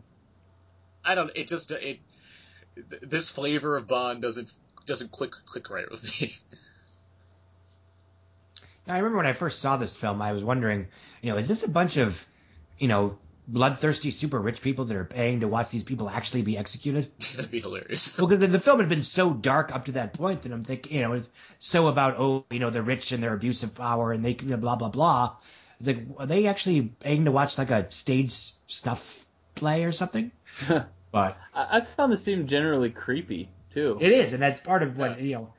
I 1.03 1.16
don't 1.16 1.32
it 1.36 1.47
just 1.47 1.72
it 1.72 1.99
this 3.01 3.30
flavor 3.30 3.78
of 3.78 3.88
Bond 3.88 4.22
doesn't 4.22 4.51
doesn't 4.86 5.11
click 5.11 5.34
click 5.45 5.70
right 5.70 5.89
with 5.89 6.03
me. 6.03 6.34
I 8.88 8.97
remember 8.97 9.18
when 9.18 9.26
I 9.26 9.34
first 9.34 9.61
saw 9.61 9.78
this 9.78 9.95
film, 9.95 10.22
I 10.22 10.34
was 10.34 10.43
wondering, 10.43 10.88
you 11.22 11.32
know, 11.32 11.38
is 11.38 11.47
this 11.47 11.63
a 11.63 11.70
bunch 11.72 11.97
of, 11.97 12.24
you 12.78 12.88
know, 12.88 13.18
bloodthirsty 13.47 14.11
super 14.11 14.39
rich 14.39 14.61
people 14.61 14.85
that 14.85 14.97
are 14.97 15.05
paying 15.05 15.41
to 15.41 15.47
watch 15.47 15.69
these 15.69 15.83
people 15.83 16.09
actually 16.09 16.41
be 16.41 16.57
executed? 16.57 17.11
That'd 17.35 17.51
be 17.51 17.61
hilarious. 17.61 18.17
Well, 18.17 18.27
because 18.27 18.41
the, 18.41 18.47
the 18.47 18.59
film 18.59 18.79
had 18.79 18.89
been 18.89 19.03
so 19.03 19.33
dark 19.33 19.73
up 19.73 19.85
to 19.85 19.93
that 19.93 20.13
point 20.13 20.43
that 20.43 20.51
I'm 20.51 20.63
thinking, 20.63 20.97
you 20.97 21.01
know, 21.01 21.13
it's 21.13 21.29
so 21.59 21.87
about 21.87 22.15
oh, 22.17 22.45
you 22.49 22.59
know, 22.59 22.69
the 22.69 22.81
rich 22.81 23.11
and 23.11 23.21
their 23.21 23.33
abuse 23.33 23.63
of 23.63 23.75
power 23.75 24.11
and 24.11 24.23
they 24.23 24.33
can 24.33 24.59
blah 24.59 24.75
blah 24.75 24.89
blah. 24.89 25.35
It's 25.79 25.87
like, 25.87 26.03
are 26.17 26.25
they 26.25 26.47
actually 26.47 26.81
paying 26.83 27.25
to 27.25 27.31
watch 27.31 27.57
like 27.57 27.71
a 27.71 27.91
stage 27.91 28.31
stuff 28.65 29.25
play 29.55 29.83
or 29.83 29.91
something? 29.91 30.31
but 30.67 31.37
I, 31.53 31.77
I 31.77 31.81
found 31.81 32.11
the 32.11 32.17
scene 32.17 32.47
generally 32.47 32.89
creepy 32.89 33.49
too. 33.73 33.97
it 33.99 34.11
is, 34.11 34.33
and 34.33 34.41
that's 34.41 34.59
part 34.59 34.83
of 34.83 34.97
what 34.97 35.19
you 35.19 35.35
know. 35.35 35.53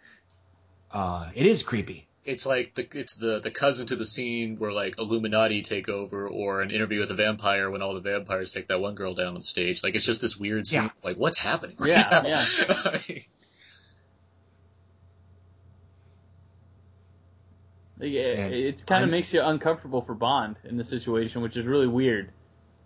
Uh, 0.91 1.30
it 1.34 1.47
is 1.47 1.62
creepy. 1.62 2.06
It's 2.27 2.45
like 2.47 2.74
the 2.74 2.87
it's 2.99 3.16
the 3.16 3.41
the 3.41 3.51
cousin 3.51 3.87
to 3.87 3.97
the 3.97 4.05
scene 4.05 4.57
where 4.59 4.72
like 4.72 4.99
Illuminati 4.99 5.62
take 5.62 5.89
over 5.89 6.29
or 6.29 6.61
an 6.62 6.70
interview 6.70 7.01
with 7.01 7.11
a 7.11 7.14
vampire 7.14 7.70
when 7.70 7.83
all 7.83 7.95
the 7.95 8.01
vampires 8.01 8.53
take 8.53 8.68
that 8.68 8.81
one 8.81 8.95
girl 8.95 9.14
down 9.14 9.37
on 9.37 9.43
stage. 9.43 9.83
Like 9.83 9.95
it's 9.95 10.05
just 10.05 10.20
this 10.20 10.37
weird 10.37 10.66
scene. 10.66 10.85
Yeah. 10.85 10.91
Like 11.03 11.16
what's 11.16 11.39
happening? 11.39 11.77
Right 11.79 11.91
Yeah, 11.91 12.09
now? 12.11 12.22
yeah. 12.29 12.45
Like, 17.99 18.12
it, 18.12 18.39
And 18.39 18.55
it's 18.55 18.83
kind 18.83 19.05
of 19.05 19.11
makes 19.11 19.33
you 19.33 19.41
uncomfortable 19.43 20.03
for 20.03 20.14
Bond 20.14 20.57
in 20.64 20.77
the 20.77 20.85
situation, 20.85 21.41
which 21.41 21.57
is 21.57 21.66
really 21.66 21.87
weird. 21.87 22.31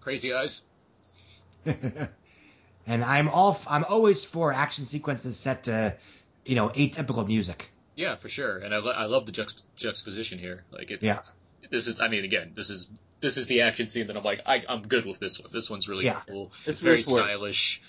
Crazy 0.01 0.33
eyes. 0.33 0.63
and 1.67 3.05
I'm 3.05 3.29
all 3.29 3.61
I'm 3.67 3.85
always 3.85 4.25
for 4.25 4.53
action 4.53 4.85
sequences 4.85 5.37
set 5.37 5.65
to, 5.65 5.97
you 6.45 6.55
know, 6.55 6.69
atypical 6.69 7.27
music. 7.27 7.71
Yeah, 8.01 8.17
for 8.17 8.31
sure. 8.31 8.57
And 8.57 8.75
I 8.75 8.79
lo- 8.79 8.93
I 8.93 9.05
love 9.05 9.27
the 9.27 9.33
juxt- 9.33 9.67
juxtaposition 9.77 10.39
here. 10.39 10.65
Like 10.71 10.91
it's 10.91 11.05
Yeah. 11.05 11.19
this 11.69 11.87
is 11.87 12.01
I 12.01 12.09
mean 12.09 12.25
again 12.25 12.53
this 12.55 12.71
is 12.71 12.89
this 13.21 13.37
is 13.37 13.47
the 13.47 13.61
action 13.61 13.89
scene 13.89 14.07
that 14.07 14.17
I'm 14.17 14.25
like 14.25 14.41
I 14.47 14.65
I'm 14.67 14.81
good 14.81 15.05
with 15.05 15.19
this 15.19 15.39
one. 15.39 15.51
This 15.53 15.69
one's 15.69 15.87
really 15.87 16.07
Yeah. 16.07 16.23
cool. 16.27 16.51
This 16.65 16.77
It's 16.77 16.81
very 16.81 17.03
stylish. 17.03 17.83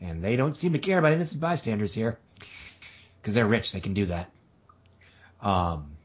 And 0.00 0.22
they 0.22 0.34
don't 0.34 0.56
seem 0.56 0.72
to 0.72 0.80
care 0.80 0.98
about 0.98 1.12
innocent 1.12 1.40
bystanders 1.40 1.94
here. 1.94 2.18
Because 3.22 3.34
they're 3.34 3.46
rich, 3.46 3.70
they 3.70 3.80
can 3.80 3.94
do 3.94 4.06
that. 4.06 4.30
Um, 5.40 5.96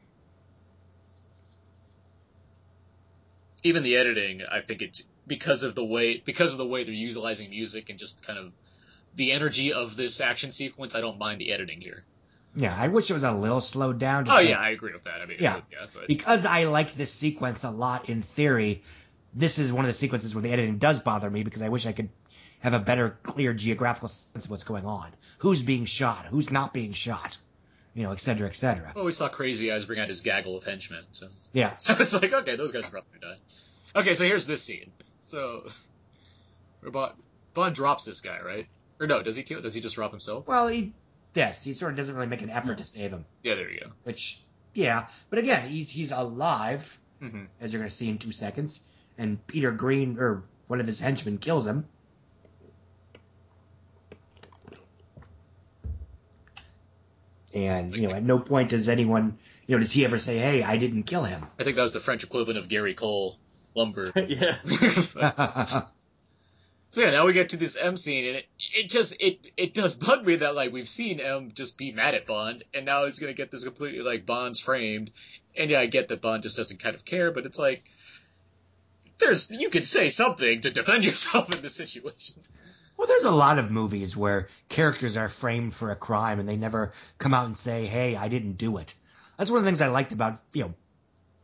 even 3.64 3.82
the 3.82 3.96
editing, 3.96 4.42
I 4.48 4.60
think 4.60 4.82
it 4.82 5.02
because 5.26 5.64
of 5.64 5.74
the 5.74 5.84
way 5.84 6.18
because 6.24 6.52
of 6.52 6.58
the 6.58 6.66
way 6.66 6.84
they're 6.84 6.94
utilizing 6.94 7.50
music 7.50 7.90
and 7.90 7.98
just 7.98 8.24
kind 8.24 8.38
of 8.38 8.52
the 9.16 9.32
energy 9.32 9.72
of 9.72 9.96
this 9.96 10.20
action 10.20 10.50
sequence. 10.50 10.94
I 10.94 11.00
don't 11.00 11.18
mind 11.18 11.40
the 11.40 11.52
editing 11.52 11.80
here. 11.80 12.04
yeah, 12.54 12.76
I 12.78 12.88
wish 12.88 13.10
it 13.10 13.14
was 13.14 13.22
a 13.22 13.32
little 13.32 13.60
slowed 13.60 13.98
down. 13.98 14.24
Oh 14.28 14.32
just 14.36 14.44
yeah, 14.48 14.58
I 14.58 14.70
agree 14.70 14.92
with 14.92 15.04
that. 15.04 15.20
I 15.22 15.26
mean, 15.26 15.38
Yeah. 15.40 15.60
yeah, 15.70 15.86
but 15.94 16.06
because 16.08 16.44
I 16.46 16.64
like 16.64 16.94
this 16.94 17.12
sequence 17.12 17.64
a 17.64 17.70
lot 17.70 18.08
in 18.08 18.22
theory, 18.22 18.82
this 19.34 19.58
is 19.58 19.72
one 19.72 19.84
of 19.84 19.88
the 19.90 19.94
sequences 19.94 20.34
where 20.34 20.42
the 20.42 20.52
editing 20.52 20.78
does 20.78 21.00
bother 21.00 21.30
me 21.30 21.42
because 21.42 21.62
I 21.62 21.68
wish 21.70 21.86
I 21.86 21.92
could 21.92 22.10
have 22.60 22.74
a 22.74 22.78
better, 22.78 23.18
clear 23.22 23.52
geographical 23.54 24.08
sense 24.08 24.44
of 24.44 24.50
what's 24.50 24.64
going 24.64 24.84
on. 24.86 25.08
Who's 25.38 25.62
being 25.62 25.84
shot? 25.86 26.26
Who's 26.26 26.50
not 26.52 26.72
being 26.72 26.92
shot? 26.92 27.38
You 27.94 28.04
know, 28.04 28.12
et 28.12 28.20
cetera, 28.20 28.48
et 28.48 28.56
cetera. 28.56 28.92
well, 28.94 29.04
we 29.04 29.12
saw 29.12 29.28
Crazy 29.28 29.70
Eyes 29.72 29.84
bring 29.84 29.98
out 30.00 30.08
his 30.08 30.20
gaggle 30.22 30.56
of 30.56 30.64
henchmen, 30.64 31.04
so 31.12 31.26
Yeah. 31.52 31.72
it's 31.88 32.14
like 32.14 32.32
okay, 32.32 32.56
those 32.56 32.72
guys 32.72 32.86
are 32.86 32.90
probably 32.90 33.10
gonna 33.20 33.34
die. 33.34 34.00
Okay, 34.00 34.14
so 34.14 34.24
here's 34.24 34.46
this 34.46 34.62
scene. 34.62 34.90
So 35.20 35.66
Bond 37.54 37.74
drops 37.74 38.04
this 38.04 38.20
guy, 38.20 38.40
right? 38.40 38.66
Or 39.02 39.06
no, 39.08 39.20
does 39.20 39.34
he 39.34 39.42
kill? 39.42 39.60
Does 39.60 39.74
he 39.74 39.80
just 39.80 39.96
drop 39.96 40.12
himself? 40.12 40.46
Well, 40.46 40.68
he, 40.68 40.92
yes, 41.34 41.64
he 41.64 41.72
sort 41.74 41.90
of 41.90 41.96
doesn't 41.96 42.14
really 42.14 42.28
make 42.28 42.42
an 42.42 42.50
effort 42.50 42.78
to 42.78 42.84
save 42.84 43.10
him, 43.10 43.24
Yeah, 43.42 43.56
there 43.56 43.68
you 43.68 43.80
go. 43.80 43.86
which, 44.04 44.40
yeah. 44.74 45.06
But 45.28 45.40
again, 45.40 45.68
he's 45.68 45.90
he's 45.90 46.12
alive, 46.12 47.00
hmm 47.20 47.46
as 47.60 47.72
you're 47.72 47.80
going 47.80 47.90
to 47.90 47.94
see 47.96 48.08
in 48.08 48.18
two 48.18 48.30
seconds, 48.30 48.80
and 49.18 49.44
Peter 49.48 49.72
Green 49.72 50.18
or 50.20 50.44
one 50.68 50.80
of 50.80 50.86
his 50.86 51.00
henchmen 51.00 51.38
kills 51.38 51.66
him. 51.66 51.84
And 57.52 57.96
you 57.96 58.06
know, 58.06 58.14
at 58.14 58.22
no 58.22 58.38
point 58.38 58.70
does 58.70 58.88
anyone, 58.88 59.36
you 59.66 59.74
know, 59.74 59.80
does 59.80 59.90
he 59.90 60.04
ever 60.04 60.16
say, 60.16 60.38
"Hey, 60.38 60.62
I 60.62 60.76
didn't 60.76 61.02
kill 61.02 61.24
him"? 61.24 61.44
I 61.58 61.64
think 61.64 61.74
that 61.74 61.82
was 61.82 61.92
the 61.92 61.98
French 61.98 62.22
equivalent 62.22 62.56
of 62.58 62.68
Gary 62.68 62.94
Cole 62.94 63.36
lumber. 63.74 64.12
yeah. 64.28 64.58
So 66.92 67.00
yeah, 67.00 67.10
now 67.10 67.24
we 67.24 67.32
get 67.32 67.48
to 67.50 67.56
this 67.56 67.78
M 67.78 67.96
scene, 67.96 68.26
and 68.26 68.36
it, 68.36 68.46
it 68.74 68.90
just 68.90 69.16
it 69.18 69.46
it 69.56 69.72
does 69.72 69.94
bug 69.94 70.26
me 70.26 70.36
that 70.36 70.54
like 70.54 70.72
we've 70.72 70.86
seen 70.86 71.20
M 71.20 71.52
just 71.54 71.78
be 71.78 71.90
mad 71.90 72.14
at 72.14 72.26
Bond, 72.26 72.64
and 72.74 72.84
now 72.84 73.06
he's 73.06 73.18
gonna 73.18 73.32
get 73.32 73.50
this 73.50 73.64
completely 73.64 74.00
like 74.00 74.26
Bond's 74.26 74.60
framed, 74.60 75.10
and 75.56 75.70
yeah, 75.70 75.80
I 75.80 75.86
get 75.86 76.08
that 76.08 76.20
Bond 76.20 76.42
just 76.42 76.58
doesn't 76.58 76.82
kind 76.82 76.94
of 76.94 77.06
care, 77.06 77.32
but 77.32 77.46
it's 77.46 77.58
like 77.58 77.82
there's 79.16 79.50
you 79.50 79.70
could 79.70 79.86
say 79.86 80.10
something 80.10 80.60
to 80.60 80.70
defend 80.70 81.04
yourself 81.06 81.50
in 81.54 81.62
this 81.62 81.74
situation. 81.74 82.34
well, 82.98 83.08
there's 83.08 83.24
a 83.24 83.30
lot 83.30 83.58
of 83.58 83.70
movies 83.70 84.14
where 84.14 84.48
characters 84.68 85.16
are 85.16 85.30
framed 85.30 85.74
for 85.74 85.90
a 85.90 85.96
crime 85.96 86.40
and 86.40 86.48
they 86.48 86.56
never 86.56 86.92
come 87.16 87.32
out 87.32 87.46
and 87.46 87.56
say, 87.56 87.86
"Hey, 87.86 88.16
I 88.16 88.28
didn't 88.28 88.58
do 88.58 88.76
it." 88.76 88.94
That's 89.38 89.50
one 89.50 89.56
of 89.56 89.64
the 89.64 89.68
things 89.70 89.80
I 89.80 89.88
liked 89.88 90.12
about 90.12 90.40
you 90.52 90.64
know 90.64 90.74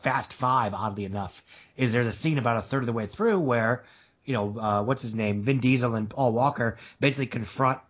Fast 0.00 0.34
Five. 0.34 0.74
Oddly 0.74 1.06
enough, 1.06 1.42
is 1.74 1.94
there's 1.94 2.06
a 2.06 2.12
scene 2.12 2.36
about 2.36 2.58
a 2.58 2.62
third 2.68 2.82
of 2.82 2.86
the 2.86 2.92
way 2.92 3.06
through 3.06 3.38
where 3.38 3.84
you 4.28 4.34
know 4.34 4.58
uh, 4.58 4.82
what's 4.82 5.02
his 5.02 5.14
name, 5.14 5.42
Vin 5.42 5.58
Diesel 5.58 5.94
and 5.94 6.08
Paul 6.08 6.32
Walker 6.32 6.76
basically 7.00 7.26
confront 7.26 7.80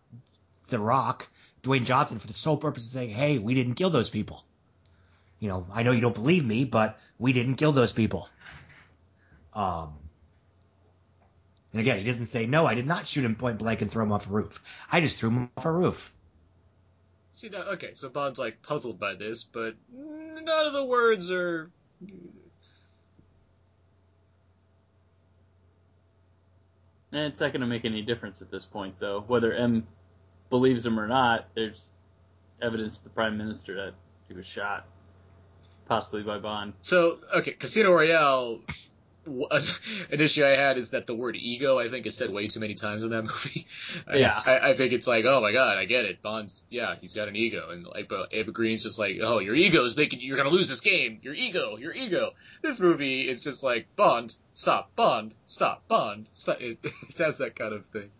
The 0.68 0.78
Rock, 0.78 1.28
Dwayne 1.62 1.84
Johnson, 1.84 2.18
for 2.18 2.28
the 2.28 2.32
sole 2.32 2.56
purpose 2.56 2.84
of 2.84 2.90
saying, 2.90 3.10
"Hey, 3.10 3.38
we 3.38 3.54
didn't 3.54 3.74
kill 3.74 3.90
those 3.90 4.08
people." 4.08 4.44
You 5.40 5.48
know, 5.48 5.66
I 5.72 5.82
know 5.82 5.92
you 5.92 6.00
don't 6.00 6.14
believe 6.14 6.44
me, 6.44 6.64
but 6.64 6.98
we 7.18 7.32
didn't 7.32 7.56
kill 7.56 7.72
those 7.72 7.92
people. 7.92 8.28
Um, 9.52 9.94
and 11.72 11.80
again, 11.80 11.98
he 11.98 12.04
doesn't 12.04 12.26
say, 12.26 12.46
no, 12.46 12.66
I 12.66 12.74
did 12.74 12.86
not 12.86 13.06
shoot 13.06 13.24
him 13.24 13.34
point 13.36 13.58
blank 13.58 13.82
and 13.82 13.90
throw 13.90 14.04
him 14.04 14.12
off 14.12 14.26
a 14.26 14.30
roof. 14.30 14.62
I 14.90 15.00
just 15.00 15.18
threw 15.18 15.30
him 15.30 15.50
off 15.56 15.64
a 15.64 15.70
roof. 15.70 16.12
See 17.30 17.48
now, 17.50 17.62
okay, 17.72 17.92
so 17.94 18.08
Bond's 18.08 18.38
like 18.38 18.62
puzzled 18.62 18.98
by 18.98 19.14
this, 19.14 19.44
but 19.44 19.74
none 19.92 20.66
of 20.66 20.72
the 20.72 20.84
words 20.84 21.30
are. 21.30 21.70
And 27.12 27.22
it's 27.22 27.40
not 27.40 27.52
going 27.52 27.62
to 27.62 27.66
make 27.66 27.84
any 27.84 28.02
difference 28.02 28.42
at 28.42 28.50
this 28.50 28.64
point, 28.64 28.96
though. 28.98 29.24
Whether 29.26 29.52
M 29.52 29.86
believes 30.50 30.84
him 30.84 31.00
or 31.00 31.06
not, 31.06 31.46
there's 31.54 31.90
evidence 32.60 32.98
to 32.98 33.04
the 33.04 33.10
prime 33.10 33.38
minister 33.38 33.74
that 33.76 33.94
he 34.28 34.34
was 34.34 34.46
shot, 34.46 34.86
possibly 35.86 36.22
by 36.22 36.38
Bond. 36.38 36.74
So, 36.80 37.18
okay, 37.34 37.52
Casino 37.52 37.92
Royale. 37.94 38.60
One, 39.24 39.48
an 40.10 40.20
issue 40.20 40.44
I 40.44 40.50
had 40.56 40.78
is 40.78 40.90
that 40.90 41.06
the 41.06 41.14
word 41.14 41.36
ego, 41.36 41.78
I 41.78 41.88
think, 41.90 42.06
is 42.06 42.16
said 42.16 42.30
way 42.30 42.46
too 42.48 42.60
many 42.60 42.74
times 42.74 43.04
in 43.04 43.10
that 43.10 43.22
movie. 43.24 43.66
I- 44.06 44.16
Yeah. 44.16 44.34
I, 44.46 44.70
I 44.70 44.76
think 44.76 44.92
it's 44.92 45.06
like, 45.06 45.24
oh 45.26 45.40
my 45.40 45.52
god, 45.52 45.76
I 45.78 45.84
get 45.84 46.04
it. 46.04 46.22
Bond's, 46.22 46.64
yeah, 46.70 46.94
he's 47.00 47.14
got 47.14 47.28
an 47.28 47.36
ego, 47.36 47.68
and 47.70 47.86
like, 47.86 48.08
but 48.08 48.32
Eva 48.32 48.52
Green's 48.52 48.82
just 48.84 48.98
like, 48.98 49.16
oh, 49.22 49.38
your 49.40 49.54
ego 49.54 49.84
is 49.84 49.96
making 49.96 50.20
you're 50.20 50.36
gonna 50.36 50.48
lose 50.48 50.68
this 50.68 50.80
game. 50.80 51.18
Your 51.22 51.34
ego, 51.34 51.76
your 51.76 51.92
ego. 51.92 52.30
This 52.62 52.80
movie 52.80 53.28
is 53.28 53.42
just 53.42 53.62
like 53.62 53.86
Bond, 53.96 54.34
stop, 54.54 54.94
Bond, 54.96 55.34
stop, 55.46 55.86
Bond, 55.88 56.26
stop. 56.30 56.60
It, 56.60 56.78
it 56.82 57.18
has 57.18 57.38
that 57.38 57.54
kind 57.56 57.74
of 57.74 57.84
thing. 57.86 58.10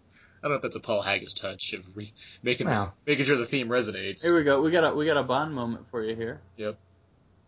I 0.41 0.43
don't 0.43 0.51
know 0.53 0.57
if 0.57 0.63
that's 0.63 0.77
a 0.77 0.81
Paul 0.81 1.03
Haggis 1.03 1.35
touch 1.35 1.73
of 1.73 1.85
re- 1.97 2.13
making 2.45 2.69
Well. 2.69 2.95
making 3.07 3.25
sure 3.25 3.37
the 3.37 3.45
theme 3.47 3.69
resonates. 3.69 4.23
Here 4.23 4.37
we 4.37 4.45
go. 4.45 4.61
We 4.63 4.71
got 4.71 4.85
a 4.85 4.95
we 4.95 5.05
got 5.07 5.17
a 5.17 5.23
Bond 5.25 5.53
moment 5.55 5.87
for 5.91 6.05
you 6.05 6.15
here. 6.15 6.41
Yep. 6.57 6.77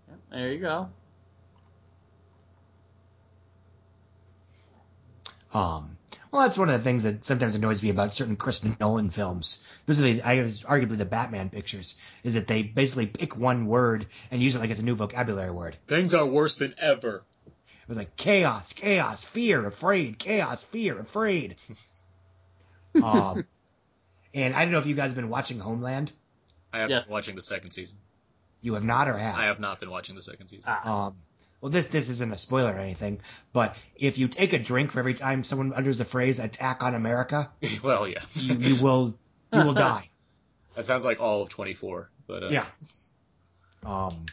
Yep, 0.09 0.18
there 0.32 0.53
you 0.53 0.59
go. 0.59 0.88
Um, 5.53 5.96
well, 6.30 6.42
that's 6.42 6.57
one 6.57 6.68
of 6.68 6.78
the 6.78 6.84
things 6.84 7.03
that 7.03 7.24
sometimes 7.24 7.55
annoys 7.57 7.82
me 7.82 7.90
about 7.90 8.14
certain 8.14 8.36
Chris 8.36 8.64
Nolan 8.78 9.11
films. 9.11 9.64
This 9.86 9.98
is 9.98 10.05
the, 10.05 10.22
I 10.22 10.36
guess, 10.36 10.62
arguably 10.62 10.96
the 10.98 11.05
Batman 11.05 11.51
pictures, 11.51 11.96
is 12.22 12.34
that 12.34 12.46
they 12.46 12.62
basically 12.62 13.07
pick 13.07 13.36
one 13.36 13.66
word 13.66 14.07
and 14.30 14.40
use 14.42 14.55
it 14.55 14.61
like 14.61 14.70
it's 14.70 14.80
a 14.80 14.84
new 14.84 14.94
vocabulary 14.94 15.51
word. 15.51 15.76
Things 15.88 16.14
are 16.14 16.24
worse 16.26 16.57
than 16.57 16.74
ever. 16.78 17.24
It 17.46 17.88
was 17.88 17.98
like 17.98 18.14
chaos, 18.16 18.72
chaos, 18.72 19.24
fear, 19.24 19.66
afraid, 19.66 20.18
chaos, 20.20 20.62
fear, 20.62 21.01
afraid. 21.01 21.57
um, 23.03 23.44
and 24.32 24.55
I 24.55 24.62
don't 24.62 24.70
know 24.72 24.78
if 24.78 24.86
you 24.86 24.94
guys 24.94 25.07
have 25.09 25.16
been 25.16 25.28
watching 25.30 25.59
Homeland. 25.59 26.12
I 26.72 26.80
have 26.80 26.90
Yes. 26.90 27.07
been 27.07 27.12
watching 27.12 27.34
the 27.34 27.42
second 27.42 27.72
season. 27.72 27.98
You 28.61 28.74
have 28.74 28.84
not 28.84 29.09
or 29.09 29.16
have? 29.16 29.34
I 29.34 29.46
have 29.46 29.59
not 29.59 29.80
been 29.80 29.90
watching 29.90 30.14
the 30.14 30.22
second 30.22 30.46
season. 30.46 30.72
Ah, 30.84 31.07
Um, 31.07 31.16
well, 31.61 31.70
this 31.70 31.86
this 31.88 32.08
isn't 32.08 32.32
a 32.32 32.38
spoiler 32.38 32.72
or 32.74 32.78
anything, 32.78 33.20
but 33.52 33.76
if 33.94 34.16
you 34.18 34.28
take 34.28 34.52
a 34.52 34.58
drink 34.58 34.92
for 34.92 34.98
every 34.98 35.14
time 35.14 35.44
someone 35.44 35.72
utters 35.74 35.98
the 35.98 36.04
phrase 36.04 36.38
"attack 36.38 36.82
on 36.82 36.94
America," 36.94 37.50
well, 37.84 38.08
yeah. 38.08 38.22
you, 38.34 38.54
you 38.54 38.82
will 38.82 39.14
you 39.52 39.62
will 39.64 39.74
die. 39.88 40.08
That 40.74 40.86
sounds 40.86 41.04
like 41.04 41.20
all 41.20 41.42
of 41.42 41.48
24. 41.50 42.11
But 42.26 42.44
uh, 42.44 42.48
Yeah. 42.48 42.66
Um. 43.84 44.26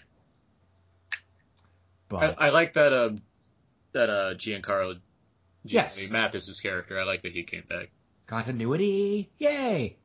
I, 2.09 2.15
But 2.27 2.35
I 2.39 2.49
like 2.49 2.73
that 2.73 2.93
um 2.93 3.21
that 3.91 4.09
uh 4.09 4.33
Giancarlo 4.35 4.99
Yes. 5.65 5.99
Giannini 5.99 6.11
Mathis's 6.11 6.61
character. 6.61 6.97
I 6.97 7.03
like 7.03 7.23
that 7.23 7.33
he 7.33 7.43
came 7.43 7.63
back. 7.67 7.89
continuity, 8.27 9.29
yay! 9.37 9.97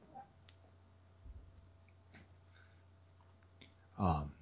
Um. 3.99 4.33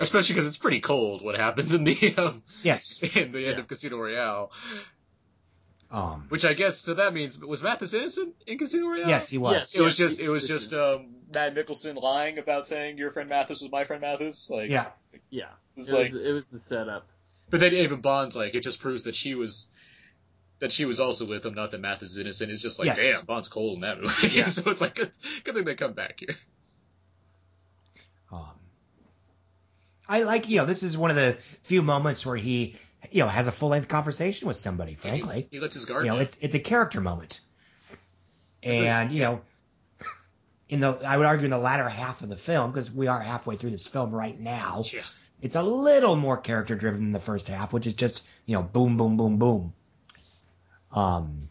Especially 0.00 0.34
because 0.34 0.46
it's 0.46 0.56
pretty 0.56 0.80
cold 0.80 1.22
what 1.22 1.36
happens 1.36 1.74
in 1.74 1.84
the 1.84 2.14
um, 2.18 2.42
Yes. 2.62 2.98
in 3.02 3.32
the 3.32 3.46
end 3.46 3.56
Yeah. 3.56 3.58
of 3.60 3.68
Casino 3.68 3.96
Royale. 3.98 4.50
Um. 5.90 6.26
Which 6.28 6.44
I 6.44 6.52
guess 6.52 6.76
so 6.78 6.94
that 6.94 7.14
means 7.14 7.38
was 7.38 7.62
Mathis 7.62 7.94
innocent 7.94 8.34
in 8.46 8.58
Casino 8.58 8.88
Royale? 8.88 9.08
Yes, 9.08 9.30
he 9.30 9.38
was. 9.38 9.54
Yes. 9.54 9.74
It 9.74 9.80
was 9.80 9.96
just 9.96 10.18
he- 10.20 10.26
it 10.26 10.28
was 10.28 10.42
he- 10.42 10.48
just 10.48 10.74
um 10.74 11.14
Mads 11.32 11.56
Mikkelsen 11.56 12.00
lying 12.00 12.38
about 12.38 12.66
saying 12.66 12.98
your 12.98 13.10
friend 13.10 13.28
Mathis 13.30 13.62
was 13.62 13.70
my 13.72 13.84
friend 13.84 14.02
Mathis. 14.02 14.50
Like 14.50 14.70
Yeah. 14.70 14.86
yeah. 15.30 15.48
it's 15.76 15.88
It 15.90 15.94
like 15.94 16.12
was, 16.12 16.22
it 16.22 16.30
was 16.32 16.48
the 16.48 16.58
setup. 16.58 17.06
But 17.50 17.60
then 17.60 17.72
even 17.72 18.00
Bond's 18.02 18.36
like, 18.36 18.54
it 18.54 18.62
just 18.62 18.80
proves 18.80 19.04
that 19.04 19.14
she 19.16 19.34
was, 19.34 19.68
that 20.58 20.70
she 20.72 20.84
was 20.84 21.00
also 21.00 21.24
with 21.24 21.46
him, 21.46 21.54
not 21.54 21.70
that 21.70 21.80
Mathis 21.80 22.10
is 22.10 22.18
innocent. 22.18 22.50
It's 22.50 22.60
just 22.60 22.78
like, 22.78 22.86
Yes. 22.86 22.98
damn, 22.98 23.24
Bond's 23.24 23.48
cold 23.48 23.76
in 23.76 23.80
that 23.80 23.98
movie. 24.00 24.28
Yeah. 24.28 24.44
so 24.44 24.70
it's 24.70 24.82
like, 24.82 24.94
good, 24.96 25.10
good 25.44 25.54
thing 25.54 25.64
they 25.64 25.74
come 25.74 25.94
back 25.94 26.20
here. 26.20 26.36
I 30.08 30.22
like 30.22 30.48
you 30.48 30.56
know 30.58 30.66
this 30.66 30.82
is 30.82 30.96
one 30.96 31.10
of 31.10 31.16
the 31.16 31.36
few 31.62 31.82
moments 31.82 32.24
where 32.24 32.36
he 32.36 32.76
you 33.10 33.22
know 33.22 33.28
has 33.28 33.46
a 33.46 33.52
full 33.52 33.68
length 33.68 33.88
conversation 33.88 34.48
with 34.48 34.56
somebody. 34.56 34.94
Frankly, 34.94 35.48
He, 35.50 35.56
he 35.56 35.60
lets 35.60 35.74
his 35.74 35.84
guard 35.84 36.04
you 36.04 36.10
know 36.10 36.16
down. 36.16 36.22
it's 36.24 36.38
it's 36.40 36.54
a 36.54 36.60
character 36.60 37.00
moment, 37.00 37.40
and 38.62 39.12
you 39.12 39.20
know. 39.20 39.40
In 40.70 40.80
the, 40.80 40.88
I 41.02 41.16
would 41.16 41.24
argue 41.24 41.46
in 41.46 41.50
the 41.50 41.56
latter 41.56 41.88
half 41.88 42.20
of 42.20 42.28
the 42.28 42.36
film, 42.36 42.70
because 42.70 42.90
we 42.92 43.06
are 43.06 43.18
halfway 43.18 43.56
through 43.56 43.70
this 43.70 43.86
film 43.86 44.10
right 44.10 44.38
now. 44.38 44.82
Yeah. 44.92 45.00
It's 45.40 45.54
a 45.54 45.62
little 45.62 46.14
more 46.14 46.36
character 46.36 46.74
driven 46.74 47.00
than 47.04 47.12
the 47.12 47.20
first 47.20 47.48
half, 47.48 47.72
which 47.72 47.86
is 47.86 47.94
just, 47.94 48.26
you 48.44 48.54
know, 48.54 48.62
boom, 48.62 48.98
boom, 48.98 49.16
boom, 49.16 49.38
boom. 49.38 49.72
Um, 50.92 51.48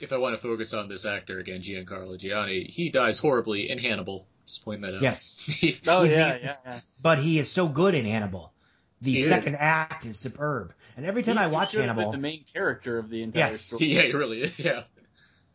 If 0.00 0.12
I 0.12 0.18
want 0.18 0.34
to 0.36 0.40
focus 0.42 0.74
on 0.74 0.88
this 0.88 1.04
actor 1.06 1.38
again, 1.38 1.60
Giancarlo 1.60 2.18
Giannini, 2.20 2.68
he 2.68 2.90
dies 2.90 3.18
horribly 3.18 3.70
in 3.70 3.78
Hannibal. 3.78 4.26
Just 4.46 4.64
point 4.64 4.82
that 4.82 4.94
out. 4.96 5.02
yes. 5.02 5.80
Oh 5.86 6.02
yeah, 6.04 6.36
yeah, 6.42 6.56
yeah. 6.64 6.80
But 7.02 7.18
he 7.18 7.38
is 7.38 7.50
so 7.50 7.68
good 7.68 7.94
in 7.94 8.04
Hannibal. 8.04 8.52
The 9.00 9.12
He 9.14 9.22
second 9.22 9.54
is. 9.54 9.58
act 9.60 10.04
is 10.04 10.18
superb. 10.18 10.72
And 10.96 11.06
every 11.06 11.22
time 11.22 11.36
He's- 11.36 11.50
I 11.50 11.52
watch 11.52 11.70
should 11.70 11.78
been 11.78 11.88
Hannibal, 11.88 12.12
the 12.12 12.18
main 12.18 12.44
character 12.52 12.98
of 12.98 13.08
the 13.10 13.22
entire 13.22 13.48
Yes. 13.50 13.60
story. 13.62 13.86
yeah, 13.94 14.02
he 14.02 14.12
really 14.12 14.42
is. 14.42 14.58
Yeah. 14.58 14.82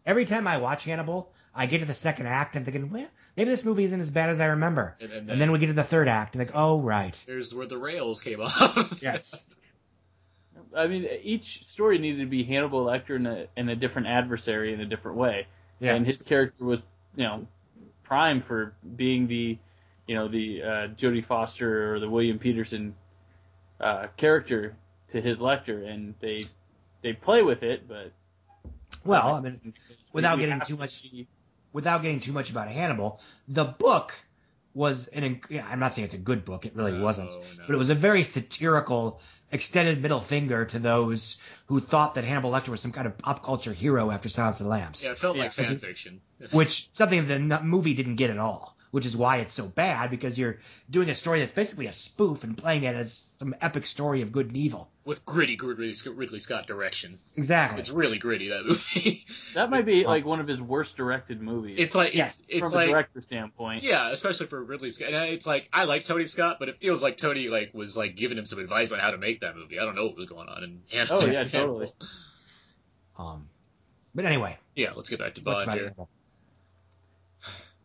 every 0.05 0.25
time 0.25 0.47
I 0.47 0.57
watch 0.57 0.83
Hannibal, 0.85 1.31
I 1.53 1.65
get 1.65 1.79
to 1.79 1.85
the 1.85 1.93
second 1.93 2.27
act 2.27 2.55
and 2.55 2.65
thinking, 2.65 2.89
well, 2.91 3.07
maybe 3.35 3.49
this 3.49 3.63
movie 3.65 3.83
isn't 3.85 3.99
as 3.99 4.11
bad 4.11 4.29
as 4.29 4.39
I 4.39 4.45
remember. 4.47 4.95
And, 5.01 5.11
and, 5.11 5.29
And 5.29 5.41
then 5.41 5.51
we 5.51 5.59
get 5.59 5.67
to 5.67 5.73
the 5.73 5.83
third 5.83 6.07
act 6.07 6.35
and 6.35 6.45
like, 6.45 6.53
oh, 6.55 6.79
right. 6.81 7.21
there's 7.27 7.53
where 7.53 7.67
the 7.67 7.77
rails 7.77 8.21
came 8.21 8.41
off. 8.41 8.99
Yes. 9.01 9.43
I 10.75 10.87
mean, 10.87 11.07
each 11.23 11.63
story 11.63 11.97
needed 11.97 12.19
to 12.19 12.25
be 12.25 12.43
Hannibal 12.43 12.85
Lecter 12.85 13.15
in 13.15 13.25
a, 13.25 13.47
in 13.55 13.69
a 13.69 13.75
different 13.75 14.07
adversary 14.07 14.73
in 14.73 14.81
a 14.81 14.85
different 14.85 15.17
way. 15.17 15.47
Yeah. 15.79 15.93
And 15.95 16.05
his 16.05 16.21
character 16.21 16.65
was, 16.65 16.81
you 17.15 17.23
know, 17.23 17.47
prime 18.03 18.41
for 18.41 18.73
being 18.95 19.27
the, 19.27 19.57
you 20.07 20.15
know, 20.15 20.27
the 20.27 20.63
uh, 20.63 20.67
Jodie 20.95 21.23
Foster 21.25 21.93
or 21.95 21.99
the 21.99 22.09
William 22.09 22.39
Petersen 22.39 22.95
uh, 23.79 24.07
character 24.17 24.75
to 25.09 25.21
his 25.21 25.39
Lecter, 25.39 25.87
and 25.87 26.13
they 26.19 26.45
they 27.01 27.13
play 27.13 27.43
with 27.43 27.63
it, 27.63 27.87
but 27.87 28.11
Well, 29.05 29.35
I 29.35 29.41
mean, 29.41 29.73
without 30.13 30.39
getting 30.39 30.59
too 30.61 30.73
to 30.73 30.79
much- 30.79 31.01
see- 31.01 31.27
without 31.73 32.01
getting 32.01 32.19
too 32.19 32.31
much 32.33 32.49
about 32.49 32.67
Hannibal, 32.69 33.19
the 33.47 33.63
book 33.65 34.13
was 34.73 35.07
an. 35.09 35.41
I'm 35.69 35.79
not 35.79 35.93
saying 35.93 36.05
it's 36.05 36.13
a 36.13 36.17
good 36.19 36.43
book; 36.43 36.65
it 36.65 36.75
really 36.75 36.93
No, 36.93 37.03
wasn't. 37.03 37.31
no. 37.31 37.41
But 37.67 37.75
it 37.75 37.77
was 37.77 37.89
a 37.89 37.95
very 37.95 38.23
satirical, 38.23 39.19
extended 39.51 40.01
middle 40.01 40.19
finger 40.21 40.65
to 40.65 40.79
those 40.79 41.37
who 41.67 41.79
thought 41.79 42.15
that 42.15 42.23
Hannibal 42.23 42.51
Lecter 42.51 42.69
was 42.69 42.81
some 42.81 42.91
kind 42.91 43.07
of 43.07 43.17
pop 43.17 43.43
culture 43.43 43.73
hero 43.73 44.11
after 44.11 44.29
Silence 44.29 44.59
of 44.59 44.65
the 44.65 44.69
Lambs, 44.69 45.03
Yeah, 45.03 45.11
it 45.11 45.19
felt 45.19 45.35
Yeah. 45.37 45.43
like 45.43 45.53
fan 45.53 45.77
fiction. 45.79 46.21
which 46.51 46.89
something 46.95 47.27
the 47.27 47.61
movie 47.63 47.93
didn't 47.93 48.15
get 48.15 48.29
at 48.29 48.37
all. 48.37 48.76
Which 48.97 49.05
is 49.05 49.15
why 49.15 49.37
it's 49.37 49.53
so 49.53 49.67
bad 49.67 50.09
because 50.09 50.39
you're 50.39 50.57
doing 50.89 51.07
a 51.11 51.13
story 51.13 51.41
that's 51.41 51.51
basically 51.51 51.85
a 51.85 51.93
spoof 51.93 52.43
and 52.43 52.57
playing 52.57 52.83
it 52.83 52.95
as 52.95 53.29
some 53.37 53.53
epic 53.61 53.85
story 53.85 54.23
of 54.23 54.31
good 54.31 54.47
and 54.47 54.57
evil. 54.57 54.89
with 55.05 55.23
gritty 55.23 55.55
Ridley, 55.61 55.93
Ridley 56.15 56.39
Scott 56.39 56.65
direction. 56.65 57.19
Exactly. 57.35 57.79
It's 57.79 57.91
really 57.91 58.17
gritty 58.17 58.49
that 58.49 58.65
movie. 58.65 59.23
that 59.53 59.69
might 59.69 59.85
be 59.85 60.03
like 60.03 60.25
one 60.25 60.39
of 60.39 60.47
his 60.47 60.59
worst 60.59 60.97
directed 60.97 61.43
movies. 61.43 61.75
it's 61.77 61.93
like 61.93 62.15
Yes, 62.15 62.39
it's 62.39 62.47
it's 62.49 62.71
from 62.71 62.71
like 62.71 62.87
a 62.87 62.91
director 62.91 63.21
standpoint. 63.21 63.83
Yeah, 63.83 64.09
especially 64.09 64.47
for 64.47 64.63
Ridley 64.63 64.89
Scott. 64.89 65.09
And 65.13 65.31
it's 65.31 65.45
like 65.45 65.69
I 65.71 65.83
like 65.83 66.03
Tony 66.03 66.25
Scott, 66.25 66.57
but 66.57 66.67
it 66.67 66.81
feels 66.81 67.03
like 67.03 67.17
Tony 67.17 67.49
like 67.49 67.75
was 67.75 67.95
like 67.95 68.15
giving 68.15 68.39
him 68.39 68.47
some 68.47 68.57
advice 68.57 68.91
on 68.93 68.97
how 68.97 69.11
to 69.11 69.19
make 69.19 69.41
that 69.41 69.55
movie. 69.55 69.77
I 69.77 69.85
don't 69.85 69.93
know 69.93 70.07
what 70.07 70.17
was 70.17 70.25
going 70.25 70.49
on. 70.49 70.63
And 70.63 70.81
Hannibal, 70.91 71.21
Oh, 71.21 71.25
yeah, 71.27 71.43
totally. 71.43 71.91
um, 73.19 73.47
but 74.15 74.25
anyway, 74.25 74.57
Yeah, 74.75 74.93
let's 74.95 75.11
get 75.11 75.19
back 75.19 75.35
to 75.35 75.43
much 75.43 75.67
Bond 75.67 75.71
here. 75.73 75.83
Hannibal. 75.83 76.09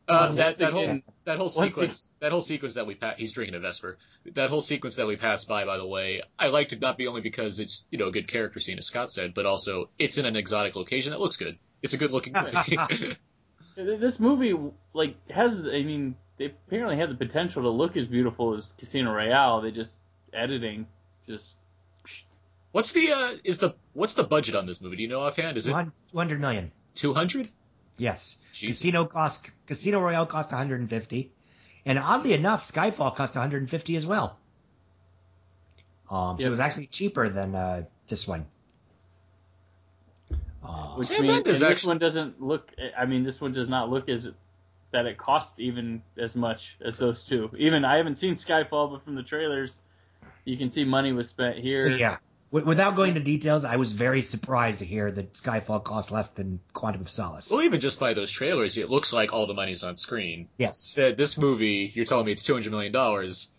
Uh, 0.09 0.29
Um, 0.31 0.37
that 0.37 0.59
that 0.59 0.73
whole 0.73 1.01
that 1.25 1.37
whole 1.39 1.51
once 1.57 1.75
sequence 1.75 2.13
that 2.21 2.33
whole 2.33 2.41
sequence 2.41 2.75
that 2.75 2.87
we 2.87 2.95
pa- 2.97 3.15
he's 3.17 3.33
drinking 3.33 3.55
a 3.55 3.61
Vesper. 3.61 3.99
That 4.35 4.51
whole 4.51 4.61
sequence 4.61 4.97
that 4.97 5.07
we 5.07 5.17
passed 5.17 5.47
by, 5.49 5.65
by 5.65 5.77
the 5.79 5.87
way, 5.87 6.23
I 6.39 6.49
liked 6.49 6.73
it 6.73 6.81
not 6.81 6.97
be 6.99 7.07
only 7.07 7.21
because 7.21 7.61
it's 7.61 7.87
you 7.91 7.99
know 7.99 8.09
a 8.09 8.13
good 8.13 8.27
character 8.27 8.59
scene 8.61 8.79
as 8.79 8.87
Scott 8.87 9.13
said, 9.13 9.33
but 9.33 9.47
also 9.47 9.91
it's 9.99 10.19
in 10.19 10.27
an 10.27 10.35
exotic 10.37 10.75
location 10.75 11.13
that 11.13 11.21
looks 11.21 11.37
good. 11.37 11.57
It's 11.83 11.95
a 11.95 11.99
good 11.99 12.11
looking 12.11 12.33
movie. 12.43 13.17
This 13.75 14.21
movie, 14.21 14.55
like, 14.93 15.17
has, 15.31 15.61
I 15.61 15.83
mean, 15.83 16.15
they 16.37 16.47
apparently 16.47 16.99
had 16.99 17.09
the 17.09 17.15
potential 17.15 17.63
to 17.63 17.71
look 17.71 17.97
as 17.97 18.07
beautiful 18.07 18.55
as 18.59 18.71
Casino 18.77 19.11
Royale. 19.13 19.63
They 19.63 19.71
just, 19.71 19.97
editing, 20.31 20.87
just, 21.27 21.55
what's 22.73 22.93
the 22.93 23.13
uh 23.13 23.31
is 23.45 23.57
the 23.59 23.71
what's 23.95 24.13
the 24.13 24.25
budget 24.25 24.57
on 24.57 24.67
this 24.67 24.83
movie? 24.83 24.97
Do 24.97 25.03
you 25.03 25.09
know 25.09 25.21
offhand? 25.21 25.57
Is 25.57 25.69
it 25.69 25.73
200 26.11 26.39
million. 26.41 26.71
two 26.95 27.15
hundred? 27.15 27.49
Yes. 27.97 28.37
Jesus. 28.53 28.79
Casino 28.81 29.05
cost 29.07 29.47
Casino 29.67 30.01
Royale 30.01 30.27
cost 30.27 30.51
150, 30.53 31.33
and 31.87 31.99
oddly 31.99 32.33
enough, 32.35 32.71
Skyfall 32.71 33.15
cost 33.17 33.35
150 33.35 33.97
as 33.97 34.07
well. 34.07 34.39
Um, 36.11 36.37
so 36.37 36.43
Yep. 36.43 36.47
it 36.47 36.51
was 36.51 36.61
actually 36.61 36.87
cheaper 36.89 37.29
than 37.29 37.55
uh, 37.55 37.85
this 38.09 38.29
one. 38.29 38.47
Uh, 40.63 40.95
which 40.95 41.09
Sam 41.09 41.23
means, 41.23 41.45
this 41.45 41.63
actually- 41.63 41.89
one 41.91 41.99
doesn't 41.99 42.41
look, 42.43 42.71
I 42.97 43.07
mean, 43.07 43.25
this 43.25 43.41
one 43.41 43.53
does 43.53 43.69
not 43.69 43.89
look 43.91 44.09
as, 44.09 44.29
that 44.93 45.07
it 45.07 45.19
cost 45.19 45.59
even 45.59 46.03
as 46.19 46.37
much 46.37 46.77
as 46.85 46.99
those 46.99 47.25
two. 47.25 47.51
Even, 47.59 47.85
I 47.85 47.97
haven't 47.97 48.17
seen 48.17 48.35
Skyfall, 48.35 48.93
but 48.93 49.05
from 49.05 49.15
the 49.15 49.23
trailers, 49.23 49.77
You 50.45 50.57
can 50.57 50.69
see 50.69 50.85
money 50.85 51.13
was 51.13 51.29
spent 51.29 51.59
here. 51.59 51.87
Yeah. 51.89 52.17
W- 52.53 52.67
Without 52.67 52.97
going 52.97 53.11
into 53.11 53.21
details, 53.21 53.65
I 53.65 53.77
was 53.77 53.93
very 53.93 54.23
surprised 54.23 54.79
to 54.81 54.85
hear 54.85 55.11
that 55.11 55.33
Skyfall 55.35 55.83
cost 55.83 56.11
less 56.11 56.31
than 56.31 56.61
Quantum 56.73 57.03
of 57.03 57.11
Solace. 57.11 57.51
Well, 57.51 57.63
even 57.63 57.81
just 57.81 57.99
by 57.99 58.15
those 58.15 58.31
trailers, 58.31 58.77
it 58.79 58.91
looks 58.91 59.13
like 59.13 59.33
all 59.33 59.47
the 59.47 59.55
money's 59.55 59.83
on 59.83 59.97
screen. 59.97 60.49
Yes. 60.59 60.93
This 60.95 61.39
movie, 61.39 61.91
you're 61.95 62.05
telling 62.05 62.27
me 62.27 62.33
it's 62.33 62.45
two 62.45 62.53
hundred 62.55 62.71
million 62.71 62.93
dollars. 62.93 63.51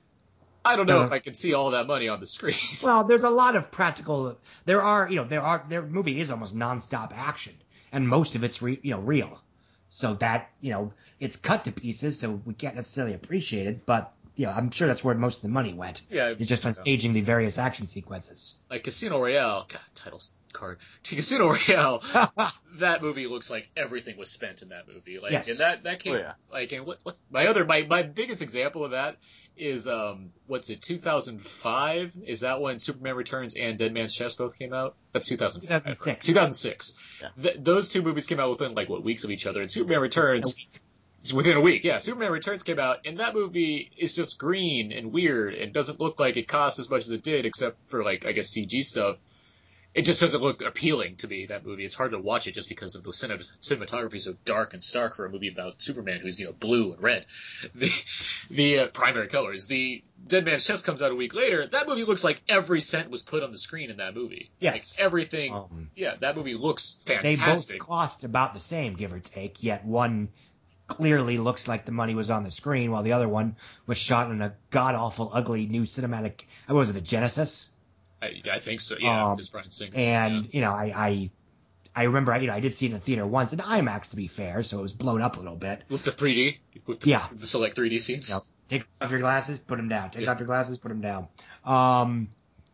I 0.65 0.77
don't 0.77 0.85
know 0.85 1.01
Uh, 1.01 1.05
if 1.07 1.11
I 1.11 1.19
can 1.19 1.33
see 1.33 1.53
all 1.53 1.71
that 1.71 1.87
money 1.87 2.07
on 2.07 2.19
the 2.21 2.27
screen. 2.27 2.55
Well, 2.83 3.03
there's 3.03 3.23
a 3.23 3.29
lot 3.29 3.55
of 3.57 3.69
practical. 3.71 4.37
There 4.65 4.81
are, 4.81 5.09
you 5.09 5.17
know, 5.17 5.25
there 5.25 5.41
are. 5.41 5.65
Their 5.67 5.81
movie 5.81 6.19
is 6.21 6.31
almost 6.31 6.55
nonstop 6.55 7.11
action, 7.13 7.53
and 7.91 8.07
most 8.07 8.35
of 8.35 8.43
it's, 8.45 8.61
re, 8.61 8.79
you 8.81 8.91
know, 8.91 8.99
real. 9.01 9.41
So 9.89 10.13
that, 10.15 10.49
you 10.61 10.71
know, 10.71 10.93
it's 11.19 11.35
cut 11.35 11.65
to 11.65 11.71
pieces, 11.71 12.19
so 12.19 12.41
we 12.45 12.53
can't 12.53 12.75
necessarily 12.75 13.13
appreciate 13.13 13.67
it. 13.67 13.85
But, 13.85 14.11
you 14.35 14.45
know, 14.47 14.51
I'm 14.51 14.71
sure 14.71 14.87
that's 14.87 15.03
where 15.03 15.15
most 15.15 15.37
of 15.37 15.41
the 15.43 15.49
money 15.49 15.73
went. 15.73 16.01
yeah, 16.09 16.29
It's 16.37 16.47
just 16.49 16.65
on 16.65 16.73
staging 16.73 17.13
the 17.13 17.21
various 17.21 17.57
action 17.57 17.87
sequences. 17.87 18.55
like 18.69 18.83
Casino 18.83 19.19
Royale. 19.21 19.67
God, 19.69 19.81
title 19.95 20.21
card. 20.53 20.77
To 21.03 21.15
Casino 21.15 21.47
Royale. 21.53 22.03
that 22.79 23.01
movie 23.01 23.25
looks 23.27 23.49
like 23.49 23.69
everything 23.75 24.17
was 24.17 24.29
spent 24.31 24.61
in 24.61 24.69
that 24.69 24.87
movie. 24.87 25.19
Like, 25.19 25.31
Yes. 25.31 25.49
and 25.49 25.57
that 25.59 25.83
that 25.83 25.99
came 25.99 26.13
Oh, 26.13 26.17
yeah. 26.17 26.33
like, 26.51 26.71
and 26.71 26.85
what 26.85 26.99
what's 27.03 27.21
my 27.31 27.47
other 27.47 27.65
my 27.65 27.83
my 27.83 28.03
biggest 28.03 28.41
example 28.41 28.83
of 28.85 28.91
that 28.91 29.17
is 29.55 29.87
um 29.87 30.31
what's 30.47 30.69
it 30.71 30.81
2005 30.81 32.13
is 32.25 32.41
that 32.41 32.61
when 32.61 32.79
Superman 32.79 33.15
Returns 33.15 33.55
and 33.55 33.77
Dead 33.77 33.93
Man's 33.93 34.15
Chest 34.15 34.37
both 34.37 34.57
came 34.57 34.73
out? 34.73 34.95
That's 35.11 35.27
2005. 35.27 35.85
right? 35.85 35.95
2006. 36.21 36.25
2006. 36.25 36.93
Yeah. 37.21 37.27
Th- 37.41 37.57
those 37.59 37.89
two 37.89 38.01
movies 38.01 38.27
came 38.27 38.39
out 38.39 38.49
within 38.51 38.73
like 38.75 38.89
what 38.89 39.03
weeks 39.03 39.23
of 39.23 39.31
each 39.31 39.45
other, 39.45 39.61
and 39.61 39.69
Superman 39.69 39.99
Returns. 40.01 40.55
It's 41.23 41.31
within 41.31 41.55
a 41.55 41.61
week, 41.61 41.85
yeah. 41.85 41.99
Superman 41.99 42.33
Returns 42.33 42.63
came 42.63 42.79
out, 42.79 42.99
and 43.05 43.21
that 43.21 43.33
movie 43.33 43.89
is 43.97 44.11
just 44.11 44.37
green 44.37 44.91
and 44.91 45.13
weird, 45.13 45.53
and 45.53 45.71
doesn't 45.71 46.01
look 46.01 46.19
like 46.19 46.35
it 46.35 46.49
cost 46.49 46.79
as 46.79 46.89
much 46.89 47.05
as 47.05 47.11
it 47.11 47.23
did, 47.23 47.45
except 47.45 47.87
for 47.87 48.03
like 48.03 48.25
I 48.25 48.33
guess 48.33 48.53
CG 48.53 48.83
stuff. 48.83 49.15
It 49.93 50.01
just 50.03 50.19
doesn't 50.19 50.41
look 50.41 50.61
appealing 50.61 51.15
to 51.17 51.29
me. 51.29 51.45
That 51.45 51.65
movie, 51.65 51.85
it's 51.85 51.95
hard 51.95 52.11
to 52.11 52.19
watch 52.19 52.47
it 52.47 52.55
just 52.55 52.67
because 52.67 52.95
of 52.95 53.03
the 53.03 53.11
cinematography 53.11 54.15
is 54.15 54.25
so 54.25 54.35
dark 54.43 54.73
and 54.73 54.83
stark 54.83 55.15
for 55.15 55.25
a 55.25 55.29
movie 55.29 55.47
about 55.47 55.81
Superman 55.81 56.19
who's 56.19 56.41
you 56.41 56.47
know 56.47 56.51
blue 56.51 56.91
and 56.91 57.01
red, 57.01 57.25
the 57.73 57.89
the 58.49 58.79
uh, 58.79 58.87
primary 58.87 59.29
colors. 59.29 59.67
The 59.67 60.03
Dead 60.27 60.43
Man's 60.43 60.67
Chest 60.67 60.85
comes 60.85 61.01
out 61.01 61.11
a 61.11 61.15
week 61.15 61.33
later. 61.33 61.65
That 61.65 61.87
movie 61.87 62.03
looks 62.03 62.25
like 62.25 62.41
every 62.49 62.81
cent 62.81 63.09
was 63.09 63.21
put 63.21 63.43
on 63.43 63.53
the 63.53 63.57
screen 63.57 63.89
in 63.89 63.97
that 63.97 64.13
movie. 64.13 64.49
Yes. 64.59 64.93
like 64.97 65.05
everything. 65.05 65.53
Um, 65.53 65.89
yeah, 65.95 66.15
that 66.19 66.35
movie 66.35 66.55
looks 66.55 66.99
fantastic. 67.05 67.39
they 67.39 67.77
both 67.77 67.87
cost 67.87 68.23
about 68.25 68.53
the 68.53 68.59
same, 68.59 68.95
give 68.95 69.13
or 69.13 69.19
take. 69.19 69.63
Yet 69.63 69.85
one 69.85 70.27
clearly 70.87 71.37
looks 71.37 71.67
like 71.67 71.85
the 71.85 71.91
money 71.91 72.15
was 72.15 72.29
on 72.29 72.43
the 72.43 72.51
screen, 72.51 72.91
while 72.91 73.03
the 73.03 73.13
other 73.13 73.27
one 73.29 73.55
was 73.85 73.97
shot 73.97 74.29
in 74.31 74.41
a 74.41 74.53
god 74.69 74.95
awful, 74.95 75.29
ugly 75.33 75.65
new 75.65 75.83
cinematic. 75.83 76.41
What 76.67 76.75
was 76.75 76.89
it, 76.89 76.93
the 76.93 77.01
Genesis? 77.01 77.69
I, 78.21 78.41
I 78.51 78.59
think 78.59 78.81
so. 78.81 78.95
Yeah, 78.99 79.31
Um, 79.31 79.39
Bryan 79.51 79.69
Singer. 79.69 79.91
And 79.95 80.35
yeah. 80.45 80.49
you 80.51 80.61
know, 80.61 80.71
I, 80.71 80.93
I 80.95 81.31
I 81.95 82.03
remember, 82.03 82.33
I, 82.33 82.39
you 82.39 82.47
know, 82.47 82.53
I 82.53 82.59
did 82.59 82.73
see 82.73 82.87
it 82.87 82.89
in 82.89 82.95
the 82.95 82.99
theater 83.01 83.25
once 83.27 83.53
in 83.53 83.59
IMAX 83.59 84.09
to 84.11 84.15
be 84.15 84.27
fair, 84.27 84.63
so 84.63 84.79
it 84.79 84.81
was 84.81 84.93
blown 84.93 85.21
up 85.21 85.35
a 85.37 85.39
little 85.39 85.55
bit. 85.57 85.83
with 85.89 86.03
the 86.03 86.11
3D, 86.11 86.57
with 86.87 87.01
the, 87.01 87.09
Yeah. 87.11 87.27
the 87.33 87.45
select 87.45 87.77
3D 87.77 87.99
scenes. 87.99 88.29
Know, 88.31 88.39
take 88.69 88.83
off 88.99 89.11
your 89.11 89.19
glasses, 89.19 89.59
put 89.59 89.75
them 89.77 89.89
down. 89.89 90.09
Take 90.09 90.23
Yeah. 90.25 90.31
off 90.31 90.39
your 90.39 90.47
glasses, 90.47 90.77
put 90.79 90.89
them 90.89 91.01
down. 91.01 91.27
Um, 91.63 92.29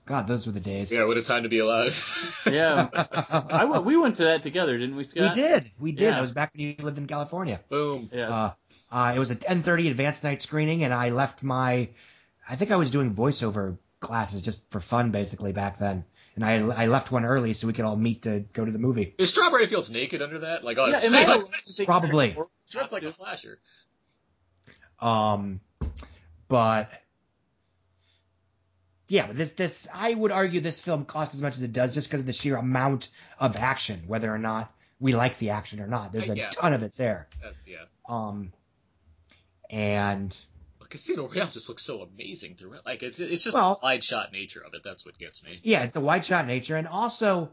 God, 0.09 0.27
those 0.27 0.47
were 0.47 0.51
the 0.51 0.59
days. 0.59 0.91
Yeah, 0.91 1.03
what 1.03 1.17
a 1.17 1.21
time 1.21 1.43
to 1.43 1.49
be 1.49 1.59
alive. 1.59 1.95
Yeah, 2.51 2.89
I 3.51 3.65
went, 3.65 3.85
we 3.85 3.95
went 3.95 4.15
to 4.15 4.23
that 4.23 4.41
together, 4.41 4.75
didn't 4.75 4.95
we, 4.95 5.05
we 5.15 5.29
did, 5.29 5.69
we 5.79 5.91
did. 5.91 6.01
Yeah. 6.01 6.11
That 6.11 6.21
was 6.21 6.31
back 6.31 6.51
when 6.55 6.61
you 6.61 6.75
lived 6.79 6.97
in 6.97 7.05
California. 7.05 7.59
Boom. 7.69 8.09
Yeah. 8.11 8.27
Uh, 8.29 8.51
uh, 8.91 9.13
it 9.15 9.19
was 9.19 9.29
a 9.29 9.35
10:30 9.35 9.91
advanced 9.91 10.23
night 10.23 10.41
screening, 10.41 10.83
and 10.83 10.95
I 10.95 11.11
left 11.11 11.43
my, 11.43 11.89
I 12.49 12.55
think 12.55 12.71
I 12.71 12.77
was 12.77 12.89
doing 12.89 13.13
voiceover 13.13 13.77
classes 13.99 14.41
just 14.41 14.71
for 14.71 14.79
fun, 14.79 15.11
basically 15.11 15.51
back 15.51 15.77
then. 15.77 16.05
And 16.35 16.43
I 16.43 16.55
I 16.83 16.87
left 16.87 17.11
one 17.11 17.23
early 17.23 17.53
so 17.53 17.67
we 17.67 17.73
could 17.73 17.85
all 17.85 17.95
meet 17.95 18.23
to 18.23 18.39
go 18.53 18.65
to 18.65 18.71
the 18.71 18.79
movie. 18.79 19.13
Is 19.19 19.29
Strawberry 19.29 19.67
Fields 19.67 19.91
naked 19.91 20.23
under 20.23 20.39
that? 20.39 20.63
Like, 20.63 20.77
Yeah, 20.77 20.83
honestly, 20.85 21.07
am 21.09 21.13
like, 21.13 21.27
allowed 21.37 21.51
to 21.67 21.75
take 21.75 21.85
Probably. 21.85 22.33
your- 22.33 22.47
dressed 22.71 22.91
like 22.91 23.03
a 23.03 23.11
flasher. 23.11 23.59
Um, 24.99 25.59
but 26.47 26.89
yeah, 29.09 29.27
but 29.27 29.35
this 29.35 29.51
this 29.53 29.87
I 29.93 30.13
would 30.13 30.31
argue 30.31 30.61
this 30.61 30.79
film 30.79 31.03
costs 31.03 31.35
as 31.35 31.41
much 31.41 31.57
as 31.57 31.63
it 31.63 31.73
does 31.73 31.93
just 31.93 32.07
because 32.07 32.21
of 32.21 32.27
the 32.27 32.33
sheer 32.33 32.55
amount 32.55 33.09
of 33.39 33.57
action, 33.57 34.03
whether 34.07 34.33
or 34.33 34.37
not 34.37 34.71
we 34.99 35.15
like 35.15 35.37
the 35.39 35.49
action 35.49 35.81
or 35.81 35.87
not. 35.87 36.13
There's 36.13 36.29
a 36.29 36.37
yeah. 36.37 36.51
ton 36.51 36.73
of 36.73 36.83
it 36.83 36.93
there. 36.95 37.27
That's 37.41 37.67
yeah. 37.67 37.85
Um, 38.07 38.53
and 39.69 40.35
But 40.77 40.89
Casino 40.89 41.27
Royale 41.27 41.47
just 41.47 41.69
looks 41.69 41.83
so 41.83 42.01
amazing 42.03 42.55
through 42.55 42.73
it. 42.73 42.81
Like 42.85 43.01
it's 43.01 43.19
it's 43.19 43.43
just 43.43 43.57
Well- 43.57 43.79
the 43.81 43.85
wide 43.85 44.03
shot 44.03 44.31
nature 44.31 44.61
of 44.65 44.73
it. 44.75 44.81
That's 44.83 45.05
what 45.05 45.17
gets 45.17 45.43
me. 45.43 45.59
yeah, 45.63 45.83
it's 45.83 45.93
the 45.93 46.01
wide 46.01 46.23
shot 46.23 46.45
nature, 46.45 46.75
and 46.77 46.87
also 46.87 47.49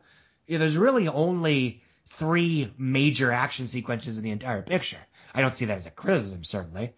there's 0.46 0.76
really 0.76 1.08
only 1.08 1.82
three 2.08 2.72
major 2.78 3.32
action 3.32 3.66
sequences 3.66 4.18
in 4.18 4.24
the 4.24 4.30
entire 4.30 4.62
picture. 4.62 5.00
I 5.34 5.40
don't 5.40 5.54
see 5.54 5.64
that 5.64 5.78
as 5.78 5.86
a 5.86 5.90
criticism, 5.90 6.44
certainly, 6.44 6.92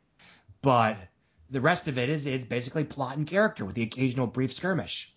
but 0.63 0.97
the 1.51 1.61
rest 1.61 1.89
of 1.89 1.99
it 1.99 2.09
is 2.11 2.27
is 2.27 2.45
basically 2.45 2.85
plot 2.85 3.17
and 3.17 3.27
character 3.27 3.65
with 3.65 3.75
the 3.75 3.83
occasional 3.83 4.27
brief 4.27 4.53
skirmish. 4.53 5.15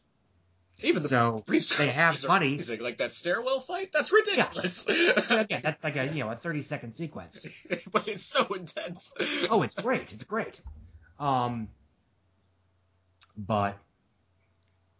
Even 0.84 1.03
the 1.03 1.09
So, 1.09 1.43
brief 1.45 1.67
they 1.77 1.88
have 1.91 2.17
skirmishes 2.17 2.25
are 2.25 2.27
money. 2.29 2.53
amazing. 2.55 2.79
Like 2.82 2.97
that 2.97 3.13
stairwell 3.13 3.59
fight. 3.59 3.91
That's 3.93 4.11
ridiculous. 4.11 4.88
Again, 5.29 5.61
that's 5.63 5.84
like 5.84 5.95
a 5.95 6.05
you 6.07 6.23
know 6.23 6.29
a 6.32 6.36
30 6.36 6.61
second 6.63 6.93
sequence. 6.93 7.45
but 7.91 8.07
it's 8.07 8.23
so 8.25 8.45
intense. 8.45 9.13
Oh, 9.49 9.61
it's 9.61 9.75
great. 9.75 10.11
It's 10.13 10.23
great. 10.23 10.59
Um, 11.19 11.67
but 13.38 13.77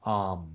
um, 0.06 0.52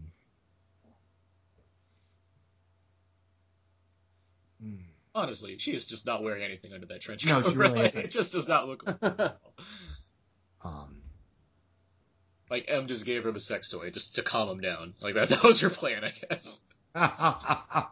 hmm. 4.62 4.76
Honestly, 5.14 5.56
she 5.58 5.72
is 5.72 5.86
just 5.86 6.04
not 6.06 6.22
wearing 6.22 6.42
anything 6.42 6.72
under 6.74 6.86
that 6.86 7.00
trench 7.00 7.24
No, 7.26 7.40
coat. 7.40 7.50
she 7.52 7.56
really 7.56 7.80
isn't. 7.86 8.04
It 8.04 8.10
just 8.10 8.32
does 8.32 8.46
not 8.48 8.68
look 8.68 8.84
like 9.02 9.32
um, 10.66 10.96
Like 12.50 12.64
M 12.68 12.86
just 12.86 13.06
gave 13.06 13.24
him 13.24 13.36
a 13.36 13.40
sex 13.40 13.68
toy 13.68 13.90
just 13.90 14.16
to 14.16 14.22
calm 14.22 14.48
him 14.48 14.60
down. 14.60 14.94
Like 15.00 15.14
that, 15.14 15.28
that 15.30 15.42
was 15.42 15.60
her 15.60 15.70
plan, 15.70 16.04
I 16.04 16.12
guess. 16.28 16.60
uh, 16.94 17.84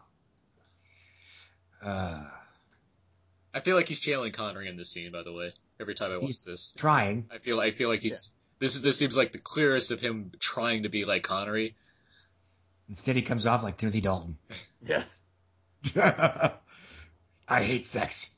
I 3.53 3.59
feel 3.63 3.75
like 3.75 3.87
he's 3.87 3.99
channeling 3.99 4.31
Connery 4.31 4.67
in 4.67 4.77
this 4.77 4.89
scene, 4.89 5.11
by 5.11 5.23
the 5.23 5.33
way. 5.33 5.53
Every 5.79 5.93
time 5.93 6.11
I 6.11 6.17
watch 6.17 6.43
this, 6.45 6.73
trying. 6.77 7.25
I 7.29 7.39
feel 7.39 7.59
I 7.59 7.71
feel 7.71 7.89
like 7.89 8.01
he's 8.01 8.31
this. 8.59 8.79
This 8.79 8.97
seems 8.97 9.17
like 9.17 9.33
the 9.33 9.39
clearest 9.39 9.91
of 9.91 9.99
him 9.99 10.31
trying 10.39 10.83
to 10.83 10.89
be 10.89 11.03
like 11.03 11.23
Connery. 11.23 11.75
Instead, 12.87 13.15
he 13.15 13.21
comes 13.21 13.45
off 13.45 13.63
like 13.63 13.77
Timothy 13.77 14.01
Dalton. 14.01 14.37
Yes. 14.87 15.19
I 15.95 16.51
hate 17.49 17.87
sex. 17.87 18.29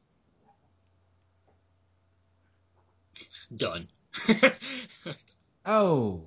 Done. 3.55 3.89
Oh, 5.65 6.21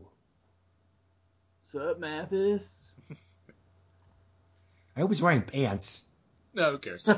What's 1.72 1.74
up, 1.76 1.99
Mathis? 1.99 2.91
I 4.97 5.01
hope 5.01 5.11
he's 5.11 5.22
wearing 5.22 5.43
pants. 5.43 6.03
no, 6.53 6.72
who 6.72 6.78
cares? 6.78 7.05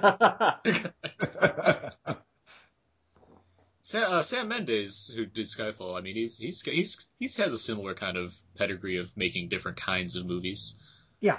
Sam, 3.85 4.13
uh, 4.13 4.23
Sam 4.23 4.47
Mendes, 4.49 5.13
who 5.15 5.27
did 5.27 5.47
Skyfall, 5.47 5.99
I 5.99 6.01
mean, 6.03 6.15
he's 6.15 6.39
he's 6.39 6.63
he's 6.63 7.07
he's 7.19 7.37
has 7.39 7.53
a 7.53 7.59
similar 7.59 7.95
kind 7.95 8.17
of 8.17 8.33
pedigree 8.57 8.99
of 8.99 9.11
making 9.17 9.49
different 9.49 9.79
kinds 9.79 10.15
of 10.17 10.25
movies. 10.27 10.77
yeah. 11.21 11.39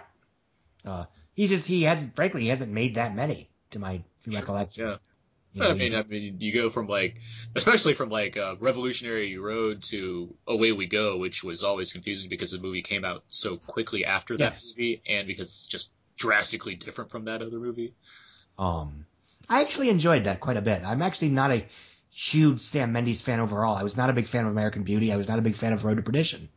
Uh, 0.85 1.05
he 1.33 1.47
just 1.47 1.65
he 1.65 1.83
hasn't. 1.83 2.13
Frankly, 2.15 2.41
he 2.41 2.49
hasn't 2.49 2.73
made 2.73 2.95
that 2.95 3.15
many 3.15 3.49
to 3.71 3.79
my 3.79 4.03
recollection. 4.27 4.85
Yeah. 4.87 4.97
You 5.53 5.61
know, 5.61 5.69
I 5.69 5.73
mean, 5.73 5.93
I 5.93 6.01
mean, 6.03 6.37
you 6.39 6.51
go 6.51 6.69
from 6.71 6.87
like, 6.87 7.15
especially 7.55 7.93
from 7.93 8.09
like 8.09 8.37
uh, 8.37 8.55
Revolutionary 8.59 9.37
Road 9.37 9.83
to 9.83 10.33
Away 10.47 10.71
We 10.71 10.87
Go, 10.87 11.17
which 11.17 11.43
was 11.43 11.63
always 11.63 11.93
confusing 11.93 12.29
because 12.29 12.51
the 12.51 12.57
movie 12.57 12.81
came 12.81 13.05
out 13.05 13.23
so 13.27 13.57
quickly 13.57 14.03
after 14.03 14.35
that 14.37 14.43
Yes. 14.45 14.73
movie, 14.75 15.01
and 15.07 15.27
because 15.27 15.49
it's 15.49 15.67
just 15.67 15.91
drastically 16.17 16.75
different 16.75 17.11
from 17.11 17.25
that 17.25 17.41
other 17.41 17.59
movie. 17.59 17.93
Um, 18.57 19.05
I 19.49 19.61
actually 19.61 19.89
enjoyed 19.89 20.23
that 20.23 20.39
quite 20.39 20.57
a 20.57 20.61
bit. 20.61 20.83
I'm 20.83 21.01
actually 21.01 21.29
not 21.29 21.51
a 21.51 21.65
huge 22.11 22.61
Sam 22.61 22.91
Mendes 22.91 23.21
fan 23.21 23.39
overall. 23.39 23.75
I 23.75 23.83
was 23.83 23.95
not 23.97 24.09
a 24.09 24.13
big 24.13 24.27
fan 24.27 24.45
of 24.45 24.51
American 24.51 24.83
Beauty. 24.83 25.11
I 25.13 25.17
was 25.17 25.27
not 25.27 25.37
a 25.39 25.41
big 25.43 25.55
fan 25.55 25.73
of 25.73 25.85
Road 25.85 25.95
to 25.95 26.01
Perdition. 26.01 26.49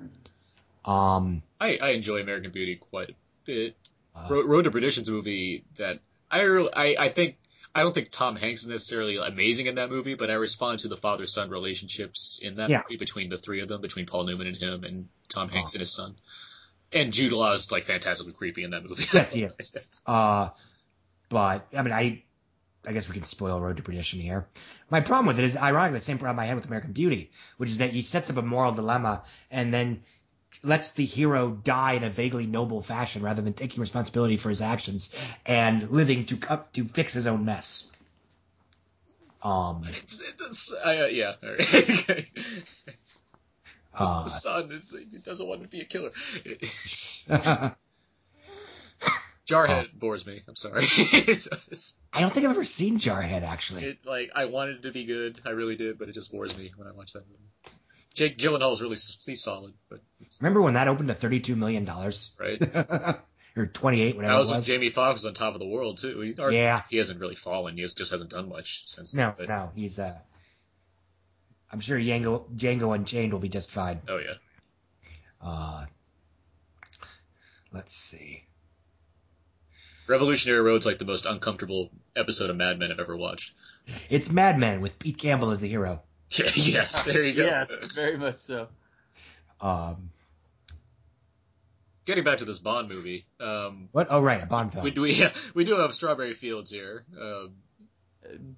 Um, 0.85 1.43
I, 1.61 1.79
I 1.83 1.91
enjoy 1.91 2.21
American 2.21 2.53
Beauty 2.53 2.77
quite 2.77 3.11
a 3.11 3.15
bit. 3.45 3.77
Uh, 4.15 4.27
Road, 4.31 4.47
Road 4.47 4.63
to 4.63 4.71
Perdition's 4.71 5.09
a 5.09 5.13
movie 5.13 5.65
that 5.77 5.99
I, 6.31 6.43
really, 6.43 6.73
I 6.73 7.07
I 7.07 7.09
think 7.11 7.37
I 7.77 7.83
don't 7.83 7.93
think 7.93 8.11
Tom 8.11 8.37
Hanks 8.37 8.63
is 8.63 8.69
necessarily 8.69 9.17
amazing 9.19 9.67
in 9.67 9.75
that 9.75 9.91
movie, 9.91 10.15
but 10.15 10.31
I 10.31 10.35
respond 10.35 10.79
to 10.81 10.89
the 10.89 10.97
father 10.97 11.27
son 11.27 11.51
relationships 11.51 12.41
in 12.43 12.57
that 12.57 12.71
Yeah. 12.71 12.83
movie 12.89 12.97
between 12.97 13.29
the 13.29 13.37
three 13.39 13.61
of 13.61 13.69
them, 13.69 13.81
between 13.83 14.07
Paul 14.07 14.25
Newman 14.25 14.47
and 14.47 14.57
him, 14.57 14.85
and 14.85 15.09
Tom 15.29 15.49
Oh. 15.51 15.55
Hanks 15.55 15.75
and 15.75 15.81
his 15.81 15.93
son. 15.93 16.17
And 16.93 17.13
Jude 17.13 17.33
Law 17.33 17.53
is 17.53 17.71
like 17.71 17.85
fantastically 17.85 18.33
creepy 18.33 18.65
in 18.65 18.71
that 18.71 18.83
movie. 18.85 19.05
Yes, 19.13 19.33
he 19.33 19.43
is. 19.45 19.77
uh, 20.07 20.49
but 21.29 21.67
I 21.77 21.83
mean, 21.83 21.93
I, 21.93 22.23
I 22.87 22.93
guess 22.93 23.09
we 23.09 23.15
can 23.15 23.25
spoil 23.25 23.61
Road 23.61 23.77
to 23.77 23.83
Perdition 23.83 24.21
here. 24.21 24.47
My 24.89 25.01
problem 25.01 25.27
with 25.27 25.39
it 25.39 25.45
is 25.45 25.57
ironically 25.57 25.99
the 25.99 26.05
same 26.05 26.19
problem 26.19 26.39
I 26.39 26.47
had 26.47 26.55
with 26.57 26.65
American 26.67 26.93
Beauty, 26.93 27.31
which 27.57 27.69
is 27.71 27.79
that 27.79 27.91
he 27.91 28.03
sets 28.03 28.31
up 28.31 28.37
a 28.37 28.43
moral 28.43 28.73
dilemma 28.73 29.25
and 29.51 29.75
then 29.75 30.03
lets 30.63 30.93
the 30.93 31.05
hero 31.05 31.51
die 31.51 31.95
in 31.95 32.05
a 32.05 32.11
vaguely 32.11 32.47
noble 32.47 32.83
fashion 32.83 33.23
rather 33.23 33.43
than 33.43 33.53
taking 33.53 33.81
responsibility 33.81 34.37
for 34.37 34.49
his 34.49 34.63
actions 34.63 35.15
and 35.45 35.91
living 35.91 36.25
to 36.27 36.37
to 36.73 36.85
fix 36.85 37.13
his 37.13 37.27
own 37.27 37.45
mess. 37.45 37.91
Um, 39.43 39.83
It's, 39.87 40.23
it's 40.41 40.73
uh, 40.73 41.09
yeah. 41.11 41.35
right. 41.43 41.59
the 43.99 44.05
uh, 44.05 44.27
son 44.27 44.83
he 44.91 45.19
doesn't 45.19 45.47
want 45.47 45.63
to 45.63 45.69
be 45.69 45.81
a 45.81 45.85
killer. 45.85 46.11
Jarhead 49.47 49.93
bores 49.95 50.27
me. 50.27 50.43
I'm 50.49 50.57
sorry. 50.57 50.85
it's, 50.85 51.49
it's, 51.71 51.95
I 52.13 52.21
don't 52.21 52.35
think 52.35 52.47
I've 52.47 52.53
ever 52.53 52.65
seen 52.65 52.99
Jarhead 52.99 53.43
actually. 53.43 53.85
it 53.85 53.99
like 54.05 54.31
I 54.35 54.47
wanted 54.47 54.79
it 54.79 54.83
to 54.83 54.91
be 54.91 55.05
good. 55.05 55.41
I 55.47 55.51
really 55.51 55.77
did, 55.77 55.99
but 55.99 56.09
it 56.09 56.13
just 56.13 56.33
bores 56.33 56.57
me 56.59 56.73
when 56.77 56.89
I 56.89 56.93
watch 56.93 57.13
that 57.13 57.23
movie. 57.29 57.77
Jake 58.17 58.39
Gyllenhaal 58.39 58.73
is 58.73 58.81
really 58.83 58.97
he's 58.97 59.43
solid, 59.43 59.75
but 59.91 60.01
Remember 60.41 60.63
when 60.63 60.75
that 60.75 60.89
opened 60.89 61.09
to 61.09 61.15
thirty-two 61.15 61.55
million 61.55 61.85
dollars 61.85 62.35
right. 62.41 62.61
or 63.57 63.67
twenty-eight, 63.67 64.17
whatever 64.17 64.33
That 64.33 64.39
was 64.41 64.51
it 64.51 64.55
when? 64.55 64.63
Jamie 64.63 64.91
Foxx 64.91 65.19
was 65.23 65.27
on 65.27 65.35
top 65.35 65.55
of 65.55 65.61
the 65.61 65.69
world 65.69 65.99
too. 65.99 66.21
He, 66.21 66.35
or, 66.43 66.51
Yeah. 66.51 66.83
he 66.89 66.97
hasn't 66.97 67.21
really 67.21 67.35
fallen. 67.37 67.77
He 67.77 67.83
just 67.83 68.11
hasn't 68.11 68.31
done 68.31 68.49
much 68.49 68.87
since. 68.89 69.15
No, 69.15 69.35
then, 69.37 69.47
but, 69.47 69.49
no, 69.49 69.71
he's 69.77 69.99
uh. 69.99 70.15
I'm 71.71 71.81
sure 71.81 71.99
Django, 71.99 72.49
Django 72.57 72.95
Unchained 72.95 73.33
will 73.33 73.41
be 73.41 73.49
just 73.51 73.71
fine. 73.71 74.01
Oh 74.09 74.19
yeah. 74.19 74.35
Uh, 75.43 75.85
let's 77.73 77.95
see. 77.95 78.45
Revolutionary 80.09 80.63
Road's 80.63 80.87
like 80.87 80.99
the 80.99 81.05
most 81.05 81.27
uncomfortable 81.27 81.91
episode 82.15 82.49
of 82.49 82.57
Mad 82.57 82.79
Men 82.79 82.93
I've 82.93 83.01
ever 83.01 83.17
watched. 83.17 83.53
It's 84.09 84.31
Mad 84.31 84.59
Men 84.59 84.81
with 84.81 84.99
Pete 84.99 85.19
Campbell 85.19 85.51
as 85.51 85.61
the 85.61 85.69
hero. 85.69 86.01
yes, 86.55 87.05
there 87.05 87.23
you 87.23 87.35
go. 87.35 87.45
Yes, 87.45 87.85
very 87.95 88.17
much 88.17 88.39
so. 88.39 88.69
Um, 89.61 90.11
Getting 92.05 92.23
back 92.23 92.39
to 92.39 92.45
this 92.45 92.61
Bond 92.61 92.89
movie, 92.89 93.27
um, 93.41 93.89
what? 93.91 94.07
Oh, 94.11 94.21
right, 94.23 94.41
a 94.41 94.47
Bond 94.47 94.73
film. 94.73 94.85
we 94.85 94.93
do 94.93 95.01
we, 95.01 95.25
we 95.55 95.65
do 95.65 95.75
have 95.77 95.93
Strawberry 95.93 96.35
Fields 96.35 96.71
here. 96.71 97.05
Um, 97.21 97.55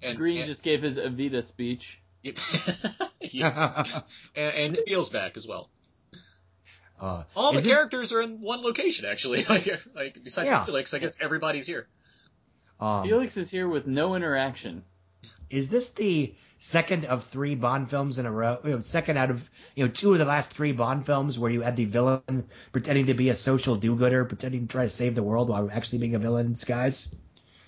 And- 0.03 0.17
Greene 0.17 0.37
and- 0.37 0.45
just 0.45 0.61
gave 0.63 0.83
his 0.83 0.97
Evita 0.97 1.43
speech. 1.43 1.99
yes. 2.23 4.01
and, 4.35 4.55
and 4.55 4.77
feels 4.85 5.09
back 5.09 5.35
as 5.37 5.47
well. 5.47 5.69
uh, 7.01 7.23
All 7.35 7.53
the 7.53 7.59
is 7.59 7.63
this- 7.63 7.73
characters 7.73 8.11
are 8.13 8.21
in 8.21 8.39
one 8.41 8.61
location 8.61 9.05
actually. 9.05 9.43
Like 9.49 9.67
like 9.95 10.17
besides 10.23 10.47
Yeah. 10.49 10.65
Felix, 10.65 10.93
I 10.93 10.99
guess 10.99 11.17
everybody's 11.19 11.65
here. 11.65 11.87
Um, 12.79 13.03
Felix 13.03 13.35
is 13.37 13.49
here 13.49 13.67
with 13.67 13.87
no 13.87 14.15
interaction. 14.15 14.83
Is 15.49 15.69
this 15.69 15.91
the 15.91 16.33
second 16.59 17.05
of 17.05 17.23
three 17.25 17.55
Bond 17.55 17.89
films 17.89 18.19
in 18.19 18.25
a 18.25 18.31
row? 18.31 18.59
You 18.63 18.71
know, 18.71 18.81
second 18.81 19.17
out 19.17 19.31
of 19.31 19.49
you 19.75 19.85
know 19.85 19.91
two 19.91 20.13
of 20.13 20.19
the 20.19 20.25
last 20.25 20.53
three 20.53 20.71
Bond 20.71 21.05
films 21.05 21.39
where 21.39 21.51
you 21.51 21.61
had 21.61 21.75
the 21.75 21.85
villain 21.85 22.45
pretending 22.71 23.07
to 23.07 23.13
be 23.13 23.29
a 23.29 23.35
social 23.35 23.75
do-gooder, 23.75 24.25
pretending 24.25 24.67
to 24.67 24.71
try 24.71 24.83
to 24.83 24.89
save 24.89 25.15
the 25.15 25.23
world 25.23 25.49
while 25.49 25.69
actually 25.71 25.99
being 25.99 26.15
a 26.15 26.19
villain 26.19 26.47
in 26.47 26.53
disguise. 26.53 27.15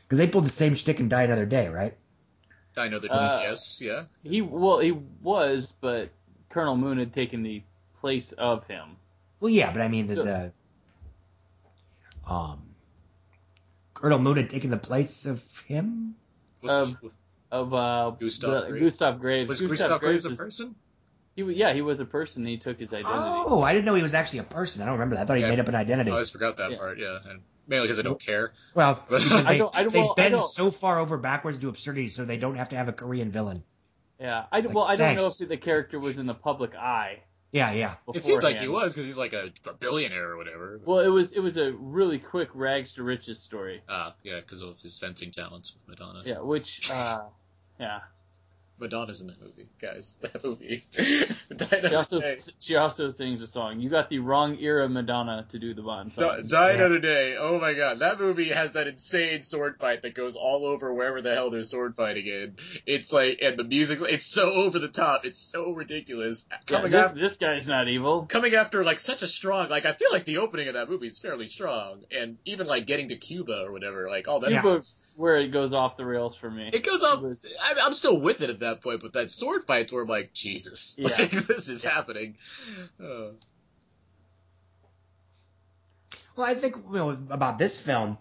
Because 0.03 0.17
they 0.17 0.27
pulled 0.27 0.45
the 0.45 0.51
same 0.51 0.75
shtick 0.75 0.99
in 0.99 1.09
Die 1.09 1.23
Another 1.23 1.45
Day, 1.45 1.69
right? 1.69 1.97
I 2.77 2.87
know 2.87 2.99
that. 2.99 3.11
Uh, 3.11 3.39
yes, 3.43 3.81
yeah. 3.81 4.03
He 4.23 4.41
well, 4.41 4.79
he 4.79 4.91
was, 4.91 5.73
but 5.81 6.09
Colonel 6.49 6.77
Moon 6.77 6.97
had 6.99 7.13
taken 7.13 7.43
the 7.43 7.63
place 7.99 8.31
of 8.31 8.65
him. 8.67 8.97
Well, 9.39 9.49
yeah, 9.49 9.71
but 9.71 9.81
I 9.81 9.87
mean 9.87 10.05
the, 10.07 10.15
So- 10.15 10.23
the 10.23 10.51
um 12.25 12.61
Colonel 13.93 14.19
Moon 14.19 14.37
had 14.37 14.49
taken 14.49 14.69
the 14.69 14.77
place 14.77 15.25
of 15.25 15.43
him. 15.67 16.15
Was, 16.61 16.79
um, 16.79 16.97
Of 17.51 17.73
uh, 17.73 18.11
Gustav 18.19 18.51
the- 18.63 18.69
Graves? 18.69 18.83
Gustav 18.85 19.19
Graves. 19.19 19.49
was 19.49 19.59
Gustav 19.61 19.77
Gustav 19.77 19.99
Graves 20.01 20.25
a 20.25 20.31
person? 20.31 20.75
He, 21.35 21.43
yeah, 21.43 21.73
he 21.73 21.81
was 21.81 21.99
a 21.99 22.05
person. 22.05 22.45
He 22.45 22.57
took 22.57 22.79
his 22.79 22.93
identity. 22.93 23.13
Oh, 23.15 23.61
I 23.61 23.73
didn't 23.73 23.85
know 23.85 23.95
he 23.95 24.03
was 24.03 24.13
actually 24.13 24.39
a 24.39 24.43
person. 24.43 24.81
I 24.81 24.85
don't 24.85 24.93
remember 24.93 25.15
that. 25.15 25.23
I 25.23 25.25
thought 25.25 25.37
he 25.37 25.43
Yeah. 25.43 25.49
made 25.49 25.59
up 25.59 25.67
an 25.67 25.75
identity. 25.75 26.09
I 26.11 26.13
always 26.13 26.29
forgot 26.29 26.57
that 26.57 26.71
Yeah. 26.71 26.77
part. 26.77 26.97
Yeah, 26.99 27.19
and 27.29 27.41
mainly 27.67 27.87
because 27.87 27.99
I 27.99 28.03
don't 28.03 28.19
care. 28.19 28.51
Well, 28.73 29.03
because 29.09 29.31
I 29.31 29.53
they, 29.53 29.57
don't- 29.57 29.75
I 29.75 29.83
don't- 29.83 29.93
they 29.93 29.99
well, 29.99 30.11
I 30.11 30.21
bend 30.21 30.31
don't- 30.33 30.43
so 30.47 30.71
far 30.71 30.99
over 30.99 31.17
backwards 31.17 31.57
to 31.59 31.69
absurdity, 31.69 32.09
so 32.09 32.25
they 32.25 32.37
don't 32.37 32.55
have 32.55 32.69
to 32.69 32.75
have 32.75 32.89
a 32.89 32.93
Korean 32.93 33.31
villain. 33.31 33.63
Yeah, 34.19 34.43
I 34.51 34.59
Like, 34.59 34.73
well, 34.73 34.83
I 34.85 34.95
don't 34.97 35.15
know 35.15 35.27
if 35.27 35.37
the 35.47 35.57
character 35.57 35.99
was 35.99 36.17
in 36.19 36.25
the 36.27 36.33
public 36.35 36.75
eye. 36.75 37.19
Yeah, 37.53 37.71
yeah. 37.73 37.95
It 38.13 38.23
seemed 38.23 38.43
like 38.43 38.57
he 38.57 38.67
was 38.69 38.93
because 38.93 39.05
he's 39.07 39.17
like 39.17 39.33
a, 39.33 39.51
a 39.67 39.73
billionaire 39.73 40.29
or 40.31 40.37
whatever. 40.37 40.79
Well, 40.85 40.99
it 40.99 41.07
was 41.09 41.33
it 41.33 41.39
was 41.41 41.57
a 41.57 41.71
really 41.73 42.19
quick 42.19 42.49
rags 42.53 42.93
to 42.93 43.03
riches 43.03 43.39
story. 43.39 43.81
Ah, 43.89 44.13
yeah, 44.23 44.39
because 44.39 44.61
of 44.61 44.79
his 44.79 44.97
fencing 44.99 45.31
talents 45.31 45.73
with 45.75 45.99
Madonna. 45.99 46.21
Yeah, 46.25 46.39
which 46.39 46.89
uh, 46.91 47.23
yeah. 47.81 47.99
Madonna's 48.81 49.21
in 49.21 49.27
that 49.27 49.41
movie, 49.41 49.67
guys. 49.81 50.17
That 50.31 50.43
movie. 50.43 50.83
She 51.89 51.95
also 51.95 52.21
she 52.59 52.75
also 52.75 53.11
sings 53.11 53.41
a 53.41 53.47
song. 53.47 53.79
You 53.79 53.89
got 53.89 54.09
the 54.09 54.19
wrong 54.19 54.57
era 54.59 54.89
Madonna 54.89 55.45
to 55.51 55.59
do 55.59 55.73
the 55.73 55.81
Bond 55.81 56.13
song. 56.13 56.47
Die 56.47 56.69
Yeah. 56.69 56.75
Another 56.75 56.99
Day. 56.99 57.35
Oh 57.37 57.59
my 57.59 57.73
god, 57.73 57.99
that 57.99 58.19
movie 58.19 58.49
has 58.49 58.73
that 58.73 58.87
insane 58.87 59.43
sword 59.43 59.77
fight 59.79 60.01
that 60.01 60.15
goes 60.15 60.35
all 60.35 60.65
over 60.65 60.93
wherever 60.93 61.21
the 61.21 61.33
hell 61.33 61.51
they're 61.51 61.63
sword 61.63 61.95
fighting 61.95 62.25
in. 62.25 62.55
It's 62.85 63.11
like, 63.13 63.39
and 63.41 63.57
the 63.57 63.63
music, 63.63 63.99
it's 64.01 64.25
so 64.25 64.49
over 64.51 64.79
the 64.79 64.87
top. 64.87 65.25
It's 65.25 65.39
so 65.39 65.73
ridiculous. 65.73 66.47
Yeah, 66.49 66.57
Coming 66.65 66.91
this, 66.91 67.05
after, 67.05 67.19
this 67.19 67.37
guy's 67.37 67.67
not 67.67 67.87
evil. 67.87 68.25
coming 68.27 68.55
after 68.55 68.83
like 68.83 68.99
such 68.99 69.21
a 69.21 69.27
strong, 69.27 69.69
like 69.69 69.85
I 69.85 69.93
feel 69.93 70.09
like 70.11 70.25
the 70.25 70.37
opening 70.37 70.67
of 70.69 70.73
that 70.75 70.89
movie 70.89 71.07
is 71.07 71.19
fairly 71.19 71.47
strong, 71.47 72.03
and 72.11 72.37
even 72.45 72.65
like 72.65 72.87
getting 72.87 73.09
to 73.09 73.17
Cuba 73.17 73.65
or 73.65 73.71
whatever, 73.71 74.09
like 74.09 74.27
all 74.27 74.39
that. 74.39 74.51
Yeah. 74.51 74.61
Cuba, 74.61 74.81
where 75.17 75.37
it 75.37 75.49
goes 75.49 75.73
off 75.73 75.97
the 75.97 76.05
rails 76.05 76.35
for 76.35 76.49
me. 76.49 76.69
It 76.73 76.83
goes 76.83 77.03
off. 77.03 77.21
I, 77.61 77.73
I'm 77.85 77.93
still 77.93 78.19
with 78.19 78.41
it 78.41 78.49
at 78.49 78.59
that 78.61 78.70
point, 78.79 79.01
but 79.01 79.11
that 79.13 79.29
sword 79.29 79.65
fights 79.65 79.91
where 79.91 80.03
I'm 80.03 80.07
like, 80.07 80.33
Jesus, 80.33 80.95
Yeah. 80.99 81.09
like, 81.19 81.31
this 81.31 81.67
is 81.67 81.83
happening. 81.83 82.37
Uh, 83.03 83.31
Well, 86.35 86.47
I 86.47 86.55
think 86.55 86.77
you 86.77 86.95
know 86.95 87.09
about 87.29 87.57
this 87.57 87.81
film. 87.81 88.17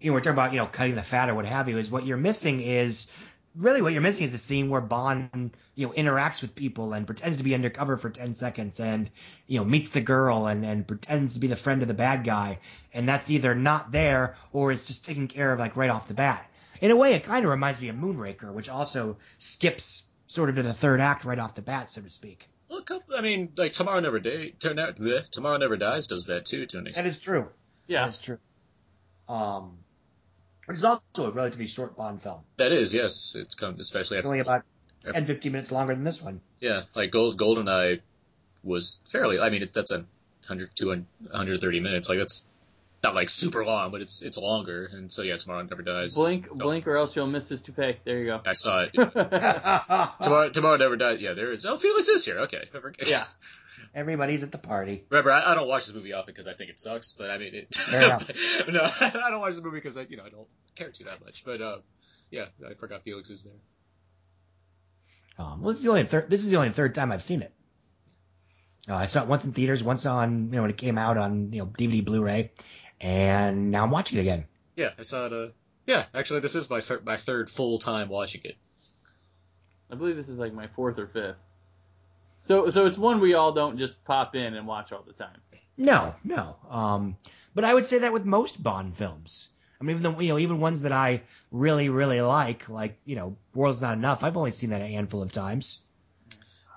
You 0.00 0.10
know, 0.10 0.14
we're 0.14 0.20
talking 0.20 0.32
about 0.32 0.52
you 0.52 0.58
know 0.58 0.66
cutting 0.66 0.94
the 0.94 1.02
fat 1.02 1.28
or 1.28 1.34
what 1.34 1.46
have 1.46 1.68
you. 1.68 1.76
Is 1.78 1.90
what 1.90 2.06
you're 2.06 2.16
missing 2.16 2.60
is 2.60 3.08
really 3.56 3.82
what 3.82 3.92
you're 3.92 4.02
missing 4.02 4.24
is 4.26 4.32
the 4.32 4.38
scene 4.38 4.70
where 4.70 4.80
Bond 4.80 5.56
you 5.74 5.86
know 5.86 5.92
interacts 5.92 6.42
with 6.42 6.54
people 6.54 6.92
and 6.92 7.06
pretends 7.06 7.38
to 7.38 7.42
be 7.44 7.54
undercover 7.54 7.96
for 7.96 8.08
ten 8.10 8.34
seconds 8.34 8.78
and 8.78 9.10
you 9.48 9.58
know 9.58 9.64
meets 9.64 9.90
the 9.90 10.00
girl 10.00 10.46
and 10.46 10.64
and 10.64 10.86
pretends 10.86 11.34
to 11.34 11.40
be 11.40 11.48
the 11.48 11.56
friend 11.56 11.82
of 11.82 11.88
the 11.88 11.94
bad 11.94 12.22
guy 12.24 12.60
and 12.94 13.08
that's 13.08 13.30
either 13.30 13.54
not 13.54 13.90
there 13.90 14.36
or 14.52 14.70
it's 14.70 14.86
just 14.86 15.04
taken 15.04 15.26
care 15.26 15.52
of 15.52 15.58
like 15.58 15.76
right 15.76 15.90
off 15.90 16.06
the 16.06 16.14
bat. 16.14 16.47
In 16.80 16.90
a 16.90 16.96
way, 16.96 17.14
it 17.14 17.24
kind 17.24 17.44
of 17.44 17.50
reminds 17.50 17.80
me 17.80 17.88
of 17.88 17.96
Moonraker, 17.96 18.52
which 18.52 18.68
also 18.68 19.16
skips 19.38 20.04
sort 20.26 20.48
of 20.50 20.56
to 20.56 20.62
the 20.62 20.72
third 20.74 21.00
act 21.00 21.24
right 21.24 21.38
off 21.38 21.54
the 21.54 21.62
bat, 21.62 21.90
so 21.90 22.00
to 22.02 22.10
speak. 22.10 22.48
well, 22.68 22.82
I 23.16 23.20
mean, 23.20 23.52
like 23.56 23.72
Tomorrow 23.72 24.00
Never 24.00 24.20
Day, 24.20 24.50
turn 24.50 24.78
out, 24.78 24.96
bleh, 24.96 25.28
Tomorrow 25.30 25.56
Never 25.58 25.76
Dies 25.76 26.06
does 26.06 26.26
that 26.26 26.44
too, 26.44 26.66
to 26.66 26.78
an 26.78 26.86
extent. 26.86 27.06
is 27.06 27.18
true. 27.20 27.48
yeah, 27.86 28.04
That's 28.04 28.18
true. 28.18 28.38
Um, 29.28 29.78
it's 30.68 30.84
also 30.84 31.02
a 31.26 31.30
relatively 31.30 31.66
short 31.66 31.96
Bond 31.96 32.22
film. 32.22 32.40
That 32.58 32.72
is, 32.72 32.94
yes, 32.94 33.34
it's 33.36 33.54
come, 33.54 33.76
especially 33.78 34.18
It's 34.18 34.24
after, 34.24 34.28
only 34.28 34.40
about 34.40 34.62
10, 35.10 35.26
15 35.26 35.52
minutes 35.52 35.72
longer 35.72 35.94
than 35.94 36.04
this 36.04 36.22
one. 36.22 36.40
yeah, 36.60 36.82
like 36.94 37.10
Gold, 37.10 37.38
Goldeneye 37.38 38.00
was 38.62 39.00
fairly, 39.10 39.38
I 39.38 39.48
mean, 39.50 39.62
it, 39.62 39.72
that's 39.72 39.90
a 39.90 39.98
100, 40.48 40.70
200, 40.74 41.06
130 41.30 41.80
minutes, 41.80 42.08
like 42.08 42.18
that's 42.18 42.46
not 43.02 43.14
like 43.14 43.28
super 43.28 43.64
long, 43.64 43.90
but 43.92 44.00
it's, 44.00 44.22
it's 44.22 44.38
longer, 44.38 44.88
and 44.92 45.10
so 45.10 45.22
yeah, 45.22 45.36
Tomorrow 45.36 45.62
Never 45.62 45.82
Dies. 45.82 46.14
blink, 46.14 46.50
blink, 46.50 46.86
or 46.86 46.96
else 46.96 47.14
you'll 47.14 47.26
miss 47.26 47.48
his 47.48 47.62
toupee. 47.62 47.96
There 48.04 48.18
you 48.18 48.26
go. 48.26 48.40
I 48.44 48.54
saw 48.54 48.80
it. 48.80 48.92
Tomorrow, 50.22 50.50
Tomorrow 50.50 50.76
Never 50.76 50.96
Dies, 50.96 51.20
yeah, 51.20 51.34
there 51.34 51.52
is, 51.52 51.64
oh, 51.64 51.76
Felix 51.76 52.08
is 52.08 52.24
here, 52.24 52.40
okay. 52.40 52.64
Yeah. 53.06 53.24
Everybody's 53.94 54.42
at 54.42 54.52
the 54.52 54.58
party. 54.58 55.04
Remember, 55.10 55.32
I, 55.32 55.52
I 55.52 55.54
don't 55.54 55.68
watch 55.68 55.86
this 55.86 55.94
movie 55.94 56.12
often 56.12 56.32
because 56.32 56.46
I 56.46 56.54
think 56.54 56.70
it 56.70 56.78
sucks, 56.78 57.12
but 57.12 57.30
I 57.30 57.38
mean, 57.38 57.54
it, 57.54 57.74
Fair 57.74 58.02
enough. 58.02 58.30
no, 58.68 58.82
I 59.00 59.30
don't 59.30 59.40
watch 59.40 59.54
the 59.54 59.62
movie 59.62 59.78
because 59.78 59.96
I, 59.96 60.02
you 60.02 60.16
know, 60.16 60.24
I 60.24 60.28
don't 60.28 60.46
care 60.74 60.90
to 60.90 61.04
that 61.04 61.24
much. 61.24 61.44
But 61.44 61.62
uh, 61.62 61.78
yeah, 62.30 62.46
I 62.68 62.74
forgot 62.74 63.02
Felix 63.02 63.30
is 63.30 63.44
there. 63.44 63.54
Um, 65.38 65.62
well, 65.62 65.70
this 65.70 65.78
is 65.78 65.84
the 65.84 65.90
only 65.90 66.04
third. 66.04 66.28
This 66.28 66.44
is 66.44 66.50
the 66.50 66.56
only 66.56 66.70
third 66.70 66.94
time 66.94 67.12
I've 67.12 67.22
seen 67.22 67.42
it. 67.42 67.52
Uh, 68.88 68.94
I 68.96 69.06
saw 69.06 69.22
it 69.22 69.28
once 69.28 69.44
in 69.44 69.52
theaters, 69.52 69.82
once 69.82 70.04
on 70.06 70.46
you 70.46 70.56
know 70.56 70.62
when 70.62 70.70
it 70.70 70.78
came 70.78 70.98
out 70.98 71.16
on 71.16 71.52
you 71.52 71.60
know 71.60 71.66
DVD, 71.66 72.04
Blu-ray, 72.04 72.52
and 73.00 73.70
now 73.70 73.84
I'm 73.84 73.90
watching 73.90 74.18
it 74.18 74.22
again. 74.22 74.44
Yeah, 74.76 74.90
I 74.98 75.02
saw 75.02 75.26
it. 75.26 75.32
Uh, 75.32 75.48
yeah, 75.86 76.06
actually, 76.14 76.40
this 76.40 76.54
is 76.54 76.68
my 76.68 76.80
third 76.80 77.04
my 77.04 77.16
third 77.16 77.50
full 77.50 77.78
time 77.78 78.08
watching 78.08 78.42
it. 78.44 78.56
I 79.90 79.94
believe 79.94 80.16
this 80.16 80.28
is 80.28 80.38
like 80.38 80.52
my 80.52 80.66
fourth 80.68 80.98
or 80.98 81.06
fifth. 81.06 81.36
So, 82.42 82.70
so 82.70 82.86
it's 82.86 82.98
one 82.98 83.20
we 83.20 83.34
all 83.34 83.52
don't 83.52 83.78
just 83.78 84.02
pop 84.04 84.34
in 84.34 84.54
and 84.54 84.66
watch 84.66 84.92
all 84.92 85.02
the 85.06 85.12
time. 85.12 85.36
No, 85.76 86.14
no. 86.24 86.56
Um, 86.68 87.16
but 87.54 87.64
I 87.64 87.72
would 87.72 87.86
say 87.86 87.98
that 87.98 88.12
with 88.12 88.24
most 88.24 88.62
Bond 88.62 88.96
films. 88.96 89.48
I 89.80 89.84
mean, 89.84 89.98
even 89.98 90.14
the, 90.14 90.22
you 90.22 90.28
know, 90.28 90.38
even 90.38 90.60
ones 90.60 90.82
that 90.82 90.92
I 90.92 91.22
really, 91.52 91.88
really 91.88 92.20
like, 92.20 92.68
like 92.68 92.98
you 93.04 93.16
know, 93.16 93.36
World's 93.54 93.80
Not 93.80 93.94
Enough. 93.94 94.24
I've 94.24 94.36
only 94.36 94.50
seen 94.50 94.70
that 94.70 94.82
a 94.82 94.86
handful 94.86 95.22
of 95.22 95.32
times. 95.32 95.80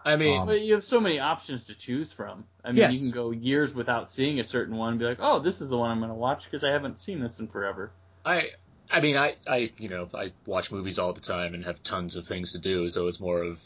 I 0.06 0.16
mean, 0.16 0.40
Um, 0.42 0.48
But 0.48 0.62
you 0.62 0.74
have 0.74 0.84
so 0.84 1.00
many 1.00 1.20
options 1.20 1.66
to 1.68 1.76
choose 1.76 2.12
from. 2.12 2.46
I 2.64 2.70
mean, 2.70 2.78
Yes. 2.78 2.94
you 2.96 3.00
can 3.12 3.12
go 3.12 3.32
years 3.32 3.74
without 3.74 4.10
seeing 4.10 4.40
a 4.40 4.44
certain 4.44 4.76
one 4.76 4.90
and 4.92 5.00
be 5.00 5.06
like, 5.06 5.20
oh, 5.22 5.40
this 5.40 5.62
is 5.62 5.70
the 5.70 5.78
one 5.78 5.92
I'm 5.92 6.00
going 6.00 6.10
to 6.10 6.16
watch 6.16 6.46
because 6.46 6.64
I 6.64 6.72
haven't 6.72 7.00
seen 7.00 7.20
this 7.20 7.40
in 7.40 7.48
forever. 7.48 7.92
I 8.26 8.52
I 8.90 9.00
mean, 9.02 9.16
I 9.18 9.36
I 9.48 9.72
you 9.78 9.90
know 9.90 10.10
I 10.14 10.34
watch 10.46 10.72
movies 10.72 11.00
all 11.00 11.14
the 11.14 11.22
time 11.22 11.54
and 11.54 11.64
have 11.66 11.82
tons 11.84 12.16
of 12.16 12.28
things 12.28 12.54
to 12.54 12.60
do, 12.60 12.90
so 12.90 13.08
it's 13.08 13.20
more 13.20 13.44
of 13.44 13.66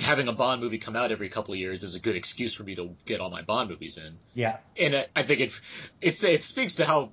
having 0.00 0.28
a 0.28 0.32
Bond 0.32 0.62
movie 0.62 0.78
come 0.78 0.96
out 0.96 1.12
every 1.12 1.28
couple 1.28 1.52
of 1.54 1.60
years 1.60 1.82
is 1.82 1.94
a 1.94 2.00
good 2.00 2.16
excuse 2.16 2.54
for 2.54 2.62
me 2.62 2.74
to 2.74 2.94
get 3.04 3.20
all 3.20 3.30
my 3.30 3.42
Bond 3.42 3.68
movies 3.70 3.98
in. 3.98 4.18
Yeah. 4.34 4.58
And 4.78 4.94
I, 4.96 5.06
I 5.16 5.22
think 5.24 5.40
it 5.40 5.60
it's 6.00 6.22
it 6.24 6.42
speaks 6.42 6.76
to 6.76 6.84
how 6.84 7.10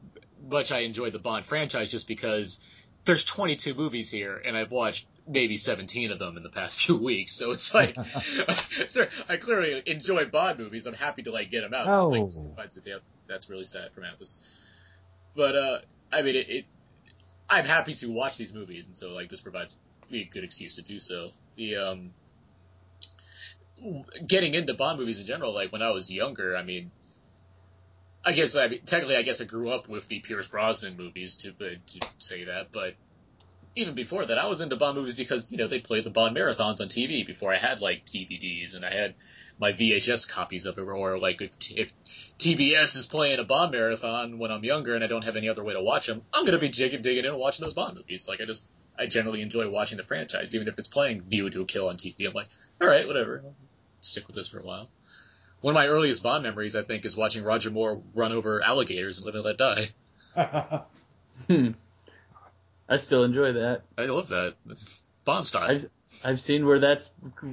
much 0.50 0.72
I 0.72 0.80
enjoy 0.80 1.10
the 1.12 1.20
Bond 1.20 1.46
franchise 1.46 1.90
just 1.90 2.08
because 2.08 2.62
there's 3.04 3.24
22 3.26 3.74
movies 3.74 4.12
here 4.12 4.38
and 4.46 4.56
I've 4.58 4.72
watched 4.72 5.08
maybe 5.32 5.58
17 5.58 6.12
of 6.12 6.20
them 6.20 6.38
in 6.38 6.44
the 6.44 6.50
past 6.50 6.80
few 6.86 6.98
weeks. 6.98 7.34
So 7.34 7.52
it's 7.52 7.74
like, 7.74 7.96
sir, 8.88 9.10
I 9.28 9.38
clearly 9.38 9.82
enjoy 9.86 10.26
Bond 10.26 10.60
movies. 10.60 10.86
I'm 10.86 10.94
happy 10.94 11.24
to 11.24 11.32
like 11.32 11.50
get 11.50 11.62
them 11.62 11.74
out. 11.74 11.88
Oh. 11.88 12.10
Like, 12.10 12.56
finds 12.56 12.78
it- 12.78 12.84
yeah, 12.86 12.98
that's 13.28 13.50
really 13.50 13.66
sad 13.66 13.92
for 13.94 14.02
Mathis. 14.02 14.38
But 15.36 15.56
uh, 15.56 15.80
I 16.12 16.22
mean, 16.22 16.36
it, 16.36 16.50
it. 16.50 16.66
I'm 17.50 17.66
happy 17.66 17.94
to 17.96 18.08
watch 18.08 18.38
these 18.38 18.54
movies, 18.54 18.88
and 18.88 18.96
so 18.96 19.10
like 19.10 19.30
this 19.30 19.42
provides 19.42 19.78
me 20.10 20.22
a 20.22 20.26
good 20.26 20.44
excuse 20.44 20.76
to 20.76 20.82
do 20.82 21.00
so. 21.00 21.32
The 21.56 21.78
um, 21.78 22.14
getting 24.28 24.54
into 24.54 24.74
Bond 24.74 25.00
movies 25.00 25.20
in 25.20 25.26
general, 25.26 25.54
like 25.54 25.72
when 25.72 25.82
I 25.82 25.92
was 25.92 26.12
younger, 26.12 26.56
I 26.56 26.64
mean, 26.64 26.92
I 28.24 28.34
guess 28.34 28.56
I 28.56 28.68
mean, 28.68 28.82
technically, 28.86 29.16
I 29.16 29.22
guess 29.24 29.42
I 29.42 29.46
grew 29.46 29.70
up 29.70 29.88
with 29.88 30.08
the 30.08 30.20
Pierce 30.20 30.48
Brosnan 30.48 30.98
movies 30.98 31.36
to 31.38 31.52
to 31.54 32.08
say 32.20 32.46
that, 32.46 32.72
but 32.72 32.96
even 33.76 33.96
before 33.96 34.26
that, 34.26 34.38
I 34.38 34.48
was 34.48 34.62
into 34.62 34.76
Bond 34.76 34.98
movies 34.98 35.16
because 35.16 35.52
you 35.52 35.58
know 35.58 35.68
they 35.68 35.80
played 35.80 36.04
the 36.04 36.10
Bond 36.10 36.36
marathons 36.36 36.82
on 36.82 36.88
TV 36.88 37.26
before 37.26 37.54
I 37.54 37.58
had 37.58 37.80
like 37.80 38.06
DVDs 38.06 38.76
and 38.76 38.86
I 38.86 38.94
had 38.94 39.16
my 39.60 39.72
VHS 39.72 40.30
copies 40.30 40.66
of 40.66 40.78
it, 40.78 40.82
or 40.82 41.20
like 41.20 41.42
if 41.42 41.56
if 41.72 41.94
TBS 42.38 42.96
is 42.98 43.06
playing 43.06 43.40
a 43.40 43.44
Bond 43.44 43.72
marathon 43.72 44.40
when 44.40 44.52
I'm 44.52 44.64
younger 44.64 44.96
and 44.96 45.04
I 45.04 45.08
don't 45.08 45.24
have 45.24 45.38
any 45.38 45.50
other 45.50 45.64
way 45.64 45.74
to 45.74 45.82
watch 45.82 46.08
them, 46.08 46.24
I'm 46.34 46.46
gonna 46.46 46.60
be 46.60 46.70
digging 46.70 47.02
digging 47.02 47.26
in 47.26 47.32
and 47.32 47.40
watching 47.40 47.64
those 47.64 47.74
Bond 47.74 47.96
movies. 47.96 48.28
Like 48.28 48.42
I 48.42 48.46
just 48.46 48.68
I 49.00 49.08
generally 49.08 49.42
enjoy 49.42 49.70
watching 49.70 49.98
the 49.98 50.04
franchise, 50.04 50.54
even 50.54 50.68
if 50.68 50.78
it's 50.78 50.88
playing 50.88 51.22
View 51.22 51.50
to 51.50 51.62
a 51.62 51.66
Kill 51.66 51.88
on 51.88 51.96
TV. 51.96 52.28
I'm 52.28 52.34
like, 52.34 52.50
all 52.82 52.88
right, 52.88 53.08
whatever, 53.08 53.42
I'll 53.46 53.56
stick 54.02 54.28
with 54.28 54.36
this 54.36 54.50
for 54.50 54.60
a 54.60 54.64
while. 54.64 54.90
One 55.62 55.74
of 55.74 55.76
my 55.76 55.88
earliest 55.88 56.24
Bond 56.24 56.44
memories, 56.44 56.76
I 56.76 56.84
think, 56.84 57.06
is 57.06 57.16
watching 57.16 57.44
Roger 57.44 57.70
Moore 57.70 58.02
run 58.16 58.32
over 58.32 58.62
alligators 58.64 59.20
and 59.20 59.26
Live 59.28 59.36
and 59.36 59.46
Let 59.46 59.58
Die. 59.58 59.90
Hmm. 61.48 61.72
I 62.92 62.98
still 62.98 63.24
enjoy 63.24 63.54
that. 63.54 63.84
I 63.98 64.06
love 64.06 64.28
that. 64.28 64.56
Bond 65.24 65.46
style. 65.46 65.70
I've 65.72 65.90
I've 66.26 66.42
seen 66.42 66.66
where 66.66 66.80
that's 66.80 67.10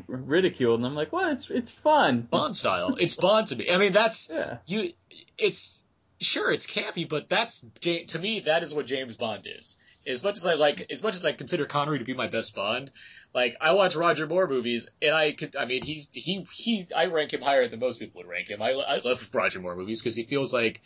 ridiculed, 0.08 0.80
and 0.80 0.86
I'm 0.86 0.94
like, 0.94 1.12
well, 1.12 1.30
it's 1.30 1.48
it's 1.48 1.70
fun. 1.70 2.22
Bond 2.22 2.56
style. 2.56 2.96
It's 2.98 3.14
Bond 3.14 3.46
to 3.48 3.56
me. 3.56 3.70
I 3.70 3.78
mean, 3.78 3.92
that's 3.92 4.30
Yeah. 4.30 4.58
you. 4.66 4.92
It's 5.38 5.80
sure 6.20 6.50
it's 6.50 6.66
campy, 6.66 7.08
but 7.08 7.28
that's 7.28 7.64
to 7.82 8.18
me 8.18 8.40
that 8.40 8.62
is 8.64 8.74
what 8.74 8.86
James 8.86 9.16
Bond 9.16 9.46
is. 9.46 9.78
As 10.06 10.24
much 10.24 10.38
as 10.38 10.46
I 10.46 10.54
like, 10.54 10.90
as 10.90 11.02
much 11.02 11.14
as 11.14 11.24
I 11.26 11.32
consider 11.32 11.66
Connery 11.66 11.98
to 11.98 12.04
be 12.04 12.14
my 12.14 12.28
best 12.28 12.56
Bond, 12.56 12.90
like 13.34 13.56
I 13.60 13.74
watch 13.74 13.94
Roger 13.94 14.26
Moore 14.26 14.48
movies, 14.48 14.88
and 15.02 15.14
I 15.14 15.32
could, 15.32 15.54
I 15.54 15.66
mean, 15.66 15.84
he's 15.84 16.08
he 16.12 16.46
he, 16.50 16.86
I 16.96 17.06
rank 17.06 17.32
him 17.32 17.42
higher 17.42 17.68
than 17.68 17.78
most 17.78 18.00
people 18.00 18.22
would 18.22 18.28
rank 18.28 18.48
him. 18.48 18.62
I 18.62 18.70
I 18.70 19.00
love 19.04 19.28
Roger 19.32 19.60
Moore 19.60 19.76
movies 19.76 20.00
because 20.00 20.16
he 20.16 20.24
feels 20.24 20.52
like 20.52 20.80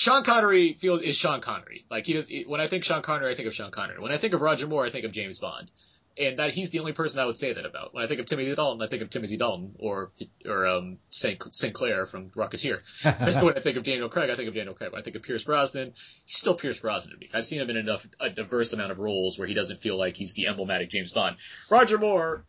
Sean 0.00 0.24
Connery 0.24 0.72
feels 0.72 1.02
is 1.02 1.14
Sean 1.14 1.42
Connery. 1.42 1.84
Like 1.90 2.06
he 2.06 2.14
does. 2.14 2.30
When 2.46 2.58
I 2.58 2.68
think 2.68 2.84
Sean 2.84 3.02
Connery, 3.02 3.30
I 3.30 3.36
think 3.36 3.48
of 3.48 3.54
Sean 3.54 3.70
Connery. 3.70 4.00
When 4.00 4.12
I 4.12 4.16
think 4.16 4.32
of 4.32 4.40
Roger 4.40 4.66
Moore, 4.66 4.86
I 4.86 4.90
think 4.90 5.04
of 5.04 5.12
James 5.12 5.38
Bond. 5.38 5.70
And 6.16 6.38
that 6.38 6.52
he's 6.52 6.70
the 6.70 6.78
only 6.78 6.94
person 6.94 7.20
I 7.20 7.26
would 7.26 7.36
say 7.36 7.52
that 7.52 7.66
about. 7.66 7.92
When 7.92 8.02
I 8.02 8.06
think 8.06 8.18
of 8.18 8.24
Timothy 8.24 8.54
Dalton, 8.54 8.80
I 8.80 8.88
think 8.88 9.02
of 9.02 9.10
Timothy 9.10 9.36
Dalton 9.36 9.76
or 9.78 10.10
or 10.46 10.66
um 10.66 10.96
Saint 11.10 11.54
Sinclair 11.54 12.06
from 12.06 12.30
Rocketeer. 12.30 12.80
when 13.42 13.58
I 13.58 13.60
think 13.60 13.76
of 13.76 13.82
Daniel 13.82 14.08
Craig, 14.08 14.30
I 14.30 14.36
think 14.36 14.48
of 14.48 14.54
Daniel 14.54 14.74
Craig. 14.74 14.90
When 14.90 15.02
I 15.02 15.04
think 15.04 15.16
of 15.16 15.22
Pierce 15.22 15.44
Brosnan, 15.44 15.92
he's 16.24 16.38
still 16.38 16.54
Pierce 16.54 16.78
Brosnan 16.78 17.12
to 17.12 17.18
me. 17.18 17.28
I've 17.34 17.44
seen 17.44 17.60
him 17.60 17.68
in 17.68 17.76
enough 17.76 18.06
a 18.18 18.30
diverse 18.30 18.72
amount 18.72 18.92
of 18.92 19.00
roles 19.00 19.38
where 19.38 19.48
he 19.48 19.52
doesn't 19.52 19.82
feel 19.82 19.98
like 19.98 20.16
he's 20.16 20.32
the 20.32 20.46
emblematic 20.46 20.88
James 20.88 21.12
Bond. 21.12 21.36
Roger 21.70 21.98
Moore 21.98 22.46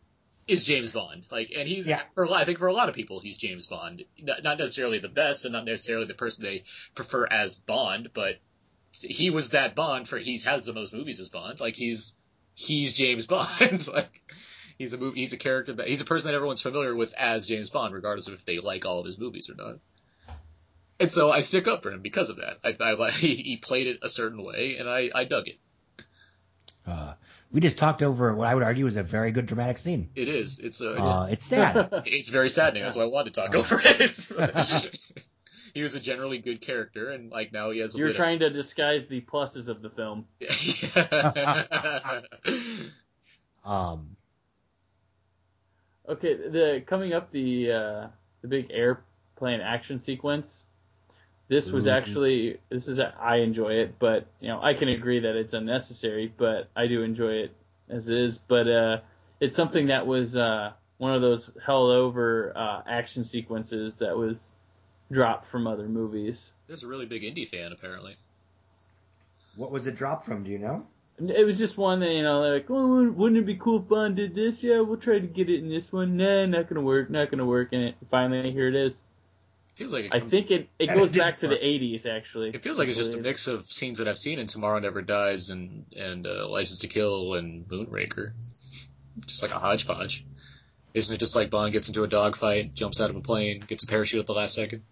is 0.48 0.64
James 0.64 0.92
Bond, 0.92 1.26
like, 1.30 1.52
and 1.56 1.68
he's 1.68 1.86
Yeah. 1.86 2.02
for 2.14 2.24
a 2.24 2.28
lot, 2.28 2.42
I 2.42 2.44
think 2.44 2.58
for 2.58 2.66
a 2.66 2.72
lot 2.72 2.88
of 2.88 2.94
people 2.94 3.20
he's 3.20 3.38
James 3.38 3.66
Bond. 3.66 4.04
Not, 4.20 4.42
not 4.42 4.58
necessarily 4.58 4.98
the 4.98 5.08
best, 5.08 5.44
and 5.44 5.52
not 5.52 5.64
necessarily 5.64 6.06
the 6.06 6.14
person 6.14 6.44
they 6.44 6.64
prefer 6.94 7.26
as 7.26 7.54
Bond, 7.54 8.10
but 8.12 8.38
he 9.00 9.30
was 9.30 9.50
that 9.50 9.74
Bond 9.74 10.08
for 10.08 10.18
he's 10.18 10.44
has 10.44 10.66
the 10.66 10.72
most 10.74 10.92
movies 10.92 11.20
as 11.20 11.28
Bond. 11.28 11.60
Like 11.60 11.76
he's 11.76 12.16
he's 12.54 12.94
James 12.94 13.26
Bond. 13.28 13.86
like 13.88 14.20
he's 14.78 14.92
a 14.94 14.98
movie, 14.98 15.20
he's 15.20 15.32
a 15.32 15.38
character 15.38 15.72
that 15.74 15.88
he's 15.88 16.00
a 16.00 16.04
person 16.04 16.28
that 16.30 16.34
everyone's 16.34 16.60
familiar 16.62 16.94
with 16.94 17.14
as 17.14 17.46
James 17.46 17.70
Bond, 17.70 17.94
regardless 17.94 18.26
of 18.28 18.34
if 18.34 18.44
they 18.44 18.58
like 18.58 18.84
all 18.84 19.00
of 19.00 19.06
his 19.06 19.18
movies 19.18 19.48
or 19.48 19.54
not. 19.54 19.78
And 21.00 21.10
so 21.10 21.30
I 21.32 21.40
stick 21.40 21.66
up 21.66 21.82
for 21.82 21.90
him 21.90 22.00
because 22.00 22.30
of 22.30 22.36
that. 22.36 22.58
I, 22.62 22.76
I 22.80 22.92
like 22.94 23.12
he, 23.14 23.34
he 23.36 23.56
played 23.56 23.86
it 23.86 24.00
a 24.02 24.08
certain 24.08 24.42
way, 24.42 24.76
and 24.78 24.88
I 24.88 25.10
I 25.14 25.24
dug 25.24 25.48
it. 25.48 25.58
uh, 26.86 27.14
we 27.52 27.60
just 27.60 27.78
talked 27.78 28.02
over 28.02 28.34
what 28.34 28.48
I 28.48 28.54
would 28.54 28.64
argue 28.64 28.86
is 28.86 28.96
a 28.96 29.02
very 29.02 29.30
good 29.30 29.46
dramatic 29.46 29.78
scene. 29.78 30.10
It 30.14 30.28
is. 30.28 30.58
It's 30.58 30.80
a. 30.80 30.94
It's, 30.94 31.10
Uh, 31.10 31.28
it's 31.30 31.46
sad. 31.46 31.88
it's 32.06 32.30
very 32.30 32.48
saddening. 32.48 32.82
That's 32.82 32.96
why 32.96 33.04
I 33.04 33.06
wanted 33.06 33.34
to 33.34 33.40
talk 33.40 33.54
over 33.54 33.80
it. 33.84 34.98
he 35.74 35.82
was 35.82 35.94
a 35.94 36.00
generally 36.00 36.38
good 36.38 36.60
character, 36.60 37.10
and 37.10 37.30
like 37.30 37.52
now 37.52 37.70
he 37.70 37.78
has. 37.80 37.94
A 37.94 37.98
You're 37.98 38.08
bit 38.08 38.16
trying 38.16 38.40
to 38.40 38.50
disguise 38.50 39.06
the 39.06 39.20
pluses 39.20 39.68
of 39.68 39.82
the 39.82 39.90
film. 39.90 40.26
Of... 43.64 43.70
Um, 43.70 44.16
Okay, 46.08 46.34
the 46.34 46.82
coming 46.84 47.12
up 47.12 47.30
the 47.30 47.70
uh, 47.70 48.06
the 48.42 48.48
big 48.48 48.70
airplane 48.70 49.60
action 49.60 49.98
sequence. 49.98 50.64
This 51.52 51.70
was 51.70 51.86
Ooh. 51.86 51.90
actually 51.90 52.60
this 52.70 52.88
is 52.88 52.98
I 52.98 53.36
enjoy 53.40 53.72
it, 53.82 53.98
but 53.98 54.26
you 54.40 54.48
know 54.48 54.62
I 54.62 54.72
can 54.72 54.88
agree 54.88 55.20
that 55.20 55.36
it's 55.36 55.52
unnecessary, 55.52 56.32
but 56.34 56.70
I 56.74 56.86
do 56.86 57.02
enjoy 57.02 57.44
it 57.44 57.54
as 57.90 58.08
it 58.08 58.16
is. 58.16 58.38
But 58.38 58.68
uh, 58.68 58.96
it's 59.38 59.54
something 59.54 59.88
that 59.88 60.06
was 60.06 60.34
uh, 60.34 60.72
one 60.96 61.14
of 61.14 61.20
those 61.20 61.50
held 61.66 61.90
over 61.90 62.56
uh, 62.56 62.80
action 62.88 63.24
sequences 63.24 63.98
that 63.98 64.16
was 64.16 64.50
dropped 65.10 65.50
from 65.50 65.66
other 65.66 65.88
movies. 65.88 66.50
There's 66.68 66.84
a 66.84 66.88
really 66.88 67.04
big 67.04 67.20
indie 67.22 67.46
fan 67.46 67.72
apparently. 67.72 68.16
what 69.56 69.70
was 69.70 69.86
it 69.86 69.94
dropped 69.94 70.24
from? 70.24 70.44
Do 70.44 70.50
you 70.52 70.58
know? 70.58 70.86
It 71.18 71.44
was 71.44 71.58
just 71.58 71.76
one 71.76 72.00
that 72.00 72.12
you 72.12 72.22
know, 72.22 72.42
they're 72.42 72.54
like, 72.54 72.70
oh, 72.70 72.88
wouldn't- 72.96 73.16
wouldn't 73.18 73.40
it 73.42 73.44
be 73.44 73.56
cool 73.56 73.80
if 73.80 73.88
Bond 73.88 74.16
did 74.16 74.34
this? 74.34 74.62
Yeah, 74.62 74.80
we'll 74.80 74.96
try 74.96 75.18
to 75.18 75.26
get 75.26 75.50
it 75.50 75.58
in 75.58 75.68
this 75.68 75.92
one. 75.92 76.16
Nah, 76.16 76.46
not 76.46 76.70
gonna 76.70 76.80
work, 76.80 77.10
not 77.10 77.30
gonna 77.30 77.44
work. 77.44 77.74
And 77.74 77.82
it, 77.88 77.96
finally, 78.10 78.52
here 78.52 78.68
it 78.68 78.74
is. 78.74 79.04
Feels 79.74 79.92
like 79.92 80.04
it, 80.06 80.14
I 80.14 80.20
think 80.20 80.50
it 80.50 80.68
it 80.78 80.88
And 80.88 80.90
it 80.90 80.94
goes 80.94 81.12
back 81.12 81.38
to 81.38 81.48
the 81.48 81.54
80s 81.54 82.04
actually. 82.06 82.50
it 82.50 82.62
feels 82.62 82.78
like 82.78 82.88
it's 82.88 82.96
just 82.98 83.14
a 83.14 83.18
mix 83.18 83.46
of 83.46 83.64
scenes 83.64 83.98
that 83.98 84.08
I've 84.08 84.18
seen 84.18 84.38
in 84.38 84.46
Tomorrow 84.46 84.78
Never 84.80 85.00
Dies 85.02 85.48
and 85.50 85.86
and 85.96 86.26
uh, 86.26 86.46
License 86.48 86.80
to 86.80 86.88
Kill 86.88 87.34
and 87.34 87.66
Moonraker, 87.68 88.32
just 89.26 89.42
like 89.42 89.50
a 89.52 89.58
hodgepodge. 89.58 90.24
Isn't 90.94 91.14
it 91.14 91.18
just 91.18 91.34
like 91.34 91.48
Bond 91.48 91.72
gets 91.72 91.88
into 91.88 92.02
a 92.02 92.06
dogfight, 92.08 92.74
jumps 92.74 93.00
out 93.00 93.08
of 93.08 93.16
a 93.16 93.20
plane, 93.22 93.60
gets 93.66 93.82
a 93.82 93.86
parachute 93.86 94.20
at 94.20 94.26
the 94.26 94.34
last 94.34 94.54
second? 94.54 94.82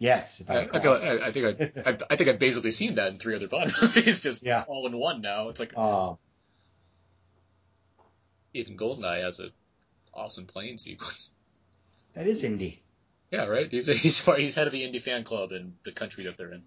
Yes. 0.00 0.40
If 0.40 0.50
I, 0.50 0.54
I, 0.54 0.58
I, 0.58 0.62
recall. 0.64 0.80
feel, 0.80 0.92
I, 0.94 1.26
I 1.28 1.32
think 1.32 1.46
I, 1.86 1.90
I, 1.90 1.98
I 2.10 2.16
think 2.16 2.28
I've 2.28 2.40
basically 2.40 2.72
seen 2.72 2.96
that 2.96 3.12
in 3.12 3.18
three 3.18 3.36
other 3.36 3.46
Bond 3.46 3.72
movies, 3.82 4.20
just 4.20 4.44
Yeah. 4.44 4.64
all 4.66 4.86
in 4.88 4.96
one 4.98 5.20
now. 5.20 5.48
It's 5.48 5.60
like 5.60 5.72
Uh, 5.76 6.14
even 8.54 8.76
Goldeneye 8.76 9.22
has 9.22 9.38
a 9.38 9.50
awesome 10.12 10.46
plane 10.46 10.76
sequence. 10.78 11.31
That 12.14 12.26
is 12.26 12.42
indie. 12.42 12.78
Yeah, 13.30 13.46
right. 13.46 13.70
He's 13.70 13.86
he's 14.02 14.20
part- 14.20 14.40
he's 14.40 14.54
head 14.54 14.66
of 14.66 14.72
the 14.72 14.82
indie 14.82 15.00
fan 15.02 15.24
club 15.24 15.52
in 15.52 15.74
the 15.84 15.92
country 15.92 16.24
that 16.24 16.36
they're 16.36 16.52
in. 16.52 16.62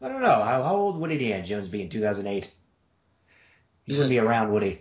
I 0.00 0.08
don't 0.08 0.22
know. 0.22 0.28
How, 0.42 0.62
how 0.62 0.76
old 0.76 1.00
would 1.00 1.10
Indiana 1.10 1.44
Jones 1.44 1.68
be 1.68 1.82
in 1.82 1.88
2008? 1.88 2.52
He 3.84 3.92
wouldn't 3.94 4.10
be 4.10 4.18
around, 4.18 4.52
would 4.52 4.62
he? 4.62 4.80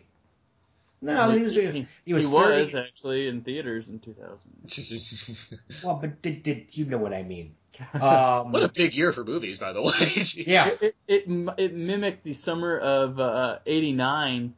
No, 1.01 1.29
he 1.31 1.41
was. 1.43 1.53
He, 1.53 1.87
He 2.05 2.13
was 2.13 2.27
he 2.27 2.31
30. 2.35 2.61
was 2.61 2.75
actually 2.75 3.27
in 3.27 3.41
theaters 3.41 3.87
in 3.87 3.99
2000. 3.99 5.59
Well, 5.83 5.95
but 6.01 6.21
did, 6.21 6.43
did 6.43 6.75
you 6.77 6.85
know 6.85 6.97
what 6.97 7.13
I 7.13 7.23
mean? 7.23 7.55
Um, 7.93 8.51
what 8.51 8.63
a 8.63 8.69
big 8.69 8.95
year 8.95 9.11
for 9.11 9.23
movies, 9.23 9.59
by 9.59 9.71
the 9.73 9.81
way. 9.83 9.91
yeah. 10.33 10.69
It, 10.81 10.95
it, 11.07 11.49
it 11.59 11.75
mimicked 11.75 12.23
the 12.23 12.33
summer 12.33 12.75
of 12.77 13.19
uh, 13.19 13.59
'89, 13.67 14.55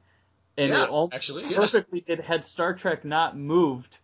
and 0.58 0.70
Yeah, 0.70 0.84
it 0.84 0.90
all 0.90 1.10
actually, 1.12 1.52
yeah. 1.52 1.58
perfectly 1.58 2.00
did. 2.02 2.22
Had 2.22 2.46
Star 2.46 2.74
Trek 2.76 3.04
not 3.04 3.38
moved, 3.38 3.98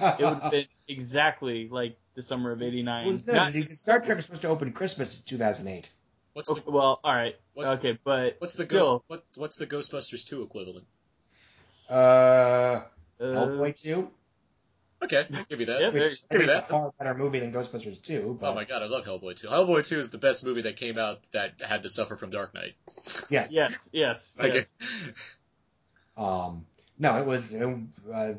it 0.00 0.18
would 0.24 0.38
have 0.42 0.50
been 0.50 0.66
exactly 0.88 1.68
like 1.68 1.98
the 2.14 2.22
summer 2.22 2.52
of 2.52 2.62
'89. 2.62 3.06
Well, 3.06 3.20
no, 3.26 3.32
Not- 3.32 3.52
dude, 3.52 3.76
Star 3.76 4.00
Trek 4.00 4.16
was 4.16 4.26
supposed 4.26 4.42
to 4.42 4.48
open 4.48 4.72
Christmas 4.72 5.20
in 5.20 5.26
2008. 5.26 5.88
What's 6.32 6.50
okay, 6.50 6.62
the 6.64 6.70
well, 6.70 7.00
all 7.02 7.14
right, 7.14 7.36
What's- 7.54 7.74
okay, 7.74 7.98
but 8.04 8.36
what's 8.38 8.54
the 8.54 8.64
still, 8.64 8.80
ghost, 8.98 9.04
what 9.08 9.24
what's 9.36 9.56
the 9.56 9.66
Ghostbusters 9.66 10.26
two 10.26 10.42
equivalent? 10.42 10.86
Uh, 11.88 11.92
uh, 11.92 12.82
Hellboy 13.20 13.80
2, 13.82 14.08
Okay, 15.02 15.26
I'll 15.34 15.44
give 15.44 15.60
you 15.60 15.66
that. 15.66 15.80
Yeah, 15.80 15.88
which 15.88 16.02
I 16.02 16.04
give 16.04 16.18
think 16.28 16.42
you 16.42 16.50
is 16.50 16.50
a 16.58 16.62
far 16.62 16.92
better 16.98 17.14
movie 17.14 17.40
than 17.40 17.52
Ghostbusters 17.52 18.00
2. 18.02 18.38
But 18.40 18.50
Oh 18.50 18.54
my 18.54 18.64
god, 18.64 18.82
I 18.82 18.86
love 18.86 19.04
Hellboy 19.04 19.34
2. 19.34 19.48
Hellboy 19.48 19.86
2 19.86 19.98
is 19.98 20.10
the 20.12 20.18
best 20.18 20.44
movie 20.44 20.62
that 20.62 20.76
came 20.76 20.98
out 20.98 21.18
that 21.32 21.54
had 21.66 21.82
to 21.82 21.88
suffer 21.88 22.16
from 22.16 22.30
Dark 22.30 22.54
Knight. 22.54 22.74
yes. 23.28 23.52
yes, 23.52 23.88
yes, 23.92 24.36
Like, 24.38 24.54
yes. 24.54 24.76
Um, 26.16 26.66
no, 26.98 27.16
it 27.18 27.24
was. 27.26 27.54
Uh, 27.54 28.34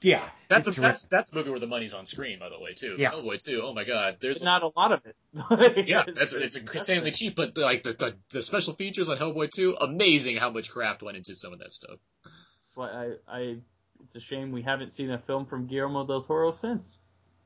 yeah, 0.00 0.22
That's 0.48 0.68
a, 0.68 0.80
that's 0.80 1.06
that's 1.06 1.30
the 1.30 1.36
movie 1.38 1.50
where 1.50 1.60
the 1.60 1.66
money's 1.66 1.94
on 1.94 2.06
screen, 2.06 2.38
by 2.38 2.48
the 2.48 2.60
way, 2.60 2.74
too. 2.74 2.96
Yeah. 2.98 3.12
Hellboy 3.12 3.42
2. 3.42 3.62
Oh 3.64 3.72
my 3.72 3.84
god, 3.84 4.18
there's 4.20 4.40
There's 4.40 4.44
not 4.44 4.62
a 4.62 4.70
lot 4.76 4.92
of 4.92 5.00
it. 5.06 5.86
yeah, 5.88 6.04
that's 6.14 6.34
it's 6.34 6.56
insanely 6.56 7.10
cheap, 7.10 7.34
but 7.36 7.56
like 7.56 7.82
the, 7.82 7.92
the 7.92 8.16
the 8.30 8.42
special 8.42 8.74
features 8.74 9.08
on 9.08 9.16
Hellboy 9.16 9.50
2, 9.50 9.76
amazing 9.80 10.36
how 10.36 10.50
much 10.50 10.70
craft 10.70 11.02
went 11.02 11.16
into 11.16 11.34
some 11.34 11.52
of 11.52 11.60
that 11.60 11.72
stuff. 11.72 11.98
That's 12.24 12.76
why 12.76 12.88
I, 12.90 13.12
I 13.28 13.56
it's 14.04 14.16
a 14.16 14.20
shame 14.20 14.52
we 14.52 14.62
haven't 14.62 14.92
seen 14.92 15.10
a 15.10 15.18
film 15.18 15.46
from 15.46 15.66
Guillermo 15.66 16.06
del 16.06 16.22
Toro 16.22 16.52
since. 16.52 16.98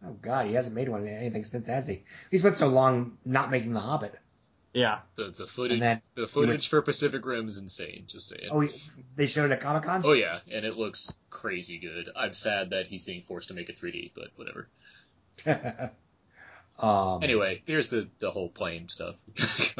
Oh 0.04 0.12
God, 0.12 0.46
he 0.46 0.54
hasn't 0.54 0.74
made 0.74 0.88
one 0.88 1.06
anything 1.06 1.44
since, 1.44 1.66
has 1.66 1.86
he? 1.86 2.04
He's 2.30 2.42
been 2.42 2.54
so 2.54 2.68
long 2.68 3.18
not 3.24 3.50
making 3.50 3.72
The 3.72 3.80
Hobbit. 3.80 4.14
Yeah. 4.72 5.00
The 5.16 5.30
the 5.36 5.46
footage 5.46 5.80
then 5.80 6.00
the 6.14 6.26
footage 6.26 6.50
was- 6.58 6.64
for 6.66 6.80
Pacific 6.82 7.24
Rim 7.26 7.48
is 7.48 7.58
insane. 7.58 8.04
Just 8.06 8.28
saying. 8.28 8.48
Oh, 8.52 8.62
they 9.16 9.26
showed 9.26 9.50
it 9.50 9.54
at 9.54 9.60
Comic 9.60 9.82
Con. 9.82 10.02
Oh 10.04 10.12
yeah, 10.12 10.38
and 10.52 10.64
it 10.64 10.76
looks 10.76 11.16
crazy 11.28 11.78
good. 11.78 12.08
I'm 12.14 12.34
sad 12.34 12.70
that 12.70 12.86
he's 12.86 13.04
being 13.04 13.22
forced 13.22 13.48
to 13.48 13.54
make 13.54 13.68
it 13.68 13.80
3D, 13.80 14.12
but 14.14 14.28
whatever. 14.36 14.68
um, 16.78 17.22
Anyway, 17.22 17.62
here's 17.66 17.88
the 17.88 18.08
the 18.20 18.30
whole 18.30 18.48
plane 18.48 18.88
stuff. 18.88 19.16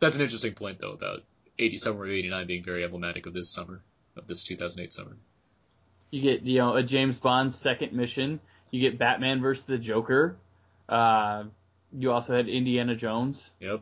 That's 0.00 0.16
an 0.16 0.22
interesting 0.22 0.54
point 0.54 0.78
though 0.78 0.92
about 0.92 1.24
80 1.58 1.76
summer 1.76 2.04
of 2.04 2.10
89 2.10 2.46
being 2.46 2.62
very 2.62 2.84
emblematic 2.84 3.26
of 3.26 3.34
this 3.34 3.50
summer, 3.50 3.80
of 4.16 4.26
this 4.28 4.44
2008 4.44 4.92
summer. 4.92 5.16
You 6.10 6.22
get 6.22 6.42
you 6.42 6.58
know 6.58 6.74
a 6.74 6.82
James 6.82 7.18
Bond 7.18 7.52
second 7.52 7.92
mission. 7.92 8.40
You 8.70 8.80
get 8.80 8.98
Batman 8.98 9.40
versus 9.40 9.64
the 9.64 9.76
Joker. 9.78 10.36
Uh, 10.88 11.44
you 11.92 12.12
also 12.12 12.36
had 12.36 12.48
Indiana 12.48 12.94
Jones. 12.94 13.50
Yep. 13.60 13.80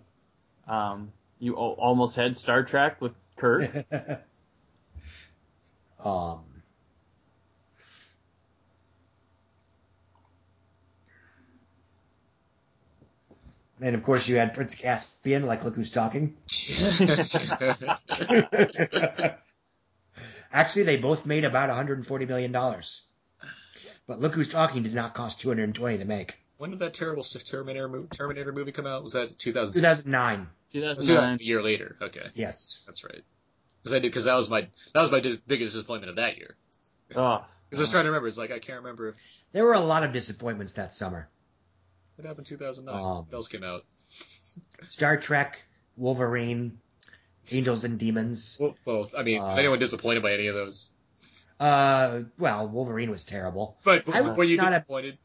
Um, 0.68 1.12
you 1.38 1.56
al- 1.56 1.76
almost 1.78 2.16
had 2.16 2.36
Star 2.36 2.64
Trek 2.64 3.00
with 3.00 3.12
Kirk. 3.36 3.70
um, 6.04 6.40
and 13.80 13.94
of 13.94 14.02
course, 14.02 14.28
you 14.28 14.36
had 14.36 14.54
Prince 14.54 14.74
Caspian, 14.74 15.46
like 15.46 15.64
look 15.64 15.74
who's 15.74 15.90
talking. 15.90 16.36
Actually, 20.52 20.84
they 20.84 20.96
both 20.96 21.26
made 21.26 21.44
about 21.44 21.68
140 21.68 22.26
million 22.26 22.52
dollars. 22.52 23.02
But 24.06 24.20
look 24.20 24.34
who's 24.34 24.50
talking 24.50 24.84
did 24.84 24.94
not 24.94 25.14
cost 25.14 25.40
220 25.40 25.98
to 25.98 26.04
make. 26.04 26.36
When 26.58 26.70
did 26.70 26.78
that 26.80 26.94
terrible 26.94 27.22
Terminator 27.22 27.88
movie, 27.88 28.08
Terminator 28.08 28.52
movie 28.52 28.72
come 28.72 28.86
out? 28.86 29.02
Was 29.02 29.12
that 29.12 29.38
2006? 29.38 29.80
2009. 29.80 30.48
2009. 30.72 31.38
A 31.40 31.42
year 31.42 31.62
later. 31.62 31.96
Okay, 32.00 32.26
Yes. 32.34 32.82
that's 32.86 33.04
right. 33.04 33.22
Because 33.82 33.94
I 33.94 33.98
did 33.98 34.08
because 34.10 34.24
that 34.24 34.34
was 34.34 34.48
my 34.50 34.62
that 34.94 35.00
was 35.02 35.10
my 35.10 35.20
dis- 35.20 35.36
biggest 35.38 35.74
disappointment 35.74 36.10
of 36.10 36.16
that 36.16 36.36
year. 36.38 36.56
Oh, 37.14 37.44
Because 37.68 37.80
I 37.80 37.82
was 37.82 37.90
trying 37.90 38.04
to 38.04 38.10
remember. 38.10 38.28
It's 38.28 38.38
like 38.38 38.50
I 38.50 38.58
can't 38.58 38.78
remember 38.78 39.08
if 39.10 39.16
There 39.52 39.64
were 39.64 39.74
a 39.74 39.80
lot 39.80 40.02
of 40.02 40.12
disappointments 40.12 40.72
that 40.74 40.92
summer. 40.92 41.28
what 42.16 42.26
happened 42.26 42.46
2009. 42.46 42.94
Um, 42.94 43.26
what 43.28 43.34
else 43.34 43.48
came 43.48 43.62
out? 43.62 43.84
Star 43.94 45.16
Trek, 45.18 45.62
Wolverine, 45.96 46.78
Angels 47.52 47.84
and 47.84 47.98
Demons. 47.98 48.56
Well, 48.58 48.76
well 48.84 49.10
I 49.16 49.22
mean, 49.22 49.40
was 49.40 49.56
Uh, 49.56 49.60
anyone 49.60 49.78
disappointed 49.78 50.22
by 50.22 50.32
any 50.32 50.48
of 50.48 50.54
those? 50.54 50.92
Uh, 51.60 52.22
well, 52.38 52.68
Wolverine 52.68 53.10
was 53.10 53.24
terrible. 53.24 53.78
But 53.84 54.08
I 54.08 54.20
was 54.22 54.36
were 54.36 54.44
you 54.44 54.56
not 54.56 54.68
a- 54.68 54.70
disappointed? 54.78 55.18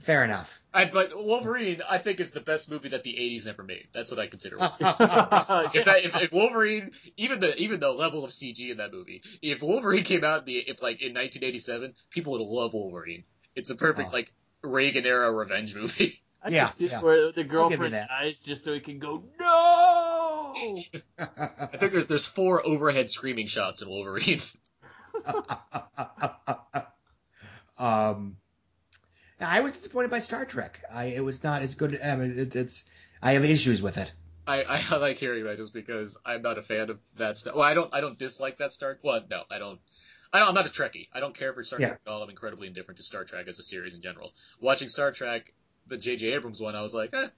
Fair 0.00 0.24
enough. 0.24 0.60
I, 0.72 0.84
but 0.84 1.10
Wolverine, 1.16 1.82
I 1.88 1.98
think, 1.98 2.20
is 2.20 2.30
the 2.30 2.40
best 2.40 2.70
movie 2.70 2.90
that 2.90 3.02
the 3.02 3.12
'80s 3.14 3.46
never 3.46 3.62
made. 3.64 3.88
That's 3.92 4.10
what 4.10 4.20
I 4.20 4.26
consider. 4.28 4.56
If, 4.60 5.84
that, 5.84 6.00
if, 6.04 6.14
if 6.16 6.32
Wolverine, 6.32 6.92
even 7.16 7.40
the 7.40 7.56
even 7.60 7.80
the 7.80 7.90
level 7.90 8.24
of 8.24 8.30
CG 8.30 8.70
in 8.70 8.76
that 8.76 8.92
movie, 8.92 9.22
if 9.42 9.60
Wolverine 9.62 10.04
came 10.04 10.22
out 10.24 10.40
in 10.40 10.44
the 10.46 10.56
if 10.58 10.80
like 10.82 11.00
in 11.02 11.14
1987, 11.14 11.94
people 12.10 12.32
would 12.32 12.42
love 12.42 12.74
Wolverine. 12.74 13.24
It's 13.56 13.70
a 13.70 13.74
perfect 13.74 14.10
Oh. 14.10 14.12
like 14.12 14.32
Reagan 14.62 15.04
era 15.04 15.32
revenge 15.32 15.74
movie. 15.74 16.20
I 16.42 16.50
Yeah, 16.50 16.66
can 16.66 16.74
see 16.76 16.86
yeah. 16.88 17.00
where 17.02 17.32
the 17.32 17.42
girlfriend 17.42 17.94
that. 17.94 18.08
dies 18.08 18.38
just 18.38 18.62
so 18.62 18.72
he 18.72 18.78
can 18.80 19.00
go 19.00 19.24
no. 19.40 20.54
I 21.18 21.76
think 21.76 21.92
there's 21.92 22.06
there's 22.06 22.26
four 22.26 22.64
overhead 22.64 23.10
screaming 23.10 23.48
shots 23.48 23.82
in 23.82 23.88
Wolverine. 23.88 24.38
um, 27.78 28.36
I 29.40 29.60
was 29.60 29.72
disappointed 29.72 30.10
by 30.10 30.18
Star 30.18 30.44
Trek. 30.44 30.80
I 30.92 31.06
it 31.06 31.24
was 31.24 31.42
not 31.44 31.62
as 31.62 31.74
good. 31.74 32.00
I 32.02 32.16
mean, 32.16 32.38
it, 32.38 32.56
it's 32.56 32.84
I 33.22 33.32
have 33.32 33.44
issues 33.44 33.80
with 33.82 33.96
it. 33.98 34.12
I, 34.46 34.64
I 34.90 34.96
like 34.96 35.18
hearing 35.18 35.44
that 35.44 35.56
just 35.56 35.72
because 35.74 36.18
I'm 36.24 36.42
not 36.42 36.58
a 36.58 36.62
fan 36.62 36.90
of 36.90 36.98
that 37.16 37.36
stuff. 37.36 37.54
Well, 37.54 37.64
I 37.64 37.74
don't 37.74 37.92
I 37.94 38.00
don't 38.00 38.18
dislike 38.18 38.58
that 38.58 38.72
Star. 38.72 38.98
Well, 39.02 39.22
no, 39.30 39.42
I 39.50 39.58
don't. 39.58 39.80
I 40.30 40.40
don't, 40.40 40.48
I'm 40.48 40.54
not 40.54 40.66
a 40.66 40.70
Trekkie. 40.70 41.08
I 41.14 41.20
don't 41.20 41.34
care 41.34 41.54
for 41.54 41.64
Star 41.64 41.80
Yeah. 41.80 41.88
Trek 41.88 42.00
at 42.06 42.10
all. 42.10 42.22
I'm 42.22 42.28
incredibly 42.28 42.66
indifferent 42.66 42.98
to 42.98 43.02
Star 43.02 43.24
Trek 43.24 43.48
as 43.48 43.58
a 43.58 43.62
series 43.62 43.94
in 43.94 44.02
general. 44.02 44.32
Watching 44.60 44.88
Star 44.88 45.10
Trek, 45.10 45.54
the 45.86 45.96
J.J. 45.96 46.32
Abrams 46.32 46.60
one, 46.60 46.74
I 46.74 46.82
was 46.82 46.92
like, 46.92 47.14
eh. 47.14 47.28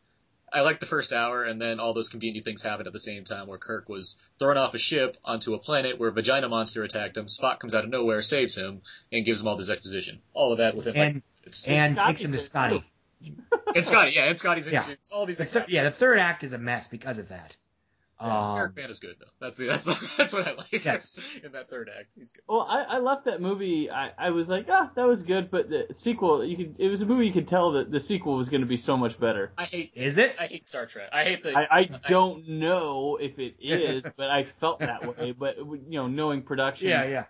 I 0.52 0.62
liked 0.62 0.80
the 0.80 0.86
first 0.86 1.12
hour, 1.12 1.44
and 1.44 1.60
then 1.60 1.78
all 1.78 1.94
those 1.94 2.08
convenient 2.08 2.44
things 2.44 2.64
happened 2.64 2.88
at 2.88 2.92
the 2.92 2.98
same 2.98 3.22
time, 3.22 3.46
where 3.46 3.58
Kirk 3.58 3.88
was 3.88 4.16
thrown 4.40 4.56
off 4.56 4.74
a 4.74 4.78
ship 4.78 5.16
onto 5.24 5.54
a 5.54 5.60
planet 5.60 6.00
where 6.00 6.08
a 6.08 6.12
vagina 6.12 6.48
monster 6.48 6.82
attacked 6.82 7.16
him. 7.16 7.26
Spock 7.26 7.60
comes 7.60 7.72
out 7.76 7.84
of 7.84 7.90
nowhere, 7.90 8.22
saves 8.22 8.56
him, 8.56 8.82
and 9.12 9.24
gives 9.24 9.40
him 9.40 9.46
all 9.46 9.56
this 9.56 9.70
exposition. 9.70 10.20
All 10.34 10.50
of 10.50 10.58
that 10.58 10.74
within 10.74 10.96
like 10.96 11.12
And 11.14 11.22
it's 11.44 11.66
and 11.66 11.96
Scotty's 11.96 12.06
takes 12.18 12.24
him 12.24 12.32
to 12.32 12.38
Scotty. 12.38 12.84
too. 13.24 13.32
and 13.74 13.84
Scotty, 13.86 14.12
yeah, 14.12 14.24
and 14.26 14.38
Scotty's 14.38 14.68
Yeah. 14.68 14.80
introduced. 14.80 15.10
All 15.12 15.26
these 15.26 15.38
The 15.38 15.44
th- 15.46 15.68
yeah, 15.68 15.84
the 15.84 15.90
third 15.90 16.18
act 16.18 16.42
is 16.44 16.52
a 16.52 16.58
mess 16.58 16.86
because 16.88 17.18
of 17.18 17.28
that. 17.28 17.56
Yeah, 18.22 18.56
Eric 18.56 18.68
Um, 18.68 18.74
Bana 18.74 18.88
is 18.90 18.98
good 18.98 19.16
though. 19.18 19.24
That's 19.40 19.56
the 19.56 19.64
that's 19.64 19.86
that's 20.18 20.34
what 20.34 20.46
I 20.46 20.52
like. 20.52 20.84
Yes. 20.84 21.18
in 21.42 21.52
that 21.52 21.70
third 21.70 21.88
act, 21.98 22.12
he's 22.14 22.32
good. 22.32 22.42
Well, 22.46 22.66
I, 22.68 22.82
I 22.82 22.98
left 22.98 23.24
that 23.24 23.40
movie. 23.40 23.90
I, 23.90 24.10
I 24.18 24.28
was 24.28 24.50
like, 24.50 24.66
ah, 24.68 24.90
that 24.94 25.06
was 25.06 25.22
good, 25.22 25.50
but 25.50 25.70
the 25.70 25.86
sequel, 25.92 26.44
you 26.44 26.54
could. 26.56 26.74
It 26.78 26.88
was 26.88 27.00
a 27.00 27.06
movie 27.06 27.26
you 27.26 27.32
could 27.32 27.48
tell 27.48 27.72
that 27.72 27.90
the 27.90 27.98
sequel 27.98 28.36
was 28.36 28.50
going 28.50 28.60
to 28.60 28.66
be 28.66 28.76
so 28.76 28.98
much 28.98 29.18
better. 29.18 29.52
I 29.56 29.64
hate 29.64 29.92
is 29.94 30.18
it? 30.18 30.36
I 30.38 30.48
hate 30.48 30.68
Star 30.68 30.84
Trek. 30.84 31.08
I 31.14 31.24
hate 31.24 31.42
the. 31.42 31.56
I, 31.56 31.66
I 31.78 31.84
don't 31.84 32.46
know 32.46 33.16
if 33.18 33.38
it 33.38 33.54
is, 33.58 34.04
but 34.18 34.28
I 34.28 34.44
felt 34.44 34.80
that 34.80 35.16
way. 35.18 35.32
But 35.32 35.56
you 35.56 35.80
know, 35.92 36.06
knowing 36.06 36.42
productions 36.42 36.90
Yeah, 36.90 37.06
yeah. 37.06 37.24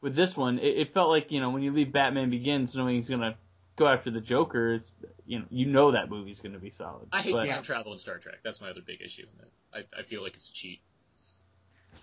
with 0.00 0.14
this 0.14 0.36
one, 0.36 0.60
it, 0.60 0.68
it 0.78 0.94
felt 0.94 1.08
like 1.10 1.32
you 1.32 1.40
know 1.40 1.50
when 1.50 1.62
you 1.64 1.72
leave 1.72 1.90
Batman 1.90 2.30
Begins, 2.30 2.76
knowing 2.76 2.94
he's 2.94 3.08
going 3.08 3.22
to 3.22 3.34
go 3.78 3.86
after 3.88 4.10
the 4.10 4.20
Joker, 4.20 4.74
it's, 4.74 4.90
you 5.26 5.38
know, 5.40 5.44
you 5.50 5.66
know 5.66 5.92
that 5.92 6.10
movie's 6.10 6.40
going 6.40 6.52
to 6.54 6.58
be 6.58 6.70
solid. 6.70 7.08
I 7.12 7.22
hate 7.22 7.32
but 7.32 7.46
time 7.46 7.62
travel 7.62 7.92
in 7.92 7.98
Star 7.98 8.18
Trek. 8.18 8.36
That's 8.42 8.60
my 8.60 8.68
other 8.70 8.82
big 8.84 9.00
issue. 9.02 9.22
in 9.22 9.38
that. 9.40 9.86
I 9.96 10.00
I 10.00 10.02
feel 10.02 10.22
like 10.22 10.34
it's 10.34 10.48
a 10.48 10.52
cheat. 10.52 10.80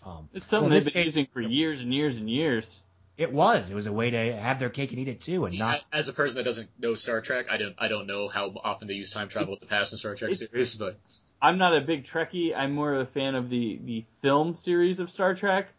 Um, 0.06 0.30
It's 0.34 0.50
something 0.50 0.70
Well, 0.70 0.78
in 0.78 0.84
they've 0.84 0.94
been 0.94 1.04
case- 1.04 1.06
using 1.06 1.28
for 1.34 1.42
years 1.42 1.82
and 1.82 1.94
years 1.94 2.18
and 2.18 2.30
years. 2.30 2.82
it 3.18 3.32
was. 3.32 3.72
It 3.72 3.76
was 3.76 3.88
a 3.88 3.94
way 3.94 4.10
to 4.10 4.36
have 4.36 4.60
their 4.60 4.70
cake 4.70 4.92
and 4.92 5.00
eat 5.00 5.08
it 5.08 5.22
too, 5.22 5.46
and 5.46 5.54
See, 5.54 5.60
not. 5.60 5.84
I- 5.92 5.98
as 5.98 6.10
a 6.10 6.14
person 6.14 6.38
that 6.38 6.44
doesn't 6.44 6.70
know 6.80 6.96
Star 6.96 7.22
Trek, 7.22 7.46
I 7.50 7.58
don't 7.58 7.76
I 7.78 7.88
don't 7.88 8.08
know 8.08 8.28
how 8.28 8.54
often 8.64 8.88
they 8.88 8.94
use 8.96 9.12
time 9.12 9.30
travel 9.30 9.54
It's- 9.54 9.62
in 9.62 9.68
the 9.68 9.70
past 9.70 9.94
in 9.94 9.98
Star 9.98 10.16
Trek 10.16 10.34
series, 10.36 10.76
but 10.76 10.98
I'm 11.42 11.58
not 11.58 11.76
a 11.76 11.82
big 11.82 12.04
Trekkie. 12.04 12.56
I'm 12.56 12.74
more 12.74 12.94
of 12.94 13.02
a 13.08 13.12
fan 13.12 13.36
of 13.36 13.50
the 13.50 13.80
the 13.84 14.06
film 14.22 14.56
series 14.56 15.00
of 15.00 15.10
Star 15.12 15.34
Trek. 15.36 15.70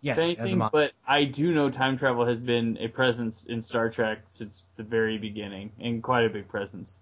Yes, 0.00 0.18
if 0.18 0.38
as 0.38 0.52
anything, 0.52 0.68
but 0.72 0.92
I 1.06 1.24
do 1.24 1.52
know 1.52 1.70
time 1.70 1.98
travel 1.98 2.26
has 2.26 2.38
been 2.38 2.76
a 2.78 2.88
presence 2.88 3.46
in 3.46 3.62
Star 3.62 3.88
Trek 3.90 4.18
since 4.26 4.64
the 4.76 4.82
very 4.82 5.18
beginning, 5.18 5.72
and 5.80 6.02
quite 6.02 6.24
a 6.24 6.28
big 6.30 6.48
presence. 6.48 6.98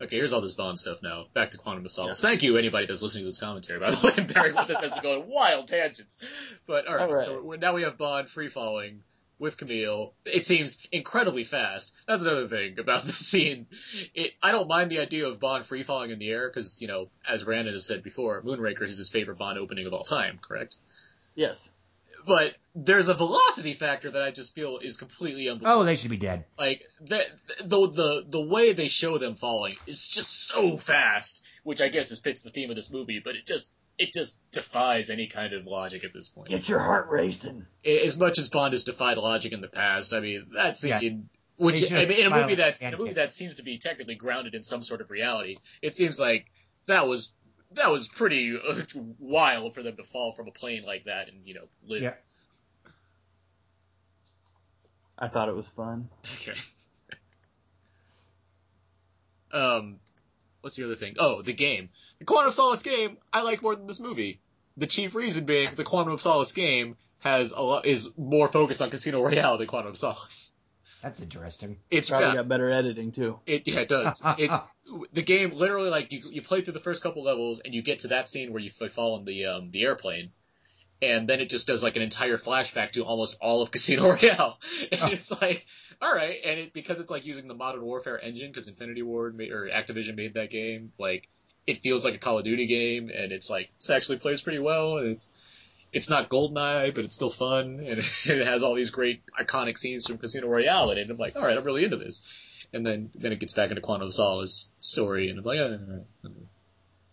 okay, 0.00 0.16
here's 0.16 0.32
all 0.32 0.40
this 0.40 0.54
Bond 0.54 0.78
stuff 0.78 0.98
now. 1.02 1.26
Back 1.34 1.50
to 1.50 1.58
Quantum 1.58 1.84
of 1.84 1.90
Solace. 1.92 2.20
Thank 2.20 2.42
you 2.42 2.56
anybody 2.56 2.86
that's 2.86 3.02
listening 3.02 3.24
to 3.24 3.28
this 3.28 3.38
commentary, 3.38 3.80
by 3.80 3.90
the 3.92 4.06
way, 4.06 4.12
and 4.18 4.32
bearing 4.34 4.54
with 4.56 4.68
us 4.70 4.82
as 4.82 4.94
we 4.94 5.00
go 5.00 5.22
on 5.22 5.28
wild 5.28 5.68
tangents. 5.68 6.20
But 6.66 6.86
all 6.86 6.96
right, 6.96 7.02
All 7.08 7.14
right. 7.14 7.26
so 7.26 7.42
we're, 7.42 7.56
now 7.56 7.74
we 7.74 7.82
have 7.82 7.96
Bond 7.98 8.28
free 8.28 8.48
falling 8.48 9.02
with 9.38 9.56
Camille. 9.56 10.12
It 10.24 10.44
seems 10.44 10.84
incredibly 10.90 11.44
fast. 11.44 11.94
That's 12.08 12.22
another 12.24 12.48
thing 12.48 12.78
about 12.78 13.02
the 13.04 13.12
scene. 13.12 13.66
It, 14.14 14.32
I 14.42 14.50
don't 14.52 14.68
mind 14.68 14.90
the 14.90 14.98
idea 14.98 15.26
of 15.28 15.38
Bond 15.40 15.64
free 15.64 15.84
falling 15.84 16.10
in 16.10 16.18
the 16.18 16.30
air 16.30 16.48
because 16.48 16.80
you 16.82 16.88
know, 16.88 17.08
as 17.26 17.44
Brandon 17.44 17.72
has 17.72 17.86
said 17.86 18.02
before, 18.02 18.42
Moonraker 18.42 18.82
is 18.82 18.98
his 18.98 19.08
favorite 19.08 19.38
Bond 19.38 19.58
opening 19.58 19.86
of 19.86 19.94
all 19.94 20.04
time. 20.04 20.38
Correct. 20.42 20.76
Yes. 21.36 21.70
But 22.28 22.54
there's 22.74 23.08
a 23.08 23.14
velocity 23.14 23.74
factor 23.74 24.10
that 24.10 24.22
I 24.22 24.30
just 24.30 24.54
feel 24.54 24.78
is 24.78 24.96
completely 24.96 25.48
unbelievable. 25.48 25.80
Oh, 25.80 25.84
they 25.84 25.96
should 25.96 26.10
be 26.10 26.16
dead. 26.16 26.44
Like 26.58 26.82
the 27.00 27.24
the 27.64 27.88
the 27.88 28.24
the 28.28 28.40
way 28.40 28.72
they 28.72 28.86
show 28.88 29.18
them 29.18 29.34
falling 29.34 29.74
is 29.86 30.06
just 30.06 30.46
so 30.46 30.76
fast, 30.76 31.42
which 31.64 31.80
I 31.80 31.88
guess 31.88 32.12
is 32.12 32.20
fits 32.20 32.42
the 32.42 32.50
theme 32.50 32.70
of 32.70 32.76
this 32.76 32.92
movie. 32.92 33.20
But 33.24 33.34
it 33.34 33.46
just 33.46 33.74
it 33.98 34.12
just 34.12 34.38
defies 34.52 35.10
any 35.10 35.26
kind 35.26 35.52
of 35.54 35.66
logic 35.66 36.04
at 36.04 36.12
this 36.12 36.28
point. 36.28 36.50
Get 36.50 36.68
your 36.68 36.78
heart 36.78 37.08
racing. 37.10 37.66
As 37.84 38.16
much 38.16 38.38
as 38.38 38.48
Bond 38.48 38.72
has 38.72 38.84
defied 38.84 39.16
logic 39.18 39.52
in 39.52 39.60
the 39.60 39.66
past, 39.68 40.12
I 40.14 40.20
mean 40.20 40.46
that's 40.54 40.84
Yeah. 40.84 41.00
in 41.00 41.28
which 41.56 41.90
I 41.90 42.04
mean, 42.04 42.12
in 42.20 42.32
a 42.32 42.40
movie 42.42 42.54
that's 42.54 42.80
in 42.82 42.88
a 42.88 42.90
pancake. 42.90 42.98
movie 43.00 43.14
that 43.14 43.32
seems 43.32 43.56
to 43.56 43.64
be 43.64 43.78
technically 43.78 44.14
grounded 44.14 44.54
in 44.54 44.62
some 44.62 44.84
sort 44.84 45.00
of 45.00 45.10
reality. 45.10 45.56
It 45.82 45.96
seems 45.96 46.20
like 46.20 46.46
that 46.86 47.08
was. 47.08 47.32
That 47.72 47.90
was 47.90 48.08
pretty 48.08 48.56
uh, 48.56 48.82
wild 49.18 49.74
for 49.74 49.82
them 49.82 49.96
to 49.96 50.04
fall 50.04 50.32
from 50.32 50.48
a 50.48 50.52
plane 50.52 50.84
like 50.84 51.04
that 51.04 51.28
and 51.28 51.46
you 51.46 51.54
know 51.54 51.68
live. 51.86 52.02
Yeah. 52.02 52.14
I 55.18 55.28
thought 55.28 55.48
it 55.48 55.56
was 55.56 55.68
fun. 55.68 56.08
Okay. 56.34 56.58
um, 59.52 59.98
what's 60.60 60.76
the 60.76 60.84
other 60.84 60.94
thing? 60.94 61.16
Oh, 61.18 61.42
the 61.42 61.52
game. 61.52 61.88
The 62.20 62.24
Quantum 62.24 62.48
of 62.48 62.54
Solace 62.54 62.82
game 62.82 63.18
I 63.32 63.42
like 63.42 63.62
more 63.62 63.74
than 63.74 63.86
this 63.86 64.00
movie. 64.00 64.40
The 64.76 64.86
chief 64.86 65.14
reason 65.14 65.44
being 65.44 65.70
the 65.74 65.84
Quantum 65.84 66.12
of 66.12 66.20
Solace 66.20 66.52
game 66.52 66.96
has 67.20 67.52
a 67.52 67.60
lot 67.60 67.84
is 67.84 68.10
more 68.16 68.48
focused 68.48 68.80
on 68.80 68.90
Casino 68.90 69.22
Royale 69.22 69.58
than 69.58 69.66
Quantum 69.66 69.90
of 69.90 69.98
Solace. 69.98 70.52
That's 71.02 71.20
interesting. 71.20 71.78
It's 71.90 72.10
Probably 72.10 72.28
yeah, 72.28 72.34
got 72.36 72.48
better 72.48 72.70
editing 72.70 73.12
too. 73.12 73.38
it 73.46 73.66
yeah 73.66 73.80
it 73.80 73.88
does. 73.88 74.22
It's 74.38 74.60
the 75.12 75.22
game 75.22 75.50
literally 75.52 75.90
like 75.90 76.12
you 76.12 76.22
you 76.30 76.42
play 76.42 76.60
through 76.62 76.72
the 76.72 76.80
first 76.80 77.02
couple 77.02 77.22
levels 77.22 77.60
and 77.60 77.74
you 77.74 77.82
get 77.82 78.00
to 78.00 78.08
that 78.08 78.28
scene 78.28 78.52
where 78.52 78.62
you 78.62 78.70
fall 78.70 79.18
in 79.18 79.24
the 79.24 79.44
um 79.46 79.70
the 79.70 79.84
airplane. 79.84 80.30
and 81.02 81.28
then 81.28 81.40
it 81.40 81.48
just 81.50 81.66
does 81.66 81.82
like 81.82 81.96
an 81.96 82.02
entire 82.02 82.38
flashback 82.38 82.90
to 82.92 83.04
almost 83.04 83.36
all 83.40 83.62
of 83.62 83.70
Casino 83.74 84.08
Royale, 84.08 84.58
and 84.90 85.00
Oh. 85.02 85.06
it's 85.12 85.30
like, 85.40 85.64
all 86.02 86.12
right, 86.14 86.38
and 86.44 86.58
it 86.58 86.72
because 86.72 87.00
it's 87.00 87.10
like 87.10 87.26
using 87.26 87.46
the 87.48 87.54
Modern 87.54 87.82
Warfare 87.82 88.18
engine 88.18 88.50
because 88.50 88.66
Infinity 88.68 89.02
Ward 89.02 89.36
made, 89.36 89.52
or 89.52 89.68
Activision 89.68 90.16
made 90.16 90.34
that 90.34 90.50
game, 90.50 90.92
like 90.98 91.28
it 91.66 91.82
feels 91.82 92.04
like 92.04 92.14
a 92.14 92.18
Call 92.18 92.38
of 92.38 92.44
Duty 92.44 92.66
game, 92.66 93.10
and 93.14 93.30
it's 93.30 93.50
like 93.50 93.68
it 93.80 93.90
actually 93.90 94.18
plays 94.18 94.42
pretty 94.42 94.58
well, 94.58 94.98
and 94.98 95.16
it's 95.16 95.30
it's 95.92 96.08
not 96.10 96.28
Goldeneye, 96.28 96.94
but 96.94 97.04
it's 97.04 97.14
still 97.14 97.30
fun, 97.30 97.80
and 97.86 97.98
it 98.26 98.46
has 98.46 98.62
all 98.62 98.74
these 98.74 98.90
great 98.90 99.22
iconic 99.38 99.78
scenes 99.78 100.06
from 100.06 100.18
Casino 100.18 100.48
Royale 100.48 100.90
in 100.92 100.98
it. 100.98 101.02
And 101.02 101.10
I'm 101.12 101.16
like, 101.18 101.36
all 101.36 101.42
right, 101.42 101.56
I'm 101.56 101.64
really 101.64 101.84
into 101.84 101.96
this. 101.96 102.26
And 102.72 102.84
then 102.84 103.10
then 103.14 103.32
it 103.32 103.40
gets 103.40 103.54
back 103.54 103.70
into 103.70 103.80
Quantum 103.80 104.08
of 104.08 104.14
Solace 104.14 104.72
story, 104.80 105.30
and 105.30 105.38
I'm 105.38 105.44
like, 105.44 105.58
all 105.58 105.70
right, 105.70 105.80
all 105.80 105.86
right, 105.86 106.04
all 106.24 106.30
right. 106.30 106.46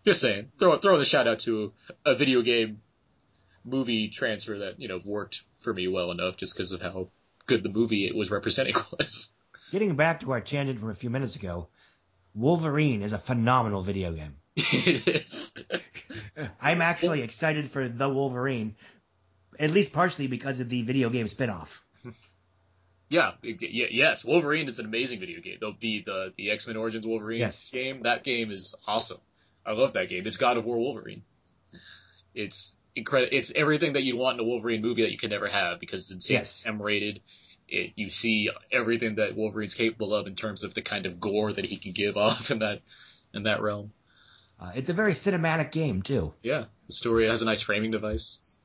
just 0.06 0.22
saying, 0.22 0.52
throw 0.60 0.78
throw 0.78 0.98
the 0.98 1.06
shout 1.06 1.28
out 1.28 1.40
to 1.40 1.72
a 2.06 2.16
video 2.16 2.42
game 2.42 2.82
movie 3.64 4.10
transfer 4.10 4.60
that 4.60 4.80
you 4.80 4.88
know 4.88 5.00
worked 5.04 5.44
for 5.62 5.74
me 5.74 5.88
well 5.88 6.12
enough, 6.12 6.38
just 6.38 6.56
because 6.56 6.72
of 6.72 6.82
how 6.82 7.08
good 7.48 7.64
the 7.64 7.70
movie 7.70 8.06
it 8.08 8.16
was 8.16 8.32
representing 8.32 8.76
was. 9.00 9.34
Getting 9.72 9.96
back 9.96 10.22
to 10.22 10.32
our 10.32 10.42
tangent 10.42 10.80
from 10.80 10.90
a 10.90 10.96
few 10.96 11.10
minutes 11.10 11.36
ago, 11.36 11.68
Wolverine 12.34 13.02
is 13.02 13.14
a 13.14 13.18
phenomenal 13.18 13.82
video 13.82 14.12
game. 14.12 14.36
it 14.56 15.08
is. 15.08 15.54
I'm 16.62 16.82
actually 16.82 17.22
excited 17.22 17.72
for 17.72 17.88
the 17.88 18.08
Wolverine, 18.08 18.76
at 19.60 19.72
least 19.72 19.94
partially 19.94 20.28
because 20.28 20.60
of 20.60 20.70
the 20.70 20.84
video 20.84 21.10
game 21.10 21.28
spin-off. 21.28 21.82
Yeah, 23.16 23.32
it- 23.44 23.62
yeah, 23.62 23.88
yes. 23.90 24.24
Wolverine 24.26 24.68
is 24.68 24.80
an 24.80 24.86
amazing 24.86 25.20
video 25.20 25.40
game. 25.42 25.58
The 25.60 25.74
the 25.80 26.02
the, 26.06 26.34
the 26.38 26.52
X 26.52 26.68
Men 26.68 26.78
Origins 26.78 27.06
Wolverine 27.08 27.40
Yes. 27.40 27.70
game. 27.72 28.04
That 28.04 28.24
game 28.24 28.52
is 28.52 28.76
awesome. 28.88 29.20
I 29.66 29.72
love 29.74 29.94
that 29.94 30.10
game. 30.10 30.28
It's 30.28 30.38
God 30.38 30.58
of 30.58 30.66
War 30.66 30.78
Wolverine. 30.78 31.24
It's 32.34 32.76
incredible. 32.96 33.36
It's 33.36 33.52
everything 33.56 33.94
that 33.94 34.04
you'd 34.04 34.18
want 34.18 34.40
in 34.40 34.46
a 34.46 34.48
Wolverine 34.48 34.82
movie 34.82 35.02
that 35.04 35.12
you 35.12 35.18
could 35.18 35.30
never 35.30 35.48
have 35.48 35.80
because 35.80 36.12
it's 36.12 36.30
Yes. 36.30 36.62
M 36.66 36.82
rated. 36.82 37.22
It, 37.68 37.94
you 37.96 38.10
see 38.12 38.52
everything 38.72 39.16
that 39.16 39.36
Wolverine's 39.36 39.74
capable 39.74 40.14
of 40.14 40.28
in 40.28 40.36
terms 40.36 40.64
of 40.64 40.76
the 40.76 40.84
kind 40.84 41.08
of 41.08 41.20
gore 41.20 41.52
that 41.52 41.66
he 41.66 41.78
can 41.78 41.94
give 41.94 42.16
off 42.26 42.52
in 42.52 42.60
that 42.60 42.82
in 43.34 43.44
that 43.44 43.62
realm. 43.62 43.92
Uh, 44.60 44.72
it's 44.76 44.90
a 44.90 44.94
very 44.94 45.14
cinematic 45.14 45.72
game 45.72 46.02
too. 46.02 46.34
Yeah, 46.44 46.66
the 46.88 46.94
story 46.94 47.28
has 47.28 47.42
a 47.42 47.46
nice 47.46 47.62
framing 47.62 47.92
device. 47.92 48.58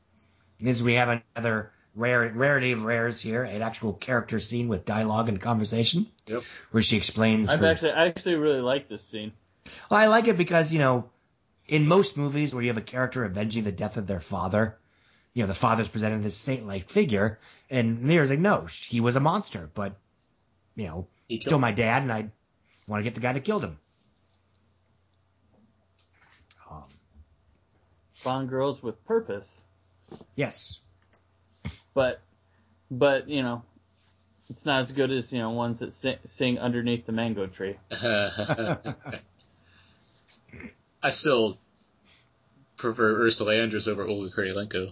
Because 0.58 0.82
we 0.82 0.94
have 0.94 1.22
another 1.34 1.72
rare 1.94 2.28
rarity 2.34 2.72
of 2.72 2.84
rares 2.84 3.20
here, 3.20 3.42
an 3.44 3.62
actual 3.62 3.92
character 3.92 4.38
scene 4.38 4.68
with 4.68 4.84
dialogue 4.84 5.28
and 5.28 5.40
conversation. 5.40 6.06
Yep. 6.26 6.42
Where 6.70 6.82
she 6.82 6.96
explains. 6.96 7.48
I've 7.48 7.60
her- 7.60 7.66
actually 7.66 7.92
I 7.92 8.06
actually 8.06 8.34
really 8.36 8.60
like 8.60 8.88
this 8.88 9.04
scene. 9.04 9.32
Well, 9.90 10.00
I 10.00 10.06
like 10.06 10.28
it 10.28 10.38
because, 10.38 10.72
you 10.72 10.78
know, 10.78 11.10
in 11.68 11.86
most 11.86 12.16
movies 12.16 12.54
where 12.54 12.62
you 12.62 12.68
have 12.68 12.78
a 12.78 12.82
character 12.82 13.24
avenging 13.24 13.64
the 13.64 13.72
death 13.72 13.96
of 13.96 14.06
their 14.06 14.20
father, 14.20 14.78
you 15.34 15.42
know, 15.42 15.46
the 15.46 15.54
father's 15.54 15.88
presented 15.88 16.24
as 16.24 16.36
saint-like 16.36 16.90
figure, 16.90 17.38
and 17.68 18.02
Mirror's 18.02 18.30
like, 18.30 18.38
no, 18.40 18.66
he 18.66 19.00
was 19.00 19.16
a 19.16 19.20
monster, 19.20 19.70
but, 19.74 19.94
you 20.74 20.86
know, 20.86 21.06
He 21.28 21.38
killed 21.38 21.50
still 21.50 21.58
my 21.58 21.70
dad, 21.70 22.02
and 22.02 22.12
I 22.12 22.30
want 22.88 23.00
to 23.00 23.04
get 23.04 23.14
the 23.14 23.20
guy 23.20 23.32
that 23.32 23.44
killed 23.44 23.62
him. 23.62 23.78
Um, 26.70 26.84
Bond 28.24 28.48
girls 28.48 28.82
with 28.82 29.04
purpose, 29.04 29.64
yes. 30.34 30.80
But 31.94 32.20
but 32.90 33.28
you 33.28 33.42
know, 33.42 33.62
it's 34.48 34.66
not 34.66 34.80
as 34.80 34.92
good 34.92 35.10
as 35.10 35.32
you 35.32 35.38
know 35.38 35.50
ones 35.50 35.78
that 35.80 35.92
sing, 35.92 36.16
sing 36.24 36.58
underneath 36.58 37.06
the 37.06 37.12
mango 37.12 37.46
tree. 37.46 37.76
I 41.02 41.10
still 41.10 41.58
prefer 42.76 43.22
Ursula 43.22 43.52
Andress 43.54 43.88
over 43.88 44.06
Olga 44.06 44.30
Kurylenko. 44.30 44.90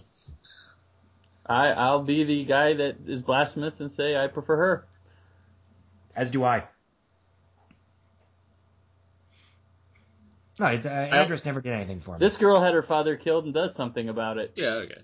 I 1.45 1.71
I'll 1.71 2.03
be 2.03 2.23
the 2.23 2.45
guy 2.45 2.73
that 2.75 2.97
is 3.07 3.21
blasphemous 3.21 3.79
and 3.79 3.91
say 3.91 4.15
I 4.15 4.27
prefer 4.27 4.55
her. 4.55 4.87
As 6.15 6.31
do 6.31 6.43
I. 6.43 6.63
No, 10.59 10.67
it's, 10.67 10.85
uh, 10.85 11.09
Andress 11.11 11.45
never 11.45 11.61
did 11.61 11.71
anything 11.71 12.01
for 12.01 12.11
me. 12.11 12.17
This 12.19 12.35
girl 12.35 12.59
had 12.59 12.73
her 12.73 12.83
father 12.83 13.15
killed 13.15 13.45
and 13.45 13.53
does 13.53 13.73
something 13.73 14.09
about 14.09 14.37
it. 14.37 14.51
Yeah, 14.55 14.73
okay. 14.83 15.01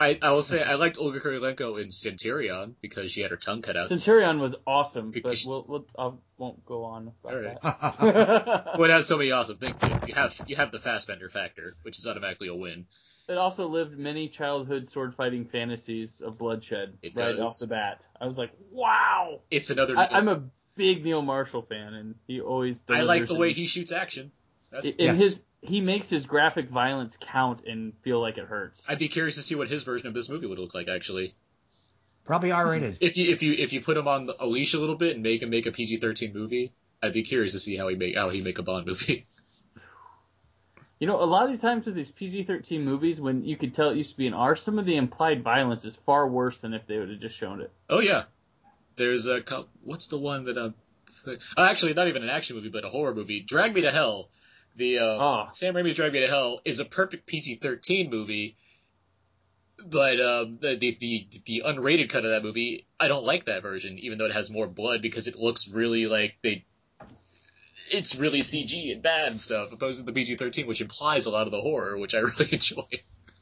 I, 0.00 0.18
I 0.22 0.32
will 0.32 0.42
say 0.42 0.62
I 0.62 0.74
liked 0.74 0.96
Olga 0.98 1.18
Kurylenko 1.18 1.80
in 1.82 1.90
Centurion 1.90 2.76
because 2.80 3.10
she 3.10 3.20
had 3.20 3.32
her 3.32 3.36
tongue 3.36 3.62
cut 3.62 3.76
out. 3.76 3.88
Centurion 3.88 4.38
was 4.38 4.54
awesome, 4.66 5.10
but 5.10 5.42
we'll, 5.44 5.64
we'll 5.68 5.86
I 5.98 6.12
won't 6.36 6.64
go 6.64 6.84
on 6.84 7.12
about 7.24 7.34
All 7.34 7.40
right. 7.40 7.56
that. 7.62 8.64
well, 8.78 8.84
it 8.84 8.90
has 8.90 9.06
so 9.06 9.16
many 9.16 9.32
awesome 9.32 9.56
things. 9.56 9.80
You 10.06 10.14
have 10.14 10.40
you 10.46 10.56
have 10.56 10.70
the 10.70 10.78
Fassbender 10.78 11.28
factor, 11.28 11.74
which 11.82 11.98
is 11.98 12.06
automatically 12.06 12.46
a 12.46 12.54
win. 12.54 12.86
it 13.28 13.38
also 13.38 13.66
lived 13.66 13.98
many 13.98 14.28
childhood 14.28 14.86
sword 14.86 15.16
fighting 15.16 15.46
fantasies 15.46 16.20
of 16.20 16.38
bloodshed 16.38 16.96
It 17.02 17.16
right 17.16 17.36
does. 17.36 17.40
off 17.40 17.58
the 17.58 17.66
bat. 17.66 18.00
I 18.20 18.26
was 18.26 18.38
like, 18.38 18.52
wow. 18.70 19.40
It's 19.50 19.70
another. 19.70 19.98
I, 19.98 20.06
I'm 20.12 20.28
a 20.28 20.44
big 20.76 21.04
Neil 21.04 21.22
Marshall 21.22 21.62
fan, 21.62 21.94
and 21.94 22.14
he 22.28 22.40
always. 22.40 22.84
I 22.88 23.02
like 23.02 23.26
the 23.26 23.36
way 23.36 23.52
he 23.52 23.66
shoots 23.66 23.90
action. 23.90 24.30
That's, 24.70 24.86
in 24.86 24.94
Yes. 24.98 25.18
his 25.18 25.42
he 25.60 25.80
makes 25.80 26.08
his 26.08 26.24
graphic 26.26 26.68
violence 26.70 27.16
count 27.20 27.64
and 27.66 27.92
feel 28.02 28.20
like 28.20 28.38
it 28.38 28.44
hurts. 28.44 28.84
I'd 28.88 28.98
be 29.00 29.08
curious 29.08 29.34
to 29.34 29.42
see 29.42 29.54
what 29.56 29.68
his 29.68 29.82
version 29.82 30.06
of 30.06 30.14
this 30.14 30.28
movie 30.28 30.46
would 30.46 30.58
look 30.58 30.74
like. 30.74 30.86
Actually, 30.88 31.34
Probably 32.24 32.52
R-rated. 32.52 32.98
if 33.00 33.16
you 33.16 33.30
if 33.30 33.42
you 33.42 33.54
if 33.54 33.72
you 33.72 33.80
put 33.80 33.96
him 33.96 34.06
on 34.06 34.30
a 34.38 34.46
leash 34.46 34.74
a 34.74 34.78
little 34.78 34.94
bit 34.96 35.14
and 35.14 35.22
make 35.22 35.42
him 35.42 35.50
make 35.50 35.66
a 35.66 35.72
PG-13 35.72 36.32
movie, 36.34 36.72
I'd 37.02 37.12
be 37.12 37.22
curious 37.22 37.54
to 37.54 37.58
see 37.60 37.76
how 37.76 37.88
he 37.88 37.96
make 37.96 38.14
how 38.14 38.28
he 38.30 38.40
make 38.42 38.58
a 38.58 38.62
Bond 38.62 38.86
movie. 38.86 39.26
You 41.00 41.06
know, 41.06 41.22
a 41.22 41.24
lot 41.26 41.44
of 41.44 41.50
these 41.50 41.60
times 41.60 41.86
with 41.86 41.94
these 41.94 42.10
PG-13 42.10 42.82
movies, 42.82 43.20
when 43.20 43.44
you 43.44 43.56
could 43.56 43.72
tell 43.72 43.90
it 43.90 43.96
used 43.96 44.10
to 44.10 44.16
be 44.16 44.26
an 44.26 44.34
R, 44.34 44.56
some 44.56 44.80
of 44.80 44.84
the 44.84 44.96
implied 44.96 45.44
violence 45.44 45.84
is 45.84 45.94
far 45.94 46.26
worse 46.26 46.58
than 46.60 46.74
if 46.74 46.88
they 46.88 46.98
would 46.98 47.08
have 47.08 47.20
just 47.20 47.36
shown 47.36 47.60
it. 47.60 47.70
Oh 47.88 48.00
yeah, 48.00 48.24
there's 48.96 49.28
a 49.28 49.40
cou- 49.40 49.68
what's 49.84 50.08
the 50.08 50.18
one 50.18 50.46
that 50.46 50.58
um, 50.58 50.74
uh, 51.24 51.36
actually 51.56 51.94
not 51.94 52.08
even 52.08 52.24
an 52.24 52.28
action 52.30 52.56
movie 52.56 52.68
but 52.70 52.84
a 52.84 52.88
horror 52.88 53.14
movie. 53.14 53.40
Drag 53.46 53.72
Me 53.74 53.82
to 53.82 53.92
Hell. 53.92 54.28
The 54.78 54.98
uh, 55.00 55.04
Oh. 55.04 55.48
Sam 55.52 55.74
Raimi's 55.74 55.96
Drive 55.96 56.12
Me 56.12 56.20
to 56.20 56.28
Hell 56.28 56.60
is 56.64 56.78
a 56.78 56.84
perfect 56.84 57.26
PG-13 57.26 58.10
movie, 58.10 58.56
but 59.84 60.20
um, 60.20 60.58
the, 60.60 60.76
the 60.76 60.96
the 61.00 61.28
the 61.46 61.62
unrated 61.66 62.08
cut 62.10 62.24
of 62.24 62.30
that 62.30 62.44
movie, 62.44 62.86
I 62.98 63.08
don't 63.08 63.24
like 63.24 63.46
that 63.46 63.62
version, 63.62 63.98
even 63.98 64.18
though 64.18 64.26
it 64.26 64.32
has 64.32 64.50
more 64.50 64.68
blood 64.68 65.02
because 65.02 65.26
it 65.26 65.36
looks 65.36 65.68
really 65.68 66.06
like 66.06 66.38
they. 66.42 66.64
It's 67.90 68.16
really 68.16 68.40
CG 68.40 68.92
and 68.92 69.02
bad 69.02 69.32
and 69.32 69.40
stuff, 69.40 69.72
opposed 69.72 69.98
to 69.98 70.04
the 70.04 70.12
PG-13, 70.12 70.66
which 70.66 70.80
implies 70.80 71.26
a 71.26 71.30
lot 71.30 71.46
of 71.46 71.52
the 71.52 71.60
horror, 71.60 71.96
which 71.98 72.14
I 72.14 72.18
really 72.38 72.48
enjoy. 72.52 72.86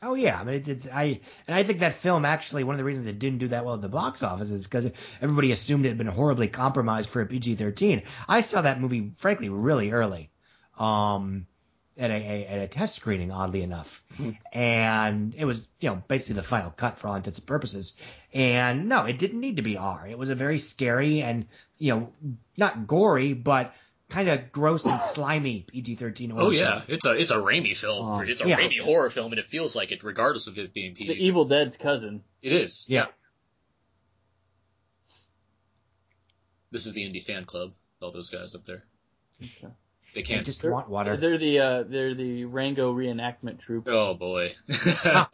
Oh 0.03 0.15
yeah, 0.15 0.41
I 0.41 0.45
mean 0.45 0.55
it's, 0.57 0.69
it's 0.69 0.89
I 0.91 1.21
and 1.47 1.55
I 1.55 1.65
think 1.65 1.81
that 1.81 1.95
film 1.95 2.25
actually 2.25 2.65
one 2.65 2.75
of 2.75 2.79
the 2.79 2.85
reasons 2.85 3.07
it 3.07 3.19
didn't 3.19 3.39
do 3.39 3.49
that 3.49 3.65
well 3.67 3.75
at 3.75 3.83
the 3.83 3.89
box 3.89 4.23
office 4.23 4.51
is 4.51 4.63
because 4.65 4.91
everybody 5.21 5.53
assumed 5.53 5.85
it 5.85 5.89
had 5.89 5.99
been 5.99 6.07
horribly 6.07 6.49
compromised 6.49 7.11
for 7.11 7.21
a 7.21 7.27
PG-13. 7.27 8.05
I 8.27 8.41
saw 8.41 8.63
that 8.63 8.81
movie 8.81 9.13
frankly 9.19 9.49
really 9.49 9.91
early, 9.91 10.31
um, 10.79 11.47
at 11.99 12.11
a, 12.11 12.15
a 12.15 12.47
at 12.47 12.59
a 12.61 12.69
test 12.69 12.95
screening, 12.97 13.31
oddly 13.31 13.63
enough, 13.63 14.03
and 14.53 15.35
it 15.37 15.45
was 15.45 15.69
you 15.81 15.89
know 15.89 16.03
basically 16.09 16.37
the 16.37 16.43
final 16.43 16.71
cut 16.71 16.99
for 16.99 17.09
all 17.09 17.15
intents 17.15 17.39
and 17.39 17.47
purposes. 17.47 17.95
And 18.35 18.89
no, 18.89 19.05
it 19.07 19.19
didn't 19.19 19.41
need 19.41 19.57
to 19.57 19.63
be 19.63 19.77
R. 19.77 20.07
It 20.07 20.19
was 20.19 20.31
a 20.31 20.35
very 20.35 20.59
scary 20.59 21.23
and 21.23 21.47
you 21.79 21.95
know 21.95 22.13
not 22.57 22.87
gory 22.87 23.33
but 23.33 23.75
kind 24.09 24.29
of 24.29 24.53
gross 24.53 24.87
and 24.87 25.01
slimy 25.01 25.63
PG-13. 25.63 26.31
horror 26.31 26.43
Oh 26.45 26.51
yeah, 26.51 26.81
film. 26.81 26.85
it's 26.89 27.07
a 27.07 27.13
it's 27.13 27.31
a 27.31 27.37
Raimi 27.37 27.77
film. 27.77 28.07
Oh, 28.07 28.21
it's 28.21 28.45
a 28.45 28.49
yeah. 28.49 28.59
Raimi 28.59 28.81
horror 28.81 29.11
film, 29.11 29.33
and 29.33 29.39
it 29.39 29.47
feels 29.47 29.75
like 29.75 29.91
it, 29.91 30.05
regardless 30.05 30.47
of 30.47 30.59
it 30.59 30.75
being 30.75 30.93
It's 30.93 31.01
the 31.01 31.13
Evil 31.13 31.45
Dead's 31.47 31.77
cousin. 31.77 32.23
It 32.43 32.53
is. 32.53 32.87
Yeah. 32.89 33.07
This 36.71 36.87
is 36.87 36.93
the 36.93 37.03
indie 37.03 37.25
fan 37.25 37.45
club. 37.45 37.73
All 38.03 38.11
those 38.13 38.29
guys 38.29 38.55
up 38.55 38.65
there. 38.65 38.83
Okay. 39.43 39.73
They 40.17 40.23
can't. 40.23 40.47
just 40.47 40.65
want 40.65 40.89
water. 40.89 41.19
They're 41.19 41.37
the 41.37 41.61
uh, 41.61 41.83
they're 41.83 42.15
the 42.15 42.47
Rango 42.47 42.95
reenactment 42.95 43.59
troupe. 43.61 43.87
Oh 43.87 44.15
boy. 44.15 44.53
uh, 45.05 45.27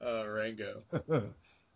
Rango. 0.00 0.82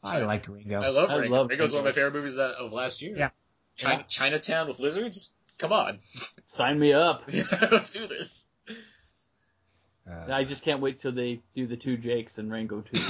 I 0.04 0.20
like 0.20 0.48
Rango. 0.48 0.80
I 0.80 0.90
love 0.90 1.10
I 1.10 1.18
Rango. 1.18 1.34
love 1.34 1.48
Rango's 1.50 1.72
one 1.74 1.80
of 1.80 1.86
my 1.86 1.90
favorite 1.92 2.14
movies 2.14 2.36
that 2.36 2.54
of 2.54 2.72
last 2.72 3.02
year. 3.02 3.16
Yeah. 3.16 3.30
China, 3.74 4.04
Chinatown 4.08 4.68
with 4.68 4.78
lizards. 4.78 5.32
Come 5.58 5.72
on, 5.72 5.98
Sign 6.44 6.78
me 6.78 6.92
up. 6.92 7.24
let's 7.72 7.90
do 7.90 8.06
this. 8.06 8.46
Uh, 10.08 10.32
I 10.32 10.44
just 10.44 10.62
can't 10.62 10.80
wait 10.80 11.00
till 11.00 11.10
they 11.10 11.40
do 11.56 11.66
the 11.66 11.76
two 11.76 11.96
Jakes 11.96 12.38
and 12.38 12.52
Rango 12.52 12.82
two. 12.82 13.02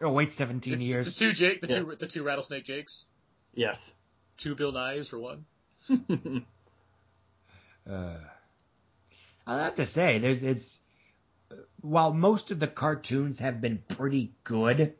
You'll 0.00 0.14
wait 0.14 0.32
17 0.32 0.74
It's 0.74 0.84
years. 0.84 1.18
The 1.18 1.24
two 1.26 1.32
Jake, 1.32 1.60
the 1.62 1.66
two 1.66 1.94
the 1.98 2.06
two 2.06 2.22
rattlesnake 2.24 2.64
Jakes, 2.64 3.06
yes. 3.54 3.94
Two 4.36 4.54
Bill 4.54 4.72
Nighys 4.72 5.08
for 5.08 5.18
one. 5.18 5.44
Uh, 7.86 8.16
I 9.46 9.64
have 9.64 9.74
to 9.74 9.84
say, 9.84 10.18
there's 10.18 10.42
it's 10.42 10.80
while 11.82 12.14
most 12.14 12.50
of 12.50 12.58
the 12.58 12.66
cartoons 12.66 13.38
have 13.40 13.60
been 13.60 13.82
pretty 13.88 14.32
good, 14.42 14.94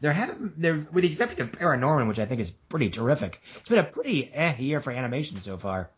there 0.00 0.12
haven't 0.12 0.60
there 0.60 0.86
with 0.92 1.02
the 1.02 1.08
exception 1.08 1.40
of 1.40 1.52
Paranorman, 1.52 2.08
which 2.08 2.18
I 2.18 2.26
think 2.26 2.40
is 2.40 2.50
pretty 2.50 2.90
terrific. 2.90 3.40
It's 3.56 3.68
been 3.68 3.78
a 3.78 3.84
pretty 3.84 4.30
eh 4.32 4.56
year 4.58 4.80
for 4.80 4.90
animation 4.90 5.40
so 5.40 5.56
far. 5.56 5.90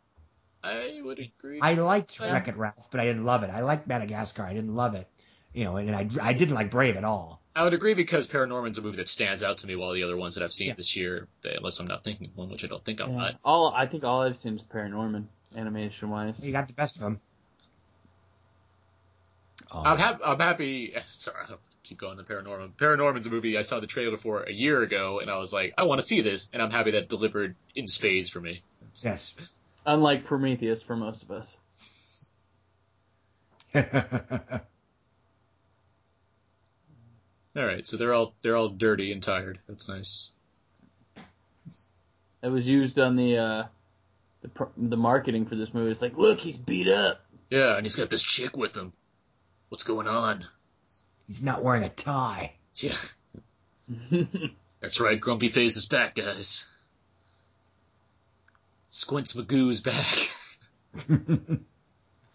I 0.62 1.00
would 1.02 1.18
agree. 1.18 1.58
I 1.60 1.74
liked 1.74 2.20
Wreck 2.20 2.46
It 2.46 2.56
Ralph, 2.56 2.88
but 2.90 3.00
I 3.00 3.06
didn't 3.06 3.24
love 3.24 3.42
it. 3.42 3.50
I 3.50 3.62
liked 3.62 3.88
Madagascar. 3.88 4.44
I 4.44 4.54
didn't 4.54 4.76
love 4.76 4.94
it. 4.94 5.08
You 5.52 5.64
know, 5.64 5.76
and, 5.76 5.90
and 5.90 6.20
I 6.20 6.28
I 6.28 6.32
didn't 6.34 6.54
like 6.54 6.70
Brave 6.70 6.96
at 6.96 7.04
all. 7.04 7.41
I 7.54 7.64
would 7.64 7.74
agree 7.74 7.92
because 7.94 8.26
Paranorman's 8.26 8.78
a 8.78 8.82
movie 8.82 8.96
that 8.96 9.08
stands 9.08 9.42
out 9.42 9.58
to 9.58 9.66
me 9.66 9.76
while 9.76 9.92
the 9.92 10.04
other 10.04 10.16
ones 10.16 10.36
that 10.36 10.44
I've 10.44 10.52
seen 10.54 10.68
Yeah. 10.68 10.74
this 10.74 10.96
year, 10.96 11.28
they- 11.42 11.54
unless 11.54 11.78
I'm 11.80 11.86
not 11.86 12.02
thinking 12.02 12.28
of 12.28 12.36
one, 12.36 12.48
which 12.48 12.64
I 12.64 12.66
don't 12.68 12.82
think 12.84 13.00
I'm 13.00 13.10
Yeah. 13.12 13.16
not. 13.18 13.40
All 13.44 13.72
I 13.74 13.86
think 13.86 14.04
all 14.04 14.22
I've 14.22 14.38
seen 14.38 14.56
is 14.56 14.64
Paranorman 14.64 15.26
animation 15.54 16.08
wise. 16.08 16.40
You 16.42 16.50
got 16.52 16.66
the 16.68 16.72
best 16.74 16.96
of 16.96 17.02
them. 17.02 17.20
Um, 19.70 19.86
I'm 19.86 19.98
happy. 19.98 20.22
I'm 20.24 20.38
happy. 20.48 20.94
Sorry, 21.10 21.44
I'll 21.50 21.58
keep 21.82 21.98
going 21.98 22.16
to 22.16 22.24
Paranorman. 22.24 22.72
Paranorman's 22.76 23.26
a 23.26 23.30
movie 23.30 23.58
I 23.58 23.62
saw 23.62 23.80
the 23.80 23.86
trailer 23.86 24.16
for 24.16 24.42
a 24.44 24.52
year 24.52 24.80
ago, 24.82 25.20
and 25.20 25.30
I 25.30 25.36
was 25.36 25.52
like, 25.52 25.74
I 25.76 25.84
want 25.84 26.00
to 26.00 26.06
see 26.06 26.22
this, 26.22 26.48
and 26.54 26.62
I'm 26.62 26.70
happy 26.70 26.92
that 26.92 27.02
it 27.04 27.08
delivered 27.10 27.54
in 27.74 27.86
spades 27.86 28.30
for 28.30 28.40
me. 28.40 28.62
yes. 29.02 29.34
Unlike 29.84 30.24
Prometheus 30.26 30.80
for 30.82 30.96
most 30.96 31.22
of 31.24 31.30
us. 31.32 31.56
All 37.54 37.64
right, 37.66 37.86
so 37.86 37.96
they're 37.96 38.14
all 38.14 38.34
they're 38.42 38.56
all 38.56 38.70
dirty 38.70 39.12
and 39.12 39.22
tired. 39.22 39.58
That's 39.68 39.88
nice. 39.88 40.30
It 42.42 42.48
was 42.48 42.66
used 42.66 42.98
on 42.98 43.16
the 43.16 43.36
uh, 43.36 43.64
the 44.40 44.68
the 44.76 44.96
marketing 44.96 45.46
for 45.46 45.54
this 45.54 45.74
movie. 45.74 45.90
It's 45.90 46.00
like, 46.00 46.16
look, 46.16 46.40
he's 46.40 46.56
beat 46.56 46.88
up. 46.88 47.20
Yeah, 47.50 47.76
and 47.76 47.84
he's 47.84 47.96
got 47.96 48.08
this 48.08 48.22
chick 48.22 48.56
with 48.56 48.74
him. 48.74 48.92
What's 49.68 49.84
going 49.84 50.08
on? 50.08 50.46
He's 51.28 51.42
not 51.42 51.62
wearing 51.62 51.84
a 51.84 51.90
tie. 51.90 52.52
Yeah, 52.76 52.96
that's 54.80 55.00
right. 55.00 55.20
Grumpy 55.20 55.48
Face 55.48 55.76
is 55.76 55.84
back, 55.86 56.14
guys. 56.14 56.64
Squints 58.90 59.34
Magoo's 59.34 59.82
back. 59.82 60.30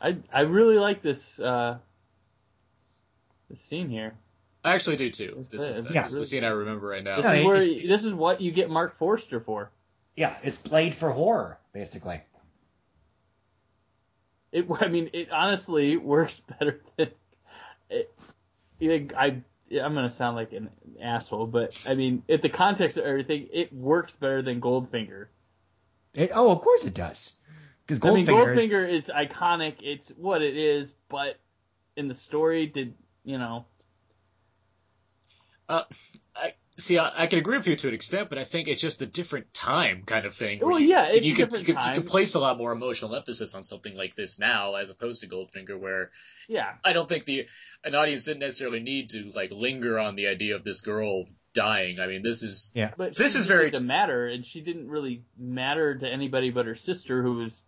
I 0.01 0.17
I 0.31 0.41
really 0.41 0.77
like 0.77 1.01
this 1.01 1.39
uh, 1.39 1.79
this 3.49 3.61
scene 3.61 3.89
here. 3.89 4.13
I 4.67 4.75
actually 4.75 4.97
do 4.97 5.09
too. 5.09 5.47
This 5.49 5.61
is, 5.61 5.85
uh, 5.85 5.89
Yeah. 5.93 6.01
this 6.03 6.11
is 6.13 6.19
the 6.19 6.25
scene 6.25 6.43
I 6.43 6.49
remember 6.49 6.87
right 6.87 7.03
now. 7.03 7.15
This 7.17 7.25
No, 7.25 7.33
is 7.33 7.45
where 7.45 7.59
this 7.65 8.03
is 8.03 8.13
what 8.13 8.41
you 8.41 8.51
get 8.51 8.69
Marc 8.69 8.95
Forster 8.97 9.39
for. 9.39 9.71
yeah, 10.15 10.35
it's 10.43 10.57
played 10.57 10.93
for 10.95 11.09
horror, 11.11 11.57
basically. 11.73 12.21
It 14.51 14.65
I 14.81 14.87
mean 14.87 15.09
it 15.13 15.31
honestly 15.31 15.97
works 15.97 16.41
better 16.59 16.81
than 16.97 17.09
it. 17.89 18.13
it 18.79 19.13
I 19.15 19.41
I'm 19.71 19.93
gonna 19.93 20.09
sound 20.09 20.35
like 20.35 20.53
an 20.53 20.69
asshole, 21.01 21.47
but 21.47 21.81
I 21.87 21.95
mean, 21.95 22.23
if 22.27 22.41
the 22.41 22.49
context 22.49 22.97
of 22.97 23.05
everything, 23.05 23.47
it 23.51 23.73
works 23.73 24.15
better 24.15 24.41
than 24.41 24.61
Goldfinger. 24.61 25.27
It, 26.13 26.31
oh, 26.33 26.51
of 26.51 26.61
course 26.61 26.85
it 26.85 26.93
does. 26.93 27.33
Because 27.85 28.03
I 28.03 28.13
mean, 28.13 28.25
Goldfinger, 28.25 28.57
is- 28.57 28.69
Goldfinger 28.71 28.89
is 28.89 29.11
iconic. 29.13 29.75
It's 29.81 30.09
what 30.11 30.41
it 30.41 30.55
is, 30.57 30.93
but 31.09 31.37
in 31.97 32.07
the 32.07 32.13
story, 32.13 32.65
did 32.65 32.93
you 33.25 33.37
know? 33.37 33.65
Uh, 35.69 35.83
I 36.35 36.53
see. 36.77 36.97
I, 36.97 37.23
I 37.23 37.27
can 37.27 37.39
agree 37.39 37.57
with 37.57 37.67
you 37.67 37.75
to 37.75 37.87
an 37.89 37.93
extent, 37.93 38.29
but 38.29 38.37
I 38.37 38.43
think 38.45 38.67
it's 38.67 38.79
just 38.81 39.01
a 39.01 39.05
different 39.05 39.53
time 39.53 40.03
kind 40.05 40.25
of 40.25 40.33
thing. 40.35 40.59
Well, 40.61 40.79
you- 40.79 40.87
yeah, 40.89 41.07
it's 41.11 41.25
you 41.27 41.33
a 41.33 41.35
could, 41.35 41.45
different 41.45 41.67
you 41.67 41.73
could, 41.73 41.79
time. 41.79 41.95
You 41.95 42.01
could 42.01 42.09
place 42.09 42.35
a 42.35 42.39
lot 42.39 42.57
more 42.57 42.71
emotional 42.71 43.13
emphasis 43.15 43.53
on 43.55 43.63
something 43.63 43.95
like 43.97 44.15
this 44.15 44.39
now, 44.39 44.75
as 44.75 44.89
opposed 44.89 45.21
to 45.21 45.27
Goldfinger, 45.27 45.77
where 45.79 46.11
Yeah, 46.47 46.73
I 46.85 46.93
don't 46.93 47.09
think 47.09 47.25
the 47.25 47.47
an 47.83 47.95
audience 47.95 48.25
didn't 48.25 48.39
necessarily 48.39 48.79
need 48.79 49.09
to 49.11 49.31
like 49.35 49.51
linger 49.51 49.99
on 49.99 50.15
the 50.15 50.27
idea 50.27 50.55
of 50.55 50.63
this 50.63 50.81
girl 50.81 51.25
dying. 51.53 51.99
I 51.99 52.07
mean, 52.07 52.21
this 52.21 52.43
is 52.43 52.71
yeah, 52.75 52.91
but 52.95 53.15
This 53.15 53.33
she 53.33 53.39
is 53.39 53.47
very- 53.47 53.71
to 53.71 53.81
matter, 53.81 54.27
and 54.27 54.45
she 54.45 54.61
didn't 54.61 54.89
really 54.89 55.23
matter 55.37 55.95
to 55.95 56.07
anybody 56.07 56.49
but 56.51 56.65
her 56.65 56.75
sister, 56.75 57.21
who 57.23 57.33
was 57.33 57.61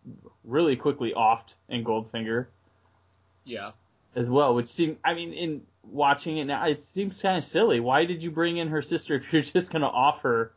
really 0.44 0.76
quickly 0.78 1.14
offed 1.18 1.54
in 1.68 1.84
Goldfinger 1.84 2.46
yeah. 3.46 3.72
as 4.16 4.30
well. 4.30 4.54
Which 4.56 4.68
seemed, 4.68 4.98
I 5.04 5.14
mean, 5.16 5.34
in 5.34 5.62
watching 5.84 6.38
it 6.38 6.46
now, 6.46 6.66
it 6.68 6.80
seems 6.80 7.22
kind 7.22 7.38
of 7.38 7.44
silly. 7.44 7.80
Why 7.80 8.06
did 8.06 8.24
you 8.24 8.32
bring 8.32 8.58
in 8.58 8.70
her 8.70 8.82
sister 8.82 9.16
if 9.16 9.32
you're 9.34 9.42
just 9.42 9.72
gonna 9.72 9.88
offer 9.88 10.54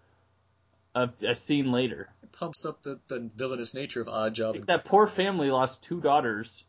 a, 0.95 1.09
a 1.27 1.35
scene 1.35 1.73
later? 1.73 2.11
It 2.23 2.33
pumps 2.33 2.65
up 2.65 2.83
the, 2.83 2.99
the 3.09 3.31
villainous 3.37 3.75
nature 3.75 4.01
of 4.01 4.09
Oddjob. 4.09 4.57
and- 4.57 4.67
That 4.67 4.85
poor 4.85 5.07
family 5.07 5.51
lost 5.51 5.83
two 5.83 6.01
daughters. 6.01 6.65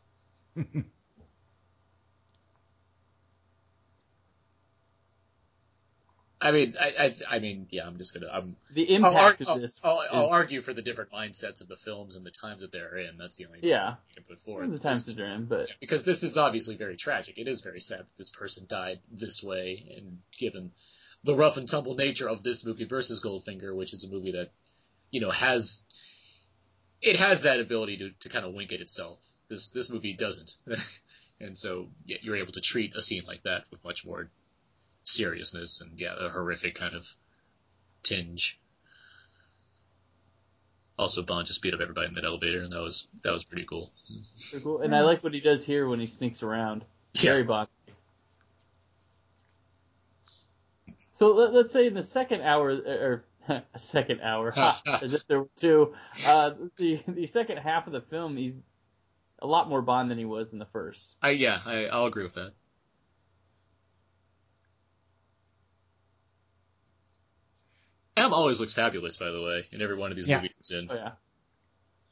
I 6.44 6.52
mean, 6.52 6.74
I, 6.78 6.92
I, 7.06 7.36
I 7.36 7.38
mean, 7.38 7.66
yeah. 7.70 7.86
I'm 7.86 7.96
just 7.96 8.12
gonna. 8.12 8.30
I'm. 8.30 8.54
The 8.74 8.86
I'll, 8.90 9.06
impact 9.06 9.42
I'll, 9.46 9.54
of 9.56 9.62
this. 9.62 9.80
I'll, 9.82 10.02
I'll 10.12 10.26
is- 10.26 10.32
argue 10.32 10.60
for 10.60 10.74
the 10.74 10.82
different 10.82 11.10
mindsets 11.10 11.62
of 11.62 11.68
the 11.68 11.76
films 11.76 12.16
and 12.16 12.24
the 12.26 12.30
times 12.30 12.60
that 12.60 12.70
they're 12.70 12.96
in. 12.96 13.16
That's 13.16 13.36
the 13.36 13.46
only 13.46 13.60
thing 13.60 13.70
Yeah, 13.70 13.94
I 14.10 14.14
can 14.14 14.24
put 14.24 14.40
forward. 14.40 14.70
the 14.70 14.78
times 14.78 15.06
that 15.06 15.16
they're 15.16 15.34
in, 15.34 15.46
but 15.46 15.70
because 15.80 16.04
this 16.04 16.22
is 16.22 16.36
obviously 16.36 16.76
very 16.76 16.96
tragic. 16.96 17.38
It 17.38 17.48
is 17.48 17.62
very 17.62 17.80
sad 17.80 18.00
that 18.00 18.16
this 18.18 18.28
person 18.30 18.66
died 18.68 19.00
this 19.10 19.42
way, 19.42 19.94
and 19.96 20.18
given 20.38 20.72
the 21.24 21.34
rough 21.34 21.56
and 21.56 21.66
tumble 21.66 21.94
nature 21.94 22.28
of 22.28 22.42
this 22.42 22.66
movie 22.66 22.84
versus 22.84 23.20
Goldfinger, 23.22 23.74
which 23.74 23.94
is 23.94 24.04
a 24.04 24.10
movie 24.10 24.32
that 24.32 24.50
you 25.10 25.20
know 25.22 25.30
has 25.30 25.84
it 27.00 27.16
has 27.16 27.42
that 27.42 27.60
ability 27.60 27.96
to, 27.98 28.10
to 28.20 28.28
kind 28.28 28.44
of 28.44 28.52
wink 28.52 28.72
at 28.72 28.80
itself. 28.80 29.24
This 29.48 29.70
this 29.70 29.90
movie 29.90 30.12
doesn't, 30.14 30.56
and 31.40 31.56
so 31.56 31.88
yeah, 32.04 32.18
you're 32.20 32.36
able 32.36 32.52
to 32.52 32.60
treat 32.60 32.94
a 32.94 33.00
scene 33.00 33.22
like 33.26 33.42
that 33.44 33.64
with 33.70 33.82
much 33.84 34.04
more 34.04 34.28
seriousness 35.04 35.80
and 35.80 35.98
yeah, 35.98 36.14
a 36.18 36.28
horrific 36.28 36.74
kind 36.74 36.94
of 36.94 37.08
tinge. 38.02 38.58
Also, 40.98 41.22
Bond 41.22 41.46
just 41.46 41.62
beat 41.62 41.74
up 41.74 41.80
everybody 41.80 42.08
in 42.08 42.14
that 42.14 42.24
elevator, 42.24 42.62
and 42.62 42.72
that 42.72 42.80
was 42.80 43.08
that 43.22 43.32
was 43.32 43.44
pretty 43.44 43.64
cool. 43.64 43.92
Pretty 44.50 44.64
cool. 44.64 44.80
And 44.80 44.94
I 44.94 45.02
like 45.02 45.24
what 45.24 45.34
he 45.34 45.40
does 45.40 45.64
here 45.64 45.88
when 45.88 46.00
he 46.00 46.06
sneaks 46.06 46.42
around. 46.42 46.84
Yeah. 47.14 47.32
Very 47.32 47.42
Bond. 47.44 47.68
So 51.12 51.32
let, 51.32 51.52
let's 51.52 51.72
say 51.72 51.86
in 51.86 51.94
the 51.94 52.02
second 52.02 52.42
hour, 52.42 52.70
or 52.70 53.24
a 53.48 53.62
second 53.78 54.20
hour, 54.20 54.52
as 55.02 55.14
if 55.14 55.26
there 55.26 55.40
were 55.40 55.48
two. 55.56 55.94
Uh, 56.26 56.52
the 56.76 57.02
the 57.08 57.26
second 57.26 57.58
half 57.58 57.86
of 57.86 57.92
the 57.92 58.00
film, 58.00 58.36
he's 58.36 58.54
a 59.40 59.46
lot 59.46 59.68
more 59.68 59.82
Bond 59.82 60.10
than 60.10 60.18
he 60.18 60.24
was 60.24 60.52
in 60.52 60.58
the 60.60 60.66
first. 60.66 61.16
I 61.20 61.30
yeah, 61.30 61.58
I, 61.66 61.86
I'll 61.86 62.06
agree 62.06 62.24
with 62.24 62.34
that. 62.34 62.52
M 68.16 68.32
always 68.32 68.60
looks 68.60 68.72
fabulous, 68.74 69.16
by 69.16 69.30
the 69.30 69.42
way, 69.42 69.66
in 69.72 69.82
every 69.82 69.96
one 69.96 70.10
of 70.10 70.16
these 70.16 70.26
Yeah. 70.26 70.36
movies 70.36 70.52
he's 70.58 70.70
in. 70.70 70.88
Oh 70.90 70.94
yeah, 70.94 71.10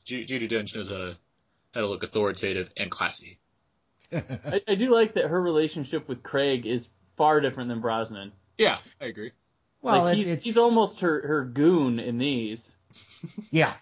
Ju- 0.04 0.24
Judi 0.24 0.48
Dench 0.50 0.74
knows 0.74 0.90
how 0.90 0.96
to 0.96 1.16
how 1.74 1.80
to 1.82 1.86
look 1.86 2.02
authoritative 2.02 2.70
and 2.76 2.90
classy. 2.90 3.38
I, 4.12 4.60
I 4.68 4.74
do 4.74 4.92
like 4.92 5.14
that 5.14 5.26
her 5.26 5.40
relationship 5.40 6.08
with 6.08 6.22
Craig 6.22 6.66
is 6.66 6.88
far 7.16 7.40
different 7.40 7.68
than 7.68 7.80
Brosnan. 7.80 8.32
Yeah, 8.58 8.78
I 9.00 9.06
agree. 9.06 9.32
well, 9.80 10.02
like 10.04 10.14
it- 10.14 10.18
he's 10.18 10.30
it's 10.32 10.44
he's 10.44 10.58
almost 10.58 11.00
her 11.00 11.26
her 11.26 11.44
goon 11.44 11.98
in 12.00 12.18
these. 12.18 12.74
yeah. 13.50 13.74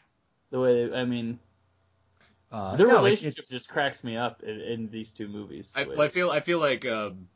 The 0.50 0.58
way 0.60 0.86
they, 0.88 0.94
I 0.96 1.04
mean, 1.04 1.38
Uh, 2.52 2.76
their 2.76 2.88
no, 2.88 2.96
relationship 2.96 3.38
it's- 3.38 3.48
just 3.48 3.68
cracks 3.68 4.02
me 4.04 4.16
up 4.16 4.42
in, 4.42 4.60
in 4.60 4.90
these 4.90 5.12
two 5.12 5.26
movies. 5.28 5.72
I, 5.74 5.84
The 5.84 5.90
way- 5.94 6.06
I 6.06 6.08
feel 6.08 6.30
I 6.30 6.40
feel 6.40 6.58
like 6.58 6.84
um, 6.86 7.28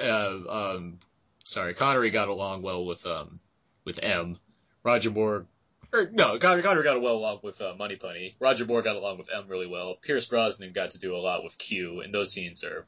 uh, 0.00 0.38
um, 0.48 0.98
sorry, 1.44 1.74
Connery 1.74 2.10
got 2.10 2.28
along 2.28 2.62
well 2.62 2.84
with 2.84 3.04
um 3.06 3.40
with 3.84 3.98
M. 4.02 4.38
Roger 4.84 5.10
Moore, 5.10 5.46
or 5.92 6.08
no, 6.12 6.38
Connery, 6.38 6.62
Connery 6.62 6.82
got 6.84 7.00
well 7.00 7.16
along 7.16 7.40
with 7.42 7.60
uh, 7.60 7.74
Moneypenny. 7.78 8.34
Roger 8.40 8.64
Moore 8.64 8.82
got 8.82 8.96
along 8.96 9.18
with 9.18 9.28
M 9.32 9.44
really 9.48 9.66
well. 9.66 9.96
Pierce 10.00 10.26
Brosnan 10.26 10.72
got 10.72 10.90
to 10.90 10.98
do 10.98 11.14
a 11.14 11.18
lot 11.18 11.44
with 11.44 11.56
Q, 11.58 12.00
and 12.00 12.12
those 12.14 12.32
scenes 12.32 12.64
are 12.64 12.86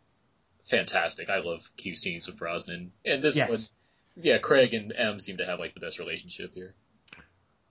fantastic. 0.65 1.29
I 1.31 1.39
love 1.39 1.69
Q 1.77 1.95
scenes 1.97 2.27
with 2.27 2.37
Brosnan, 2.39 2.93
and 3.05 3.23
this 3.23 3.37
Yes. 3.37 3.51
one, 3.51 3.61
yeah, 4.25 4.39
Craig 4.39 4.75
and 4.75 4.93
M 4.97 5.21
seem 5.21 5.37
to 5.39 5.45
have 5.47 5.59
like 5.59 5.75
the 5.75 5.81
best 5.81 5.99
relationship 5.99 6.53
here. 6.55 6.75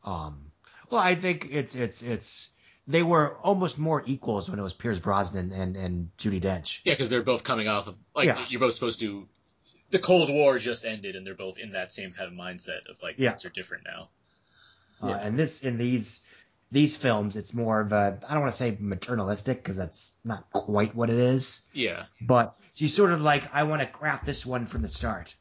Um, 0.03 0.51
well, 0.89 1.01
I 1.01 1.15
think 1.15 1.47
it's 1.51 1.75
it's 1.75 2.01
it's 2.01 2.49
they 2.87 3.03
were 3.03 3.37
almost 3.37 3.79
more 3.79 4.03
equals 4.05 4.49
when 4.49 4.59
it 4.59 4.63
was 4.63 4.73
Pierce 4.73 4.99
Brosnan 4.99 5.51
and 5.53 5.75
and 5.75 6.09
Judi 6.17 6.41
Dench. 6.41 6.81
Yeah, 6.83 6.93
because 6.93 7.09
they're 7.09 7.23
both 7.23 7.43
coming 7.43 7.67
off 7.67 7.87
of 7.87 7.95
like 8.15 8.27
Yeah. 8.27 8.45
you're 8.49 8.59
both 8.59 8.73
supposed 8.73 8.99
to. 9.01 9.27
The 9.93 9.99
Cold 9.99 10.31
War 10.31 10.57
just 10.57 10.85
ended, 10.85 11.15
and 11.15 11.25
they're 11.25 11.35
both 11.35 11.59
in 11.59 11.73
that 11.73 11.91
same 11.91 12.13
kind 12.13 12.27
of 12.31 12.35
mindset 12.37 12.89
of 12.89 13.01
like 13.03 13.15
Yeah. 13.19 13.29
things 13.29 13.45
are 13.45 13.49
different 13.49 13.83
now. 13.85 14.09
Uh, 15.01 15.09
Yeah. 15.09 15.17
and 15.19 15.37
this 15.37 15.63
in 15.63 15.77
these 15.77 16.21
these 16.71 16.97
films, 16.97 17.35
it's 17.35 17.53
more 17.53 17.79
of 17.81 17.91
a 17.91 18.17
I 18.27 18.33
don't 18.33 18.41
want 18.41 18.51
to 18.53 18.57
say 18.57 18.71
maternalistic 18.71 19.57
because 19.57 19.77
that's 19.77 20.15
not 20.25 20.49
quite 20.51 20.95
what 20.95 21.11
it 21.11 21.19
is, 21.19 21.61
Yeah, 21.73 22.05
but 22.19 22.57
she's 22.73 22.95
sort 22.95 23.11
of 23.11 23.21
like 23.21 23.53
I 23.53 23.63
want 23.65 23.83
to 23.83 23.87
craft 23.87 24.25
this 24.25 24.43
one 24.45 24.65
from 24.65 24.81
the 24.81 24.89
start. 24.89 25.35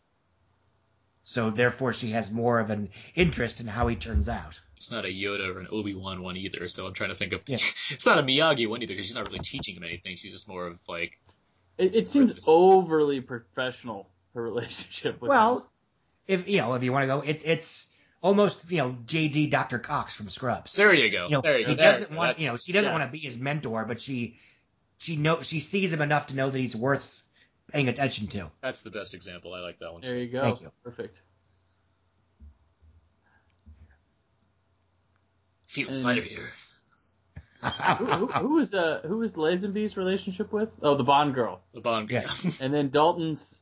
So 1.24 1.48
therefore, 1.50 1.94
she 1.94 2.10
has 2.10 2.30
more 2.30 2.60
of 2.60 2.68
an 2.68 2.90
interest 3.14 3.60
in 3.60 3.66
how 3.66 3.86
he 3.88 3.96
turns 3.96 4.28
out. 4.28 4.60
it's 4.76 4.90
not 4.90 5.04
a 5.06 5.08
Yoda 5.08 5.54
or 5.54 5.60
an 5.60 5.68
Obi 5.70 5.94
Wan 5.94 6.22
one 6.22 6.36
either. 6.36 6.68
So 6.68 6.86
I'm 6.86 6.92
trying 6.92 7.10
to 7.10 7.16
think 7.16 7.32
of. 7.32 7.42
Yeah. 7.46 7.56
it's 7.90 8.04
not 8.04 8.18
a 8.18 8.22
Miyagi 8.22 8.68
one 8.68 8.82
either 8.82 8.92
because 8.92 9.06
she's 9.06 9.14
not 9.14 9.28
really 9.28 9.38
teaching 9.38 9.76
him 9.76 9.84
anything. 9.84 10.16
She's 10.16 10.32
just 10.32 10.46
more 10.48 10.66
of 10.66 10.78
like. 10.88 11.18
It, 11.78 11.94
it 11.94 12.08
seems 12.08 12.34
overly 12.46 13.22
professional 13.22 14.10
her 14.34 14.42
relationship 14.42 15.20
with 15.20 15.30
him. 15.30 15.36
Well, 15.36 15.70
if 16.26 16.48
you 16.48 16.58
know, 16.58 16.74
if 16.74 16.82
you 16.82 16.92
want 16.92 17.02
to 17.04 17.06
go, 17.08 17.20
it's 17.20 17.44
it's 17.44 17.90
almost 18.22 18.70
you 18.70 18.78
know 18.78 18.96
JD 19.06 19.50
Dr. 19.50 19.78
Cox 19.78 20.14
from 20.14 20.28
Scrubs. 20.28 20.74
There 20.76 20.92
you 20.94 21.10
go. 21.10 21.24
You 21.26 21.30
know, 21.32 21.40
there 21.40 21.58
you 21.58 21.66
he 21.66 21.74
go. 21.74 21.82
There- 21.82 21.92
doesn't 21.92 22.10
want 22.14 22.28
that's- 22.28 22.42
you 22.42 22.48
know 22.50 22.56
she 22.56 22.72
doesn't 22.72 22.90
yes. 22.90 22.98
want 22.98 23.06
to 23.08 23.12
be 23.12 23.18
his 23.18 23.36
mentor, 23.38 23.84
but 23.84 24.00
she 24.00 24.38
she 24.98 25.16
know 25.16 25.42
she 25.42 25.60
sees 25.60 25.92
him 25.92 26.00
enough 26.00 26.28
to 26.28 26.36
know 26.36 26.48
that 26.50 26.58
he's 26.58 26.76
worth 26.76 27.20
paying 27.72 27.88
attention 27.88 28.26
to. 28.28 28.50
That's 28.60 28.82
the 28.82 28.90
best 28.90 29.14
example. 29.14 29.52
I 29.54 29.60
like 29.60 29.78
that 29.80 29.92
one. 29.92 30.02
There 30.02 30.16
you 30.16 30.28
go. 30.28 30.42
Thank 30.42 30.60
you. 30.62 30.72
Perfect. 30.84 31.20
Felix 35.66 35.94
And- 35.94 36.02
Snyder 36.02 36.22
here. 36.22 36.48
who, 37.62 38.06
who, 38.06 38.26
who 38.26 38.54
was 38.54 38.74
uh 38.74 39.00
who 39.06 39.18
was 39.18 39.36
Lazenby's 39.36 39.96
relationship 39.96 40.52
with? 40.52 40.68
Oh, 40.82 40.96
the 40.96 41.04
Bond 41.04 41.34
girl. 41.34 41.60
The 41.74 41.80
Bond 41.80 42.08
guy. 42.08 42.22
Yes. 42.22 42.60
And 42.60 42.74
then 42.74 42.90
Dalton's 42.90 43.60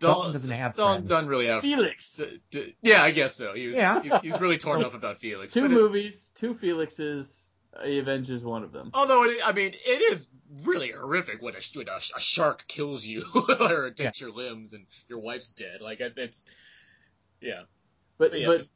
Dalton 0.00 0.32
doesn't 0.32 0.50
have 0.50 0.76
Dalton 0.76 0.96
friends. 1.02 1.08
doesn't 1.08 1.28
really 1.28 1.46
have. 1.46 1.62
Felix. 1.62 2.16
D- 2.16 2.40
d- 2.50 2.76
yeah, 2.82 3.02
I 3.02 3.10
guess 3.12 3.34
so. 3.36 3.54
He 3.54 3.68
was. 3.68 3.76
Yeah. 3.76 4.02
He, 4.02 4.10
he's 4.22 4.40
really 4.40 4.58
torn 4.58 4.82
up 4.84 4.94
about 4.94 5.18
Felix. 5.18 5.54
Two 5.54 5.62
but 5.62 5.70
it- 5.70 5.74
movies, 5.74 6.30
two 6.34 6.54
Felixes. 6.54 7.40
He 7.84 7.98
avenges 7.98 8.44
one 8.44 8.62
of 8.62 8.70
them. 8.70 8.90
Although 8.94 9.24
it, 9.24 9.38
I 9.44 9.50
mean, 9.52 9.72
it 9.72 10.12
is 10.12 10.28
really 10.62 10.92
horrific 10.92 11.42
when 11.42 11.54
a 11.56 11.60
when 11.76 11.88
a, 11.88 11.96
a 11.96 12.20
shark 12.20 12.64
kills 12.68 13.04
you 13.04 13.24
or 13.60 13.90
takes 13.90 14.20
your 14.20 14.30
limbs 14.30 14.74
and 14.74 14.86
your 15.08 15.18
wife's 15.18 15.50
dead. 15.50 15.80
Like 15.80 16.00
it- 16.00 16.14
it's, 16.16 16.44
yeah. 17.40 17.62
But 18.18 18.38
Yeah. 18.38 18.46
but 18.46 18.66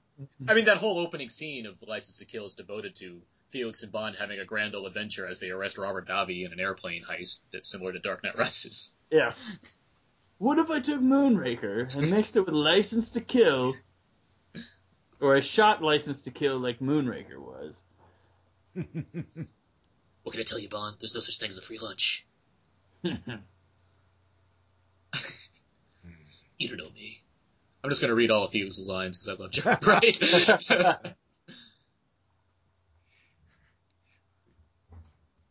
I 0.48 0.54
mean, 0.54 0.64
that 0.64 0.78
whole 0.78 0.98
opening 0.98 1.30
scene 1.30 1.66
of 1.66 1.80
License 1.86 2.18
to 2.18 2.24
Kill 2.24 2.44
is 2.46 2.54
devoted 2.54 2.96
to 2.96 3.20
Felix 3.50 3.84
and 3.84 3.92
Bond 3.92 4.16
having 4.18 4.40
a 4.40 4.44
grand 4.44 4.74
old 4.74 4.86
adventure 4.88 5.26
as 5.28 5.38
they 5.38 5.50
arrest 5.50 5.78
Robert 5.78 6.08
Davi 6.08 6.44
in 6.44 6.52
an 6.52 6.58
airplane 6.58 7.04
heist 7.08 7.40
that's 7.52 7.70
similar 7.70 7.92
to 7.92 8.00
Dark 8.00 8.24
Knight 8.24 8.36
Rises. 8.36 8.94
yes. 9.12 9.52
What 10.39 10.59
if 10.59 10.70
I 10.70 10.81
took 10.81 11.01
Moonraker 11.01 11.94
and 11.94 12.10
mixed 12.10 12.36
it 12.36 12.40
with 12.40 12.55
License 12.55 13.10
to 13.10 13.20
Kill, 13.20 13.74
or 15.20 15.36
I 15.36 15.40
shot 15.40 15.82
License 15.82 16.23
to 16.23 16.31
Kill 16.31 16.59
like 16.59 16.78
Moonraker 16.81 17.39
was? 17.39 17.82
What 20.24 20.32
can 20.32 20.43
I 20.43 20.44
tell 20.44 20.59
you, 20.59 20.69
Bond? 20.69 20.97
There's 21.01 21.15
no 21.15 21.23
such 21.23 21.39
thing 21.39 21.48
as 21.48 21.56
a 21.56 21.62
free 21.62 21.78
lunch. 21.78 22.27
You 26.60 26.69
don't 26.69 26.78
know 26.78 26.90
me. 26.93 27.20
I'm 27.82 27.90
just 27.90 28.02
gonna 28.02 28.15
read 28.16 28.31
all 28.31 28.44
of 28.44 28.51
Felix's 28.51 28.89
lines 28.89 29.16
because 29.16 29.28
I 29.28 29.40
love 29.40 29.52
Jeffrey 29.52 29.77
Wright. 29.86 31.15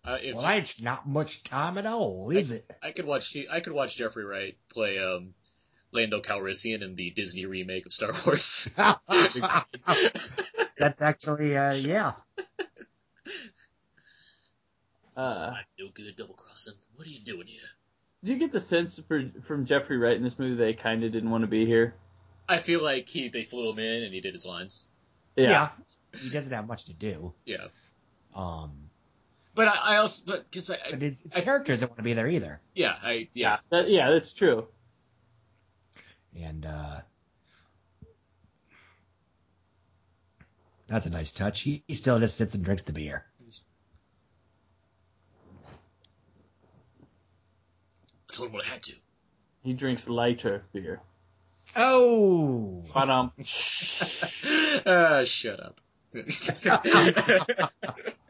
Uh, 0.07 0.17
if 0.21 0.35
Well, 0.35 0.45
that's 0.45 0.81
not 0.81 1.07
much 1.07 1.43
time 1.43 1.77
at 1.77 1.85
all, 1.85 2.29
is 2.31 2.51
it? 2.51 2.65
I 2.81 2.91
could 2.91 3.05
watch 3.05 3.35
I 3.51 3.59
could 3.59 3.73
watch 3.73 3.97
Jeffrey 3.97 4.23
Wright 4.23 4.57
play 4.69 4.99
um, 4.99 5.33
Lando 5.91 6.21
Calrissian 6.21 6.81
in 6.81 6.95
the 6.95 7.11
Disney 7.11 7.45
remake 7.45 7.85
of 7.85 7.91
Star 7.91 8.11
Wars. 8.25 8.69
That's 10.77 11.01
actually 11.01 11.57
uh 11.57 11.73
yeah. 11.73 12.13
Uh, 15.15 15.27
Slide 15.27 15.65
no 15.77 15.87
good, 15.93 16.15
double 16.15 16.35
crossing. 16.35 16.75
What 16.95 17.05
are 17.07 17.09
you 17.09 17.19
doing 17.23 17.47
here? 17.47 17.61
do 18.23 18.31
you 18.31 18.39
get 18.39 18.51
the 18.51 18.59
sense 18.59 18.99
for, 19.07 19.23
from 19.45 19.65
Jeffrey 19.65 19.97
Wright 19.97 20.15
in 20.15 20.23
this 20.23 20.39
movie 20.39 20.55
that 20.55 20.67
he 20.67 20.73
kind 20.73 21.03
of 21.03 21.11
didn't 21.11 21.29
want 21.29 21.41
to 21.43 21.47
be 21.47 21.65
here? 21.65 21.95
I 22.47 22.59
feel 22.59 22.81
like 22.81 23.09
he 23.09 23.27
they 23.27 23.43
flew 23.43 23.69
him 23.71 23.79
in 23.79 24.03
and 24.03 24.13
he 24.13 24.21
did 24.21 24.33
his 24.33 24.45
lines. 24.45 24.87
yeah. 25.35 25.69
He 26.21 26.29
doesn't 26.29 26.53
have 26.53 26.65
much 26.67 26.85
to 26.85 26.93
do. 26.93 27.33
Yeah, 27.45 27.67
Um 28.33 28.86
but 29.57 29.67
I, 29.67 29.75
I 29.75 29.97
also 29.97 30.23
but 30.27 30.49
because 30.49 30.69
I, 30.69 30.77
but 30.89 30.93
I 31.01 31.03
his, 31.03 31.21
his 31.23 31.35
I- 31.35 31.41
character 31.41 31.73
doesn't 31.73 31.89
want 31.89 31.97
to 31.97 32.03
be 32.03 32.13
there 32.13 32.29
either. 32.29 32.61
yeah 32.75 32.95
I 33.03 33.27
yeah 33.33 33.57
That, 33.69 33.89
yeah, 33.89 34.11
that's 34.11 34.33
true. 34.33 34.67
And 36.39 36.65
uh 36.65 37.01
That's 40.87 41.05
a 41.05 41.09
nice 41.09 41.33
touch. 41.33 41.59
He, 41.61 41.83
he 41.85 41.95
still 41.95 42.17
just 42.17 42.37
sits 42.37 42.55
and 42.55 42.63
drinks 42.63 42.83
the 42.83 42.93
beer. 42.93 43.25
I 48.29 48.33
told 48.33 48.47
him 48.49 48.53
what 48.53 48.65
I 48.65 48.69
had 48.69 48.83
to. 48.83 48.93
He 49.63 49.73
drinks 49.73 50.07
lighter 50.07 50.63
beer. 50.71 51.01
Oh, 51.75 52.81
But 52.93 53.09
um, 53.09 53.31
Ah, 54.85 55.23
shut 55.25 55.59
up. 55.59 55.81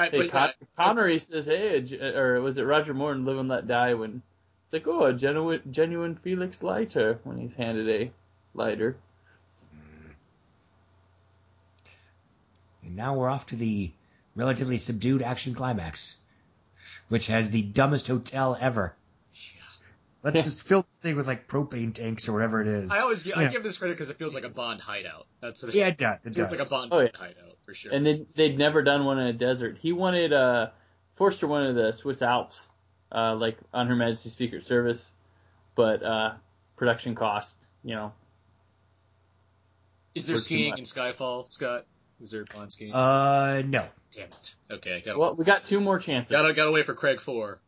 I, 0.00 0.08
hey, 0.08 0.18
but, 0.22 0.30
Con- 0.30 0.48
uh, 0.48 0.52
Connery 0.76 1.18
says, 1.18 1.46
"Hey," 1.46 1.84
or 2.00 2.40
was 2.40 2.58
it 2.58 2.62
Roger 2.62 2.94
Moore 2.94 3.12
in 3.12 3.24
Live 3.24 3.38
and 3.38 3.48
Let 3.48 3.66
Die? 3.68 3.94
When 3.94 4.22
it's 4.62 4.72
like, 4.72 4.86
"Oh, 4.86 5.04
a 5.04 5.12
genuine, 5.12 5.62
genuine 5.70 6.16
Felix 6.16 6.62
lighter," 6.62 7.20
when 7.24 7.38
he's 7.38 7.54
handed 7.54 7.88
a 7.88 8.10
lighter. 8.54 8.96
and 12.90 12.96
now 12.96 13.14
we're 13.14 13.28
off 13.28 13.46
to 13.46 13.54
the 13.54 13.92
relatively 14.34 14.76
subdued 14.76 15.22
action 15.22 15.54
climax, 15.54 16.16
which 17.08 17.28
has 17.28 17.50
the 17.50 17.62
dumbest 17.62 18.08
hotel 18.08 18.58
ever. 18.60 18.96
Let's 20.22 20.44
just 20.44 20.62
fill 20.62 20.82
this 20.82 20.98
thing 20.98 21.16
with 21.16 21.26
like 21.26 21.48
propane 21.48 21.94
tanks 21.94 22.28
or 22.28 22.32
whatever 22.34 22.60
it 22.60 22.66
is. 22.66 22.90
I 22.90 22.98
always 23.00 23.22
give, 23.22 23.36
I 23.36 23.46
give 23.46 23.62
this 23.62 23.78
credit 23.78 23.94
because 23.94 24.10
it 24.10 24.18
feels 24.18 24.34
like 24.34 24.44
a 24.44 24.50
Bond 24.50 24.80
hideout. 24.80 25.26
That's 25.40 25.62
what 25.62 25.74
yeah, 25.74 25.88
it 25.88 25.96
does. 25.96 26.26
It 26.26 26.30
it 26.30 26.34
feels 26.34 26.50
does. 26.50 26.58
like 26.58 26.66
a 26.66 26.70
Bond 26.70 26.92
Oh, 26.92 27.00
yeah. 27.00 27.08
hideout 27.14 27.56
for 27.64 27.72
sure. 27.72 27.92
And 27.92 28.04
they 28.04 28.26
they'd 28.36 28.58
never 28.58 28.82
done 28.82 29.06
one 29.06 29.18
in 29.18 29.28
a 29.28 29.32
desert. 29.32 29.78
He 29.80 29.92
wanted 29.92 30.32
uh 30.34 30.68
Forster 31.16 31.46
wanted 31.46 31.74
the 31.76 31.92
Swiss 31.92 32.22
Alps, 32.22 32.68
uh, 33.12 33.34
like 33.34 33.56
on 33.74 33.86
Her 33.88 33.96
Majesty's 33.96 34.34
Secret 34.34 34.64
Service, 34.64 35.12
but 35.74 36.02
uh, 36.02 36.32
production 36.76 37.14
cost, 37.14 37.56
you 37.84 37.94
know, 37.94 38.12
Is 40.14 40.26
there 40.26 40.38
skiing 40.38 40.76
in 40.78 40.84
Skyfall, 40.84 41.50
Scott? 41.52 41.84
Is 42.22 42.30
there 42.30 42.44
Bond 42.44 42.72
skiing? 42.72 42.94
Uh, 42.94 43.62
no. 43.66 43.86
Damn 44.14 44.28
it. 44.28 44.54
Okay, 44.70 45.02
gotta, 45.04 45.18
well, 45.18 45.34
we 45.34 45.44
got 45.44 45.64
two 45.64 45.80
more 45.80 45.98
chances. 45.98 46.32
gotta 46.32 46.52
gotta 46.54 46.72
wait 46.72 46.86
for 46.86 46.94
Craig 46.94 47.20
Four. 47.20 47.60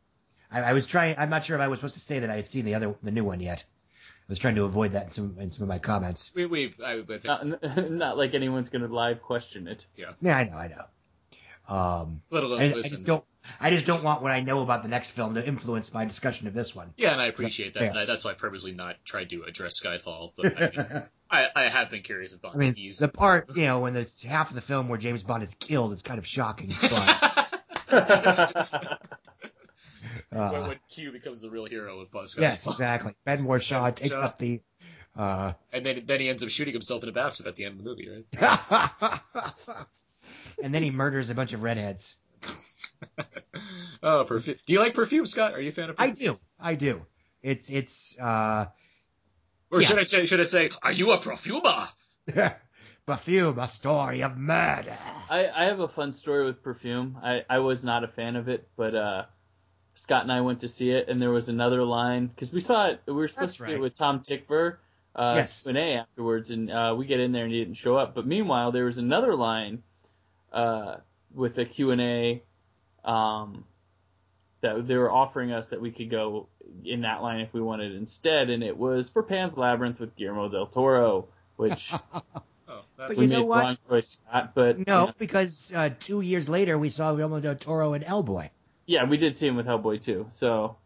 I, 0.52 0.60
I 0.60 0.72
was 0.72 0.86
trying. 0.86 1.16
I'm 1.18 1.30
not 1.30 1.44
sure 1.44 1.56
if 1.56 1.62
I 1.62 1.68
was 1.68 1.78
supposed 1.78 1.94
to 1.94 2.00
say 2.00 2.20
that 2.20 2.30
I 2.30 2.36
had 2.36 2.46
seen 2.46 2.64
the 2.64 2.74
other, 2.74 2.94
the 3.02 3.10
new 3.10 3.24
one 3.24 3.40
yet. 3.40 3.64
I 4.04 4.32
was 4.32 4.38
trying 4.38 4.54
to 4.54 4.64
avoid 4.64 4.92
that 4.92 5.04
in 5.04 5.10
some 5.10 5.36
in 5.40 5.50
some 5.50 5.64
of 5.64 5.68
my 5.68 5.78
comments. 5.78 6.30
We 6.34 6.46
we 6.46 6.74
I, 6.84 6.98
I 6.98 7.02
think 7.04 7.24
Not, 7.24 7.62
not 7.90 8.18
like 8.18 8.34
anyone's 8.34 8.68
gonna 8.68 8.86
live 8.86 9.22
question 9.22 9.66
it. 9.66 9.84
Yeah, 9.96 10.12
Yeah, 10.20 10.36
I 10.36 10.44
know, 10.44 10.56
I 10.56 10.68
know. 10.68 10.84
Um, 11.68 12.22
let 12.30 12.44
alone 12.44 12.60
I, 12.60 12.64
I 12.72 12.82
just 12.82 13.06
don't. 13.06 13.24
I 13.60 13.70
just 13.70 13.86
don't 13.86 14.04
want 14.04 14.22
what 14.22 14.30
I 14.30 14.40
know 14.40 14.62
about 14.62 14.82
the 14.82 14.88
next 14.88 15.12
film 15.12 15.34
to 15.34 15.46
influence 15.46 15.92
my 15.92 16.04
discussion 16.04 16.46
of 16.46 16.54
this 16.54 16.74
one. 16.74 16.92
Yeah, 16.96 17.12
and 17.12 17.20
I 17.20 17.26
appreciate 17.26 17.74
that. 17.74 17.82
Yeah. 17.82 17.90
and 17.90 17.98
I, 17.98 18.04
that's 18.04 18.24
why 18.24 18.32
I 18.32 18.34
purposely 18.34 18.72
not 18.72 18.96
tried 19.04 19.30
to 19.30 19.42
address 19.42 19.80
Skyfall. 19.80 20.32
But 20.36 20.62
I, 20.62 20.70
mean, 20.70 21.02
I, 21.30 21.46
I 21.54 21.68
have 21.68 21.90
been 21.90 22.02
curious 22.02 22.34
about 22.34 22.54
I 22.54 22.58
mean, 22.58 22.74
He's, 22.74 22.98
the 22.98 23.08
part 23.08 23.56
you 23.56 23.62
know 23.62 23.80
when 23.80 23.94
there's 23.94 24.22
half 24.22 24.50
of 24.50 24.54
the 24.54 24.62
film 24.62 24.88
where 24.88 24.98
James 24.98 25.22
Bond 25.22 25.42
is 25.42 25.54
killed 25.54 25.92
is 25.92 26.02
kind 26.02 26.18
of 26.18 26.26
shocking. 26.26 26.72
But 26.80 26.92
when, 27.90 27.98
uh, 30.32 30.66
when 30.66 30.78
Q 30.88 31.12
becomes 31.12 31.40
the 31.42 31.50
real 31.50 31.66
hero 31.66 32.00
of 32.00 32.10
Bond 32.10 32.28
yes, 32.38 32.66
exactly. 32.66 33.14
Ben 33.24 33.44
Whishaw 33.44 33.84
Ben 33.84 33.94
takes 33.94 34.10
Whishaw. 34.18 34.24
up 34.24 34.38
the. 34.38 34.60
Uh, 35.16 35.52
And 35.72 35.84
then 35.84 36.02
then 36.06 36.20
he 36.20 36.28
ends 36.28 36.42
up 36.42 36.48
shooting 36.48 36.72
himself 36.72 37.02
in 37.02 37.08
a 37.08 37.12
bathtub 37.12 37.46
at 37.46 37.54
the 37.56 37.64
end 37.66 37.78
of 37.78 37.84
the 37.84 37.90
movie, 37.90 38.08
right? 38.08 39.20
and 40.62 40.74
then 40.74 40.82
he 40.82 40.90
murders 40.90 41.28
a 41.30 41.34
bunch 41.34 41.52
of 41.52 41.62
redheads. 41.62 42.16
oh, 44.02 44.24
perfume. 44.24 44.56
Do 44.66 44.72
you 44.72 44.78
like 44.80 44.94
perfume, 44.94 45.26
Scott? 45.26 45.52
Are 45.54 45.60
you 45.60 45.68
a 45.68 45.72
fan 45.72 45.90
of 45.90 45.96
I 45.98 46.08
perfume? 46.10 46.34
do, 46.34 46.40
I 46.58 46.74
do. 46.76 47.02
It's 47.42 47.68
it's 47.70 48.18
uh, 48.18 48.66
Or 49.70 49.82
should 49.82 49.98
I 49.98 50.04
say 50.04 50.26
should 50.26 50.40
I 50.40 50.44
say, 50.44 50.70
are 50.82 50.92
you 50.92 51.12
a 51.12 51.18
perfumer? 51.18 51.86
perfume, 53.06 53.58
a 53.58 53.68
story 53.68 54.22
of 54.22 54.36
murder. 54.38 54.96
I, 55.28 55.48
I 55.54 55.64
have 55.64 55.80
a 55.80 55.88
fun 55.88 56.12
story 56.12 56.44
with 56.44 56.62
perfume. 56.62 57.18
I, 57.22 57.42
I 57.50 57.58
was 57.58 57.84
not 57.84 58.04
a 58.04 58.08
fan 58.08 58.36
of 58.36 58.48
it, 58.48 58.68
but 58.76 58.94
uh, 58.94 59.24
Scott 59.94 60.22
and 60.22 60.32
I 60.32 60.40
went 60.40 60.60
to 60.60 60.68
see 60.68 60.90
it, 60.90 61.08
and 61.08 61.20
there 61.20 61.30
was 61.30 61.48
another 61.48 61.84
line 61.84 62.26
because 62.26 62.52
we 62.52 62.60
saw 62.60 62.88
it. 62.88 63.00
We 63.06 63.12
were 63.12 63.28
supposed 63.28 63.50
That's 63.50 63.58
to 63.58 63.64
see 63.66 63.72
it 63.72 63.80
with 63.80 63.94
Tom 63.96 64.20
Tykwer, 64.20 64.76
uh, 65.14 65.34
Yes. 65.36 65.62
Q&A 65.64 65.96
afterwards, 65.96 66.50
and 66.50 66.70
uh, 66.70 66.94
we 66.96 67.06
get 67.06 67.20
in 67.20 67.32
there 67.32 67.44
and 67.44 67.52
he 67.52 67.58
didn't 67.58 67.74
show 67.76 67.96
up. 67.96 68.14
But 68.14 68.26
meanwhile, 68.26 68.72
there 68.72 68.86
was 68.86 68.98
another 68.98 69.34
line 69.36 69.82
uh, 70.52 70.96
with 71.34 71.58
a 71.58 71.64
Q&A 71.66 72.42
um, 73.04 73.64
that 74.62 74.86
they 74.86 74.96
were 74.96 75.10
offering 75.10 75.52
us 75.52 75.70
that 75.70 75.80
we 75.80 75.90
could 75.90 76.08
go 76.10 76.48
in 76.84 77.02
that 77.02 77.22
line 77.22 77.40
if 77.40 77.52
we 77.52 77.60
wanted 77.60 77.94
instead, 77.94 78.48
and 78.48 78.62
it 78.62 78.76
was 78.78 79.10
for 79.10 79.22
Pan's 79.22 79.56
Labyrinth 79.58 80.00
with 80.00 80.16
Guillermo 80.16 80.48
del 80.48 80.66
Toro, 80.66 81.28
which 81.56 81.92
Oh, 82.68 82.80
But 82.96 83.10
we 83.10 83.24
you 83.24 83.28
made 83.28 83.34
know 83.34 83.40
the 83.40 83.44
what? 83.46 83.64
wrong 83.64 83.76
choice, 83.90 84.18
Scott. 84.26 84.52
But 84.54 84.78
No, 84.78 85.00
you 85.00 85.06
know. 85.08 85.12
because 85.18 85.70
uh, 85.74 85.90
two 85.98 86.22
years 86.22 86.48
later 86.48 86.78
we 86.78 86.88
saw 86.88 87.12
Guillermo 87.12 87.40
del 87.40 87.56
Toro 87.56 87.92
in 87.92 88.00
Hellboy. 88.02 88.48
Yeah, 88.86 89.04
we 89.04 89.16
did 89.16 89.36
see 89.36 89.46
him 89.46 89.56
with 89.56 89.66
Hellboy 89.66 90.00
too, 90.02 90.26
so 90.30 90.76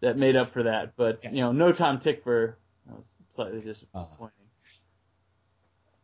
that 0.00 0.16
made 0.16 0.36
up 0.36 0.52
for 0.52 0.64
that. 0.64 0.96
But 0.96 1.20
Yes. 1.22 1.32
you 1.32 1.40
know, 1.40 1.52
no 1.52 1.72
Tom 1.72 1.98
Tykwer. 1.98 2.54
That 2.86 2.96
was 2.96 3.16
slightly 3.30 3.60
disappointing. 3.60 4.08
Uh, 4.20 4.26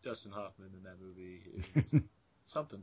Dustin 0.02 0.32
Hoffman 0.32 0.70
in 0.76 0.82
that 0.84 1.00
movie 1.00 1.40
is 1.68 1.94
something. 2.44 2.82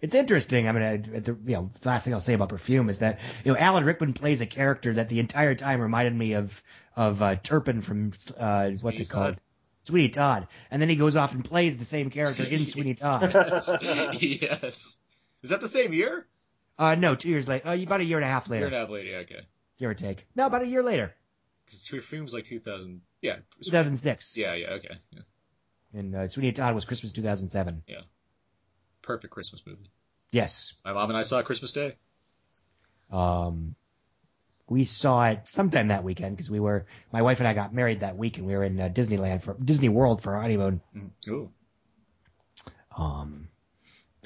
It's 0.00 0.14
interesting. 0.14 0.68
I 0.68 0.72
mean, 0.72 0.82
I, 0.82 0.96
the 0.98 1.36
you 1.46 1.54
know, 1.54 1.70
the 1.80 1.88
last 1.88 2.04
thing 2.04 2.14
I'll 2.14 2.20
say 2.20 2.34
about 2.34 2.50
Perfume 2.50 2.90
is 2.90 2.98
that 2.98 3.20
you 3.44 3.52
know 3.52 3.58
Alan 3.58 3.84
Rickman 3.84 4.12
plays 4.12 4.40
a 4.40 4.46
character 4.46 4.94
that 4.94 5.08
the 5.08 5.18
entire 5.18 5.54
time 5.54 5.80
reminded 5.80 6.14
me 6.14 6.34
of 6.34 6.62
of 6.96 7.22
uh, 7.22 7.36
Turpin 7.36 7.80
from 7.80 8.12
uh, 8.36 8.66
what's 8.66 8.80
Sweeney 8.80 8.98
it 9.00 9.08
called, 9.10 9.34
Todd. 9.34 9.40
Sweeney 9.82 10.08
Todd, 10.10 10.46
and 10.70 10.80
then 10.82 10.88
he 10.88 10.96
goes 10.96 11.16
off 11.16 11.32
and 11.32 11.44
plays 11.44 11.76
the 11.78 11.84
same 11.84 12.10
character 12.10 12.42
in 12.44 12.64
Sweeney 12.66 12.94
Todd. 12.94 13.32
yes. 14.20 14.98
Is 15.42 15.50
that 15.50 15.60
the 15.60 15.68
same 15.68 15.92
year? 15.92 16.26
Uh, 16.78 16.94
no, 16.94 17.14
two 17.14 17.28
years 17.28 17.46
later, 17.46 17.68
uh, 17.68 17.76
about 17.76 18.00
a 18.00 18.04
year 18.04 18.18
and 18.18 18.24
a 18.24 18.28
half 18.28 18.48
later. 18.48 18.60
Year 18.60 18.66
and 18.66 18.76
a 18.76 18.80
half 18.80 18.90
later, 18.90 19.10
yeah, 19.10 19.18
okay. 19.18 19.46
give 19.78 19.90
or 19.90 19.94
take. 19.94 20.26
No, 20.34 20.46
about 20.46 20.62
a 20.62 20.66
year 20.66 20.82
later, 20.82 21.14
Because 21.64 21.88
Perfume's 21.88 22.34
like 22.34 22.44
2000. 22.44 23.00
Yeah. 23.22 23.36
2006. 23.62 24.36
Yeah, 24.36 24.54
yeah, 24.54 24.70
okay. 24.72 24.94
Yeah. 25.10 25.20
And 25.94 26.14
uh, 26.14 26.28
Sweeney 26.28 26.52
Todd 26.52 26.74
was 26.74 26.84
Christmas 26.84 27.12
2007. 27.12 27.84
Yeah. 27.86 27.98
Perfect 29.02 29.32
Christmas 29.32 29.62
movie. 29.64 29.90
Yes. 30.32 30.72
My 30.84 30.92
mom 30.92 31.10
and 31.10 31.16
I 31.16 31.22
saw 31.22 31.38
it 31.38 31.46
Christmas 31.46 31.72
Day. 31.72 31.94
Um, 33.12 33.76
we 34.68 34.84
saw 34.84 35.26
it 35.26 35.42
sometime 35.44 35.88
that 35.88 36.02
weekend 36.02 36.36
because 36.36 36.50
we 36.50 36.58
were 36.58 36.86
my 37.12 37.22
wife 37.22 37.38
and 37.38 37.46
I 37.46 37.54
got 37.54 37.72
married 37.72 38.00
that 38.00 38.16
week 38.16 38.38
and 38.38 38.46
we 38.46 38.54
were 38.54 38.64
in 38.64 38.80
uh, 38.80 38.88
Disneyland 38.88 39.42
for 39.42 39.54
Disney 39.54 39.88
World 39.88 40.22
for 40.22 40.34
our 40.34 40.42
honeymoon. 40.42 40.80
Mm. 40.96 41.10
Ooh. 41.28 41.50
Um, 42.96 43.48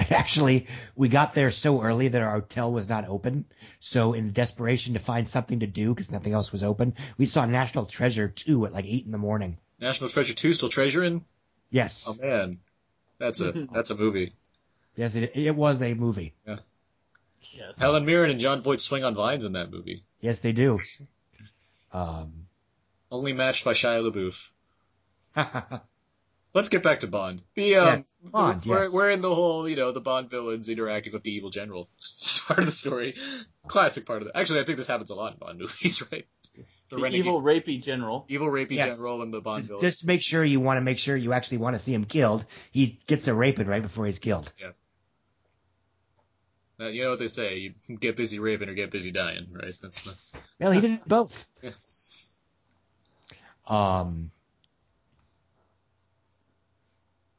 actually, 0.10 0.66
we 0.96 1.08
got 1.08 1.34
there 1.34 1.50
so 1.50 1.82
early 1.82 2.08
that 2.08 2.22
our 2.22 2.32
hotel 2.32 2.72
was 2.72 2.88
not 2.88 3.08
open. 3.08 3.44
So, 3.80 4.12
in 4.12 4.32
desperation 4.32 4.94
to 4.94 5.00
find 5.00 5.28
something 5.28 5.60
to 5.60 5.66
do 5.66 5.94
because 5.94 6.10
nothing 6.10 6.32
else 6.32 6.52
was 6.52 6.62
open, 6.62 6.94
we 7.16 7.26
saw 7.26 7.44
National 7.44 7.86
Treasure 7.86 8.28
2 8.28 8.66
at 8.66 8.72
like 8.72 8.86
8 8.86 9.06
in 9.06 9.12
the 9.12 9.18
morning. 9.18 9.58
National 9.80 10.10
Treasure 10.10 10.34
2 10.34 10.54
still 10.54 10.68
treasuring? 10.68 11.24
Yes. 11.70 12.04
Oh 12.08 12.14
man. 12.14 12.58
That's 13.18 13.40
a 13.40 13.66
that's 13.72 13.90
a 13.90 13.96
movie. 13.96 14.32
Yes, 14.96 15.14
it, 15.14 15.32
it 15.34 15.54
was 15.54 15.82
a 15.82 15.94
movie. 15.94 16.34
Yeah. 16.46 16.56
yes. 17.52 17.78
Helen 17.78 18.04
Mirren 18.04 18.30
and 18.30 18.40
Jon 18.40 18.62
Voight 18.62 18.80
swing 18.80 19.04
on 19.04 19.14
vines 19.14 19.44
in 19.44 19.52
that 19.52 19.70
movie. 19.70 20.04
Yes, 20.20 20.40
they 20.40 20.52
do. 20.52 20.76
Um, 21.90 22.46
Only 23.10 23.32
matched 23.32 23.64
by 23.64 23.72
Shia 23.72 24.02
LaBeouf. 24.04 25.80
Let's 26.58 26.68
get 26.68 26.82
back 26.82 26.98
to 27.00 27.06
Bond. 27.06 27.42
The 27.54 27.76
um, 27.76 27.86
Yes, 27.96 28.14
Bond, 28.22 28.64
we're, 28.66 28.82
yes. 28.82 28.92
we're 28.92 29.10
in 29.10 29.20
the 29.20 29.34
whole, 29.34 29.68
you 29.68 29.76
know, 29.76 29.92
the 29.92 30.00
Bond 30.00 30.28
villains 30.28 30.68
interacting 30.68 31.12
with 31.12 31.22
the 31.22 31.32
evil 31.32 31.50
general. 31.50 31.88
It's 31.96 32.40
part 32.46 32.58
of 32.58 32.66
the 32.66 32.70
story. 32.72 33.14
Classic 33.68 34.04
part 34.04 34.22
of 34.22 34.28
it. 34.28 34.32
Actually, 34.34 34.60
I 34.60 34.64
think 34.64 34.76
this 34.78 34.86
happens 34.88 35.10
a 35.10 35.14
lot 35.14 35.32
in 35.34 35.38
Bond 35.38 35.58
movies, 35.60 36.02
right? 36.12 36.26
The, 36.90 36.96
The 36.96 37.06
evil 37.14 37.40
rapey 37.40 37.80
general. 37.82 38.26
evil 38.28 38.48
rapey 38.48 38.72
Yes. 38.72 38.96
general 38.98 39.22
and 39.22 39.32
the 39.32 39.40
Bond 39.40 39.60
just, 39.60 39.70
villain. 39.70 39.80
just 39.82 40.04
make 40.06 40.22
sure 40.22 40.44
you 40.44 40.58
want 40.60 40.78
to 40.78 40.80
make 40.82 40.98
sure 40.98 41.16
you 41.16 41.32
actually 41.32 41.58
want 41.58 41.76
to 41.76 41.80
see 41.80 41.94
him 41.94 42.04
killed. 42.04 42.44
He 42.72 42.98
gets 43.06 43.28
a 43.28 43.34
raping 43.34 43.66
right 43.68 43.82
before 43.82 44.06
he's 44.06 44.18
killed. 44.18 44.52
Uh, 46.80 46.86
you 46.86 47.02
know 47.02 47.10
what 47.10 47.18
they 47.18 47.26
say: 47.28 47.74
you 47.88 47.96
get 47.96 48.16
busy 48.16 48.38
raping 48.38 48.68
or 48.68 48.74
get 48.74 48.90
busy 48.92 49.10
dying, 49.10 49.48
right? 49.52 49.74
That's 49.82 50.00
the 50.02 50.14
Well, 50.60 50.70
he 50.72 50.80
did 50.80 51.00
both. 51.06 51.46
Yeah. 51.62 51.70
Um, 53.66 54.30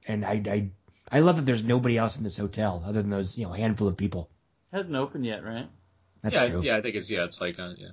and 0.10 0.26
I, 0.26 0.42
I, 0.46 0.70
I 1.12 1.20
love 1.22 1.38
that 1.38 1.46
there's 1.46 1.64
nobody 1.64 1.98
else 1.98 2.18
in 2.18 2.24
this 2.24 2.38
hotel 2.38 2.84
other 2.86 3.02
than 3.02 3.12
those, 3.12 3.38
you 3.38 3.46
know, 3.46 3.54
handful 3.54 3.88
of 3.88 3.96
people. 3.96 4.30
Hasn't 4.74 4.96
opened 4.96 5.26
yet, 5.26 5.44
right? 5.44 5.68
That's 6.22 6.36
yeah, 6.36 6.48
true. 6.50 6.62
yeah. 6.64 6.78
I 6.78 6.82
think 6.82 6.96
it's 6.96 7.10
yeah, 7.10 7.24
it's 7.24 7.40
like 7.40 7.58
uh, 7.60 7.72
yeah. 7.78 7.92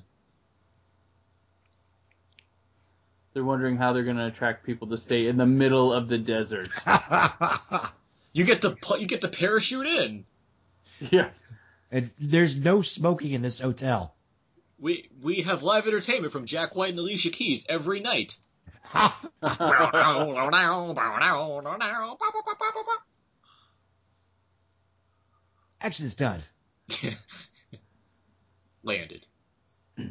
They're 3.33 3.45
wondering 3.45 3.77
how 3.77 3.93
they're 3.93 4.05
going 4.05 4.17
to 4.17 4.27
attract 4.27 4.65
people 4.65 4.89
to 4.89 4.97
stay 4.97 5.27
in 5.27 5.37
the 5.37 5.47
middle 5.47 5.93
of 5.93 6.09
the 6.09 6.19
desert. 6.19 6.69
You 8.37 8.45
get 8.45 8.61
to 8.63 8.77
pu- 8.77 8.99
you 8.99 9.07
get 9.07 9.23
to 9.23 9.29
parachute 9.29 9.87
in. 9.87 10.27
yeah. 11.11 11.31
and 11.91 12.11
there's 12.21 12.55
no 12.55 12.83
smoking 12.83 13.33
in 13.33 13.41
this 13.41 13.59
hotel. 13.59 14.15
We 14.79 15.09
we 15.23 15.41
have 15.41 15.63
live 15.63 15.87
entertainment 15.87 16.35
from 16.35 16.45
Jack 16.45 16.77
White 16.77 16.91
and 16.91 16.99
Alicia 16.99 17.31
Keys 17.31 17.65
every 17.67 18.01
night. 18.01 18.37
Action's 25.81 26.15
done. 26.15 26.41
Landed. 28.83 29.27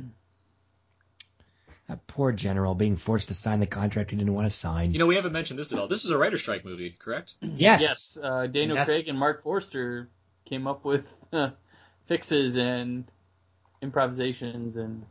That 1.88 2.08
poor 2.08 2.32
general 2.32 2.74
being 2.74 2.98
forced 2.98 3.28
to 3.28 3.36
sign 3.36 3.60
the 3.60 3.68
contract 3.68 4.10
he 4.10 4.18
didn't 4.18 4.34
want 4.34 4.48
to 4.48 4.52
sign. 4.52 4.92
You 4.94 4.98
know, 4.98 5.06
we 5.06 5.18
haven't 5.18 5.34
mentioned 5.34 5.60
this 5.60 5.72
at 5.72 5.78
all. 5.78 5.88
This 5.88 6.04
is 6.04 6.10
a 6.10 6.18
writer 6.18 6.40
strike 6.40 6.66
movie, 6.66 6.90
correct? 6.98 7.36
yes. 7.44 7.80
Yes. 7.80 8.18
Uh, 8.20 8.48
Daniel 8.48 8.76
That's- 8.76 8.88
Craig 8.88 9.08
and 9.08 9.20
Marc 9.20 9.44
Forster 9.44 10.10
came 10.46 10.66
up 10.66 10.84
with 10.84 11.08
uh, 11.32 11.52
fixes 12.08 12.56
and 12.58 13.06
improvisations 13.84 14.78
and 14.78 15.06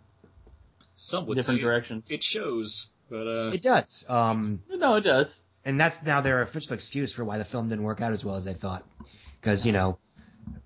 Some 0.97 1.27
would 1.27 1.37
different 1.37 1.61
say 1.61 1.65
directions. 1.65 2.11
it 2.11 2.25
shows, 2.25 2.91
but 3.15 3.27
uh, 3.29 3.51
It 3.55 3.63
does. 3.63 4.05
Um, 4.09 4.61
No, 4.69 4.97
it 4.97 5.03
does. 5.03 5.43
and 5.65 5.81
that's 5.81 6.03
now 6.03 6.21
their 6.21 6.43
official 6.43 6.75
excuse 6.75 7.13
for 7.13 7.25
why 7.25 7.39
the 7.39 7.45
film 7.45 7.69
didn't 7.69 7.85
work 7.85 8.01
out 8.01 8.13
as 8.13 8.25
well 8.25 8.35
as 8.35 8.45
they 8.45 8.55
thought. 8.55 8.85
Because 9.41 9.65
you 9.65 9.73
know, 9.73 9.99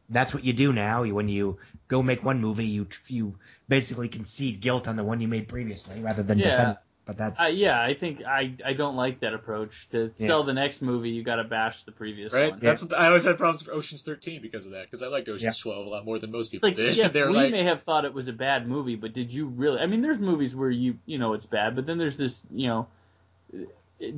that's 0.08 0.32
what 0.32 0.44
you 0.44 0.52
do 0.54 0.72
now. 0.72 1.04
When 1.04 1.28
you 1.28 1.58
go 1.88 2.02
make 2.02 2.24
one 2.24 2.40
movie, 2.40 2.64
you 2.66 2.86
you 3.08 3.34
basically 3.68 4.08
concede 4.08 4.60
guilt 4.60 4.88
on 4.88 4.96
the 4.96 5.04
one 5.04 5.20
you 5.20 5.28
made 5.28 5.48
previously, 5.48 6.00
rather 6.00 6.22
than 6.22 6.38
Yeah. 6.38 6.50
defend. 6.50 6.76
But 7.08 7.16
that's 7.16 7.40
Uh, 7.40 7.44
yeah, 7.46 7.80
I 7.82 7.94
think 7.94 8.22
I 8.26 8.52
I 8.62 8.74
don't 8.74 8.94
like 8.94 9.20
that 9.20 9.32
approach. 9.32 9.88
To 9.92 10.12
Yeah. 10.18 10.26
sell 10.26 10.44
the 10.44 10.52
next 10.52 10.82
movie, 10.82 11.08
you 11.08 11.22
got 11.22 11.36
to 11.36 11.44
bash 11.44 11.84
the 11.84 11.90
previous 11.90 12.34
right? 12.34 12.50
one. 12.50 12.60
That's 12.60 12.86
I 12.92 13.06
always 13.06 13.24
had 13.24 13.38
problems 13.38 13.66
with 13.66 13.74
Ocean's 13.74 14.02
Thirteen 14.02 14.42
because 14.42 14.66
of 14.66 14.72
that. 14.72 14.84
Because 14.84 15.02
I 15.02 15.06
liked 15.06 15.26
Ocean's 15.26 15.56
Twelve 15.56 15.86
a 15.86 15.88
lot 15.88 16.04
more 16.04 16.18
than 16.18 16.30
most 16.30 16.52
It's 16.52 16.62
people 16.62 16.68
like 16.68 16.76
did. 16.76 16.94
yes, 16.98 17.14
we 17.14 17.22
like, 17.22 17.50
may 17.50 17.64
have 17.64 17.80
thought 17.80 18.04
it 18.04 18.12
was 18.12 18.28
a 18.28 18.32
bad 18.34 18.68
movie, 18.68 18.94
but 18.94 19.14
did 19.14 19.32
you 19.32 19.46
really? 19.46 19.80
I 19.80 19.86
mean, 19.86 20.02
there's 20.02 20.18
movies 20.18 20.54
where 20.54 20.68
you 20.68 20.98
you 21.06 21.16
know 21.16 21.32
it's 21.32 21.46
bad, 21.46 21.74
but 21.76 21.86
then 21.86 21.96
there's 21.96 22.18
this 22.18 22.42
you 22.50 22.66
know 22.66 22.86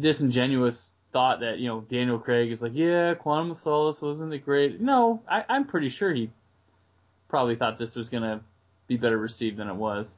disingenuous 0.01 0.91
thought 1.12 1.41
that 1.41 1.59
you 1.61 1.69
know 1.69 1.83
Daniel 1.83 2.19
Craig 2.19 2.51
is 2.51 2.61
like, 2.61 2.73
yeah, 2.75 3.15
Quantum 3.15 3.53
of 3.53 3.57
Solace 3.57 4.01
wasn't 4.01 4.33
it 4.33 4.45
great? 4.45 4.81
No, 4.81 5.23
I, 5.31 5.45
I'm 5.49 5.65
pretty 5.67 5.91
sure 5.91 6.12
he 6.12 6.31
probably 7.29 7.55
thought 7.55 7.79
this 7.79 7.95
was 7.95 8.09
gonna 8.09 8.41
be 8.89 8.97
better 8.97 9.17
received 9.17 9.59
than 9.59 9.69
it 9.69 9.77
was. 9.77 10.17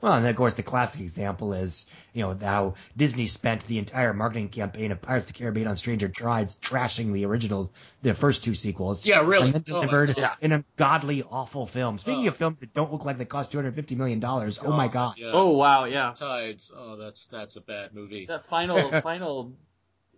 Well, 0.00 0.12
and 0.14 0.26
of 0.26 0.36
course, 0.36 0.54
the 0.54 0.62
classic 0.62 1.00
example 1.00 1.52
is, 1.52 1.86
you 2.12 2.22
know, 2.22 2.36
how 2.40 2.74
Disney 2.96 3.26
spent 3.26 3.66
the 3.66 3.78
entire 3.78 4.12
marketing 4.12 4.48
campaign 4.48 4.92
of 4.92 5.02
Pirates 5.02 5.28
of 5.28 5.32
the 5.34 5.38
Caribbean 5.38 5.66
on 5.66 5.76
Stranger 5.76 6.08
Tides 6.08 6.56
trashing 6.56 7.12
the 7.12 7.24
original, 7.26 7.72
the 8.02 8.14
first 8.14 8.44
two 8.44 8.54
sequels. 8.54 9.04
Yeah, 9.04 9.26
really? 9.26 9.46
And 9.50 9.54
then 9.54 9.64
Oh 9.70 9.80
my 9.80 9.86
delivered 9.86 10.16
God. 10.16 10.36
in 10.40 10.52
a 10.52 10.64
godly 10.76 11.22
awful 11.22 11.66
film. 11.66 11.98
Speaking 11.98 12.26
Oh. 12.26 12.28
of 12.28 12.36
films 12.36 12.60
that 12.60 12.72
don't 12.74 12.92
look 12.92 13.04
like 13.04 13.18
they 13.18 13.24
cost 13.24 13.52
$250 13.52 13.96
million, 13.96 14.24
oh 14.24 14.28
Oh 14.28 14.40
Oh, 14.44 14.52
oh 14.62 14.66
oh 14.66 14.76
my 14.76 14.88
god. 14.88 15.14
Yeah. 15.18 15.30
Oh 15.32 15.50
wow, 15.50 15.84
yeah, 15.86 16.12
Tides. 16.14 16.70
Oh, 16.76 16.96
that's 16.96 17.26
that's 17.26 17.56
a 17.56 17.60
bad 17.60 17.94
movie. 17.94 18.26
that 18.26 18.44
final 18.44 19.00
final 19.00 19.54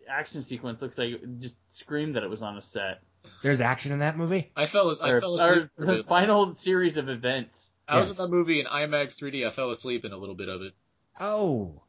action 0.09 0.43
sequence 0.43 0.83
looks 0.83 0.99
like 0.99 1.11
it 1.11 1.39
just 1.41 1.57
screamed 1.71 2.17
that 2.17 2.23
it 2.23 2.31
was 2.31 2.43
on 2.43 2.57
a 2.59 2.63
set. 2.63 3.01
There's 3.43 3.61
action 3.61 3.91
in 3.93 4.01
that 4.01 4.17
movie? 4.17 4.53
I 4.55 4.67
fell 4.67 4.91
as- 4.91 5.01
I 5.01 5.11
Or- 5.13 5.21
fell 5.21 5.35
asleep. 5.37 5.69
or 5.79 5.87
the 5.87 6.05
final 6.09 6.55
series 6.55 6.97
of 6.97 7.09
events. 7.09 7.71
I 7.89 7.99
was 7.99 8.09
Yes. 8.11 8.19
in 8.19 8.25
that 8.25 8.37
movie 8.37 8.61
in 8.61 8.67
IMAX 8.67 9.17
3D. 9.21 9.47
I 9.47 9.51
fell 9.51 9.71
asleep 9.71 10.05
in 10.05 10.13
a 10.13 10.17
little 10.17 10.35
bit 10.35 10.49
of 10.49 10.63
it. 10.63 10.75
Oh. 11.21 11.83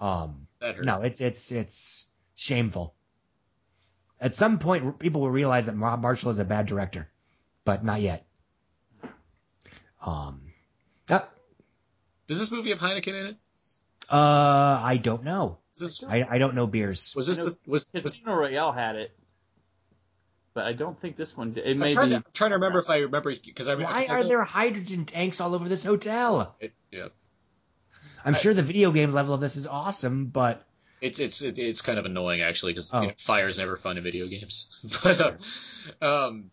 Um, 0.00 0.46
That 0.60 0.76
hurt. 0.76 0.84
no, 0.84 1.02
it's, 1.02 1.20
it's, 1.20 1.50
it's 1.52 2.04
shameful. 2.34 2.94
At 4.20 4.34
some 4.34 4.58
point, 4.58 4.98
people 4.98 5.20
will 5.20 5.30
realize 5.30 5.66
that 5.66 5.76
Rob 5.76 6.00
Marshall 6.02 6.30
is 6.30 6.38
a 6.40 6.44
bad 6.44 6.66
director, 6.66 7.08
but 7.64 7.84
not 7.84 8.00
yet. 8.00 8.26
Um, 10.04 10.42
uh, 11.08 11.20
Does 12.28 12.38
this 12.38 12.50
movie 12.52 12.70
have 12.70 12.78
Heineken 12.78 13.08
in 13.08 13.26
it? 13.26 13.36
uh, 14.10 14.80
I 14.82 14.98
don't 15.02 15.24
know. 15.24 15.58
Is 15.74 15.80
this 15.80 16.04
I, 16.04 16.24
I 16.28 16.38
don't 16.38 16.54
know 16.54 16.66
beers. 16.66 17.12
was 17.14 17.26
this 17.26 17.40
I 17.40 17.44
know 17.44 17.48
the, 17.50 17.56
was, 17.70 17.90
was 17.92 18.02
Casino 18.04 18.34
Royale 18.34 18.72
had 18.72 18.96
it, 18.96 19.17
but 20.58 20.66
I 20.66 20.72
don't 20.72 20.98
think 20.98 21.16
this 21.16 21.36
one 21.36 21.52
did. 21.52 21.64
It 21.64 21.70
I'm 21.70 21.78
may 21.78 21.92
trying, 21.92 22.08
be. 22.08 22.14
to, 22.14 22.16
I'm 22.16 22.24
trying 22.34 22.50
to 22.50 22.56
remember 22.56 22.80
if 22.80 22.90
I 22.90 22.98
remember 22.98 23.32
because 23.44 23.68
I 23.68 23.76
Why 23.76 24.06
I 24.10 24.12
are 24.12 24.22
know- 24.24 24.28
there 24.28 24.42
hydrogen 24.42 25.04
tanks 25.04 25.40
all 25.40 25.54
over 25.54 25.68
this 25.68 25.84
hotel? 25.84 26.56
It, 26.58 26.72
yeah, 26.90 27.06
I'm 28.24 28.34
I- 28.34 28.38
sure 28.38 28.54
the 28.54 28.62
video 28.64 28.90
game 28.90 29.12
level 29.12 29.34
of 29.34 29.40
this 29.40 29.54
is 29.54 29.68
awesome, 29.68 30.26
but 30.26 30.66
it's 31.00 31.20
it's 31.20 31.42
it, 31.42 31.60
it's 31.60 31.80
kind 31.80 31.96
of 32.00 32.06
annoying 32.06 32.42
actually 32.42 32.72
because 32.72 32.92
Oh. 32.92 33.02
you 33.02 33.06
know, 33.08 33.14
fire's 33.18 33.56
never 33.58 33.76
fun 33.76 33.98
in 33.98 34.02
video 34.02 34.26
games. 34.26 34.68
but 35.04 35.20
uh, 36.02 36.04
um, 36.04 36.50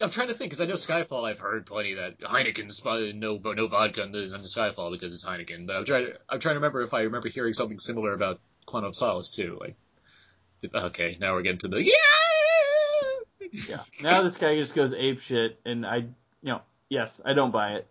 I'm 0.00 0.10
trying 0.10 0.28
to 0.28 0.34
think 0.34 0.50
because 0.52 0.60
I 0.60 0.66
know 0.66 0.74
Skyfall. 0.74 1.28
I've 1.28 1.40
heard 1.40 1.66
plenty 1.66 1.94
that 1.94 2.20
Heineken's 2.20 2.76
sp- 2.78 3.10
no 3.16 3.40
no 3.42 3.66
vodka 3.66 4.04
on 4.04 4.12
the, 4.12 4.32
on 4.32 4.40
the 4.40 4.46
Skyfall 4.46 4.92
because 4.92 5.12
it's 5.12 5.24
Heineken. 5.24 5.66
But 5.66 5.74
I'm 5.74 5.84
trying 5.84 6.06
to 6.06 6.12
I'm 6.28 6.38
trying 6.38 6.54
to 6.54 6.60
remember 6.60 6.82
if 6.82 6.94
I 6.94 7.00
remember 7.00 7.28
hearing 7.28 7.54
something 7.54 7.80
similar 7.80 8.12
about 8.12 8.38
Quantum 8.66 8.90
of 8.90 8.94
Solace 8.94 9.30
too. 9.34 9.58
Like, 9.60 9.74
okay, 10.72 11.16
now 11.20 11.34
we're 11.34 11.42
getting 11.42 11.58
to 11.58 11.68
the 11.68 11.82
yeah. 11.82 11.92
Yeah. 13.68 13.80
Now 14.02 14.22
this 14.22 14.36
guy 14.36 14.56
just 14.56 14.74
goes 14.74 14.92
ape 14.92 15.20
shit, 15.20 15.58
and 15.64 15.86
I, 15.86 15.96
you 15.96 16.06
know, 16.42 16.60
yes, 16.88 17.20
I 17.24 17.32
don't 17.34 17.50
buy 17.50 17.74
it. 17.74 17.86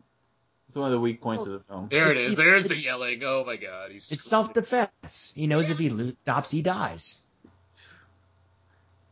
It's 0.67 0.75
one 0.75 0.87
of 0.87 0.91
the 0.91 0.99
weak 0.99 1.21
points 1.21 1.45
of 1.45 1.51
the 1.53 1.59
film. 1.61 1.87
There 1.89 2.11
it 2.11 2.17
is. 2.17 2.33
It's- 2.33 2.45
There's 2.45 2.65
the 2.65 2.75
yelling. 2.75 3.21
Oh 3.23 3.45
my 3.45 3.55
god. 3.55 3.91
He's 3.91 4.11
it's 4.11 4.23
self 4.25 4.53
defense. 4.53 5.31
He 5.33 5.47
knows 5.47 5.69
if 5.69 5.79
he 5.79 5.89
lo- 5.89 6.11
stops, 6.19 6.51
he 6.51 6.61
dies. 6.61 7.21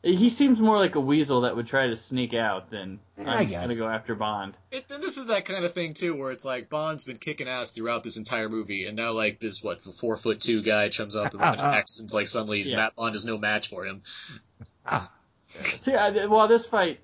He 0.03 0.29
seems 0.29 0.59
more 0.59 0.77
like 0.77 0.93
a 0.93 0.99
weasel 0.99 1.41
that 1.41 1.55
would 1.55 1.65
try 1.65 1.87
to 1.87 1.95
sneak 1.95 2.35
out 2.35 2.69
than 2.69 2.99
Yeah, 3.17 3.27
I 3.27 3.37
I'm 3.39 3.47
just 3.47 3.59
gonna 3.59 3.75
go 3.75 3.87
after 3.89 4.13
Bond. 4.13 4.53
It, 4.69 4.85
and 4.91 5.01
this 5.01 5.17
is 5.17 5.25
that 5.27 5.45
kind 5.45 5.65
of 5.65 5.73
thing 5.73 5.95
too, 5.95 6.13
where 6.15 6.29
it's 6.31 6.45
like 6.45 6.69
Bond's 6.69 7.05
been 7.05 7.17
kicking 7.17 7.47
ass 7.47 7.71
throughout 7.71 8.03
this 8.03 8.17
entire 8.17 8.47
movie, 8.47 8.85
and 8.85 8.95
now 8.95 9.13
like 9.13 9.39
this 9.39 9.63
what 9.63 9.81
four 9.81 10.15
foot 10.15 10.41
two 10.41 10.61
guy 10.61 10.89
comes 10.89 11.15
up 11.15 11.33
and 11.39 11.41
acts 11.41 11.99
and 11.99 12.13
like 12.13 12.27
suddenly 12.27 12.61
Yeah. 12.61 12.75
Matt 12.75 12.95
Bond 12.95 13.15
is 13.15 13.25
no 13.25 13.39
match 13.39 13.69
for 13.69 13.83
him. 13.85 14.03
Ah. 14.85 15.09
See, 15.47 15.93
I, 15.93 16.25
well, 16.25 16.47
this 16.47 16.65
fight, 16.65 16.99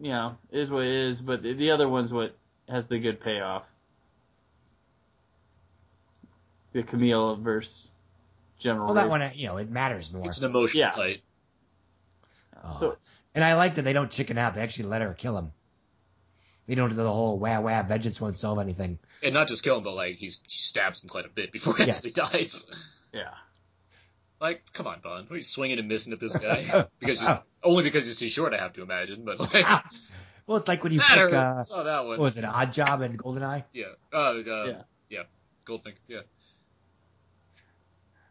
you 0.00 0.10
know, 0.10 0.36
is 0.50 0.70
what 0.70 0.84
it 0.84 0.92
is, 0.92 1.20
but 1.20 1.42
the, 1.42 1.52
the 1.54 1.70
other 1.70 1.88
one's 1.88 2.12
what 2.12 2.36
has 2.68 2.86
the 2.86 2.98
good 2.98 3.20
payoff. 3.20 3.62
The 6.72 6.82
Camille 6.82 7.36
versus 7.36 7.88
General. 8.58 8.86
Well, 8.86 8.94
that 8.94 9.02
Rafe. 9.04 9.10
one, 9.10 9.30
you 9.34 9.46
know, 9.46 9.56
it 9.58 9.70
matters 9.70 10.12
more. 10.12 10.26
It's 10.26 10.38
an 10.38 10.44
emotional 10.50 10.80
Yeah. 10.80 10.92
fight. 10.92 11.22
Oh. 12.64 12.76
So 12.78 12.96
And 13.34 13.44
I 13.44 13.54
like 13.54 13.76
that 13.76 13.82
they 13.82 13.92
don't 13.92 14.10
chicken 14.10 14.36
out. 14.38 14.54
They 14.54 14.60
actually 14.62 14.86
let 14.88 15.02
her 15.02 15.14
kill 15.14 15.36
him. 15.38 15.52
They 16.66 16.74
don't 16.74 16.88
do 16.88 16.96
the 16.96 17.04
whole 17.10 17.38
wah 17.38 17.60
wah 17.60 17.82
vengeance 17.82 18.20
won't 18.20 18.38
solve 18.38 18.58
anything. 18.58 18.98
And 19.22 19.32
not 19.34 19.46
just 19.48 19.62
kill 19.62 19.78
him, 19.78 19.84
but 19.84 19.94
like 19.94 20.16
he's 20.16 20.40
he 20.48 20.58
stabs 20.58 21.02
him 21.02 21.08
quite 21.08 21.24
a 21.24 21.28
bit 21.28 21.52
before 21.52 21.76
he 21.76 21.84
Yes. 21.84 21.98
actually 21.98 22.10
dies. 22.12 22.66
yeah, 23.12 23.30
Like, 24.40 24.70
come 24.72 24.86
on, 24.86 25.00
Bond. 25.00 25.24
What 25.28 25.34
are 25.34 25.36
you 25.36 25.42
swinging 25.42 25.78
and 25.78 25.88
missing 25.88 26.12
at 26.12 26.20
this 26.20 26.36
guy? 26.36 26.86
Because 27.00 27.24
only 27.62 27.82
because 27.82 28.06
he's 28.06 28.18
too 28.18 28.28
short, 28.28 28.52
I 28.52 28.58
have 28.58 28.74
to 28.74 28.82
imagine. 28.82 29.24
But 29.24 29.40
like, 29.40 29.66
well, 30.46 30.56
it's 30.56 30.68
like 30.68 30.82
when 30.84 30.92
you 30.92 31.00
pick, 31.00 31.32
uh, 31.32 31.62
saw 31.62 31.82
that 31.84 32.00
what 32.06 32.18
one. 32.18 32.20
was 32.20 32.36
it, 32.36 32.44
Odd 32.44 32.72
Job 32.72 33.00
and 33.00 33.18
Goldeneye? 33.18 33.64
Yeah. 33.72 33.86
Uh, 34.12 34.16
uh, 34.16 34.40
Yeah. 34.42 34.82
yeah. 35.08 35.22
Goldfinger. 35.66 35.94
Yeah. 36.06 36.20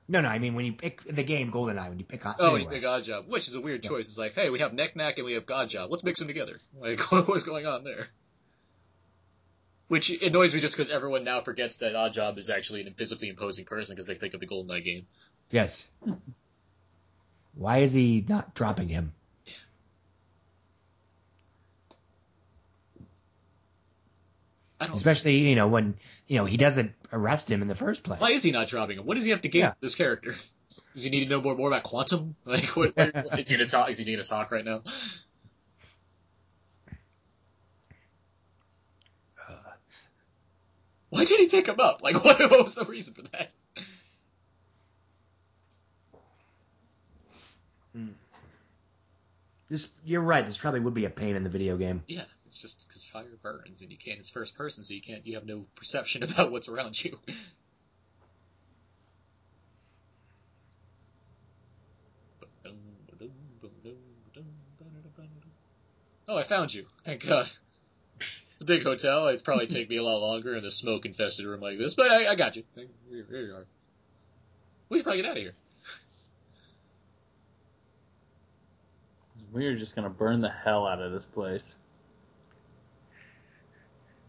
No, 0.07 0.21
no, 0.21 0.27
I 0.27 0.37
mean 0.37 0.53
when 0.53 0.65
you 0.65 0.73
pick 0.73 1.01
the 1.03 1.23
game 1.23 1.51
Goldeneye, 1.51 1.89
when 1.89 1.97
you 1.97 2.05
pick 2.05 2.25
on. 2.25 2.35
Oh, 2.37 2.55
anyway. 2.55 2.61
you 2.61 2.69
pick 2.69 2.83
Oddjob, 2.83 3.27
which 3.27 3.47
is 3.47 3.55
a 3.55 3.61
weird 3.61 3.81
choice. 3.81 4.07
It's 4.07 4.17
like, 4.17 4.35
hey, 4.35 4.49
we 4.51 4.59
have 4.59 4.73
Nick 4.73 4.95
Nack 4.95 5.17
and 5.17 5.25
we 5.25 5.33
have 5.33 5.45
God 5.47 5.69
Job. 5.69 5.89
Let's 5.89 6.03
mix 6.03 6.19
them 6.19 6.27
together. 6.27 6.59
Like, 6.79 6.99
what's 7.11 7.43
going 7.43 7.65
on 7.65 7.83
there? 7.83 8.07
Which 9.87 10.09
annoys 10.09 10.53
me 10.53 10.61
just 10.61 10.75
because 10.75 10.91
everyone 10.91 11.23
now 11.23 11.41
forgets 11.41 11.77
that 11.77 11.93
Oddjob 11.93 12.37
is 12.37 12.49
actually 12.49 12.81
an 12.81 12.93
physically 12.93 13.29
imposing 13.29 13.65
person 13.65 13.95
because 13.95 14.07
they 14.07 14.15
think 14.15 14.33
of 14.33 14.39
the 14.39 14.47
Goldeneye 14.47 14.83
game. 14.83 15.07
Yes. 15.49 15.85
Why 17.53 17.79
is 17.79 17.93
he 17.93 18.25
not 18.27 18.53
dropping 18.53 18.89
him? 18.89 19.13
Especially, 24.79 25.37
you 25.37 25.55
know, 25.55 25.67
when, 25.67 25.95
you 26.27 26.37
know, 26.37 26.45
he 26.45 26.57
doesn't 26.57 26.91
arrest 27.11 27.49
him 27.49 27.61
in 27.61 27.67
the 27.67 27.75
first 27.75 28.03
place. 28.03 28.19
Why 28.19 28.31
is 28.31 28.43
he 28.43 28.51
not 28.51 28.67
dropping 28.67 28.97
him? 28.99 29.05
What 29.05 29.15
does 29.15 29.23
he 29.23 29.31
have 29.31 29.41
to 29.41 29.47
gain 29.49 29.61
Yeah. 29.61 29.73
this 29.79 29.95
character? 29.95 30.31
Does 30.93 31.03
he 31.03 31.09
need 31.09 31.23
to 31.23 31.29
know 31.29 31.41
more 31.41 31.55
more 31.55 31.69
about 31.69 31.83
quantum? 31.83 32.35
Like, 32.45 32.75
what, 32.75 32.95
what- 32.95 33.39
is 33.39 33.49
he 33.49 33.55
gonna 33.57 33.69
talk? 33.69 33.89
Is 33.89 33.97
he 33.97 34.05
gonna 34.11 34.23
talk 34.23 34.51
right 34.51 34.65
now? 34.65 34.81
Uh. 39.47 39.53
Why 41.09 41.23
did 41.25 41.39
he 41.39 41.47
pick 41.47 41.67
him 41.67 41.79
up? 41.79 42.03
Like, 42.03 42.15
what, 42.25 42.39
what 42.39 42.63
was 42.63 42.75
the 42.75 42.85
reason 42.85 43.13
for 43.13 43.21
that? 43.23 43.51
Hmm. 47.95 48.07
This, 49.69 49.89
you're 50.03 50.21
right. 50.21 50.45
This 50.45 50.57
probably 50.57 50.81
would 50.81 50.93
be 50.93 51.05
a 51.05 51.09
pain 51.09 51.35
in 51.35 51.43
the 51.43 51.49
video 51.49 51.77
game. 51.77 52.03
Yeah, 52.07 52.25
it's 52.45 52.57
just 52.57 52.85
because 52.87 53.03
fire 53.05 53.25
burns 53.41 53.81
and 53.81 53.89
you 53.89 53.97
can't. 53.97 54.19
It's 54.19 54.29
first 54.29 54.55
person, 54.55 54.83
so 54.83 54.93
you 54.93 55.01
can't. 55.01 55.25
You 55.25 55.35
have 55.35 55.45
no 55.45 55.65
perception 55.75 56.23
about 56.29 56.51
what's 56.51 56.67
around 56.69 57.03
you. 57.03 57.17
Oh, 66.27 66.37
I 66.37 66.43
found 66.43 66.73
you. 66.73 66.87
Thank 67.03 67.27
God. 67.27 67.47
It's 68.19 68.61
a 68.61 68.65
big 68.65 68.83
hotel. 68.83 69.27
It'd 69.27 69.43
probably 69.43 69.67
take 69.67 69.89
me 69.89 69.97
a 69.97 70.03
lot 70.03 70.17
longer 70.17 70.55
in 70.55 70.65
a 70.65 70.71
smoke 70.71 71.05
infested 71.05 71.45
room 71.45 71.61
like 71.61 71.77
this, 71.77 71.93
but 71.93 72.09
I, 72.09 72.31
I 72.31 72.35
got 72.35 72.55
you. 72.55 72.63
Here, 72.75 72.87
here 73.29 73.41
you 73.41 73.53
are. 73.53 73.65
We 74.89 74.97
should 74.97 75.03
probably 75.03 75.21
get 75.21 75.29
out 75.29 75.37
of 75.37 75.43
here. 75.43 75.53
We're 79.55 79.75
just 79.75 79.95
gonna 79.95 80.09
burn 80.09 80.41
the 80.41 80.49
hell 80.49 80.85
out 80.85 81.01
of 81.01 81.13
this 81.13 81.25
place. 81.25 81.73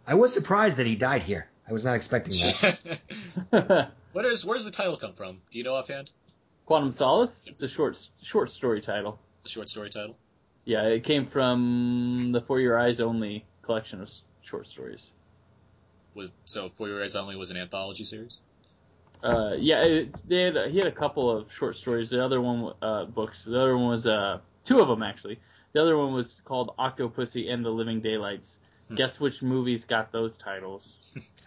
I 0.06 0.14
was 0.14 0.32
surprised 0.32 0.78
that 0.78 0.86
he 0.86 0.94
died 0.94 1.24
here. 1.24 1.48
I 1.68 1.72
was 1.72 1.84
not 1.84 1.96
expecting 1.96 2.32
that. 2.36 2.98
Quantum 3.50 3.86
what 4.12 4.24
is? 4.24 4.44
Where's 4.44 4.64
the 4.64 4.70
title 4.70 4.96
come 4.96 5.14
from? 5.14 5.38
Do 5.50 5.58
you 5.58 5.64
know 5.64 5.74
offhand? 5.74 6.10
Quantum 6.64 6.92
Solace. 6.92 7.42
Yes. 7.44 7.54
It's 7.54 7.72
a 7.72 7.74
short 7.74 8.08
short 8.22 8.50
story 8.52 8.80
title. 8.80 9.18
The 9.42 9.48
short 9.48 9.68
story 9.68 9.90
title. 9.90 10.16
Yeah, 10.64 10.84
it 10.84 11.02
came 11.02 11.26
from 11.26 12.30
the 12.32 12.40
For 12.40 12.60
Your 12.60 12.78
Eyes 12.78 13.00
Only 13.00 13.44
collection 13.62 14.00
of 14.00 14.12
short 14.42 14.68
stories. 14.68 15.10
Was 16.14 16.30
so 16.44 16.70
For 16.70 16.88
Your 16.88 17.02
Eyes 17.02 17.16
Only 17.16 17.34
was 17.34 17.50
an 17.50 17.56
anthology 17.56 18.04
series. 18.04 18.42
Uh, 19.24 19.54
yeah, 19.58 19.82
it, 19.82 20.28
they 20.28 20.42
had 20.42 20.70
he 20.70 20.76
had 20.78 20.86
a 20.86 20.92
couple 20.92 21.36
of 21.36 21.52
short 21.52 21.74
stories. 21.74 22.10
The 22.10 22.24
other 22.24 22.40
one, 22.40 22.74
uh, 22.80 23.06
books. 23.06 23.42
The 23.42 23.60
other 23.60 23.76
one 23.76 23.88
was 23.88 24.06
uh, 24.06 24.38
two 24.66 24.80
of 24.80 24.88
them 24.88 25.02
actually. 25.02 25.40
The 25.72 25.80
other 25.80 25.96
one 25.96 26.12
was 26.12 26.42
called 26.44 26.74
Octopussy 26.78 27.50
and 27.50 27.64
the 27.64 27.70
Living 27.70 28.00
Daylights. 28.00 28.58
Guess 28.94 29.18
which 29.18 29.42
movies 29.42 29.84
got 29.84 30.12
those 30.12 30.36
titles? 30.36 31.18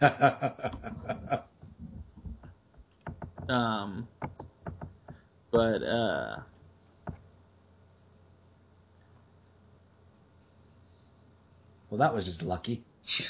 Um, 3.48 4.06
but 5.50 5.82
uh, 5.82 6.36
well, 11.90 11.98
that 11.98 12.14
was 12.14 12.24
just 12.24 12.42
lucky. 12.42 12.84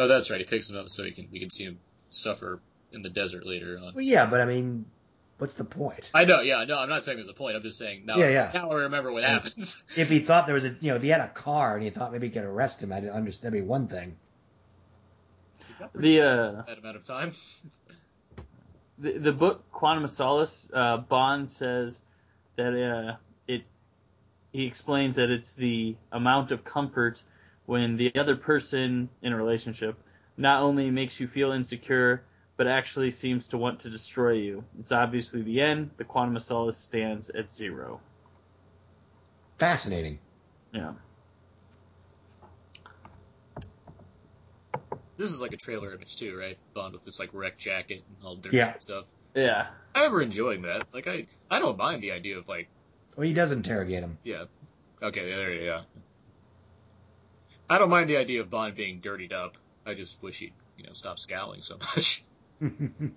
Oh, 0.00 0.06
that's 0.06 0.30
right. 0.30 0.38
He 0.38 0.46
picks 0.46 0.70
him 0.70 0.76
up 0.76 0.88
so 0.88 1.02
he 1.02 1.10
can 1.10 1.26
we 1.32 1.40
can 1.40 1.50
see 1.50 1.64
him 1.64 1.80
suffer 2.08 2.60
in 2.92 3.02
the 3.02 3.10
desert 3.10 3.44
later 3.44 3.80
on. 3.82 3.94
Well, 3.94 4.04
yeah, 4.04 4.26
but 4.26 4.40
I 4.40 4.44
mean, 4.44 4.84
what's 5.38 5.54
the 5.54 5.64
point? 5.64 6.10
I 6.14 6.24
know, 6.24 6.40
yeah, 6.40 6.64
no, 6.64 6.78
I'm 6.78 6.88
not 6.88 7.04
saying 7.04 7.18
there's 7.18 7.28
a 7.28 7.34
point. 7.34 7.56
I'm 7.56 7.62
just 7.62 7.78
saying 7.78 8.02
now. 8.04 8.16
Yeah, 8.16 8.28
yeah. 8.28 8.50
Now 8.52 8.70
I 8.70 8.74
remember 8.82 9.12
what 9.12 9.24
happens. 9.24 9.82
If 9.96 10.08
he 10.08 10.20
thought 10.20 10.46
there 10.46 10.54
was 10.54 10.64
a, 10.64 10.76
you 10.80 10.90
know, 10.90 10.96
if 10.96 11.02
he 11.02 11.08
had 11.08 11.20
a 11.20 11.28
car 11.28 11.74
and 11.74 11.84
he 11.84 11.90
thought 11.90 12.12
maybe 12.12 12.26
he 12.26 12.32
could 12.32 12.44
arrest 12.44 12.82
him, 12.82 12.92
I'd 12.92 13.08
understand. 13.08 13.52
That'd 13.52 13.64
be 13.64 13.68
one 13.68 13.88
thing. 13.88 14.16
the 15.94 16.20
uh, 16.20 16.62
that 16.66 16.78
amount 16.78 16.96
of 16.96 17.04
time. 17.04 17.32
the, 18.98 19.12
the 19.12 19.32
book 19.32 19.70
Quantum 19.72 20.04
of 20.04 20.10
Solace, 20.10 20.68
uh, 20.72 20.98
Bond 20.98 21.50
says 21.50 22.00
that 22.56 22.74
uh, 22.74 23.16
it 23.46 23.62
he 24.52 24.64
explains 24.66 25.16
that 25.16 25.30
it's 25.30 25.54
the 25.54 25.96
amount 26.12 26.50
of 26.50 26.64
comfort 26.64 27.22
when 27.66 27.96
the 27.96 28.12
other 28.16 28.36
person 28.36 29.08
in 29.22 29.32
a 29.32 29.36
relationship 29.36 29.96
not 30.36 30.62
only 30.62 30.90
makes 30.90 31.20
you 31.20 31.28
feel 31.28 31.52
insecure 31.52 32.22
but 32.58 32.66
actually 32.66 33.10
seems 33.12 33.48
to 33.48 33.56
want 33.56 33.80
to 33.80 33.88
destroy 33.90 34.32
you. 34.32 34.64
It's 34.78 34.92
obviously 34.92 35.40
the 35.42 35.60
end. 35.62 35.90
The 35.96 36.04
Quantum 36.04 36.36
of 36.36 36.42
Solace 36.42 36.76
stands 36.76 37.30
at 37.30 37.48
zero. 37.50 38.00
Fascinating. 39.58 40.18
Yeah. 40.72 40.92
This 45.16 45.30
is 45.30 45.40
like 45.40 45.52
a 45.52 45.56
trailer 45.56 45.94
image 45.94 46.16
too, 46.16 46.36
right? 46.38 46.56
Bond 46.74 46.92
with 46.94 47.04
this 47.04 47.18
like 47.18 47.30
wreck 47.32 47.58
jacket 47.58 48.02
and 48.08 48.26
all 48.26 48.36
dirty 48.36 48.56
Yeah. 48.56 48.76
stuff. 48.78 49.06
Yeah. 49.34 49.68
I 49.94 49.98
remember 50.00 50.22
enjoying 50.22 50.62
that. 50.62 50.84
Like 50.92 51.08
I, 51.08 51.26
I 51.50 51.58
don't 51.58 51.76
mind 51.78 52.02
the 52.02 52.12
idea 52.12 52.38
of 52.38 52.48
like, 52.48 52.68
Well, 53.16 53.26
he 53.26 53.34
does 53.34 53.50
interrogate 53.52 54.02
him. 54.02 54.18
yeah, 54.22 54.44
okay, 55.02 55.26
there, 55.28 55.52
you 55.54 55.64
go. 55.66 55.80
I 57.70 57.78
don't 57.78 57.90
mind 57.90 58.08
the 58.08 58.16
idea 58.16 58.40
of 58.40 58.50
Bond 58.50 58.74
being 58.76 59.00
dirtied 59.00 59.32
up. 59.32 59.58
I 59.84 59.94
just 59.94 60.22
wish 60.22 60.38
he'd, 60.38 60.52
you 60.76 60.84
know, 60.86 60.92
stop 60.94 61.18
scowling 61.18 61.60
so 61.62 61.76
much. 61.96 62.22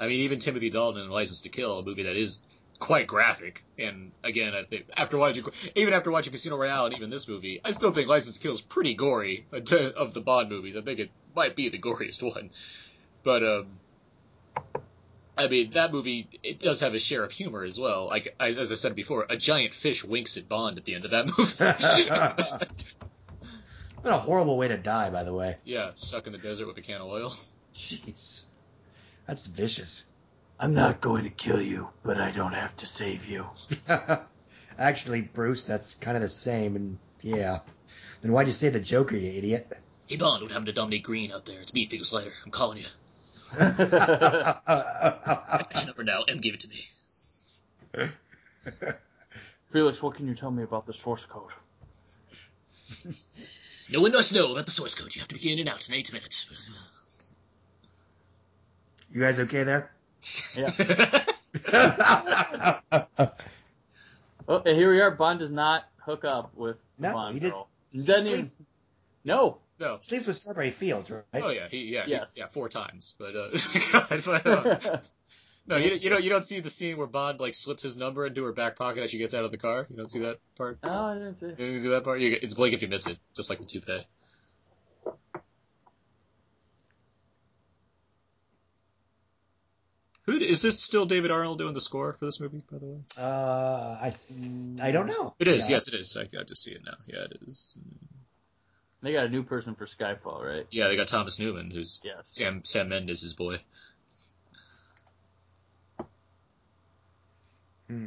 I 0.00 0.06
mean, 0.06 0.20
even 0.20 0.38
Timothy 0.38 0.70
Dalton 0.70 1.02
in 1.02 1.10
License 1.10 1.42
to 1.42 1.48
Kill, 1.48 1.78
a 1.78 1.82
movie 1.82 2.04
that 2.04 2.16
is 2.16 2.42
quite 2.78 3.06
graphic, 3.06 3.64
and 3.78 4.12
again, 4.22 4.54
I 4.54 4.62
think 4.64 4.86
after 4.96 5.18
watching, 5.18 5.44
even 5.74 5.92
after 5.92 6.10
watching 6.10 6.32
Casino 6.32 6.56
Royale 6.56 6.86
and 6.86 6.94
even 6.94 7.10
this 7.10 7.26
movie, 7.28 7.60
I 7.64 7.72
still 7.72 7.92
think 7.92 8.08
License 8.08 8.36
to 8.36 8.42
Kill 8.42 8.52
is 8.52 8.60
pretty 8.60 8.94
gory 8.94 9.46
uh, 9.52 9.90
of 9.96 10.14
the 10.14 10.20
Bond 10.20 10.48
movies. 10.48 10.76
I 10.76 10.82
think 10.82 11.00
it 11.00 11.10
might 11.34 11.56
be 11.56 11.68
the 11.68 11.78
goriest 11.78 12.22
one, 12.34 12.50
but 13.24 13.42
um, 13.42 13.66
I 15.36 15.48
mean, 15.48 15.72
that 15.72 15.92
movie 15.92 16.28
it 16.42 16.60
does 16.60 16.80
have 16.80 16.94
a 16.94 16.98
share 16.98 17.24
of 17.24 17.32
humor 17.32 17.64
as 17.64 17.78
well. 17.78 18.06
Like 18.06 18.34
as 18.38 18.72
I 18.72 18.76
said 18.76 18.94
before, 18.94 19.26
a 19.28 19.36
giant 19.36 19.74
fish 19.74 20.04
winks 20.04 20.36
at 20.36 20.48
Bond 20.48 20.78
at 20.78 20.84
the 20.84 20.94
end 20.94 21.04
of 21.04 21.10
that 21.10 21.26
movie. 21.26 21.64
what 24.02 24.12
a 24.12 24.18
horrible 24.18 24.56
way 24.56 24.68
to 24.68 24.76
die, 24.78 25.10
by 25.10 25.24
the 25.24 25.32
way. 25.32 25.56
yeah, 25.64 25.90
stuck 25.96 26.26
in 26.26 26.32
the 26.32 26.38
desert 26.38 26.68
with 26.68 26.78
a 26.78 26.82
can 26.82 27.00
of 27.00 27.08
oil. 27.08 27.34
Jeez, 27.78 28.44
that's 29.24 29.46
vicious. 29.46 30.02
I'm 30.58 30.74
not 30.74 31.00
going 31.00 31.22
to 31.24 31.30
kill 31.30 31.62
you, 31.62 31.88
but 32.02 32.20
I 32.20 32.32
don't 32.32 32.54
have 32.54 32.74
to 32.78 32.86
save 32.86 33.26
you. 33.26 33.46
Actually, 34.78 35.20
Bruce, 35.22 35.62
that's 35.62 35.94
kind 35.94 36.16
of 36.16 36.22
the 36.24 36.28
same, 36.28 36.74
and 36.74 36.98
yeah. 37.22 37.60
Then 38.20 38.32
why'd 38.32 38.48
you 38.48 38.52
say 38.52 38.70
the 38.70 38.80
Joker, 38.80 39.16
you 39.16 39.30
idiot? 39.30 39.72
Hey 40.08 40.16
Bond, 40.16 40.42
what 40.42 40.50
happened 40.50 40.66
to 40.66 40.72
Dominic 40.72 41.04
Greene 41.04 41.30
out 41.30 41.44
there? 41.44 41.60
It's 41.60 41.72
me, 41.72 41.88
Figo 41.88 42.04
Slider. 42.04 42.32
I'm 42.44 42.50
calling 42.50 42.78
you. 42.78 42.84
yeah, 43.58 44.58
Action 44.66 45.86
number 45.86 46.02
now. 46.02 46.24
M 46.26 46.38
gave 46.38 46.54
it 46.54 46.60
to 46.60 46.68
me. 46.68 48.10
Felix, 49.72 50.02
what 50.02 50.16
can 50.16 50.26
you 50.26 50.34
tell 50.34 50.50
me 50.50 50.64
about 50.64 50.84
the 50.84 50.92
source 50.92 51.24
code? 51.24 51.52
No 53.88 54.00
one 54.00 54.10
must 54.10 54.34
know 54.34 54.50
about 54.50 54.66
the 54.66 54.72
source 54.72 54.96
code. 54.96 55.14
You 55.14 55.20
have 55.20 55.28
to 55.28 55.36
be 55.36 55.52
in 55.52 55.60
and 55.60 55.68
out 55.68 55.88
in 55.88 55.94
eight 55.94 56.12
minutes. 56.12 56.50
You 59.10 59.20
guys 59.20 59.38
okay 59.40 59.64
there? 59.64 59.90
Yeah. 60.54 61.20
Oh, 64.50 64.62
and 64.64 64.74
here 64.76 64.90
we 64.90 65.00
are. 65.02 65.10
Bond 65.10 65.40
does 65.40 65.52
not 65.52 65.84
hook 65.98 66.24
up 66.24 66.54
with 66.54 66.78
No, 66.98 67.12
Bond 67.12 67.34
he 67.34 67.40
did- 67.40 67.50
girl. 67.52 67.68
he 67.92 68.02
doesn't 68.02 68.24
sleep. 68.26 68.38
even. 68.38 68.50
No. 69.24 69.58
no. 69.78 69.98
Sleeps 70.00 70.26
with 70.26 70.36
Strawberry 70.36 70.70
Fields, 70.70 71.10
right? 71.10 71.22
Oh 71.34 71.50
yeah, 71.50 71.68
he 71.68 71.84
yeah 71.92 72.06
he- 72.06 72.12
yeah 72.34 72.46
four 72.50 72.70
times, 72.70 73.14
but 73.18 73.36
uh, 73.36 73.50
God, 74.42 75.00
no, 75.66 75.76
you 75.76 75.96
you 75.96 76.08
don't 76.08 76.24
you 76.24 76.30
don't 76.30 76.44
see 76.44 76.60
the 76.60 76.70
scene 76.70 76.96
where 76.96 77.06
Bond 77.06 77.40
like 77.40 77.52
slips 77.52 77.82
his 77.82 77.98
number 77.98 78.24
into 78.24 78.42
her 78.44 78.52
back 78.54 78.76
pocket 78.76 79.02
as 79.02 79.10
she 79.10 79.18
gets 79.18 79.34
out 79.34 79.44
of 79.44 79.50
the 79.50 79.58
car. 79.58 79.86
You 79.90 79.96
don't 79.98 80.10
see 80.10 80.20
that 80.20 80.38
part. 80.56 80.78
oh, 80.82 80.90
I 80.90 81.14
didn't 81.14 81.34
see. 81.34 81.46
You 81.48 81.54
didn't 81.54 81.80
see 81.80 81.90
that 81.90 82.04
part. 82.04 82.20
You, 82.20 82.38
it's 82.40 82.54
blink 82.54 82.74
if 82.74 82.80
you 82.80 82.88
miss 82.88 83.06
it, 83.06 83.18
just 83.36 83.50
like 83.50 83.58
the 83.58 83.66
toupee. 83.66 84.06
Who 90.28 90.36
is 90.36 90.60
this 90.60 90.78
still 90.78 91.06
David 91.06 91.30
Arnold 91.30 91.58
doing 91.58 91.72
the 91.72 91.80
score 91.80 92.12
for 92.12 92.26
this 92.26 92.38
movie? 92.38 92.62
By 92.70 92.76
the 92.76 92.84
way, 92.86 92.98
Uh, 93.16 93.96
I 94.02 94.14
I 94.82 94.90
don't 94.92 95.06
know. 95.06 95.34
it 95.38 95.48
is. 95.48 95.70
Yeah. 95.70 95.76
Yes, 95.76 95.88
it 95.88 95.94
is. 95.94 96.14
I 96.18 96.24
got 96.24 96.48
to 96.48 96.54
see 96.54 96.72
it 96.72 96.82
now. 96.84 96.98
Yeah, 97.06 97.24
it 97.24 97.38
is. 97.46 97.72
They 99.00 99.12
got 99.14 99.24
a 99.24 99.30
new 99.30 99.42
person 99.42 99.74
for 99.74 99.86
Skyfall, 99.86 100.44
right? 100.44 100.66
Yeah, 100.70 100.88
they 100.88 100.96
got 100.96 101.08
Thomas 101.08 101.38
Newman, 101.38 101.70
who's 101.70 102.02
Yes. 102.04 102.26
Sam 102.26 102.62
Sam 102.66 102.90
Mendes' 102.90 103.32
boy. 103.32 103.60
Hmm. 107.86 108.06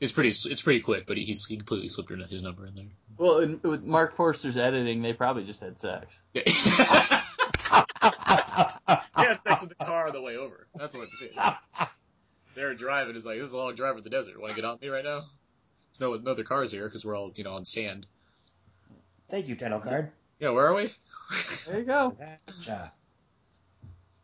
It's 0.00 0.12
pretty. 0.12 0.28
It's 0.28 0.62
pretty 0.62 0.80
quick, 0.80 1.06
but 1.06 1.16
he's 1.16 1.44
he 1.46 1.56
completely 1.56 1.88
slipped 1.88 2.10
her, 2.10 2.16
his 2.16 2.42
number 2.42 2.66
in 2.66 2.74
there. 2.74 2.84
Well, 3.16 3.38
in, 3.38 3.60
with 3.62 3.82
Marc 3.82 4.14
Forster's 4.14 4.56
editing, 4.56 5.02
they 5.02 5.12
probably 5.12 5.44
just 5.44 5.60
had 5.60 5.76
sex. 5.76 6.06
Yeah, 6.34 6.42
yeah 9.18 9.32
it's 9.32 9.44
next 9.44 9.62
to 9.62 9.66
the 9.66 9.74
car 9.74 10.06
on 10.06 10.12
the 10.12 10.22
way 10.22 10.36
over. 10.36 10.66
That's 10.74 10.96
what 10.96 11.08
it 11.20 11.24
is. 11.24 11.36
They're 12.54 12.74
driving. 12.74 13.16
It's 13.16 13.26
like 13.26 13.38
this 13.38 13.48
is 13.48 13.54
a 13.54 13.56
long 13.56 13.74
drive 13.74 13.96
in 13.96 14.04
the 14.04 14.10
desert. 14.10 14.40
Want 14.40 14.54
to 14.54 14.56
get 14.56 14.64
on 14.64 14.78
me 14.80 14.88
right 14.88 15.04
now? 15.04 15.24
There's 15.90 16.00
no 16.00 16.16
no 16.16 16.30
other 16.30 16.44
cars 16.44 16.70
here 16.70 16.86
because 16.86 17.04
we're 17.04 17.16
all 17.16 17.32
you 17.34 17.42
know 17.42 17.54
on 17.54 17.64
sand. 17.64 18.06
Thank 19.28 19.48
you, 19.48 19.56
title 19.56 19.80
card. 19.80 20.12
Yeah, 20.38 20.50
where 20.50 20.66
are 20.68 20.74
we? 20.74 20.94
There 21.66 21.80
you 21.80 21.84
go. 21.84 22.16
Gotcha. 22.46 22.92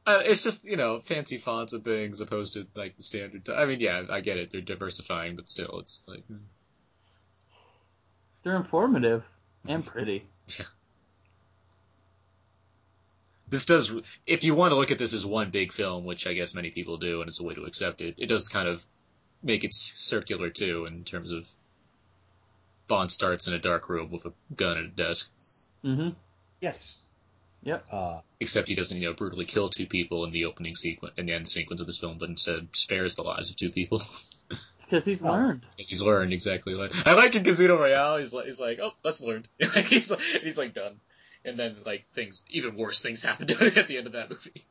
Uh, 0.06 0.20
it's 0.24 0.42
just 0.42 0.64
you 0.64 0.76
know 0.76 1.00
fancy 1.00 1.38
fonts 1.38 1.72
and 1.72 1.82
things 1.82 2.20
opposed 2.20 2.54
to 2.54 2.66
like 2.74 2.96
the 2.96 3.02
standard. 3.02 3.48
I 3.48 3.64
mean, 3.64 3.80
yeah, 3.80 4.02
I 4.10 4.20
get 4.20 4.36
it. 4.36 4.50
They're 4.50 4.60
diversifying, 4.60 5.36
but 5.36 5.48
still, 5.48 5.78
it's 5.80 6.04
like 6.06 6.24
They're 8.42 8.56
informative 8.56 9.24
and 9.68 9.84
pretty. 9.84 10.26
yeah. 10.58 10.66
this 13.48 13.64
does. 13.64 13.94
If 14.26 14.44
you 14.44 14.54
want 14.54 14.72
to 14.72 14.76
look 14.76 14.90
at 14.90 14.98
this 14.98 15.14
as 15.14 15.24
one 15.24 15.50
big 15.50 15.72
film, 15.72 16.04
which 16.04 16.26
I 16.26 16.34
guess 16.34 16.54
many 16.54 16.70
people 16.70 16.98
do, 16.98 17.20
and 17.20 17.28
it's 17.28 17.40
a 17.40 17.44
way 17.44 17.54
to 17.54 17.64
accept 17.64 18.02
it, 18.02 18.16
it 18.18 18.26
does 18.26 18.48
kind 18.48 18.68
of 18.68 18.84
make 19.42 19.64
it 19.64 19.72
circular 19.74 20.50
too 20.50 20.86
in 20.86 21.04
terms 21.04 21.32
of 21.32 21.48
Bond 22.88 23.10
starts 23.10 23.48
in 23.48 23.54
a 23.54 23.58
dark 23.58 23.88
room 23.88 24.10
with 24.10 24.26
a 24.26 24.32
gun 24.54 24.76
at 24.76 24.84
a 24.84 24.88
desk. 24.88 25.32
Mm-hmm. 25.82 26.10
Yes. 26.60 26.96
Yep. 27.64 27.84
Uh, 27.90 28.20
Except 28.40 28.68
he 28.68 28.74
doesn't, 28.74 29.00
you 29.00 29.08
know, 29.08 29.14
brutally 29.14 29.46
kill 29.46 29.68
two 29.70 29.86
people 29.86 30.24
in 30.24 30.32
the 30.32 30.44
opening 30.44 30.74
sequence, 30.76 31.14
in 31.16 31.26
the 31.26 31.32
end 31.32 31.48
sequence 31.50 31.80
of 31.80 31.86
this 31.86 31.98
film, 31.98 32.18
but 32.18 32.28
instead 32.28 32.68
spares 32.72 33.14
the 33.14 33.22
lives 33.22 33.50
of 33.50 33.56
two 33.56 33.70
people. 33.70 34.00
Because 34.84 35.06
he's 35.06 35.24
Oh. 35.24 35.28
learned. 35.32 35.62
Because 35.76 35.88
he's 35.88 36.02
learned 36.02 36.34
exactly 36.34 36.74
like 36.74 36.92
I 37.06 37.14
like 37.14 37.34
in 37.34 37.42
Casino 37.42 37.78
Royale. 37.78 38.18
He's 38.18 38.34
like, 38.34 38.44
he's 38.44 38.60
like, 38.60 38.78
oh, 38.82 38.92
that's 39.02 39.22
learned. 39.22 39.48
like 39.74 39.86
he's 39.86 40.10
like, 40.10 40.20
he's 40.20 40.58
like 40.58 40.74
done, 40.74 41.00
and 41.42 41.58
then 41.58 41.76
like 41.86 42.04
things, 42.14 42.44
even 42.50 42.76
worse 42.76 43.00
things 43.00 43.22
happen 43.22 43.46
to 43.48 43.54
him 43.56 43.72
at 43.78 43.88
the 43.88 43.96
end 43.96 44.06
of 44.08 44.12
that 44.12 44.28
movie. 44.28 44.66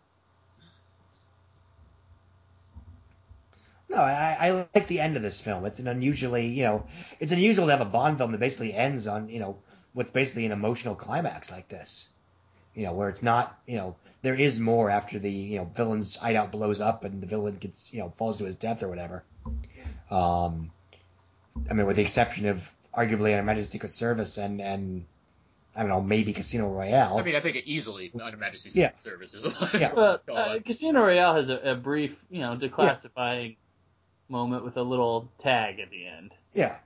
no, 3.89 3.97
I, 3.97 4.37
I 4.39 4.67
like 4.75 4.87
the 4.87 4.99
end 4.99 5.17
of 5.17 5.21
this 5.23 5.41
film. 5.41 5.65
It's 5.65 5.79
an 5.79 5.87
unusually, 5.87 6.47
you 6.47 6.63
know, 6.63 6.85
it's 7.19 7.31
unusual 7.31 7.65
to 7.65 7.71
have 7.71 7.81
a 7.81 7.89
Bond 7.89 8.17
film 8.19 8.31
that 8.31 8.39
basically 8.39 8.73
ends 8.73 9.07
on, 9.07 9.29
you 9.29 9.39
know, 9.39 9.57
with 9.93 10.13
basically 10.13 10.45
an 10.45 10.51
emotional 10.51 10.95
climax 10.95 11.51
like 11.51 11.67
this. 11.69 12.09
You 12.75 12.85
know, 12.85 12.93
where 12.93 13.09
it's 13.09 13.21
not, 13.23 13.59
you 13.67 13.77
know, 13.77 13.95
there 14.23 14.35
is 14.35 14.59
more 14.59 14.89
after 14.89 15.19
the, 15.19 15.29
you 15.29 15.57
know, 15.57 15.65
villain's 15.65 16.15
hideout 16.15 16.51
blows 16.51 16.81
up 16.81 17.03
and 17.03 17.21
the 17.21 17.27
villain 17.27 17.57
gets, 17.57 17.93
you 17.93 17.99
know, 17.99 18.09
falls 18.15 18.37
to 18.39 18.45
his 18.45 18.55
death 18.55 18.81
or 18.81 18.87
whatever. 18.87 19.23
Um, 20.09 20.71
I 21.69 21.73
mean, 21.73 21.85
with 21.85 21.97
the 21.97 22.01
exception 22.01 22.47
of 22.47 22.73
arguably 22.95 23.35
Her 23.35 23.43
Majesty's 23.43 23.71
Secret 23.71 23.91
Service 23.91 24.37
and, 24.37 24.61
and, 24.61 25.05
I 25.75 25.81
don't 25.81 25.89
know, 25.89 26.01
maybe 26.01 26.33
Casino 26.33 26.69
Royale. 26.69 27.17
I 27.17 27.23
mean, 27.23 27.35
I 27.35 27.39
think 27.39 27.55
it 27.55 27.65
easily 27.65 28.11
Under 28.23 28.37
Majesty's 28.37 28.75
Yeah. 28.75 28.91
Service 28.99 29.33
is. 29.33 29.45
Yeah. 29.73 29.91
Well, 29.95 30.21
uh, 30.31 30.59
Casino 30.65 31.01
Royale 31.01 31.35
has 31.35 31.49
a, 31.49 31.71
a 31.71 31.75
brief, 31.75 32.15
you 32.29 32.41
know, 32.41 32.55
declassifying 32.55 33.55
moment 34.29 34.63
with 34.63 34.77
a 34.77 34.83
little 34.83 35.29
tag 35.37 35.79
at 35.79 35.89
the 35.89 36.07
end. 36.07 36.33
yeah. 36.53 36.77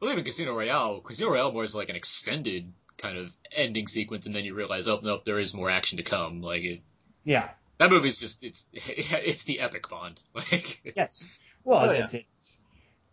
Well, 0.00 0.10
even 0.10 0.24
Casino 0.24 0.56
Royale, 0.56 1.00
Casino 1.00 1.30
Royale 1.30 1.52
more 1.52 1.62
is 1.62 1.76
like 1.76 1.88
an 1.88 1.94
extended 1.94 2.72
kind 2.98 3.18
of 3.18 3.34
ending 3.54 3.86
sequence, 3.86 4.26
and 4.26 4.34
then 4.34 4.44
you 4.44 4.54
realize, 4.54 4.88
oh 4.88 5.00
nope, 5.02 5.24
there 5.24 5.38
is 5.38 5.54
more 5.54 5.70
action 5.70 5.98
to 5.98 6.04
come. 6.04 6.40
Like 6.42 6.62
it, 6.62 6.82
Yeah. 7.24 7.50
that 7.78 7.90
movie's 7.90 8.20
just 8.20 8.42
it's 8.42 8.66
it's 8.72 9.44
the 9.44 9.60
epic 9.60 9.88
Bond. 9.88 10.20
Like 10.34 10.92
Yes. 10.96 11.24
Well, 11.64 11.90
Oh, 11.90 11.92
it's, 11.92 12.14
it's 12.14 12.56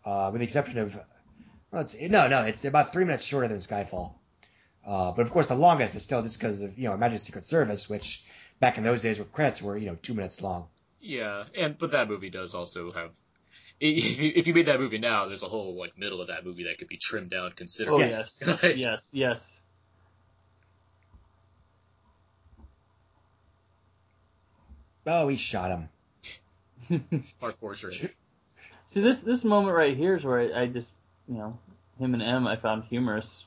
uh, 0.06 0.30
with 0.32 0.40
the 0.40 0.46
exception 0.46 0.80
of 0.80 1.00
well, 1.72 1.84
it's, 1.84 2.00
no, 2.00 2.28
no, 2.28 2.44
it's 2.44 2.66
about 2.66 2.92
three 2.94 3.06
minutes 3.06 3.24
shorter 3.24 3.48
than 3.48 3.60
Skyfall. 3.60 4.14
Uh, 4.86 5.12
but 5.12 5.22
of 5.22 5.32
course, 5.32 5.48
the 5.48 5.56
longest 5.56 5.96
is 5.96 6.04
still 6.04 6.22
just 6.22 6.40
because 6.40 6.62
of 6.62 6.78
you 6.78 6.86
know 6.86 6.94
Imagine 6.94 7.20
Secret 7.20 7.46
Service, 7.46 7.90
which 7.90 8.26
back 8.60 8.78
in 8.78 8.84
those 8.84 9.02
days 9.02 9.20
with 9.20 9.32
credits 9.32 9.62
were 9.62 9.78
you 9.78 9.86
know 9.86 9.98
two 10.02 10.14
minutes 10.14 10.42
long. 10.42 10.68
Yeah, 11.00 11.46
and 11.56 11.78
but 11.78 11.92
that 11.92 12.08
movie 12.08 12.30
does 12.30 12.54
also 12.56 12.92
have. 12.92 13.12
If 13.82 14.46
you, 14.46 14.54
made 14.54 14.66
that 14.66 14.82
movie 14.82 14.98
now, 14.98 15.28
there's 15.28 15.42
a 15.42 15.48
whole 15.48 15.80
like 15.80 15.98
middle 15.98 16.20
of 16.20 16.28
that 16.28 16.46
movie 16.46 16.66
that 16.66 16.80
could 16.80 16.90
be 16.90 16.98
trimmed 16.98 17.30
down 17.30 17.52
Oh 17.52 17.54
considerably. 17.56 18.10
Yes. 18.10 18.44
yes, 18.46 18.76
yes, 18.76 19.10
yes. 19.14 19.60
Oh, 25.08 25.28
he 25.28 25.38
shot 25.38 25.72
him. 26.90 27.04
Marc 27.42 27.56
Forster. 27.60 27.92
See 28.88 29.02
this 29.02 29.22
this 29.22 29.44
moment 29.44 29.76
right 29.76 29.96
here 29.96 30.16
is 30.16 30.24
where 30.26 30.40
I, 30.56 30.64
I 30.64 30.68
just 30.68 30.92
you 31.28 31.36
know 31.36 31.58
him 32.00 32.14
and 32.14 32.24
M 32.24 32.48
I 32.48 32.56
found 32.56 32.84
humorous. 32.86 33.44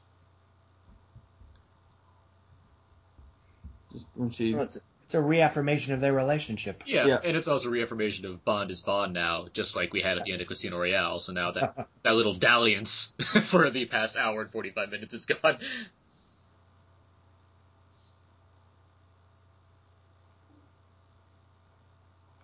Just 3.92 4.08
when 4.14 4.30
she 4.30 4.54
Well, 4.54 4.62
it's, 4.62 4.76
a, 4.76 4.80
it's 5.02 5.14
a 5.14 5.20
reaffirmation 5.20 5.92
of 5.92 6.00
their 6.00 6.12
relationship. 6.12 6.84
Yeah, 6.86 7.06
Yeah. 7.06 7.18
and 7.22 7.36
it's 7.36 7.48
also 7.48 7.68
a 7.68 7.72
reaffirmation 7.72 8.24
of 8.24 8.44
Bond 8.44 8.70
is 8.70 8.80
Bond 8.80 9.12
now, 9.12 9.48
just 9.52 9.76
like 9.76 9.92
we 9.92 10.00
had 10.00 10.16
at 10.16 10.24
the 10.24 10.32
end 10.32 10.40
of 10.40 10.48
Casino 10.48 10.78
Royale. 10.78 11.20
So 11.20 11.32
now 11.32 11.50
that 11.52 11.88
that 12.02 12.14
little 12.14 12.34
dalliance 12.34 13.14
for 13.42 13.68
the 13.70 13.84
past 13.86 14.16
hour 14.16 14.40
and 14.42 14.50
forty 14.50 14.70
five 14.70 14.90
minutes 14.90 15.12
is 15.14 15.26
gone. 15.26 15.58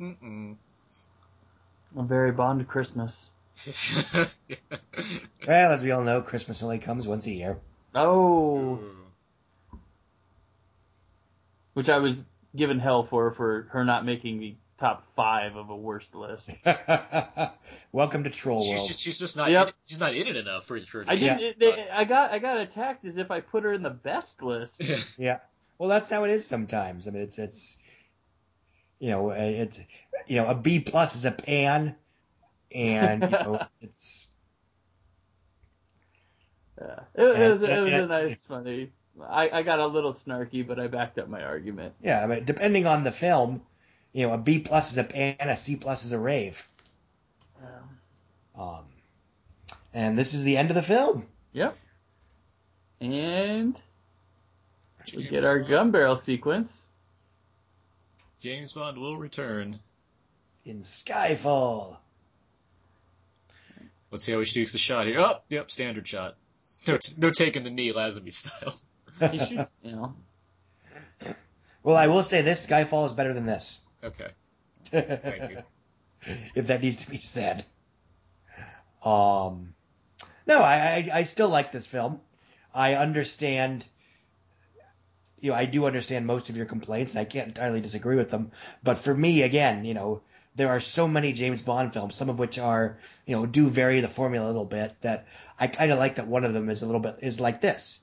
Mm-mm. 0.00 0.56
a 1.96 2.02
very 2.02 2.32
Bond 2.32 2.66
Christmas. 2.68 3.30
Well, 5.46 5.72
as 5.72 5.82
we 5.82 5.92
all 5.92 6.02
know, 6.02 6.20
Christmas 6.20 6.62
only 6.62 6.78
comes 6.78 7.06
once 7.08 7.26
a 7.26 7.30
year. 7.30 7.56
Oh, 7.94 8.78
mm. 9.72 9.78
which 11.72 11.88
I 11.88 11.98
was 11.98 12.22
given 12.54 12.78
hell 12.78 13.04
for 13.04 13.30
for 13.30 13.68
her 13.70 13.84
not 13.84 14.04
making 14.04 14.40
the 14.40 14.54
top 14.78 15.04
five 15.14 15.56
of 15.56 15.70
a 15.70 15.76
worst 15.76 16.14
list. 16.14 16.50
Welcome 17.92 18.24
to 18.24 18.30
Troll 18.30 18.62
She's 18.62 18.70
World. 18.76 18.88
just, 18.88 19.00
she's 19.00 19.18
just 19.18 19.36
not 19.36 19.50
Yep. 19.50 19.68
in, 19.68 19.72
she's 19.86 20.00
not 20.00 20.14
in 20.14 20.26
it 20.26 20.36
enough 20.36 20.66
for 20.66 20.78
for. 20.80 21.04
I 21.08 21.16
didn't. 21.16 21.58
They, 21.58 21.88
I 21.88 22.04
got 22.04 22.32
I 22.32 22.38
got 22.40 22.58
attacked 22.58 23.04
as 23.06 23.16
if 23.18 23.30
I 23.30 23.40
put 23.40 23.64
her 23.64 23.72
in 23.72 23.82
the 23.82 23.90
best 23.90 24.42
list. 24.42 24.82
Yeah. 25.18 25.38
Well, 25.78 25.88
that's 25.88 26.10
how 26.10 26.24
it 26.24 26.30
is 26.30 26.44
sometimes. 26.46 27.06
I 27.08 27.12
mean, 27.12 27.22
it's 27.22 27.38
it's 27.38 27.78
you 28.98 29.10
know 29.10 29.30
it's 29.30 29.78
you 30.26 30.36
know 30.36 30.46
a 30.46 30.54
B 30.54 30.80
plus 30.80 31.14
is 31.16 31.24
a 31.24 31.30
pan, 31.32 31.94
and 32.72 33.22
you 33.22 33.28
know 33.30 33.60
it's 33.80 34.28
Yeah. 36.80 37.00
It, 37.14 37.22
it 37.22 37.50
was 37.50 37.62
it 37.62 37.80
was 37.80 37.90
Yeah. 37.90 38.02
a 38.02 38.06
nice 38.06 38.42
funny. 38.44 38.92
I, 39.20 39.50
I 39.50 39.62
got 39.62 39.80
a 39.80 39.86
little 39.86 40.12
snarky, 40.12 40.64
but 40.66 40.78
I 40.78 40.86
backed 40.86 41.18
up 41.18 41.28
my 41.28 41.42
argument. 41.42 41.94
yeah. 42.00 42.22
I 42.22 42.26
mean, 42.26 42.44
depending 42.44 42.86
on 42.86 43.02
the 43.02 43.10
film, 43.10 43.62
you 44.12 44.26
know, 44.28 44.34
a 44.34 44.38
B 44.38 44.60
plus 44.60 44.92
is 44.92 44.98
a 44.98 45.02
pan, 45.04 45.34
a 45.40 45.56
C 45.56 45.74
plus 45.74 46.04
is 46.04 46.12
a 46.12 46.18
rave. 46.18 46.66
Um, 48.54 48.84
and 49.94 50.18
this 50.18 50.34
is 50.34 50.42
the 50.44 50.56
end 50.56 50.70
of 50.70 50.74
the 50.76 50.82
film. 50.82 51.26
Yep. 51.52 51.76
And 53.00 53.76
We 55.16 55.24
get 55.28 55.44
our 55.44 55.60
gun 55.60 55.90
barrel 55.92 56.16
sequence. 56.16 56.90
James 58.40 58.72
Bond 58.72 58.98
will 58.98 59.16
return. 59.16 59.80
In 60.64 60.82
Skyfall. 60.82 61.98
Let's 64.10 64.24
see 64.24 64.32
how 64.32 64.38
he 64.38 64.44
shoots 64.44 64.72
the 64.72 64.78
shot 64.78 65.06
here. 65.06 65.20
Oh, 65.20 65.40
yep, 65.48 65.70
standard 65.70 66.06
shot. 66.06 66.36
No, 66.86 66.96
t- 66.96 67.14
no 67.18 67.30
taking 67.30 67.64
the 67.64 67.70
knee, 67.70 67.92
Lazenby 67.92 68.32
style. 68.32 68.74
He 69.30 69.38
shoots, 69.38 69.70
you 69.82 69.92
know. 69.92 70.14
Well, 71.82 71.96
I 71.96 72.06
will 72.06 72.22
say 72.22 72.42
this: 72.42 72.66
Skyfall 72.66 73.06
is 73.06 73.12
better 73.12 73.34
than 73.34 73.46
this. 73.46 73.80
Okay, 74.02 74.28
thank 74.90 75.50
you. 75.50 75.62
if 76.54 76.68
that 76.68 76.82
needs 76.82 77.04
to 77.04 77.10
be 77.10 77.18
said. 77.18 77.64
Um, 79.04 79.74
no, 80.46 80.58
I, 80.60 80.76
I 80.76 81.10
I 81.12 81.22
still 81.24 81.48
like 81.48 81.72
this 81.72 81.86
film. 81.86 82.20
I 82.74 82.94
understand. 82.94 83.84
You 85.40 85.50
know, 85.50 85.56
I 85.56 85.66
do 85.66 85.86
understand 85.86 86.26
most 86.26 86.48
of 86.48 86.56
your 86.56 86.66
complaints. 86.66 87.12
And 87.12 87.20
I 87.20 87.24
can't 87.24 87.48
entirely 87.48 87.80
disagree 87.80 88.16
with 88.16 88.30
them. 88.30 88.52
But 88.82 88.98
for 88.98 89.14
me, 89.14 89.42
again, 89.42 89.84
you 89.84 89.94
know, 89.94 90.22
there 90.56 90.68
are 90.68 90.80
so 90.80 91.06
many 91.06 91.32
James 91.32 91.62
Bond 91.62 91.92
films, 91.92 92.16
some 92.16 92.28
of 92.28 92.38
which 92.38 92.58
are, 92.58 92.98
you 93.26 93.34
know, 93.34 93.46
do 93.46 93.68
vary 93.68 94.00
the 94.00 94.08
formula 94.08 94.46
a 94.46 94.48
little 94.48 94.64
bit. 94.64 94.94
That 95.02 95.26
I 95.58 95.68
kind 95.68 95.92
of 95.92 95.98
like 95.98 96.16
that 96.16 96.26
one 96.26 96.44
of 96.44 96.52
them 96.52 96.68
is 96.68 96.82
a 96.82 96.86
little 96.86 97.00
bit 97.00 97.16
is 97.20 97.40
like 97.40 97.60
this. 97.60 98.00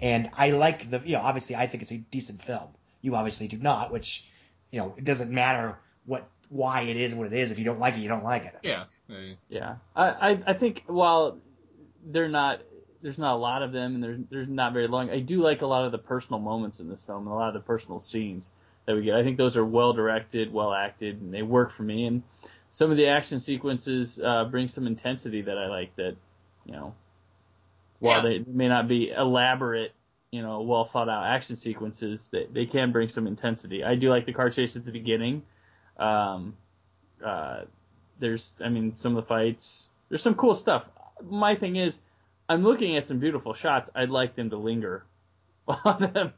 And 0.00 0.30
I 0.36 0.50
like 0.50 0.90
the, 0.90 1.00
you 1.04 1.12
know, 1.12 1.20
obviously 1.20 1.56
I 1.56 1.66
think 1.66 1.82
it's 1.82 1.92
a 1.92 1.98
decent 1.98 2.42
film. 2.42 2.68
You 3.00 3.14
obviously 3.14 3.48
do 3.48 3.58
not, 3.58 3.92
which, 3.92 4.26
you 4.70 4.78
know, 4.78 4.94
it 4.96 5.04
doesn't 5.04 5.30
matter 5.30 5.78
what 6.06 6.28
why 6.48 6.82
it 6.82 6.96
is 6.96 7.14
what 7.14 7.26
it 7.26 7.32
is. 7.32 7.50
If 7.50 7.58
you 7.58 7.64
don't 7.64 7.78
like 7.78 7.96
it, 7.96 8.00
you 8.00 8.08
don't 8.08 8.24
like 8.24 8.46
it. 8.46 8.54
Yeah. 8.62 8.84
Yeah, 9.48 9.76
I, 9.94 10.08
I 10.08 10.42
I 10.46 10.54
think 10.54 10.84
while 10.86 11.38
they're 12.06 12.28
not 12.28 12.60
there's 13.04 13.18
not 13.18 13.34
a 13.34 13.36
lot 13.36 13.62
of 13.62 13.70
them 13.70 13.94
and 13.94 14.02
there's 14.02 14.18
there's 14.30 14.48
not 14.48 14.72
very 14.72 14.88
long. 14.88 15.10
I 15.10 15.20
do 15.20 15.42
like 15.42 15.60
a 15.60 15.66
lot 15.66 15.84
of 15.84 15.92
the 15.92 15.98
personal 15.98 16.40
moments 16.40 16.80
in 16.80 16.88
this 16.88 17.02
film 17.02 17.26
and 17.26 17.28
a 17.28 17.34
lot 17.34 17.48
of 17.48 17.54
the 17.54 17.60
personal 17.60 18.00
scenes 18.00 18.50
that 18.86 18.96
we 18.96 19.02
get. 19.02 19.14
I 19.14 19.22
think 19.22 19.36
those 19.36 19.58
are 19.58 19.64
well 19.64 19.92
directed, 19.92 20.50
well 20.50 20.72
acted, 20.72 21.20
and 21.20 21.32
they 21.32 21.42
work 21.42 21.70
for 21.70 21.82
me. 21.82 22.06
And 22.06 22.22
some 22.70 22.90
of 22.90 22.96
the 22.96 23.08
action 23.08 23.40
sequences 23.40 24.18
uh, 24.18 24.46
bring 24.46 24.68
some 24.68 24.86
intensity 24.86 25.42
that 25.42 25.58
I 25.58 25.66
like. 25.68 25.94
That 25.96 26.16
you 26.64 26.72
know, 26.72 26.94
while 27.98 28.24
Yeah. 28.24 28.38
they 28.38 28.44
may 28.50 28.68
not 28.68 28.88
be 28.88 29.10
elaborate, 29.10 29.92
you 30.30 30.40
know, 30.40 30.62
well 30.62 30.86
thought 30.86 31.10
out 31.10 31.26
action 31.26 31.56
sequences, 31.56 32.30
they 32.32 32.46
they 32.50 32.64
can 32.64 32.90
bring 32.90 33.10
some 33.10 33.26
intensity. 33.26 33.84
I 33.84 33.96
do 33.96 34.08
like 34.08 34.24
the 34.24 34.32
car 34.32 34.48
chase 34.48 34.76
at 34.76 34.86
the 34.86 34.92
beginning. 34.92 35.42
Um, 35.98 36.56
uh, 37.22 37.64
there's, 38.18 38.54
I 38.64 38.68
mean, 38.70 38.94
some 38.94 39.16
of 39.16 39.24
the 39.24 39.28
fights. 39.28 39.88
There's 40.08 40.22
some 40.22 40.34
cool 40.34 40.54
stuff. 40.54 40.84
My 41.22 41.54
thing 41.54 41.76
is, 41.76 41.98
I'm 42.48 42.62
looking 42.62 42.96
at 42.96 43.04
some 43.04 43.18
beautiful 43.18 43.54
shots. 43.54 43.90
I'd 43.94 44.10
like 44.10 44.34
them 44.36 44.50
to 44.50 44.56
linger 44.56 45.04
on 45.68 46.10
them 46.12 46.32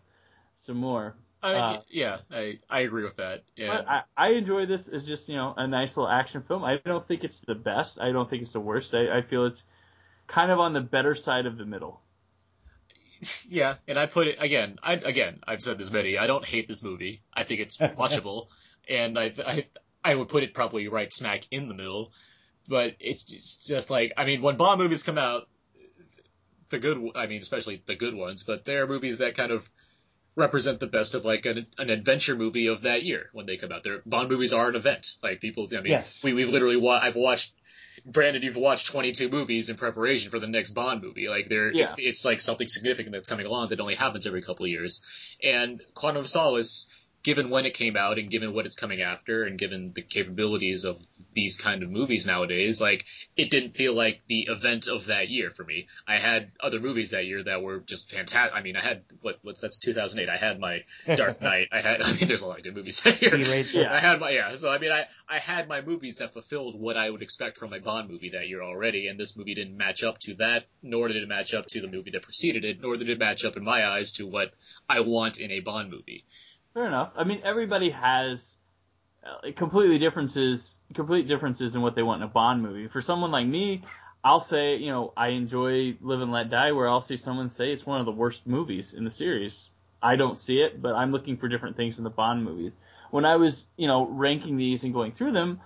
some 0.57 0.77
more. 0.77 1.17
I, 1.43 1.55
Uh, 1.55 1.81
yeah, 1.91 2.19
I, 2.31 2.59
I 2.69 2.81
agree 2.81 3.05
with 3.05 3.17
that. 3.17 3.45
Yeah. 3.57 3.77
But 3.77 3.89
I, 3.89 4.03
I 4.17 4.29
enjoy 4.31 4.67
this 4.67 4.89
as 4.89 5.07
just 5.07 5.29
you 5.29 5.37
know 5.37 5.55
a 5.57 5.67
nice 5.67 5.97
little 5.97 6.11
action 6.11 6.43
film. 6.43 6.65
I 6.65 6.79
don't 6.85 7.07
think 7.07 7.25
it's 7.25 7.41
the 7.41 7.55
best. 7.55 8.01
I 8.01 8.13
don't 8.13 8.29
think 8.29 8.43
it's 8.43 8.53
the 8.53 8.61
worst. 8.61 8.95
I, 8.95 9.19
I 9.19 9.23
feel 9.23 9.47
it's 9.47 9.63
kind 10.27 10.51
of 10.51 10.59
on 10.59 10.73
the 10.73 10.81
better 10.81 11.15
side 11.15 11.47
of 11.47 11.57
the 11.59 11.65
middle. 11.65 12.01
Yeah, 13.49 13.77
and 13.89 13.99
I 13.99 14.07
put 14.07 14.27
it 14.27 14.37
again. 14.41 14.79
I 14.83 14.95
again, 14.95 15.41
I've 15.47 15.63
said 15.63 15.79
this 15.79 15.91
many. 15.91 16.19
I 16.19 16.27
don't 16.27 16.45
hate 16.45 16.69
this 16.69 16.83
movie. 16.83 17.23
I 17.33 17.45
think 17.45 17.61
it's 17.61 17.77
watchable, 17.79 18.49
and 18.89 19.19
I, 19.19 19.33
I 19.39 19.67
I 20.05 20.15
would 20.15 20.29
put 20.29 20.43
it 20.43 20.53
probably 20.53 20.89
right 20.89 21.11
smack 21.11 21.45
in 21.51 21.69
the 21.69 21.75
middle. 21.75 22.13
But 22.69 22.97
it's 23.01 23.23
just, 23.23 23.67
just 23.67 23.89
like 23.89 24.13
I 24.19 24.27
mean, 24.27 24.43
when 24.43 24.57
Bond 24.59 24.81
movies 24.81 25.03
come 25.03 25.17
out, 25.17 25.49
the 26.71 26.79
good 26.79 26.99
I 27.15 27.27
mean, 27.27 27.41
especially 27.41 27.83
the 27.87 27.97
good 27.97 28.15
ones, 28.15 28.45
but 28.45 28.65
they're 28.65 28.87
movies 28.87 29.19
that 29.19 29.37
kind 29.37 29.53
of 29.53 29.69
represent 30.35 30.81
the 30.81 30.87
best 30.87 31.15
of 31.15 31.25
like 31.25 31.47
an, 31.47 31.67
an 31.79 31.89
adventure 31.91 32.37
movie 32.37 32.67
of 32.67 32.83
that 32.83 33.03
year 33.03 33.31
when 33.33 33.47
they 33.47 33.57
come 33.57 33.73
out. 33.73 33.85
Their 33.85 34.03
Bond 34.05 34.31
movies 34.31 34.53
are 34.53 34.69
an 34.69 34.77
event. 34.77 35.07
Like 35.23 35.41
people, 35.41 35.67
I 35.73 35.77
mean, 35.77 35.87
Yes. 35.87 36.23
we 36.23 36.33
we've 36.35 36.49
literally 36.51 36.77
wa- 36.77 37.01
I've 37.03 37.17
watched. 37.17 37.53
Brandon, 38.05 38.43
you've 38.43 38.57
watched 38.57 38.87
22 38.89 39.31
movies 39.31 39.71
in 39.71 39.77
preparation 39.77 40.31
for 40.31 40.39
the 40.39 40.47
next 40.47 40.71
Bond 40.71 41.03
movie. 41.03 41.29
Like 41.29 41.49
there, 41.49 41.73
Yeah. 41.73 41.95
it's 41.97 42.27
like 42.27 42.43
something 42.43 42.69
significant 42.69 43.13
that's 43.15 43.29
coming 43.29 43.47
along 43.47 43.71
that 43.71 43.81
only 43.81 43.95
happens 43.95 44.27
every 44.27 44.43
couple 44.43 44.67
of 44.67 44.71
years. 44.71 45.03
And 45.43 45.81
Quantum 45.95 46.21
of 46.21 46.29
Solace, 46.29 46.89
given 47.27 47.51
when 47.51 47.67
it 47.67 47.75
came 47.75 47.97
out 47.97 48.21
and 48.21 48.31
given 48.31 48.55
what 48.55 48.67
it's 48.67 48.77
coming 48.77 49.03
after 49.03 49.43
and 49.43 49.59
given 49.59 49.93
the 49.97 50.01
capabilities 50.01 50.85
of 50.85 51.05
these 51.35 51.57
kind 51.57 51.83
of 51.83 51.91
movies 51.91 52.25
nowadays, 52.25 52.81
like 52.81 53.05
it 53.37 53.51
didn't 53.51 53.71
feel 53.71 53.95
like 53.95 54.21
the 54.29 54.43
event 54.43 54.87
of 54.87 55.07
that 55.07 55.29
year 55.29 55.51
for 55.51 55.65
me. 55.65 55.89
I 56.07 56.19
had 56.19 56.53
other 56.61 56.79
movies 56.79 57.11
that 57.11 57.27
year 57.27 57.43
that 57.43 57.63
were 57.63 57.81
just 57.81 58.13
fantastic. 58.13 58.57
I 58.57 58.63
mean, 58.63 58.77
I 58.77 58.81
had 58.81 59.03
what 59.23 59.41
what's 59.43 59.61
that's 59.61 59.77
2008. 59.79 60.31
I 60.33 60.37
had 60.37 60.61
my 60.61 60.85
Dark 61.17 61.43
Knight. 61.43 61.67
I 61.73 61.81
had 61.81 62.01
I 62.01 62.13
mean, 62.13 62.29
there's 62.29 62.43
a 62.43 62.47
lot 62.47 62.59
of 62.59 62.63
good 62.65 62.77
movies 62.77 63.01
that 63.03 63.21
year. 63.21 63.35
Yeah. 63.83 63.93
I 63.93 63.99
had 63.99 64.21
my 64.21 64.31
yeah. 64.31 64.55
So 64.55 64.71
I 64.71 64.79
mean, 64.79 64.93
I 64.93 65.07
I 65.29 65.41
had 65.41 65.67
my 65.67 65.81
movies 65.81 66.19
that 66.19 66.33
fulfilled 66.33 66.81
what 66.81 66.97
I 66.97 67.11
would 67.11 67.23
expect 67.23 67.59
from 67.59 67.73
a 67.73 67.81
Bond 67.81 68.09
movie 68.09 68.31
that 68.35 68.47
year 68.47 68.63
already, 68.63 69.09
and 69.09 69.19
this 69.19 69.37
movie 69.37 69.57
didn't 69.57 69.77
match 69.77 70.05
up 70.05 70.21
to 70.21 70.35
that, 70.37 70.67
nor 70.81 71.09
did 71.09 71.17
it 71.17 71.29
match 71.29 71.55
up 71.55 71.67
to 71.71 71.81
the 71.81 71.89
movie 71.89 72.13
that 72.13 72.23
preceded 72.23 72.65
it, 72.65 72.81
nor 72.81 72.97
did 72.97 73.09
it 73.09 73.19
match 73.19 73.45
up 73.45 73.57
in 73.57 73.65
my 73.65 73.85
eyes 73.85 74.13
to 74.13 74.29
what 74.29 74.53
I 74.89 75.01
want 75.01 75.41
in 75.41 75.51
a 75.51 75.59
Bond 75.59 75.91
movie. 75.91 76.25
Fair 76.77 76.89
enough. 76.89 77.13
I 77.17 77.25
mean, 77.25 77.41
everybody 77.43 77.89
has 77.89 78.55
uh, 79.25 79.51
completely 79.57 79.99
differences, 79.99 80.77
complete 80.93 81.27
differences 81.27 81.75
in 81.75 81.81
what 81.81 81.95
they 81.95 82.03
want 82.03 82.21
in 82.21 82.29
a 82.29 82.31
Bond 82.31 82.63
movie. 82.63 82.87
For 82.87 83.01
someone 83.01 83.31
like 83.31 83.47
me, 83.47 83.81
I'll 84.23 84.41
say, 84.41 84.77
you 84.77 84.91
know, 84.91 85.15
I 85.17 85.29
enjoy 85.29 85.97
Live 86.03 86.21
and 86.21 86.33
Let 86.33 86.51
Die, 86.51 86.73
where 86.73 86.87
I'll 86.87 87.01
see 87.01 87.17
someone 87.17 87.49
say 87.49 87.73
it's 87.73 87.87
one 87.87 88.01
of 88.01 88.05
the 88.05 88.13
worst 88.13 88.47
movies 88.47 88.93
in 88.93 89.05
the 89.05 89.11
series. 89.11 89.71
I 90.03 90.17
don't 90.17 90.39
see 90.39 90.59
it, 90.59 90.83
but 90.83 90.95
I'm 90.95 91.13
looking 91.13 91.39
for 91.39 91.49
different 91.49 91.79
things 91.79 91.97
in 91.97 92.05
the 92.05 92.11
Bond 92.11 92.45
movies. 92.45 92.77
When 93.11 93.25
I 93.25 93.37
was, 93.37 93.67
you 93.79 93.87
know, 93.87 94.07
ranking 94.07 94.59
these 94.59 94.85
and 94.85 94.93
going 94.93 95.13
through 95.13 95.33
them, 95.33 95.61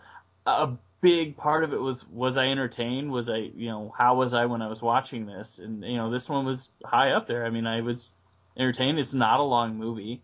a 0.47 0.75
big 1.01 1.37
part 1.37 1.65
of 1.65 1.73
it 1.73 1.81
was 1.81 2.07
was 2.07 2.37
I 2.37 2.47
entertained? 2.47 3.11
Was 3.11 3.29
I, 3.29 3.51
you 3.57 3.69
know, 3.69 3.93
how 3.99 4.15
was 4.15 4.33
I 4.33 4.45
when 4.45 4.63
I 4.63 4.69
was 4.69 4.81
watching 4.81 5.27
this? 5.27 5.59
And 5.59 5.83
you 5.83 5.97
know, 5.97 6.09
this 6.09 6.29
one 6.29 6.47
was 6.47 6.69
high 6.85 7.11
up 7.11 7.27
there. 7.27 7.45
I 7.45 7.51
mean, 7.51 7.67
I 7.67 7.81
was 7.81 8.13
entertained. 8.57 9.01
It's 9.01 9.13
not 9.13 9.41
a 9.41 9.43
long 9.43 9.77
movie. 9.77 10.23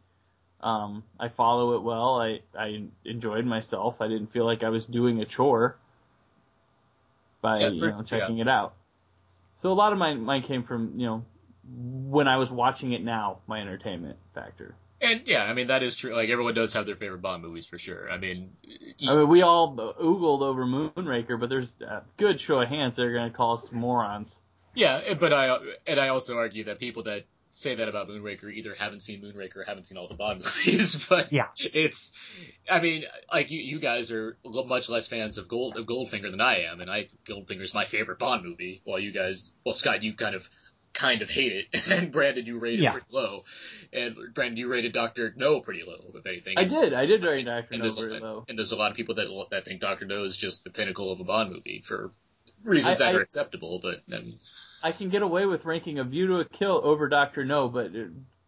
Um, 0.61 1.05
I 1.21 1.29
follow 1.29 1.77
it 1.77 1.83
well. 1.83 2.21
I, 2.21 2.41
I 2.59 2.85
enjoyed 3.05 3.45
myself. 3.45 4.01
I 4.01 4.09
didn't 4.09 4.33
feel 4.33 4.45
like 4.47 4.65
I 4.65 4.71
was 4.71 4.87
doing 4.87 5.21
a 5.21 5.25
chore 5.25 5.77
by 7.43 7.61
Yeah, 7.61 7.69
you 7.69 7.81
know 7.81 8.03
checking 8.03 8.39
it 8.39 8.49
out. 8.49 8.75
So 9.55 9.73
a 9.73 9.75
lot 9.75 9.93
of 9.93 9.99
mine 9.99 10.23
mine 10.23 10.43
came 10.43 10.63
from 10.63 10.99
you 10.99 11.07
know 11.07 11.25
when 11.69 12.29
I 12.29 12.37
was 12.37 12.51
watching 12.51 12.93
it 12.93 13.03
now, 13.03 13.39
my 13.47 13.61
entertainment 13.61 14.17
factor. 14.35 14.75
And 15.01 15.23
yeah, 15.27 15.45
I 15.45 15.53
mean 15.53 15.67
that 15.67 15.83
is 15.83 15.95
true. 15.95 16.15
Like 16.15 16.31
everyone 16.31 16.55
does 16.55 16.73
have 16.73 16.87
their 16.87 16.97
favorite 16.97 17.21
Bond 17.21 17.43
movies 17.43 17.67
for 17.67 17.79
sure. 17.79 18.11
I 18.11 18.17
mean, 18.17 18.51
I 19.07 19.15
mean, 19.15 19.29
we 19.29 19.43
all 19.43 19.77
oogled 19.77 20.41
over 20.41 20.65
Moonraker, 20.65 21.39
but 21.39 21.51
there's 21.51 21.75
a 21.83 22.03
good 22.17 22.41
show 22.41 22.61
of 22.61 22.69
hands 22.69 22.97
that 22.97 23.05
are 23.05 23.13
going 23.13 23.31
to 23.31 23.37
call 23.37 23.55
us 23.55 23.71
morons. 23.71 24.39
yeah, 24.75 25.13
but 25.15 25.33
I 25.35 25.59
and 25.87 26.01
I 26.01 26.09
also 26.09 26.39
argue 26.39 26.65
that 26.65 26.79
people 26.79 27.03
that 27.03 27.25
say 27.57 27.75
that 27.75 27.89
about 27.89 28.07
Moonraker 28.09 28.53
either 28.53 28.75
haven't 28.75 29.01
seen 29.01 29.23
Moonraker 29.23 29.57
or 29.57 29.65
haven't 29.67 29.85
seen 29.87 29.97
all 29.97 30.09
the 30.09 30.15
Bond 30.15 30.45
movies. 30.45 31.07
But 31.09 31.33
Yeah. 31.33 31.47
it's, 31.57 32.13
I 32.71 32.81
mean, 32.81 33.05
like 33.33 33.51
you, 33.51 33.61
you 33.61 33.79
guys 33.79 34.13
are 34.13 34.37
much 34.45 34.89
less 34.91 35.09
fans 35.09 35.39
of 35.39 35.49
Gold 35.49 35.77
of 35.79 35.87
Goldfinger 35.87 36.31
than 36.31 36.41
I 36.41 36.65
am, 36.65 36.81
and 36.81 36.91
I 36.91 37.09
Goldfinger's 37.25 37.73
my 37.73 37.87
favorite 37.87 38.19
Bond 38.19 38.45
movie. 38.45 38.83
While 38.85 38.99
you 38.99 39.11
guys, 39.13 39.53
well, 39.65 39.75
Scott, 39.75 40.03
you 40.03 40.15
kind 40.15 40.35
of 40.35 40.49
kind 40.93 41.23
of 41.23 41.29
hate 41.31 41.53
it, 41.53 41.89
and 41.91 42.13
Brandon, 42.13 42.45
you 42.47 42.59
rated 42.59 42.81
Yeah. 42.81 42.93
pretty 42.93 43.07
low, 43.11 43.45
and 43.93 44.17
Brandon, 44.35 44.57
you 44.59 44.69
rated 44.69 44.93
Doctor 44.93 45.33
No 45.37 45.61
pretty 45.61 45.83
low, 45.87 46.13
if 46.15 46.27
anything. 46.27 46.55
I 46.59 46.65
did, 46.65 46.93
I 46.95 47.07
did 47.07 47.23
rate 47.25 47.45
Doctor 47.45 47.69
and 47.73 47.79
No 47.81 47.83
there's, 47.85 47.99
very 47.99 48.21
low. 48.21 48.45
and 48.49 48.59
there's 48.59 48.73
a 48.73 48.77
lot 48.77 48.91
of 48.91 48.97
people 48.97 49.15
that 49.17 49.29
that 49.51 49.65
think 49.65 49.81
Doctor 49.81 50.05
No 50.07 50.25
is 50.25 50.37
just 50.37 50.65
the 50.65 50.71
pinnacle 50.71 51.11
of 51.13 51.21
a 51.21 51.25
Bond 51.25 51.53
movie 51.53 51.81
for 51.85 52.13
reasons 52.65 53.01
I- 53.01 53.07
that 53.07 53.15
I- 53.15 53.19
are 53.19 53.23
acceptable, 53.23 53.79
but 53.83 53.97
I 54.87 54.93
can 54.93 55.09
get 55.09 55.23
away 55.23 55.47
with 55.47 55.65
ranking 55.65 55.99
A 55.99 56.05
View 56.05 56.29
to 56.29 56.37
a 56.39 56.45
Kill 56.45 56.81
over 56.85 57.09
Doctor 57.09 57.45
No, 57.45 57.69
but 57.69 57.87
uh, 57.87 58.05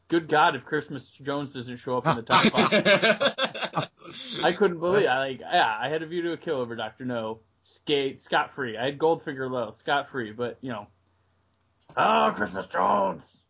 good 0.09 0.29
God, 0.29 0.55
if 0.55 0.65
Christmas 0.65 1.07
Jones 1.07 1.53
doesn't 1.53 1.79
show 1.79 1.97
up 1.99 2.07
in 2.07 2.15
the 2.17 2.23
top 2.23 2.45
five. 2.53 3.89
I 4.45 4.53
couldn't 4.53 4.79
believe. 4.79 5.07
I 5.09 5.19
like, 5.19 5.41
yeah, 5.41 5.77
I 5.81 5.89
had 5.89 6.03
a 6.03 6.07
view 6.07 6.23
to 6.23 6.33
a 6.33 6.37
kill 6.37 6.57
over 6.57 6.77
Doctor 6.77 7.05
No. 7.05 7.41
Skate 7.59 8.21
scot 8.21 8.55
free. 8.55 8.79
I 8.79 8.85
had 8.85 8.99
Goldfinger 8.99 9.51
low, 9.51 9.73
scot 9.73 10.11
free. 10.11 10.31
But 10.31 10.59
you 10.61 10.71
know, 10.71 10.87
oh, 11.97 12.33
Christmas 12.37 12.67
Jones. 12.67 13.43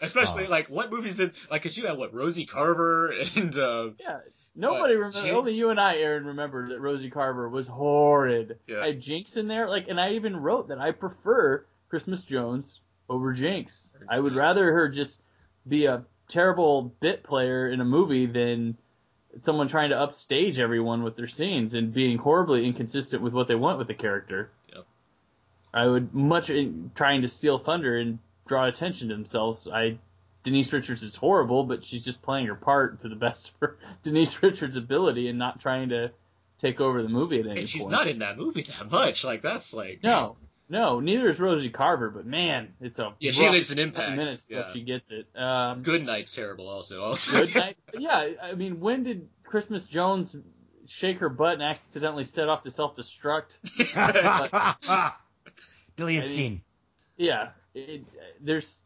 Especially 0.00 0.46
Oh. 0.46 0.50
like 0.50 0.68
what 0.68 0.92
movies 0.92 1.16
did 1.16 1.32
like? 1.50 1.64
Cause 1.64 1.76
you 1.76 1.86
had 1.88 1.98
what 1.98 2.14
Rosie 2.14 2.46
Carver 2.46 3.12
and 3.36 3.56
uh, 3.58 3.90
Yeah, 3.98 4.18
nobody 4.54 4.96
What, 4.96 5.06
remember. 5.16 5.36
Only 5.36 5.54
you 5.54 5.70
and 5.70 5.80
I, 5.80 5.96
Aaron, 5.96 6.26
remember 6.26 6.68
that 6.68 6.80
Rosie 6.80 7.10
Carver 7.10 7.48
was 7.48 7.66
horrid. 7.66 8.60
Yeah. 8.68 8.82
I 8.82 8.86
had 8.88 9.00
Jinx 9.00 9.36
in 9.36 9.48
there, 9.48 9.68
like, 9.68 9.88
and 9.88 10.00
I 10.00 10.12
even 10.12 10.36
wrote 10.36 10.68
that 10.68 10.78
I 10.78 10.92
prefer 10.92 11.66
Christmas 11.88 12.22
Jones 12.24 12.80
over 13.08 13.32
Jinx. 13.32 13.94
I 14.08 14.18
would 14.18 14.34
rather 14.34 14.64
her 14.72 14.88
just 14.88 15.20
be 15.66 15.86
a 15.86 16.04
terrible 16.28 16.92
bit 17.00 17.22
player 17.24 17.68
in 17.68 17.80
a 17.80 17.84
movie 17.84 18.26
than 18.26 18.76
someone 19.38 19.68
trying 19.68 19.90
to 19.90 19.98
upstage 19.98 20.58
everyone 20.58 21.02
with 21.02 21.16
their 21.16 21.28
scenes 21.28 21.74
and 21.74 21.92
being 21.92 22.18
horribly 22.18 22.66
inconsistent 22.66 23.22
with 23.22 23.32
what 23.32 23.48
they 23.48 23.54
want 23.54 23.78
with 23.78 23.86
the 23.86 23.94
character. 23.94 24.50
Yep. 24.74 24.84
I 25.72 25.86
would 25.86 26.14
much 26.14 26.50
in 26.50 26.90
trying 26.94 27.22
to 27.22 27.28
steal 27.28 27.58
thunder 27.58 27.96
and 27.98 28.18
draw 28.46 28.66
attention 28.66 29.08
to 29.08 29.14
themselves. 29.14 29.68
I 29.72 29.98
Denise 30.42 30.72
Richards 30.72 31.02
is 31.02 31.14
horrible, 31.14 31.64
but 31.64 31.84
she's 31.84 32.04
just 32.04 32.22
playing 32.22 32.46
her 32.46 32.54
part 32.54 33.00
to 33.02 33.08
the 33.08 33.16
best 33.16 33.48
of 33.54 33.54
her 33.60 33.78
Denise 34.02 34.42
Richards' 34.42 34.76
ability 34.76 35.28
and 35.28 35.38
not 35.38 35.60
trying 35.60 35.90
to 35.90 36.10
take 36.58 36.80
over 36.80 37.02
the 37.02 37.08
movie 37.08 37.40
at 37.40 37.46
any 37.46 37.60
And 37.60 37.68
she's 37.68 37.82
point. 37.82 37.92
not 37.92 38.06
in 38.08 38.18
that 38.20 38.36
movie 38.38 38.62
that 38.62 38.90
much. 38.90 39.24
Like 39.24 39.42
that's 39.42 39.72
like 39.74 40.00
No, 40.02 40.36
no, 40.68 41.00
neither 41.00 41.28
is 41.28 41.40
Rosie 41.40 41.70
Carver, 41.70 42.10
but 42.10 42.26
man, 42.26 42.74
it's 42.80 42.98
a 42.98 43.14
Yeah, 43.20 43.30
she 43.30 43.44
rough 43.44 43.52
leaves 43.54 43.70
an 43.70 43.76
20 43.76 43.88
impact. 43.88 44.16
minutes 44.16 44.46
till 44.46 44.58
Yeah. 44.60 44.72
she 44.72 44.82
gets 44.82 45.10
it. 45.10 45.26
Um, 45.34 45.82
Goodnight's 45.82 46.32
terrible. 46.34 46.68
Also, 46.68 47.02
also. 47.02 47.44
Good 47.44 47.54
night. 47.54 47.76
Yeah, 47.98 48.28
I 48.42 48.54
mean, 48.54 48.80
when 48.80 49.02
did 49.04 49.28
Christmas 49.44 49.84
Jones 49.86 50.36
shake 50.86 51.18
her 51.20 51.28
butt 51.28 51.54
and 51.54 51.62
accidentally 51.62 52.24
set 52.24 52.48
off 52.48 52.62
the 52.62 52.70
self 52.70 52.96
destruct? 52.96 53.56
Deleted 55.96 56.24
I 56.24 56.26
mean- 56.26 56.34
scene. 56.36 56.60
Yeah, 57.16 57.48
it, 57.74 58.04
there's 58.40 58.80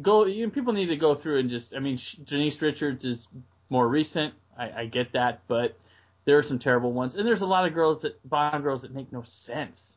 go. 0.00 0.24
You 0.24 0.46
know, 0.46 0.50
people 0.50 0.72
need 0.72 0.86
to 0.86 0.96
go 0.96 1.14
through 1.14 1.40
and 1.40 1.50
just. 1.50 1.74
I 1.74 1.78
mean, 1.78 1.98
sh- 1.98 2.14
Denise 2.14 2.62
Richards 2.62 3.04
is 3.04 3.28
more 3.68 3.86
recent. 3.86 4.32
I, 4.58 4.70
I 4.70 4.86
get 4.86 5.12
that, 5.12 5.42
but 5.46 5.76
there 6.24 6.38
are 6.38 6.42
some 6.42 6.58
terrible 6.58 6.94
ones, 6.94 7.16
and 7.16 7.26
there's 7.26 7.42
a 7.42 7.46
lot 7.46 7.66
of 7.66 7.74
girls 7.74 8.00
that 8.02 8.26
Bond 8.26 8.62
girls 8.62 8.80
that 8.82 8.94
make 8.94 9.12
no 9.12 9.22
sense 9.24 9.94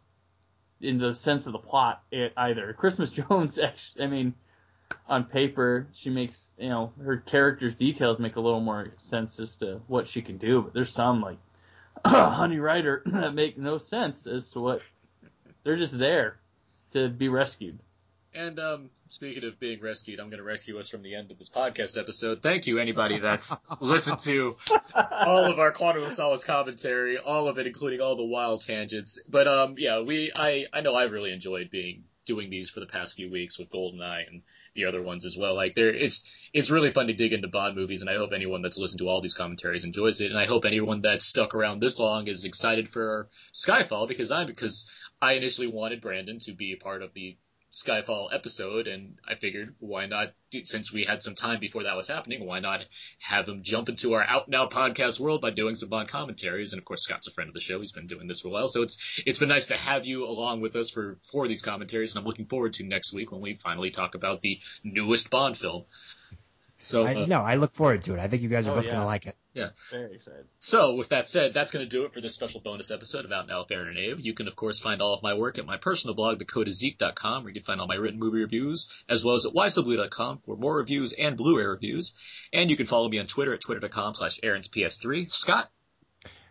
in 0.81 0.97
the 0.97 1.13
sense 1.13 1.45
of 1.45 1.53
the 1.53 1.59
plot 1.59 2.03
it, 2.11 2.33
either. 2.37 2.73
Christmas 2.73 3.09
Jones, 3.29 3.59
actually, 3.59 4.03
I 4.03 4.07
mean, 4.07 4.33
on 5.07 5.23
paper 5.23 5.87
she 5.93 6.09
makes 6.09 6.51
you 6.57 6.69
know 6.69 6.91
her 7.03 7.17
character's 7.17 7.75
details 7.75 8.19
make 8.19 8.37
a 8.37 8.39
little 8.39 8.59
more 8.59 8.87
sense 8.99 9.39
as 9.39 9.57
to 9.57 9.81
what 9.87 10.09
she 10.09 10.21
can 10.21 10.37
do, 10.37 10.61
but 10.61 10.73
there's 10.73 10.91
some 10.91 11.21
like 11.21 11.37
Honey 12.05 12.59
Ryder 12.59 13.03
that 13.05 13.33
make 13.33 13.57
no 13.57 13.77
sense 13.77 14.27
as 14.27 14.51
to 14.51 14.59
what 14.59 14.81
they're 15.63 15.75
just 15.75 15.97
there 15.97 16.37
to 16.91 17.09
be 17.09 17.29
rescued. 17.29 17.79
And 18.33 18.59
um, 18.59 18.89
speaking 19.07 19.43
of 19.43 19.59
being 19.59 19.81
rescued, 19.81 20.19
I'm 20.19 20.29
going 20.29 20.37
to 20.37 20.43
rescue 20.43 20.77
us 20.77 20.87
from 20.87 21.01
the 21.01 21.15
end 21.15 21.31
of 21.31 21.39
this 21.39 21.49
podcast 21.49 21.99
episode. 21.99 22.43
Thank 22.43 22.67
you, 22.67 22.77
anybody 22.77 23.17
that's 23.17 23.63
listened 23.79 24.19
to 24.19 24.55
all 24.93 25.45
of 25.45 25.57
our 25.57 25.71
Quantum 25.71 26.03
of 26.03 26.13
Solace 26.13 26.43
commentary, 26.43 27.17
all 27.17 27.47
of 27.47 27.57
it, 27.57 27.65
including 27.65 28.01
all 28.01 28.15
the 28.15 28.25
wild 28.25 28.61
tangents. 28.61 29.19
But 29.27 29.47
um, 29.47 29.75
yeah, 29.77 30.01
we 30.01 30.31
I 30.35 30.67
I 30.71 30.81
know 30.81 30.93
I 30.93 31.05
really 31.05 31.31
enjoyed 31.31 31.71
being 31.71 32.03
doing 32.25 32.51
these 32.51 32.69
for 32.69 32.79
the 32.79 32.85
past 32.85 33.15
few 33.15 33.31
weeks 33.31 33.57
with 33.57 33.71
Goldeneye 33.71 34.27
and 34.27 34.43
the 34.75 34.85
other 34.85 35.01
ones 35.01 35.25
as 35.25 35.35
well. 35.35 35.55
Like 35.55 35.73
there, 35.73 35.91
it's 35.91 36.23
it's 36.53 36.69
really 36.69 36.91
fun 36.91 37.07
to 37.07 37.13
dig 37.13 37.33
into 37.33 37.47
Bond 37.47 37.75
movies, 37.75 38.01
and 38.01 38.09
I 38.11 38.17
hope 38.17 38.31
anyone 38.31 38.61
that's 38.61 38.77
listened 38.77 38.99
to 38.99 39.09
all 39.09 39.21
these 39.21 39.33
commentaries 39.33 39.83
enjoys 39.83 40.21
it. 40.21 40.29
And 40.29 40.39
I 40.39 40.45
hope 40.45 40.65
anyone 40.65 41.01
that's 41.01 41.25
stuck 41.25 41.55
around 41.55 41.79
this 41.79 41.99
long 41.99 42.27
is 42.27 42.45
excited 42.45 42.89
for 42.89 43.27
Skyfall 43.53 44.07
because 44.07 44.29
I'm 44.29 44.45
because 44.45 44.87
I 45.19 45.33
initially 45.33 45.67
wanted 45.67 46.01
Brandon 46.01 46.37
to 46.41 46.53
be 46.53 46.73
a 46.73 46.77
part 46.77 47.01
of 47.01 47.15
the 47.15 47.35
Skyfall 47.71 48.33
episode, 48.33 48.87
and 48.87 49.19
I 49.27 49.35
figured 49.35 49.75
why 49.79 50.07
not, 50.07 50.33
do- 50.49 50.65
since 50.65 50.91
we 50.91 51.03
had 51.03 51.21
some 51.21 51.35
time 51.35 51.59
before 51.59 51.83
that 51.83 51.95
was 51.95 52.07
happening, 52.07 52.45
why 52.45 52.59
not 52.59 52.83
have 53.19 53.47
him 53.47 53.61
jump 53.63 53.89
into 53.89 54.13
our 54.15 54.23
out 54.23 54.49
now 54.49 54.67
podcast 54.67 55.19
world 55.19 55.39
by 55.41 55.51
doing 55.51 55.75
some 55.75 55.89
Bond 55.89 56.09
commentaries? 56.09 56.73
And 56.73 56.79
of 56.79 56.85
course, 56.85 57.03
Scott's 57.03 57.27
a 57.27 57.31
friend 57.31 57.47
of 57.47 57.53
the 57.53 57.59
show; 57.59 57.79
he's 57.79 57.91
been 57.91 58.07
doing 58.07 58.27
this 58.27 58.41
for 58.41 58.47
a 58.47 58.51
while, 58.51 58.67
so 58.67 58.81
it's 58.81 59.21
it's 59.25 59.37
been 59.37 59.49
nice 59.49 59.67
to 59.67 59.75
have 59.77 60.05
you 60.07 60.25
along 60.25 60.61
with 60.61 60.75
us 60.75 60.89
for 60.89 61.19
for 61.31 61.47
these 61.47 61.61
commentaries, 61.61 62.15
and 62.15 62.21
I'm 62.21 62.25
looking 62.27 62.47
forward 62.47 62.73
to 62.73 62.83
next 62.83 63.13
week 63.13 63.31
when 63.31 63.41
we 63.41 63.53
finally 63.53 63.91
talk 63.91 64.15
about 64.15 64.41
the 64.41 64.59
newest 64.83 65.29
Bond 65.29 65.55
film. 65.55 65.85
So 66.79 67.05
I, 67.05 67.13
uh, 67.23 67.25
no, 67.27 67.41
I 67.41 67.55
look 67.55 67.71
forward 67.71 68.03
to 68.05 68.13
it. 68.15 68.19
I 68.19 68.27
think 68.29 68.41
you 68.41 68.49
guys 68.49 68.67
are 68.67 68.71
Oh, 68.71 68.75
both 68.75 68.85
yeah. 68.85 68.93
gonna 68.93 69.05
like 69.05 69.27
it. 69.27 69.35
Very 69.55 70.15
excited. 70.15 70.45
So, 70.59 70.95
with 70.95 71.09
that 71.09 71.27
said, 71.27 71.53
that's 71.53 71.71
going 71.71 71.83
to 71.85 71.89
do 71.89 72.05
it 72.05 72.13
for 72.13 72.21
this 72.21 72.33
special 72.33 72.61
bonus 72.61 72.91
episode 72.91 73.25
of 73.25 73.31
Out 73.31 73.47
Now 73.47 73.61
with 73.61 73.71
Aaron 73.71 73.89
and 73.89 73.97
Abe. 73.97 74.19
You 74.19 74.33
can, 74.33 74.47
of 74.47 74.55
course, 74.55 74.79
find 74.79 75.01
all 75.01 75.13
of 75.13 75.23
my 75.23 75.33
work 75.33 75.57
at 75.57 75.65
my 75.65 75.77
personal 75.77 76.15
blog, 76.15 76.39
thecodeofzeke.com, 76.39 77.43
where 77.43 77.49
you 77.49 77.59
can 77.59 77.65
find 77.65 77.81
all 77.81 77.87
my 77.87 77.95
written 77.95 78.19
movie 78.19 78.39
reviews, 78.39 78.89
as 79.09 79.25
well 79.25 79.35
as 79.35 79.45
at 79.45 79.53
ysoblu.com 79.53 80.39
for 80.45 80.55
more 80.55 80.77
reviews 80.77 81.13
and 81.13 81.35
Blu-ray 81.35 81.65
reviews. 81.65 82.13
And 82.53 82.69
you 82.69 82.77
can 82.77 82.85
follow 82.85 83.09
me 83.09 83.19
on 83.19 83.27
Twitter 83.27 83.53
at 83.53 83.61
twitter.com 83.61 84.13
slash 84.15 84.39
aaron'sps3. 84.41 85.31
Scott 85.33 85.69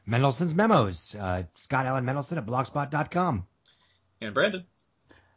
Mendelson's 0.07 0.55
Memos. 0.55 1.15
Uh, 1.15 1.45
Scott 1.55 1.87
Allen 1.87 2.05
Mendelson 2.05 2.39
at 2.39 2.47
blogspot.com. 2.47 3.47
and 4.21 4.35
Brandon. 4.35 4.65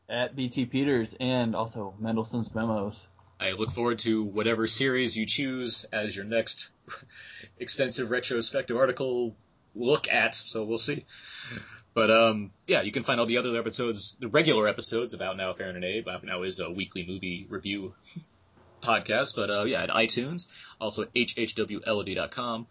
At 0.09 0.35
BT 0.35 0.65
Peters 0.65 1.15
and 1.19 1.55
also 1.55 1.93
Mendelson's 1.99 2.53
Memos. 2.53 3.07
I 3.41 3.51
look 3.53 3.71
forward 3.71 3.99
to 3.99 4.23
whatever 4.23 4.67
series 4.67 5.17
you 5.17 5.25
choose 5.25 5.85
as 5.91 6.15
your 6.15 6.25
next 6.25 6.69
extensive 7.59 8.11
retrospective 8.11 8.77
article 8.77 9.35
look 9.73 10.07
at, 10.09 10.35
so 10.35 10.63
we'll 10.63 10.77
see. 10.77 11.05
But 11.93 12.11
um, 12.11 12.51
yeah, 12.67 12.81
you 12.81 12.91
can 12.91 13.03
find 13.03 13.19
all 13.19 13.25
the 13.25 13.37
other 13.37 13.57
episodes, 13.57 14.15
the 14.19 14.27
regular 14.27 14.67
episodes 14.67 15.13
of 15.13 15.21
Out 15.21 15.37
Now 15.37 15.51
with 15.51 15.59
Aaron 15.59 15.75
and 15.75 15.83
Abe. 15.83 16.07
Now 16.23 16.43
is 16.43 16.59
a 16.59 16.69
weekly 16.69 17.05
movie 17.05 17.47
review 17.49 17.95
podcast, 18.83 19.35
but 19.35 19.49
uh, 19.49 19.63
yeah, 19.63 19.83
at 19.83 19.89
iTunes, 19.89 20.47
also 20.79 21.01
at 21.01 21.13
hhwlod.com. 21.13 22.67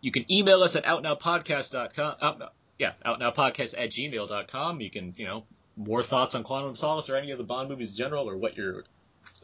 You 0.00 0.10
can 0.10 0.30
email 0.32 0.62
us 0.62 0.74
at 0.74 0.84
outnowpodcast.com. 0.84 2.16
Out, 2.20 2.52
yeah, 2.78 2.92
outnowpodcast 3.06 3.74
at 3.78 3.90
gmail.com. 3.90 4.80
You 4.80 4.90
can, 4.90 5.14
you 5.16 5.26
know, 5.26 5.44
more 5.76 6.02
thoughts 6.02 6.34
on 6.34 6.42
Quantum 6.44 6.70
of 6.70 6.78
Solace 6.78 7.10
or 7.10 7.16
any 7.16 7.30
of 7.30 7.38
the 7.38 7.44
Bond 7.44 7.68
movies 7.68 7.90
in 7.90 7.96
general, 7.96 8.28
or 8.28 8.36
what 8.36 8.56
your 8.56 8.84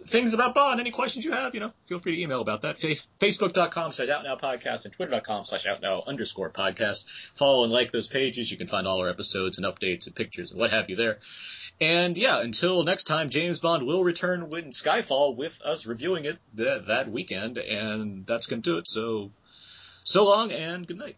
things 0.06 0.34
about 0.34 0.54
Bond, 0.54 0.80
any 0.80 0.90
questions 0.90 1.24
you 1.24 1.32
have, 1.32 1.54
you 1.54 1.60
know, 1.60 1.72
feel 1.86 1.98
free 1.98 2.16
to 2.16 2.22
email 2.22 2.40
about 2.40 2.62
that. 2.62 2.78
Fa- 2.78 2.96
Facebook.com 3.20 3.92
slash 3.92 4.08
Out 4.08 4.24
Now 4.24 4.36
outnowpodcast 4.36 4.84
and 4.84 4.92
Twitter.com 4.92 5.44
slash 5.44 5.66
outnow 5.66 6.02
underscore 6.06 6.50
podcast. 6.50 7.04
Follow 7.34 7.64
and 7.64 7.72
like 7.72 7.92
those 7.92 8.06
pages. 8.06 8.50
You 8.50 8.58
can 8.58 8.66
find 8.66 8.86
all 8.86 9.00
our 9.00 9.08
episodes 9.08 9.58
and 9.58 9.66
updates 9.66 10.06
and 10.06 10.14
pictures 10.14 10.50
and 10.50 10.60
what 10.60 10.70
have 10.70 10.90
you 10.90 10.96
there. 10.96 11.18
And 11.80 12.18
yeah, 12.18 12.40
until 12.40 12.84
next 12.84 13.04
time, 13.04 13.30
James 13.30 13.60
Bond 13.60 13.86
will 13.86 14.04
return 14.04 14.50
when 14.50 14.66
Skyfall 14.66 15.36
with 15.36 15.58
us 15.64 15.86
reviewing 15.86 16.24
it 16.26 16.38
th- 16.56 16.86
that 16.88 17.10
weekend, 17.10 17.56
and 17.56 18.26
that's 18.26 18.46
going 18.46 18.60
to 18.62 18.70
do 18.70 18.76
it. 18.76 18.86
So, 18.86 19.30
so 20.04 20.26
long 20.26 20.52
and 20.52 20.86
good 20.86 20.98
night. 20.98 21.16